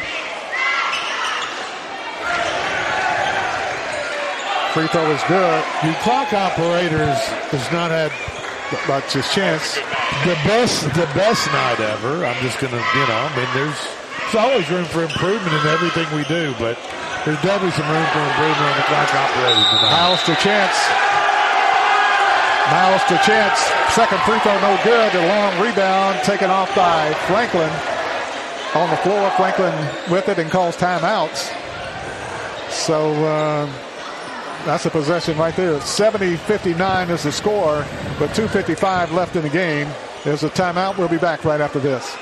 Free 4.73 4.89
throw 4.89 5.05
is 5.13 5.21
good. 5.29 5.61
The 5.85 5.93
clock 6.01 6.33
operators 6.33 7.21
has 7.53 7.69
not 7.69 7.93
had 7.93 8.09
much 8.89 9.13
his 9.13 9.29
chance. 9.29 9.77
The 10.25 10.33
best, 10.49 10.89
the 10.97 11.05
best 11.13 11.45
night 11.53 11.77
ever. 11.77 12.25
I'm 12.25 12.41
just 12.41 12.57
gonna, 12.57 12.81
you 12.81 13.05
know, 13.05 13.21
I 13.21 13.29
mean, 13.37 13.53
there's, 13.53 13.77
there's 13.77 14.41
always 14.41 14.65
room 14.73 14.89
for 14.89 15.05
improvement 15.05 15.53
in 15.53 15.69
everything 15.69 16.09
we 16.17 16.25
do, 16.25 16.57
but 16.57 16.81
there's 17.29 17.37
definitely 17.45 17.77
some 17.77 17.85
room 17.85 18.09
for 18.17 18.25
improvement 18.25 18.65
on 18.65 18.77
the 18.81 18.87
clock 18.89 19.13
operators 19.13 19.69
tonight. 19.77 19.93
Miles 19.93 20.23
to 20.25 20.35
chance. 20.41 20.77
Miles 22.73 23.05
to 23.13 23.17
chance. 23.29 23.61
Second 23.93 24.25
free 24.25 24.41
throw, 24.41 24.57
no 24.65 24.73
good. 24.89 25.13
A 25.13 25.25
long 25.29 25.53
rebound 25.61 26.17
taken 26.25 26.49
off 26.49 26.73
by 26.73 27.13
Franklin. 27.29 27.69
On 28.73 28.89
the 28.89 28.97
floor, 29.05 29.29
Franklin 29.37 29.77
with 30.09 30.33
it 30.33 30.41
and 30.41 30.49
calls 30.49 30.81
timeouts. 30.81 31.53
So 32.73 33.13
uh, 33.29 33.69
that's 34.65 34.87
a 34.87 34.91
possession 34.91 35.37
right 35.39 35.55
there. 35.57 35.79
70-59 35.79 37.11
is 37.11 37.23
the 37.25 37.33
score, 37.33 37.85
but 38.19 38.31
2.55 38.31 39.13
left 39.13 39.37
in 39.37 39.43
the 39.43 39.49
game. 39.49 39.89
There's 40.25 40.45
a 40.45 40.51
timeout. 40.51 40.99
We'll 40.99 41.09
be 41.09 41.19
back 41.19 41.45
right 41.45 41.61
after 41.61 41.81
this. 41.81 42.17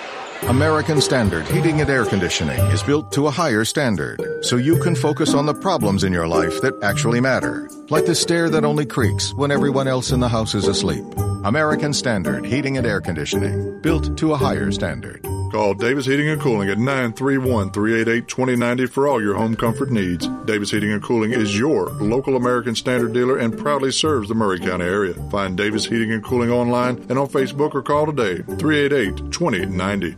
American 0.44 1.02
Standard 1.02 1.46
Heating 1.46 1.82
and 1.82 1.90
Air 1.90 2.06
Conditioning 2.06 2.58
is 2.72 2.82
built 2.82 3.12
to 3.12 3.26
a 3.26 3.30
higher 3.30 3.62
standard, 3.62 4.18
so 4.42 4.56
you 4.56 4.78
can 4.78 4.94
focus 4.96 5.34
on 5.34 5.44
the 5.44 5.52
problems 5.52 6.02
in 6.02 6.14
your 6.14 6.26
life 6.26 6.62
that 6.62 6.82
actually 6.82 7.20
matter, 7.20 7.68
like 7.90 8.06
the 8.06 8.14
stair 8.14 8.48
that 8.48 8.64
only 8.64 8.86
creaks 8.86 9.34
when 9.34 9.50
everyone 9.50 9.86
else 9.86 10.12
in 10.12 10.20
the 10.20 10.28
house 10.28 10.54
is 10.54 10.66
asleep. 10.66 11.04
American 11.44 11.92
Standard 11.92 12.46
Heating 12.46 12.78
and 12.78 12.86
Air 12.86 13.02
Conditioning, 13.02 13.82
built 13.82 14.16
to 14.16 14.32
a 14.32 14.36
higher 14.36 14.70
standard. 14.72 15.22
Call 15.50 15.74
Davis 15.74 16.06
Heating 16.06 16.28
and 16.28 16.40
Cooling 16.40 16.68
at 16.68 16.78
931-388-2090 16.78 18.88
for 18.88 19.08
all 19.08 19.20
your 19.20 19.34
home 19.34 19.56
comfort 19.56 19.90
needs. 19.90 20.28
Davis 20.44 20.70
Heating 20.70 20.92
and 20.92 21.02
Cooling 21.02 21.32
is 21.32 21.58
your 21.58 21.90
local 21.90 22.36
American 22.36 22.76
Standard 22.76 23.12
dealer 23.12 23.36
and 23.36 23.58
proudly 23.58 23.90
serves 23.90 24.28
the 24.28 24.34
Maury 24.34 24.60
County 24.60 24.84
area. 24.84 25.14
Find 25.30 25.56
Davis 25.56 25.86
Heating 25.86 26.12
and 26.12 26.22
Cooling 26.22 26.50
online 26.50 26.98
and 27.08 27.18
on 27.18 27.26
Facebook 27.26 27.74
or 27.74 27.82
call 27.82 28.06
today 28.06 28.42
388-2090. 28.42 30.16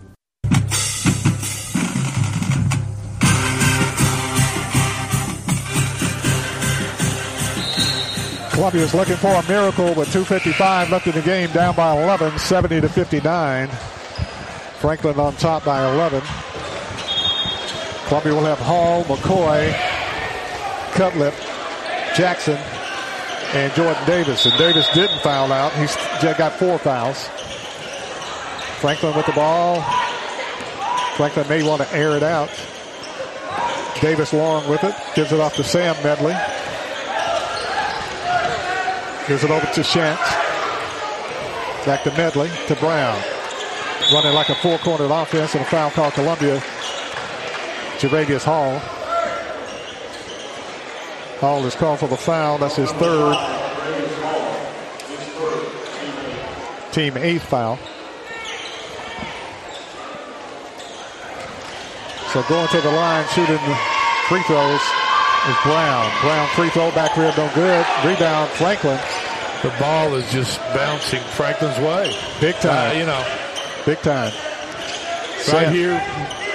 Columbia 8.50 8.82
is 8.82 8.92
looking 8.92 9.16
for 9.16 9.34
a 9.34 9.42
miracle 9.48 9.94
with 9.94 10.08
2.55 10.08 10.90
left 10.90 11.06
in 11.06 11.14
the 11.14 11.22
game, 11.22 11.50
down 11.52 11.74
by 11.74 11.96
11, 12.00 12.38
70 12.38 12.82
to 12.82 12.88
59. 12.90 13.70
Franklin 14.82 15.16
on 15.20 15.32
top 15.36 15.64
by 15.64 15.88
11. 15.94 16.20
Columbia 18.08 18.34
will 18.34 18.44
have 18.44 18.58
Hall, 18.58 19.04
McCoy, 19.04 19.72
Cutlip, 20.90 21.32
Jackson, 22.16 22.56
and 23.54 23.72
Jordan 23.74 24.04
Davis. 24.06 24.44
And 24.44 24.58
Davis 24.58 24.92
didn't 24.92 25.20
foul 25.20 25.52
out. 25.52 25.72
He's 25.74 25.94
got 26.20 26.54
four 26.54 26.78
fouls. 26.78 27.28
Franklin 28.80 29.16
with 29.16 29.26
the 29.26 29.32
ball. 29.34 29.80
Franklin 31.14 31.48
may 31.48 31.62
want 31.62 31.80
to 31.80 31.94
air 31.94 32.16
it 32.16 32.24
out. 32.24 32.50
Davis 34.00 34.32
long 34.32 34.68
with 34.68 34.82
it. 34.82 34.96
Gives 35.14 35.30
it 35.30 35.38
off 35.38 35.54
to 35.54 35.62
Sam 35.62 35.94
Medley. 36.02 36.34
Gives 39.28 39.44
it 39.44 39.50
over 39.52 39.64
to 39.64 39.84
Chance. 39.84 40.20
Back 41.86 42.02
to 42.02 42.10
Medley, 42.16 42.50
to 42.66 42.74
Brown. 42.74 43.22
Running 44.10 44.34
like 44.34 44.48
a 44.48 44.54
four-cornered 44.56 45.10
offense 45.10 45.54
and 45.54 45.62
a 45.62 45.66
foul 45.66 45.90
call 45.90 46.10
Columbia. 46.10 46.62
Jaravius 47.98 48.44
Hall. 48.44 48.78
Hall 51.38 51.66
is 51.66 51.74
called 51.74 52.00
for 52.00 52.08
the 52.08 52.16
foul. 52.16 52.58
That's 52.58 52.76
his 52.76 52.90
third. 52.92 53.36
Team 56.92 57.16
eighth 57.16 57.44
foul. 57.44 57.78
So 62.32 62.42
going 62.48 62.68
to 62.68 62.80
the 62.80 62.90
line, 62.90 63.26
shooting 63.28 63.58
free 64.28 64.42
throws 64.44 64.80
is 65.48 65.56
Brown. 65.64 66.10
Brown 66.22 66.48
free 66.50 66.70
throw, 66.70 66.90
back 66.92 67.16
rib 67.16 67.36
no 67.36 67.50
good. 67.54 67.84
Rebound, 68.04 68.50
Franklin. 68.52 68.98
The 69.62 69.74
ball 69.78 70.14
is 70.14 70.30
just 70.32 70.58
bouncing 70.74 71.20
Franklin's 71.20 71.78
way. 71.78 72.16
Big 72.40 72.54
time. 72.56 72.96
Uh, 72.96 72.98
you 72.98 73.06
know, 73.06 73.41
Big 73.84 74.00
time. 74.02 74.32
right 75.52 75.68
here, 75.72 75.94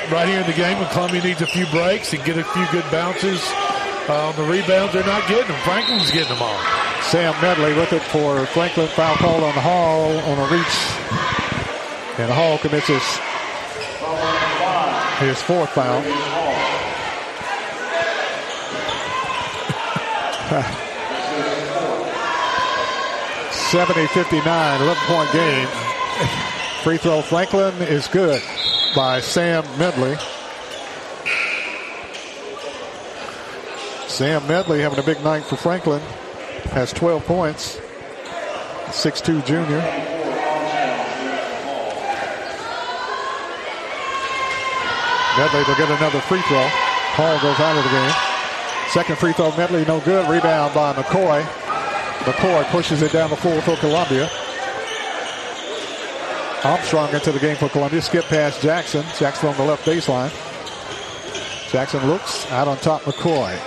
right 0.09 0.29
here 0.29 0.39
in 0.39 0.47
the 0.47 0.53
game, 0.53 0.79
when 0.79 0.87
Columbia 0.89 1.21
needs 1.21 1.41
a 1.41 1.47
few 1.47 1.65
breaks 1.67 2.13
and 2.13 2.23
get 2.23 2.37
a 2.37 2.43
few 2.45 2.65
good 2.71 2.89
bounces 2.89 3.41
uh, 4.07 4.29
on 4.29 4.35
the 4.37 4.43
rebounds, 4.43 4.93
they're 4.93 5.05
not 5.05 5.27
getting 5.27 5.47
them. 5.47 5.59
Franklin's 5.63 6.09
getting 6.11 6.29
them 6.29 6.41
all. 6.41 6.57
Sam 7.01 7.33
Medley 7.41 7.73
with 7.73 7.91
it 7.91 8.01
for 8.03 8.45
Franklin. 8.47 8.87
Foul 8.87 9.15
called 9.17 9.43
on 9.43 9.55
the 9.55 9.61
Hall 9.61 10.17
on 10.17 10.39
a 10.39 10.47
reach. 10.47 10.77
And 12.17 12.31
Hall 12.31 12.57
commits 12.59 12.87
his, 12.87 13.03
his 15.19 15.41
fourth 15.41 15.69
foul. 15.71 16.01
70-59, 23.67 24.79
11 24.79 25.03
point 25.07 25.31
game. 25.33 25.67
Free 26.87 26.95
throw 26.95 27.21
Franklin 27.21 27.75
is 27.81 28.07
good 28.07 28.41
by 28.95 29.19
Sam 29.19 29.65
Medley. 29.77 30.15
Sam 34.07 34.47
Medley 34.47 34.79
having 34.79 34.97
a 34.97 35.03
big 35.03 35.21
night 35.21 35.43
for 35.43 35.57
Franklin. 35.57 35.99
Has 36.71 36.93
12 36.93 37.25
points. 37.25 37.77
6'2 38.85 39.45
junior. 39.45 39.81
Medley 45.35 45.63
will 45.67 45.75
get 45.75 45.91
another 45.91 46.21
free 46.21 46.41
throw. 46.43 46.65
Hall 47.17 47.37
goes 47.41 47.59
out 47.59 47.75
of 47.75 47.83
the 47.83 47.89
game. 47.89 48.13
Second 48.91 49.17
free 49.17 49.33
throw, 49.33 49.53
Medley 49.57 49.83
no 49.83 49.99
good. 49.99 50.29
Rebound 50.29 50.73
by 50.73 50.93
McCoy. 50.93 51.41
McCoy 52.21 52.63
pushes 52.71 53.01
it 53.01 53.11
down 53.11 53.29
the 53.29 53.35
floor 53.35 53.61
for 53.63 53.75
Columbia. 53.75 54.29
Armstrong 56.63 57.13
into 57.13 57.31
the 57.31 57.39
game 57.39 57.55
for 57.55 57.69
Columbia. 57.69 58.01
Skip 58.01 58.25
past 58.25 58.61
Jackson. 58.61 59.03
Jackson 59.17 59.49
on 59.49 59.57
the 59.57 59.63
left 59.63 59.85
baseline. 59.85 60.31
Jackson 61.71 62.05
looks 62.07 62.49
out 62.51 62.67
on 62.67 62.77
top. 62.77 63.01
McCoy 63.03 63.57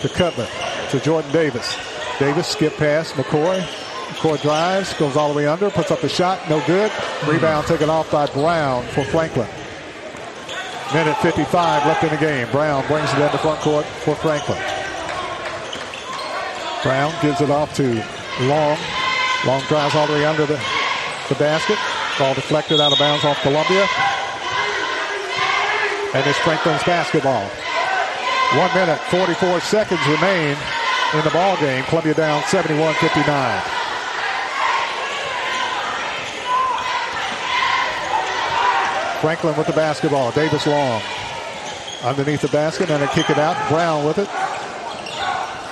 to 0.00 0.08
Cutlip 0.08 0.50
to 0.90 1.00
Jordan 1.00 1.30
Davis. 1.32 1.76
Davis 2.18 2.48
skip 2.48 2.76
pass. 2.76 3.12
McCoy. 3.12 3.60
McCoy 4.08 4.40
drives, 4.42 4.94
goes 4.94 5.16
all 5.16 5.32
the 5.32 5.36
way 5.36 5.46
under, 5.46 5.70
puts 5.70 5.90
up 5.90 6.00
the 6.00 6.08
shot, 6.08 6.38
no 6.48 6.64
good. 6.66 6.92
Rebound 7.26 7.66
taken 7.66 7.90
off 7.90 8.10
by 8.12 8.26
Brown 8.26 8.84
for 8.88 9.04
Franklin. 9.04 9.48
Minute 10.92 11.16
55 11.18 11.86
left 11.86 12.04
in 12.04 12.10
the 12.10 12.16
game. 12.16 12.48
Brown 12.50 12.86
brings 12.86 13.10
it 13.12 13.18
in 13.18 13.32
the 13.32 13.38
front 13.38 13.60
court 13.60 13.84
for 13.84 14.14
Franklin. 14.14 14.62
Brown 16.82 17.12
gives 17.22 17.40
it 17.40 17.50
off 17.50 17.74
to 17.74 17.94
Long. 18.42 18.78
Long 19.46 19.62
drives 19.68 19.94
all 19.94 20.06
the 20.06 20.12
way 20.12 20.24
under 20.24 20.46
the, 20.46 20.56
the 21.28 21.34
basket. 21.36 21.78
Ball 22.18 22.34
deflected 22.34 22.80
out 22.80 22.92
of 22.92 22.98
bounds 22.98 23.24
off 23.24 23.40
Columbia. 23.42 23.88
And 26.14 26.26
it's 26.26 26.38
Franklin's 26.38 26.84
basketball. 26.84 27.48
One 28.58 28.72
minute, 28.74 29.00
44 29.10 29.60
seconds 29.60 30.00
remain 30.06 30.56
in 31.14 31.24
the 31.24 31.30
ball 31.30 31.56
game. 31.56 31.84
Columbia 31.84 32.14
down 32.14 32.42
71-59. 32.42 33.60
Franklin 39.20 39.56
with 39.56 39.66
the 39.66 39.72
basketball. 39.72 40.30
Davis 40.32 40.66
Long 40.66 41.00
underneath 42.04 42.42
the 42.42 42.48
basket 42.48 42.90
and 42.90 43.02
a 43.02 43.08
kick 43.08 43.30
it 43.30 43.38
out. 43.38 43.56
Brown 43.68 44.04
with 44.04 44.18
it. 44.18 44.28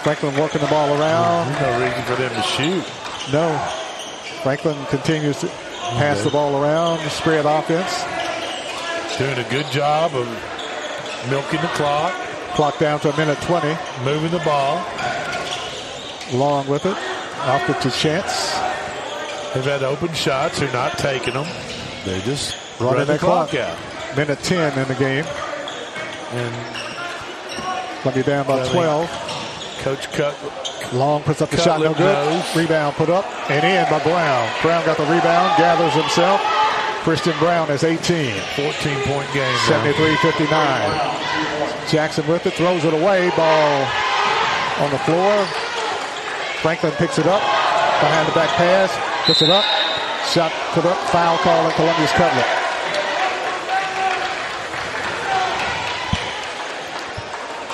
Franklin 0.02 0.34
working 0.40 0.60
the 0.60 0.66
ball 0.66 0.88
around. 0.98 1.52
There's 1.52 1.60
no 1.60 1.84
reason 1.84 2.02
for 2.04 2.16
them 2.16 2.34
to 2.34 2.42
shoot. 2.42 3.32
No. 3.32 3.81
Franklin 4.42 4.76
continues 4.86 5.38
to 5.40 5.46
pass 5.48 6.22
the 6.24 6.30
ball 6.30 6.62
around, 6.62 6.98
spread 7.10 7.44
offense. 7.46 8.04
Doing 9.18 9.38
a 9.38 9.48
good 9.50 9.66
job 9.70 10.14
of 10.14 10.26
milking 11.30 11.60
the 11.60 11.68
clock. 11.68 12.12
Clock 12.54 12.78
down 12.78 12.98
to 13.00 13.12
a 13.12 13.16
minute 13.16 13.38
20. 13.42 13.68
Moving 14.04 14.30
the 14.30 14.42
ball. 14.44 14.76
Long 16.32 16.66
with 16.66 16.86
it. 16.86 16.96
Off 17.42 17.68
it 17.68 17.80
to 17.82 17.90
Chance. 17.90 18.52
They've 19.54 19.64
had 19.64 19.82
open 19.82 20.12
shots. 20.14 20.58
They're 20.60 20.72
not 20.72 20.98
taking 20.98 21.34
them. 21.34 21.46
They 22.04 22.20
just 22.22 22.56
Running 22.80 22.96
run 22.98 23.06
the 23.06 23.12
the 23.14 23.18
clock, 23.18 23.50
clock. 23.50 23.62
out. 23.62 24.16
Minute 24.16 24.38
10 24.40 24.78
in 24.78 24.88
the 24.88 24.94
game. 24.94 25.24
And 26.32 28.00
Columbia 28.00 28.22
down 28.24 28.46
by 28.46 28.66
12. 28.68 29.78
Coach 29.82 30.10
Cut. 30.12 30.34
Long 30.92 31.22
puts 31.22 31.40
up 31.40 31.50
the 31.50 31.56
shot, 31.56 31.80
no 31.80 31.94
good. 31.94 32.12
knows. 32.12 32.56
Rebound 32.56 32.94
put 32.96 33.08
up 33.08 33.24
and 33.50 33.64
in 33.64 33.84
by 33.90 34.02
Brown. 34.02 34.48
Brown 34.60 34.84
got 34.84 34.96
the 34.98 35.04
rebound, 35.04 35.56
gathers 35.56 35.94
himself, 35.94 36.40
Christian 37.02 37.36
Brown 37.40 37.66
has 37.66 37.82
18. 37.82 37.98
14 38.54 39.02
point 39.10 39.26
game. 39.34 39.58
73 39.66 40.14
59. 40.22 40.46
Jackson 41.90 42.26
with 42.28 42.46
it, 42.46 42.54
throws 42.54 42.84
it 42.84 42.94
away. 42.94 43.28
Ball 43.34 43.86
on 44.78 44.90
the 44.90 44.98
floor. 45.02 45.44
Franklin 46.62 46.92
picks 46.92 47.18
it 47.18 47.26
up. 47.26 47.42
Behind 47.98 48.28
the 48.28 48.32
back 48.32 48.50
pass. 48.54 48.94
Puts 49.26 49.42
it 49.42 49.50
up. 49.50 49.64
Shot 50.30 50.52
put 50.74 50.84
up. 50.86 50.96
Foul 51.10 51.38
call 51.38 51.66
at 51.66 51.74
Columbia's 51.74 52.12
Cutlip. 52.12 52.61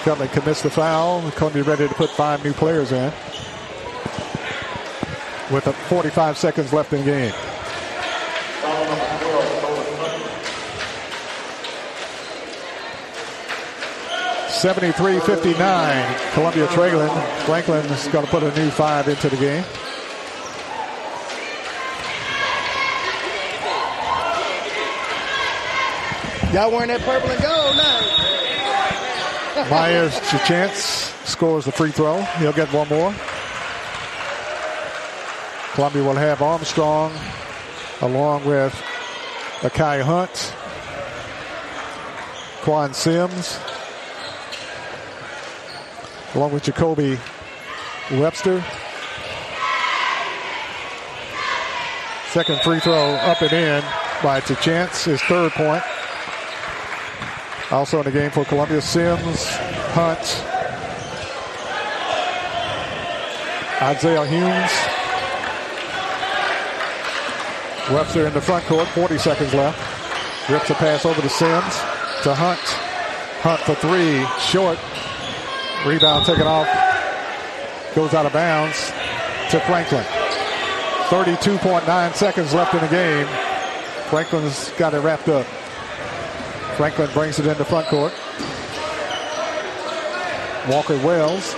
Cutlip 0.09 0.33
commits 0.33 0.63
the 0.63 0.71
foul. 0.71 1.31
Columbia 1.33 1.65
ready 1.65 1.87
to 1.87 1.93
put 1.93 2.09
five 2.09 2.43
new 2.43 2.55
players 2.55 2.93
in. 2.93 3.13
With 5.53 5.65
45 5.91 6.39
seconds 6.39 6.73
left 6.73 6.95
in 6.95 7.05
game. 7.05 7.35
Seventy-three 14.49 15.21
fifty-nine. 15.21 16.19
Columbia 16.33 16.67
trailing. 16.69 17.11
Franklin's 17.45 18.09
going 18.09 18.25
to 18.25 18.31
put 18.31 18.43
a 18.43 18.59
new 18.59 18.71
five 18.71 19.09
into 19.09 19.29
the 19.29 19.37
game. 19.37 19.63
Y'all 26.55 26.71
wearing 26.71 26.89
that 26.89 27.03
purple 27.03 27.29
and 27.29 27.43
gold 27.43 27.77
now. 27.77 28.28
Myers 29.67 30.19
chance 30.47 31.13
scores 31.25 31.65
the 31.65 31.73
free 31.73 31.91
throw. 31.91 32.23
He'll 32.39 32.53
get 32.53 32.73
one 32.73 32.89
more. 32.89 33.13
Columbia 35.75 36.03
will 36.03 36.15
have 36.15 36.41
Armstrong 36.41 37.13
along 38.01 38.45
with 38.45 38.73
Akai 39.61 40.01
Hunt, 40.01 40.55
Quan 42.63 42.95
Sims, 42.95 43.59
along 46.35 46.53
with 46.53 46.63
Jacoby 46.63 47.19
Webster. 48.13 48.65
Second 52.31 52.61
free 52.63 52.79
throw 52.81 53.15
up 53.15 53.43
and 53.43 53.53
in 53.53 53.83
by 54.23 54.41
Chance, 54.41 55.05
his 55.05 55.21
third 55.23 55.53
point. 55.53 55.83
Also 57.71 57.99
in 57.99 58.05
the 58.05 58.11
game 58.11 58.31
for 58.31 58.47
Columbia, 58.47 58.81
Sims, 58.81 59.47
Hunt, 59.93 60.45
Isaiah 63.83 64.25
Humes, 64.25 64.73
Webster 67.95 68.27
in 68.27 68.33
the 68.33 68.41
front 68.41 68.65
court, 68.65 68.89
40 68.89 69.19
seconds 69.19 69.53
left. 69.53 69.79
Rips 70.51 70.71
a 70.71 70.75
pass 70.75 71.05
over 71.05 71.21
to 71.21 71.29
Sims, 71.29 71.75
to 72.23 72.35
Hunt. 72.35 72.59
Hunt 73.41 73.61
for 73.61 73.75
three, 73.75 74.25
short. 74.41 74.79
Rebound 75.87 76.25
taken 76.25 76.47
off, 76.47 76.67
goes 77.95 78.15
out 78.15 78.25
of 78.25 78.33
bounds 78.33 78.93
to 79.51 79.61
Franklin. 79.61 80.05
32.9 81.09 82.15
seconds 82.15 82.55
left 82.55 82.73
in 82.75 82.81
the 82.81 82.89
game. 82.89 83.27
Franklin's 84.09 84.71
got 84.73 84.95
it 84.95 85.01
wrapped 85.01 85.29
up. 85.29 85.47
Franklin 86.79 87.11
brings 87.13 87.41
it 87.41 87.47
into 87.47 87.65
front 87.65 87.89
court. 87.89 88.13
Walker 90.71 90.97
Wells 91.05 91.57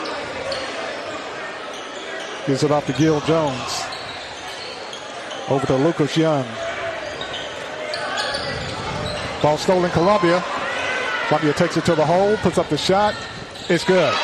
gives 2.47 2.63
it 2.63 2.71
off 2.71 2.87
to 2.87 2.95
Gil 2.95 3.21
Jones. 3.21 3.83
Over 5.51 5.67
to 5.67 5.77
Lucas 5.77 6.17
Young. 6.17 6.47
Ball 9.43 9.59
stolen 9.59 9.91
Columbia. 9.91 10.43
Columbia 11.29 11.53
takes 11.53 11.77
it 11.77 11.85
to 11.85 11.95
the 11.95 12.07
hole, 12.07 12.39
puts 12.39 12.57
up 12.57 12.71
the 12.71 12.79
shot. 12.79 13.15
It's 13.69 13.85
good. 13.85 14.15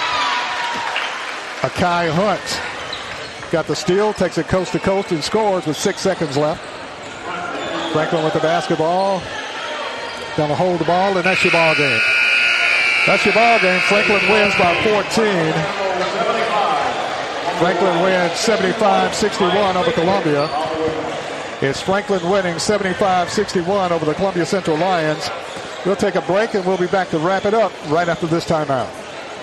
Akai 1.61 2.11
Hunt 2.11 3.53
got 3.53 3.67
the 3.67 3.77
steal, 3.77 4.15
takes 4.15 4.39
it 4.39 4.49
coast 4.49 4.73
to 4.73 4.79
coast 4.79 5.13
and 5.13 5.23
scores 5.23 5.67
with 5.67 5.77
six 5.77 6.01
seconds 6.01 6.39
left. 6.39 6.63
Franklin 7.93 8.25
with 8.25 8.33
the 8.33 8.41
basketball. 8.41 9.21
Gonna 10.37 10.55
hold 10.55 10.81
the 10.81 10.85
ball, 10.85 11.17
and 11.17 11.25
that's 11.25 11.43
your 11.43 11.53
ball 11.53 11.75
game. 11.75 12.01
That's 13.07 13.25
your 13.25 13.35
ball 13.35 13.59
game. 13.61 13.81
Franklin 13.89 14.21
wins 14.31 14.55
by 14.57 14.75
14. 14.85 15.87
Franklin 17.59 18.03
wins 18.03 18.33
75-61 18.33 19.77
over 19.77 19.93
Columbia. 19.93 20.49
It's 21.63 21.81
Franklin 21.81 22.29
winning 22.29 22.57
75-61 22.57 23.91
over 23.93 24.05
the 24.05 24.13
Columbia 24.13 24.45
Central 24.45 24.77
Lions. 24.77 25.31
We'll 25.87 25.97
take 25.97 26.17
a 26.17 26.21
break 26.21 26.53
and 26.53 26.67
we'll 26.67 26.77
be 26.77 26.87
back 26.89 27.09
to 27.11 27.19
wrap 27.19 27.47
it 27.47 27.55
up 27.55 27.73
right 27.89 28.09
after 28.09 28.27
this 28.27 28.45
timeout. 28.45 28.91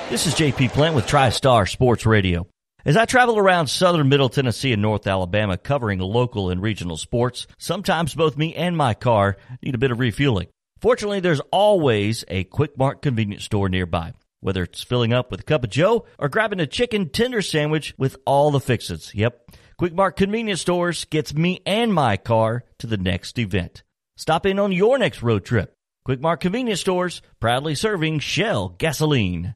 This 0.10 0.28
is 0.28 0.36
JP 0.36 0.74
Plant 0.74 0.94
with 0.94 1.08
TriStar 1.08 1.68
Sports 1.68 2.06
Radio. 2.06 2.46
As 2.86 2.98
I 2.98 3.06
travel 3.06 3.40
around 3.40 3.68
southern 3.68 4.10
Middle 4.10 4.30
Tennessee 4.30 4.74
and 4.74 4.82
North 4.82 5.08
Alabama 5.08 5.58
covering 5.58 6.00
local 6.00 6.52
and 6.52 6.62
regional 6.62 6.98
sports, 6.98 7.48
sometimes 7.58 8.14
both 8.14 8.38
me 8.38 8.54
and 8.54 8.78
my 8.78 8.94
car 8.94 9.38
need 9.64 9.74
a 9.74 9.80
bit 9.80 9.90
of 9.90 10.00
refueling. 10.00 10.50
Fortunately, 10.84 11.22
there's 11.22 11.40
always 11.50 12.26
a 12.28 12.44
Quick 12.44 12.78
Mart 12.78 13.02
convenience 13.02 13.46
store 13.46 13.70
nearby. 13.70 14.12
Whether 14.42 14.64
it's 14.64 14.84
filling 14.84 15.14
up 15.14 15.32
with 15.32 15.40
a 15.40 15.44
cup 15.44 15.64
of 15.64 15.70
joe 15.70 16.04
or 16.20 16.28
grabbing 16.28 16.60
a 16.60 16.68
chicken 16.68 17.08
tender 17.08 17.42
sandwich 17.42 17.96
with 17.98 18.18
all 18.26 18.52
the 18.52 18.60
fixins. 18.60 19.16
Yep. 19.16 19.50
Quick 19.78 19.94
Mart 19.94 20.18
convenience 20.18 20.60
stores 20.60 21.06
gets 21.06 21.34
me 21.34 21.62
and 21.66 21.94
my 21.94 22.18
car 22.18 22.66
to 22.80 22.88
the 22.88 22.98
next 22.98 23.40
event. 23.40 23.82
Stop 24.18 24.46
in 24.46 24.60
on 24.60 24.74
your 24.74 24.98
next 24.98 25.24
road 25.24 25.46
trip. 25.46 25.74
Quick 26.04 26.20
Mart 26.20 26.42
convenience 26.42 26.82
stores 26.82 27.22
proudly 27.40 27.76
serving 27.76 28.20
Shell 28.20 28.76
gasoline. 28.78 29.56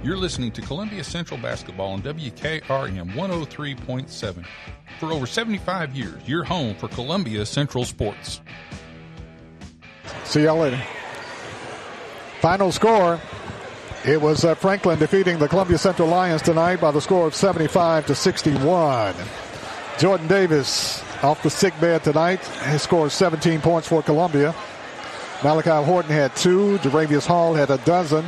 You're 0.00 0.16
listening 0.16 0.52
to 0.52 0.62
Columbia 0.62 1.02
Central 1.02 1.40
Basketball 1.40 1.94
on 1.94 2.02
WKRM 2.02 3.14
103.7. 3.14 4.46
For 5.00 5.12
over 5.12 5.26
75 5.26 5.96
years, 5.96 6.28
your 6.28 6.44
home 6.44 6.76
for 6.76 6.86
Columbia 6.86 7.44
Central 7.44 7.84
Sports. 7.84 8.40
See 10.22 10.44
y'all 10.44 10.58
later. 10.58 10.80
Final 12.40 12.70
score. 12.70 13.20
It 14.06 14.20
was 14.20 14.44
uh, 14.44 14.54
Franklin 14.54 15.00
defeating 15.00 15.40
the 15.40 15.48
Columbia 15.48 15.78
Central 15.78 16.06
Lions 16.06 16.42
tonight 16.42 16.80
by 16.80 16.92
the 16.92 17.00
score 17.00 17.26
of 17.26 17.34
75 17.34 18.06
to 18.06 18.14
61. 18.14 19.16
Jordan 19.98 20.28
Davis 20.28 21.02
off 21.24 21.42
the 21.42 21.50
sick 21.50 21.78
bed 21.80 22.04
tonight. 22.04 22.38
He 22.70 22.78
scored 22.78 23.10
17 23.10 23.60
points 23.60 23.88
for 23.88 24.04
Columbia. 24.04 24.54
Malachi 25.42 25.84
Horton 25.84 26.12
had 26.12 26.36
two. 26.36 26.78
Jaravius 26.78 27.26
Hall 27.26 27.54
had 27.54 27.70
a 27.70 27.78
dozen. 27.78 28.24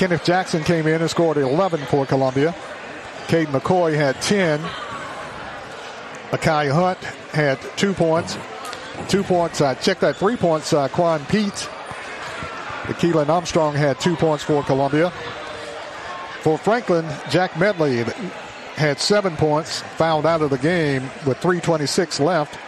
Kenneth 0.00 0.24
Jackson 0.24 0.64
came 0.64 0.86
in 0.86 1.02
and 1.02 1.10
scored 1.10 1.36
11 1.36 1.80
for 1.80 2.06
Columbia. 2.06 2.54
Cade 3.28 3.48
McCoy 3.48 3.94
had 3.94 4.18
10. 4.22 4.58
Akai 6.30 6.72
Hunt 6.72 6.96
had 7.34 7.60
two 7.76 7.92
points. 7.92 8.38
Two 9.10 9.22
points. 9.22 9.60
Uh, 9.60 9.74
check 9.74 10.00
that. 10.00 10.16
Three 10.16 10.36
points. 10.36 10.72
Uh, 10.72 10.88
Quan 10.88 11.22
Pete. 11.26 11.68
Keelan 12.96 13.28
Armstrong 13.28 13.74
had 13.74 14.00
two 14.00 14.16
points 14.16 14.42
for 14.42 14.62
Columbia. 14.62 15.10
For 16.40 16.56
Franklin, 16.56 17.04
Jack 17.28 17.58
Medley 17.58 18.04
had 18.76 19.00
seven 19.00 19.36
points, 19.36 19.82
fouled 19.98 20.24
out 20.24 20.40
of 20.40 20.48
the 20.48 20.56
game 20.56 21.02
with 21.26 21.36
3.26 21.40 22.20
left. 22.20 22.58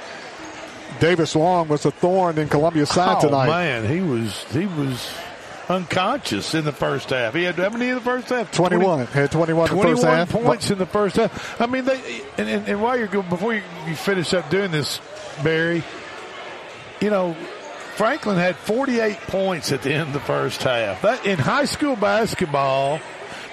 Davis 1.01 1.35
Long 1.35 1.67
was 1.69 1.87
a 1.87 1.93
thorn 1.93 2.37
in 2.37 2.51
Columbia's 2.51 2.91
side 2.91 3.17
oh, 3.21 3.29
tonight. 3.29 3.47
man, 3.47 3.89
he 3.89 4.03
was 4.03 4.45
he 4.53 4.67
was 4.67 5.11
unconscious 5.69 6.55
in 6.55 6.65
the 6.65 6.73
first 6.73 7.11
half. 7.11 7.35
He 7.35 7.45
had 7.45 7.55
how 7.57 7.71
many 7.71 7.89
in 7.89 7.95
the 7.97 8.01
first 8.01 8.29
half? 8.29 8.51
21. 8.53 9.07
20, 9.07 9.13
had 9.13 9.31
21 9.31 9.71
in 9.71 9.77
the 9.77 9.83
first 9.83 10.03
half. 10.03 10.31
points 10.31 10.71
in 10.71 10.79
the 10.79 10.87
first 10.87 11.17
half. 11.17 11.61
I 11.61 11.67
mean, 11.67 11.85
they 11.85 12.23
and, 12.39 12.49
and, 12.49 12.69
and 12.69 12.83
while 12.83 12.99
you're 12.99 13.09
going, 13.09 13.29
before 13.29 13.55
you, 13.55 13.63
you 13.87 13.95
finish 13.95 14.35
up 14.35 14.51
doing 14.51 14.71
this, 14.71 15.01
Barry, 15.43 15.83
you 17.01 17.11
know, 17.11 17.35
Franklin 17.97 18.39
had 18.39 18.57
48 18.57 19.19
points 19.23 19.73
at 19.73 19.83
the 19.83 19.93
end 19.93 20.09
of 20.09 20.13
the 20.13 20.21
first 20.21 20.63
half. 20.63 21.03
That 21.03 21.27
in 21.27 21.39
high 21.39 21.67
school 21.67 21.97
basketball, 21.97 23.01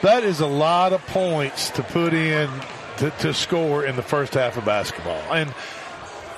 that 0.01 0.23
is 0.23 0.39
a 0.39 0.47
lot 0.47 0.93
of 0.93 1.05
points 1.07 1.69
to 1.71 1.83
put 1.83 2.13
in 2.13 2.49
to, 2.97 3.11
to 3.19 3.33
score 3.33 3.85
in 3.85 3.95
the 3.95 4.01
first 4.01 4.33
half 4.33 4.57
of 4.57 4.65
basketball. 4.65 5.21
And 5.33 5.53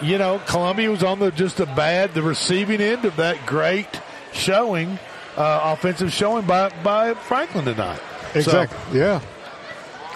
you 0.02 0.18
know, 0.18 0.42
Columbia 0.48 0.90
was 0.90 1.04
on 1.04 1.20
the 1.20 1.32
just 1.32 1.60
a 1.60 1.66
bad 1.66 2.14
the 2.14 2.24
receiving 2.24 2.82
end 2.82 3.06
of 3.06 3.18
that 3.18 3.46
great 3.46 3.88
showing, 4.34 4.98
uh, 5.38 5.74
offensive 5.74 6.12
showing 6.12 6.46
by 6.46 6.70
by 6.84 7.14
Franklin 7.14 7.66
tonight. 7.66 8.00
Exactly. 8.36 8.78
So, 8.92 8.98
yeah. 8.98 9.22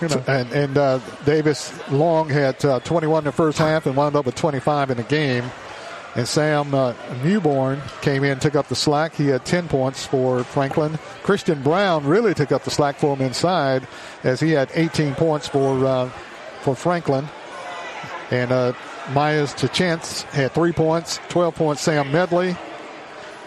You 0.02 0.10
know, 0.10 0.24
and 0.28 0.52
and 0.52 0.78
uh, 0.78 1.00
Davis 1.26 1.74
Long 1.90 2.30
had 2.30 2.64
uh, 2.66 2.80
21 2.82 3.20
in 3.20 3.24
the 3.26 3.32
first 3.32 3.58
half 3.58 3.86
and 3.86 3.96
wound 3.96 4.16
up 4.16 4.26
with 4.26 4.36
25 4.36 4.92
in 4.92 4.98
the 4.98 5.04
game. 5.04 5.46
And 6.16 6.28
Sam 6.28 6.74
uh, 6.74 6.94
Newborn 7.24 7.82
came 8.02 8.24
in, 8.24 8.40
took 8.40 8.56
up 8.56 8.68
the 8.68 8.76
slack. 8.76 9.14
He 9.14 9.28
had 9.28 9.44
10 9.44 9.68
points 9.68 10.06
for 10.06 10.46
Franklin. 10.46 10.98
Christian 11.24 11.62
Brown 11.62 12.06
really 12.06 12.34
took 12.34 12.54
up 12.54 12.64
the 12.64 12.72
slack 12.72 12.96
for 12.96 13.16
him 13.16 13.26
inside, 13.26 13.86
as 14.24 14.40
he 14.40 14.52
had 14.52 14.70
18 14.74 15.16
points 15.16 15.48
for 15.48 15.86
uh, 15.86 16.10
for 16.62 16.76
Franklin. 16.76 17.28
And 18.32 18.52
uh, 18.52 18.74
Myers 19.12 19.54
Chance 19.74 20.24
had 20.24 20.52
three 20.54 20.72
points, 20.72 21.20
12 21.30 21.56
points. 21.56 21.82
Sam 21.82 22.12
Medley. 22.12 22.56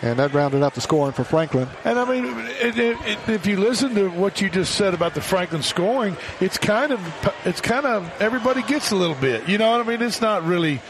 And 0.00 0.18
that 0.20 0.32
rounded 0.32 0.62
out 0.62 0.74
the 0.74 0.80
scoring 0.80 1.12
for 1.12 1.24
Franklin. 1.24 1.68
And 1.84 1.98
I 1.98 2.04
mean, 2.04 2.24
it, 2.60 2.78
it, 2.78 2.96
it, 3.00 3.28
if 3.28 3.46
you 3.46 3.56
listen 3.56 3.94
to 3.96 4.08
what 4.10 4.40
you 4.40 4.48
just 4.48 4.76
said 4.76 4.94
about 4.94 5.14
the 5.14 5.20
Franklin 5.20 5.62
scoring, 5.62 6.16
it's 6.40 6.56
kind 6.56 6.92
of, 6.92 7.00
it's 7.44 7.60
kind 7.60 7.84
of 7.84 8.08
everybody 8.20 8.62
gets 8.62 8.92
a 8.92 8.96
little 8.96 9.16
bit. 9.16 9.48
You 9.48 9.58
know 9.58 9.72
what 9.72 9.80
I 9.80 9.88
mean? 9.88 10.00
It's 10.00 10.20
not 10.20 10.44
really 10.44 10.80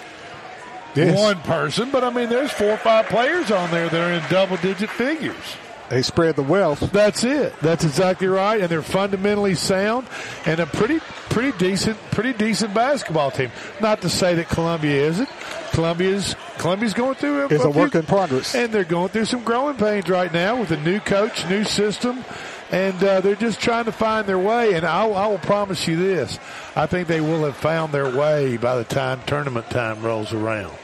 yes. 0.94 1.16
one 1.16 1.40
person, 1.40 1.90
but 1.90 2.04
I 2.04 2.10
mean, 2.10 2.28
there's 2.28 2.52
four 2.52 2.72
or 2.72 2.76
five 2.76 3.06
players 3.06 3.50
on 3.50 3.70
there 3.70 3.88
that 3.88 4.00
are 4.00 4.12
in 4.12 4.30
double 4.30 4.58
digit 4.58 4.90
figures. 4.90 5.56
They 5.88 6.02
spread 6.02 6.36
the 6.36 6.42
wealth. 6.42 6.80
That's 6.92 7.24
it. 7.24 7.54
That's 7.62 7.84
exactly 7.84 8.26
right. 8.26 8.60
And 8.60 8.68
they're 8.68 8.82
fundamentally 8.82 9.54
sound 9.54 10.06
and 10.44 10.60
a 10.60 10.66
pretty, 10.66 11.00
pretty 11.30 11.56
decent, 11.56 11.98
pretty 12.10 12.34
decent 12.34 12.74
basketball 12.74 13.30
team. 13.30 13.50
Not 13.80 14.02
to 14.02 14.10
say 14.10 14.34
that 14.34 14.50
Columbia 14.50 15.06
isn't. 15.08 15.30
Columbia's 15.78 16.34
Columbia's 16.56 16.92
going 16.92 17.14
through 17.14 17.42
a, 17.42 17.46
is 17.46 17.62
a, 17.62 17.68
a 17.68 17.70
work 17.70 17.94
in 17.94 18.02
progress, 18.02 18.52
and 18.52 18.72
they're 18.72 18.82
going 18.82 19.10
through 19.10 19.26
some 19.26 19.44
growing 19.44 19.76
pains 19.76 20.08
right 20.08 20.32
now 20.32 20.58
with 20.58 20.72
a 20.72 20.76
new 20.78 20.98
coach, 20.98 21.48
new 21.48 21.62
system, 21.62 22.24
and 22.72 22.96
uh, 23.04 23.20
they're 23.20 23.36
just 23.36 23.60
trying 23.60 23.84
to 23.84 23.92
find 23.92 24.26
their 24.26 24.40
way. 24.40 24.74
And 24.74 24.84
I, 24.84 25.06
I 25.06 25.28
will 25.28 25.38
promise 25.38 25.86
you 25.86 25.94
this: 25.94 26.40
I 26.74 26.86
think 26.86 27.06
they 27.06 27.20
will 27.20 27.44
have 27.44 27.56
found 27.56 27.92
their 27.92 28.10
way 28.10 28.56
by 28.56 28.74
the 28.74 28.82
time 28.82 29.20
tournament 29.24 29.70
time 29.70 30.02
rolls 30.02 30.32
around. 30.32 30.74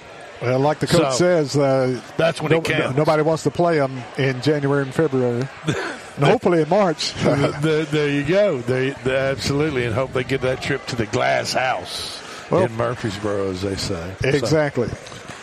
Well, 0.41 0.61
like 0.61 0.79
the 0.79 0.87
coach 0.87 1.15
so, 1.15 1.19
says, 1.43 1.57
uh, 1.57 2.01
that's 2.17 2.41
when 2.41 2.53
no, 2.53 2.59
it 2.59 2.65
counts. 2.65 2.97
Nobody 2.97 3.25
wants 3.25 3.43
to 3.43 3.51
play 3.51 3.79
them 3.79 4.01
in 4.17 4.43
January 4.43 4.85
and 4.85 4.95
February, 4.95 5.49
and 5.67 6.25
hopefully 6.25 6.63
in 6.63 6.69
March. 6.69 7.15
the, 7.15 7.85
there 7.91 8.11
you 8.11 8.23
go. 8.23 8.61
They, 8.61 8.91
they, 8.91 9.17
absolutely, 9.17 9.87
and 9.87 9.95
hope 9.95 10.13
they 10.13 10.23
get 10.23 10.43
that 10.43 10.63
trip 10.63 10.87
to 10.87 10.95
the 10.95 11.07
Glass 11.07 11.53
House 11.53 12.14
well, 12.51 12.65
in 12.65 12.77
Murfreesboro, 12.77 13.51
as 13.51 13.63
they 13.63 13.77
say. 13.77 14.15
Exactly. 14.23 14.89
So. 14.89 14.97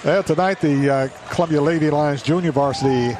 Well, 0.03 0.23
tonight 0.23 0.61
the 0.61 0.89
uh, 0.89 1.07
Columbia 1.29 1.61
Lady 1.61 1.89
Lions 1.89 2.23
Junior 2.23 2.51
Varsity 2.51 3.15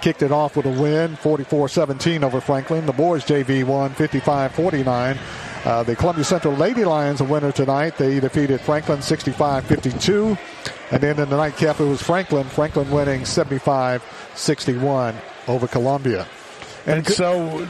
kicked 0.00 0.22
it 0.22 0.30
off 0.30 0.56
with 0.56 0.66
a 0.66 0.70
win, 0.70 1.16
44-17 1.16 2.22
over 2.22 2.40
Franklin. 2.40 2.86
The 2.86 2.92
boys 2.92 3.24
JV 3.24 3.64
won 3.64 3.90
55-49. 3.94 5.18
Uh, 5.64 5.82
the 5.82 5.96
Columbia 5.96 6.24
Central 6.24 6.54
Lady 6.54 6.84
Lions 6.84 7.20
a 7.20 7.24
winner 7.24 7.50
tonight. 7.50 7.96
They 7.96 8.20
defeated 8.20 8.60
Franklin 8.60 8.98
65-52. 8.98 10.38
And 10.92 11.02
then 11.02 11.18
in 11.18 11.28
the 11.28 11.36
nightcap, 11.36 11.80
it 11.80 11.84
was 11.84 12.00
Franklin. 12.00 12.44
Franklin 12.44 12.88
winning 12.90 13.22
75-61 13.22 15.16
over 15.48 15.66
Columbia. 15.66 16.26
And, 16.86 16.98
and 16.98 17.08
so, 17.08 17.66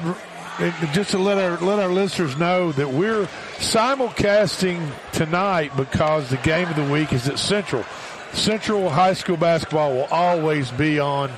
just 0.93 1.11
to 1.11 1.19
let 1.19 1.39
our 1.39 1.59
let 1.59 1.79
our 1.79 1.91
listeners 1.91 2.37
know 2.37 2.73
that 2.73 2.91
we're 2.91 3.27
simulcasting 3.59 4.91
tonight 5.13 5.77
because 5.77 6.31
the 6.31 6.39
game 6.39 6.69
of 6.69 6.77
the 6.77 6.91
week 6.91 7.13
is 7.13 7.29
at 7.29 7.39
Central. 7.39 7.85
Central 8.33 8.89
High 8.91 9.15
School 9.15 9.37
basketball 9.37 9.93
will 9.93 10.09
always 10.11 10.71
be 10.71 10.99
on 10.99 11.31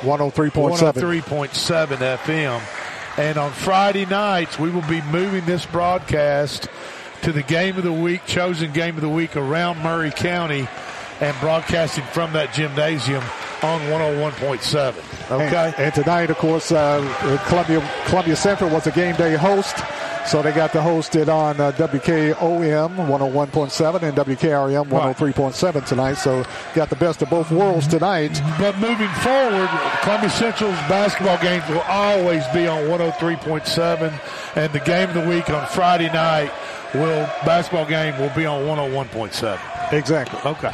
103.7 0.00 0.92
103.7 1.22 1.96
FM. 2.18 2.60
And 3.18 3.38
on 3.38 3.52
Friday 3.52 4.06
nights, 4.06 4.58
we 4.58 4.70
will 4.70 4.86
be 4.88 5.02
moving 5.02 5.44
this 5.44 5.66
broadcast 5.66 6.68
to 7.22 7.32
the 7.32 7.42
game 7.42 7.76
of 7.76 7.84
the 7.84 7.92
week, 7.92 8.24
chosen 8.26 8.72
game 8.72 8.96
of 8.96 9.02
the 9.02 9.08
week 9.08 9.36
around 9.36 9.78
Maury 9.78 10.10
County, 10.10 10.68
and 11.20 11.36
broadcasting 11.40 12.04
from 12.04 12.32
that 12.32 12.54
gymnasium 12.54 13.22
on 13.62 13.80
101.7. 13.82 15.30
Okay. 15.30 15.56
And, 15.56 15.74
and 15.78 15.94
tonight, 15.94 16.30
of 16.30 16.38
course, 16.38 16.72
uh, 16.72 17.00
Columbia 17.48 17.88
Columbia 18.06 18.36
Central 18.36 18.70
was 18.70 18.86
a 18.86 18.90
game 18.92 19.16
day 19.16 19.34
host. 19.34 19.76
So 20.26 20.42
they 20.42 20.52
got 20.52 20.72
to 20.72 20.82
host 20.82 21.16
it 21.16 21.28
on 21.28 21.60
uh, 21.60 21.72
WKOM 21.72 22.36
101.7 22.36 24.02
and 24.02 24.16
WKRM 24.16 24.86
103.7 24.86 25.86
tonight. 25.86 26.14
So 26.14 26.44
got 26.74 26.90
the 26.90 26.96
best 26.96 27.22
of 27.22 27.30
both 27.30 27.50
worlds 27.50 27.86
tonight. 27.88 28.40
But 28.58 28.78
moving 28.78 29.08
forward, 29.08 29.68
Columbia 30.02 30.30
Central's 30.30 30.76
basketball 30.88 31.38
games 31.38 31.66
will 31.68 31.80
always 31.80 32.46
be 32.48 32.66
on 32.66 32.84
103.7, 32.84 34.20
and 34.56 34.72
the 34.72 34.80
game 34.80 35.08
of 35.08 35.14
the 35.14 35.28
week 35.28 35.48
on 35.48 35.66
Friday 35.68 36.12
night 36.12 36.52
will 36.94 37.26
basketball 37.44 37.86
game 37.86 38.16
will 38.18 38.34
be 38.36 38.46
on 38.46 38.62
101.7. 38.64 39.92
Exactly. 39.92 40.38
Okay. 40.50 40.72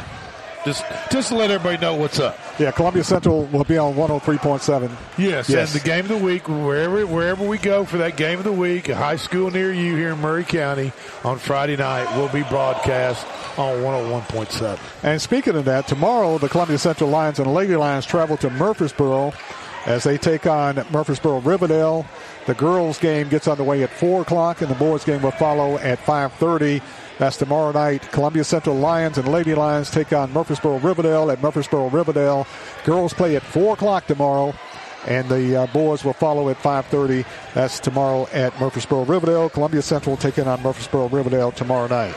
Just 0.67 0.83
just 1.09 1.29
to 1.29 1.35
let 1.35 1.49
everybody 1.49 1.81
know 1.81 1.95
what's 1.95 2.19
up. 2.19 2.37
Yeah, 2.59 2.71
Columbia 2.71 3.01
Central 3.01 3.45
will 3.45 3.63
be 3.63 3.77
on 3.77 3.93
103.7. 3.93 4.91
Yes, 5.17 5.47
yes, 5.47 5.73
and 5.73 5.81
the 5.81 5.85
game 5.85 6.01
of 6.01 6.09
the 6.09 6.17
week, 6.17 6.49
wherever 6.49 7.07
wherever 7.07 7.47
we 7.47 7.57
go 7.57 7.85
for 7.85 7.97
that 7.99 8.17
game 8.17 8.37
of 8.37 8.43
the 8.43 8.51
week, 8.51 8.89
a 8.89 8.95
high 8.95 9.15
school 9.15 9.49
near 9.49 9.71
you 9.71 9.95
here 9.95 10.09
in 10.09 10.19
Maury 10.19 10.43
County 10.43 10.91
on 11.23 11.37
Friday 11.39 11.77
night 11.77 12.13
will 12.17 12.27
be 12.27 12.43
broadcast 12.49 13.25
on 13.57 13.77
101.7. 13.77 14.77
And 15.03 15.21
speaking 15.21 15.55
of 15.55 15.63
that, 15.63 15.87
tomorrow 15.87 16.37
the 16.37 16.49
Columbia 16.49 16.77
Central 16.77 17.09
Lions 17.09 17.39
and 17.39 17.53
Lady 17.53 17.77
Lions 17.77 18.05
travel 18.05 18.35
to 18.35 18.49
Murfreesboro 18.49 19.31
as 19.85 20.03
they 20.03 20.17
take 20.17 20.45
on 20.45 20.85
Murfreesboro 20.91 21.39
Riverdale. 21.39 22.05
The 22.45 22.55
girls' 22.55 22.97
game 22.97 23.29
gets 23.29 23.47
underway 23.47 23.83
at 23.83 23.89
4 23.89 24.23
o'clock, 24.23 24.61
and 24.61 24.69
the 24.69 24.75
boys' 24.75 25.05
game 25.05 25.21
will 25.21 25.31
follow 25.31 25.77
at 25.77 25.99
5.30. 25.99 26.81
That's 27.19 27.37
tomorrow 27.37 27.71
night. 27.71 28.11
Columbia 28.11 28.43
Central 28.43 28.75
Lions 28.75 29.17
and 29.17 29.27
Lady 29.27 29.55
Lions 29.55 29.89
take 29.89 30.13
on 30.13 30.31
Murfreesboro 30.33 30.77
Riverdale 30.79 31.31
at 31.31 31.41
Murfreesboro 31.41 31.89
Riverdale. 31.89 32.45
Girls 32.85 33.13
play 33.13 33.35
at 33.35 33.43
4 33.43 33.73
o'clock 33.73 34.05
tomorrow 34.05 34.53
and 35.07 35.27
the 35.29 35.55
uh, 35.55 35.67
boys 35.67 36.03
will 36.03 36.13
follow 36.13 36.49
at 36.49 36.57
5.30 36.57 37.25
that's 37.53 37.79
tomorrow 37.79 38.27
at 38.33 38.59
murfreesboro 38.59 39.05
riverdale. 39.05 39.49
Columbia 39.49 39.81
central 39.81 40.17
taking 40.17 40.47
on 40.47 40.61
murfreesboro 40.61 41.07
riverdale 41.07 41.51
tomorrow 41.51 41.87
night. 41.87 42.15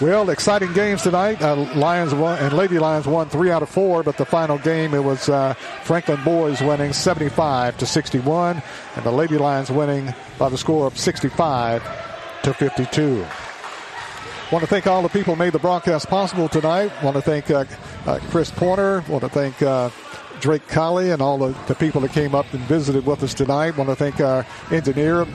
Well 0.00 0.30
exciting 0.30 0.72
games 0.72 1.02
tonight. 1.02 1.40
Uh, 1.40 1.56
lions 1.74 2.14
won, 2.14 2.38
and 2.38 2.56
lady 2.56 2.78
lions 2.78 3.06
won 3.06 3.28
three 3.28 3.50
out 3.50 3.62
of 3.62 3.68
four 3.68 4.02
but 4.02 4.16
the 4.16 4.24
final 4.24 4.58
game 4.58 4.94
it 4.94 5.02
was 5.02 5.28
uh, 5.28 5.54
franklin 5.82 6.22
boys 6.24 6.60
winning 6.60 6.92
75 6.92 7.76
to 7.78 7.86
61 7.86 8.62
and 8.96 9.04
the 9.04 9.12
lady 9.12 9.38
lions 9.38 9.70
winning 9.70 10.14
by 10.38 10.48
the 10.48 10.58
score 10.58 10.86
of 10.86 10.98
65 10.98 11.82
to 12.42 12.54
52 12.54 13.24
Want 14.52 14.62
to 14.62 14.68
thank 14.68 14.86
all 14.86 15.02
the 15.02 15.08
people 15.08 15.34
who 15.34 15.38
made 15.38 15.54
the 15.54 15.58
broadcast 15.58 16.08
possible 16.08 16.48
tonight. 16.48 16.92
Want 17.02 17.16
to 17.16 17.22
thank 17.22 17.50
uh, 17.50 17.64
uh, 18.06 18.20
Chris 18.28 18.50
Porter. 18.50 19.02
Want 19.08 19.22
to 19.22 19.30
thank 19.30 19.60
uh, 19.62 19.88
Drake 20.40 20.68
Colley 20.68 21.10
and 21.10 21.22
all 21.22 21.38
the, 21.38 21.56
the, 21.66 21.74
people 21.74 22.02
that 22.02 22.12
came 22.12 22.34
up 22.34 22.52
and 22.52 22.62
visited 22.64 23.06
with 23.06 23.22
us 23.22 23.32
tonight. 23.32 23.76
Want 23.76 23.88
to 23.88 23.96
thank 23.96 24.20
our 24.20 24.46
engineer, 24.70 25.26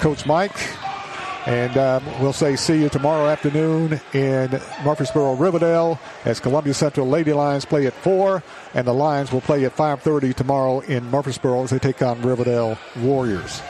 Coach 0.00 0.26
Mike. 0.26 0.58
And 1.46 1.78
um, 1.78 2.04
we'll 2.20 2.32
say 2.32 2.56
see 2.56 2.82
you 2.82 2.88
tomorrow 2.88 3.28
afternoon 3.28 4.00
in 4.12 4.50
Murfreesboro, 4.84 5.36
Riverdale, 5.36 6.00
as 6.24 6.40
Columbia 6.40 6.74
Central 6.74 7.06
Lady 7.06 7.32
Lions 7.32 7.64
play 7.64 7.86
at 7.86 7.92
four, 7.92 8.42
and 8.74 8.84
the 8.84 8.92
Lions 8.92 9.30
will 9.30 9.42
play 9.42 9.64
at 9.64 9.76
5:30 9.76 10.34
tomorrow 10.34 10.80
in 10.80 11.08
Murfreesboro 11.08 11.62
as 11.62 11.70
they 11.70 11.78
take 11.78 12.02
on 12.02 12.20
Riverdale 12.20 12.76
Warriors. 12.98 13.62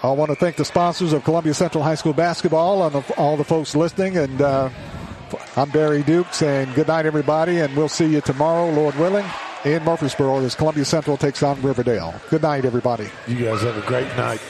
I 0.00 0.12
want 0.12 0.30
to 0.30 0.36
thank 0.36 0.56
the 0.56 0.64
sponsors 0.64 1.12
of 1.12 1.24
Columbia 1.24 1.54
Central 1.54 1.82
High 1.82 1.96
School 1.96 2.12
basketball 2.12 2.86
and 2.86 3.04
all 3.16 3.36
the 3.36 3.44
folks 3.44 3.74
listening. 3.74 4.16
And 4.16 4.40
uh, 4.40 4.70
I'm 5.56 5.70
Barry 5.70 6.04
Duke 6.04 6.32
saying 6.32 6.72
good 6.74 6.86
night, 6.86 7.04
everybody, 7.04 7.58
and 7.58 7.76
we'll 7.76 7.88
see 7.88 8.06
you 8.06 8.20
tomorrow, 8.20 8.70
Lord 8.70 8.94
willing, 8.94 9.26
in 9.64 9.82
Murfreesboro 9.84 10.38
as 10.44 10.54
Columbia 10.54 10.84
Central 10.84 11.16
takes 11.16 11.42
on 11.42 11.60
Riverdale. 11.62 12.14
Good 12.30 12.42
night, 12.42 12.64
everybody. 12.64 13.08
You 13.26 13.44
guys 13.44 13.62
have 13.62 13.76
a 13.76 13.86
great 13.86 14.06
night. 14.16 14.40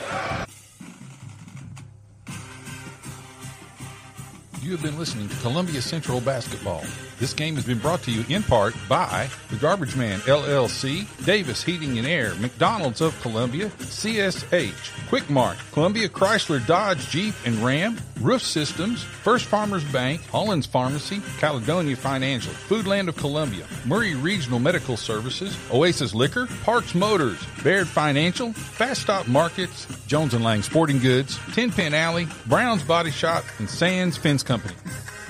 You 4.61 4.73
have 4.73 4.83
been 4.83 4.99
listening 4.99 5.31
to 5.31 5.37
Columbia 5.37 5.81
Central 5.81 6.20
Basketball. 6.20 6.85
This 7.19 7.32
game 7.32 7.57
has 7.57 7.65
been 7.65 7.78
brought 7.78 8.03
to 8.03 8.12
you 8.12 8.24
in 8.28 8.45
part 8.45 8.77
by 8.89 9.28
The 9.51 9.57
Garbage 9.57 9.97
Man 9.97 10.20
LLC, 10.20 11.07
Davis 11.24 11.65
Heating 11.65 11.99
and 11.99 12.07
Air, 12.07 12.35
McDonald's 12.36 13.01
of 13.01 13.20
Columbia, 13.23 13.69
CSH, 13.69 14.73
Quickmart, 15.09 15.57
Columbia 15.73 16.09
Chrysler 16.09 16.65
Dodge 16.65 17.09
Jeep 17.09 17.35
and 17.45 17.57
Ram, 17.57 17.99
Roof 18.20 18.43
Systems, 18.43 19.03
First 19.03 19.47
Farmers 19.47 19.82
Bank, 19.85 20.24
Holland's 20.27 20.66
Pharmacy, 20.66 21.20
Caledonia 21.39 21.97
Financial, 21.97 22.53
Foodland 22.53 23.09
of 23.09 23.16
Columbia, 23.16 23.66
Maury 23.85 24.15
Regional 24.15 24.61
Medical 24.61 24.97
Services, 24.97 25.57
Oasis 25.73 26.15
Liquor, 26.15 26.47
Parks 26.62 26.95
Motors, 26.95 27.45
Baird 27.65 27.89
Financial, 27.89 28.53
Fast 28.53 29.03
Stop 29.03 29.27
Markets, 29.27 29.89
Jones 30.07 30.35
and 30.35 30.45
Lang 30.45 30.62
Sporting 30.62 31.01
Goods, 31.01 31.36
Tin 31.53 31.73
Pin 31.73 31.95
Alley, 31.95 32.28
Brown's 32.47 32.85
Body 32.85 33.11
Shop, 33.11 33.45
and 33.59 33.69
Sands 33.69 34.16
Fence 34.16 34.45
Company. 34.45 34.74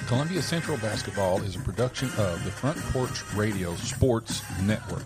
Columbia 0.09 0.41
Central 0.41 0.79
Basketball 0.79 1.43
is 1.43 1.55
a 1.55 1.59
production 1.59 2.09
of 2.17 2.43
the 2.43 2.51
Front 2.51 2.79
Porch 2.95 3.31
Radio 3.35 3.75
Sports 3.75 4.41
Network. 4.63 5.05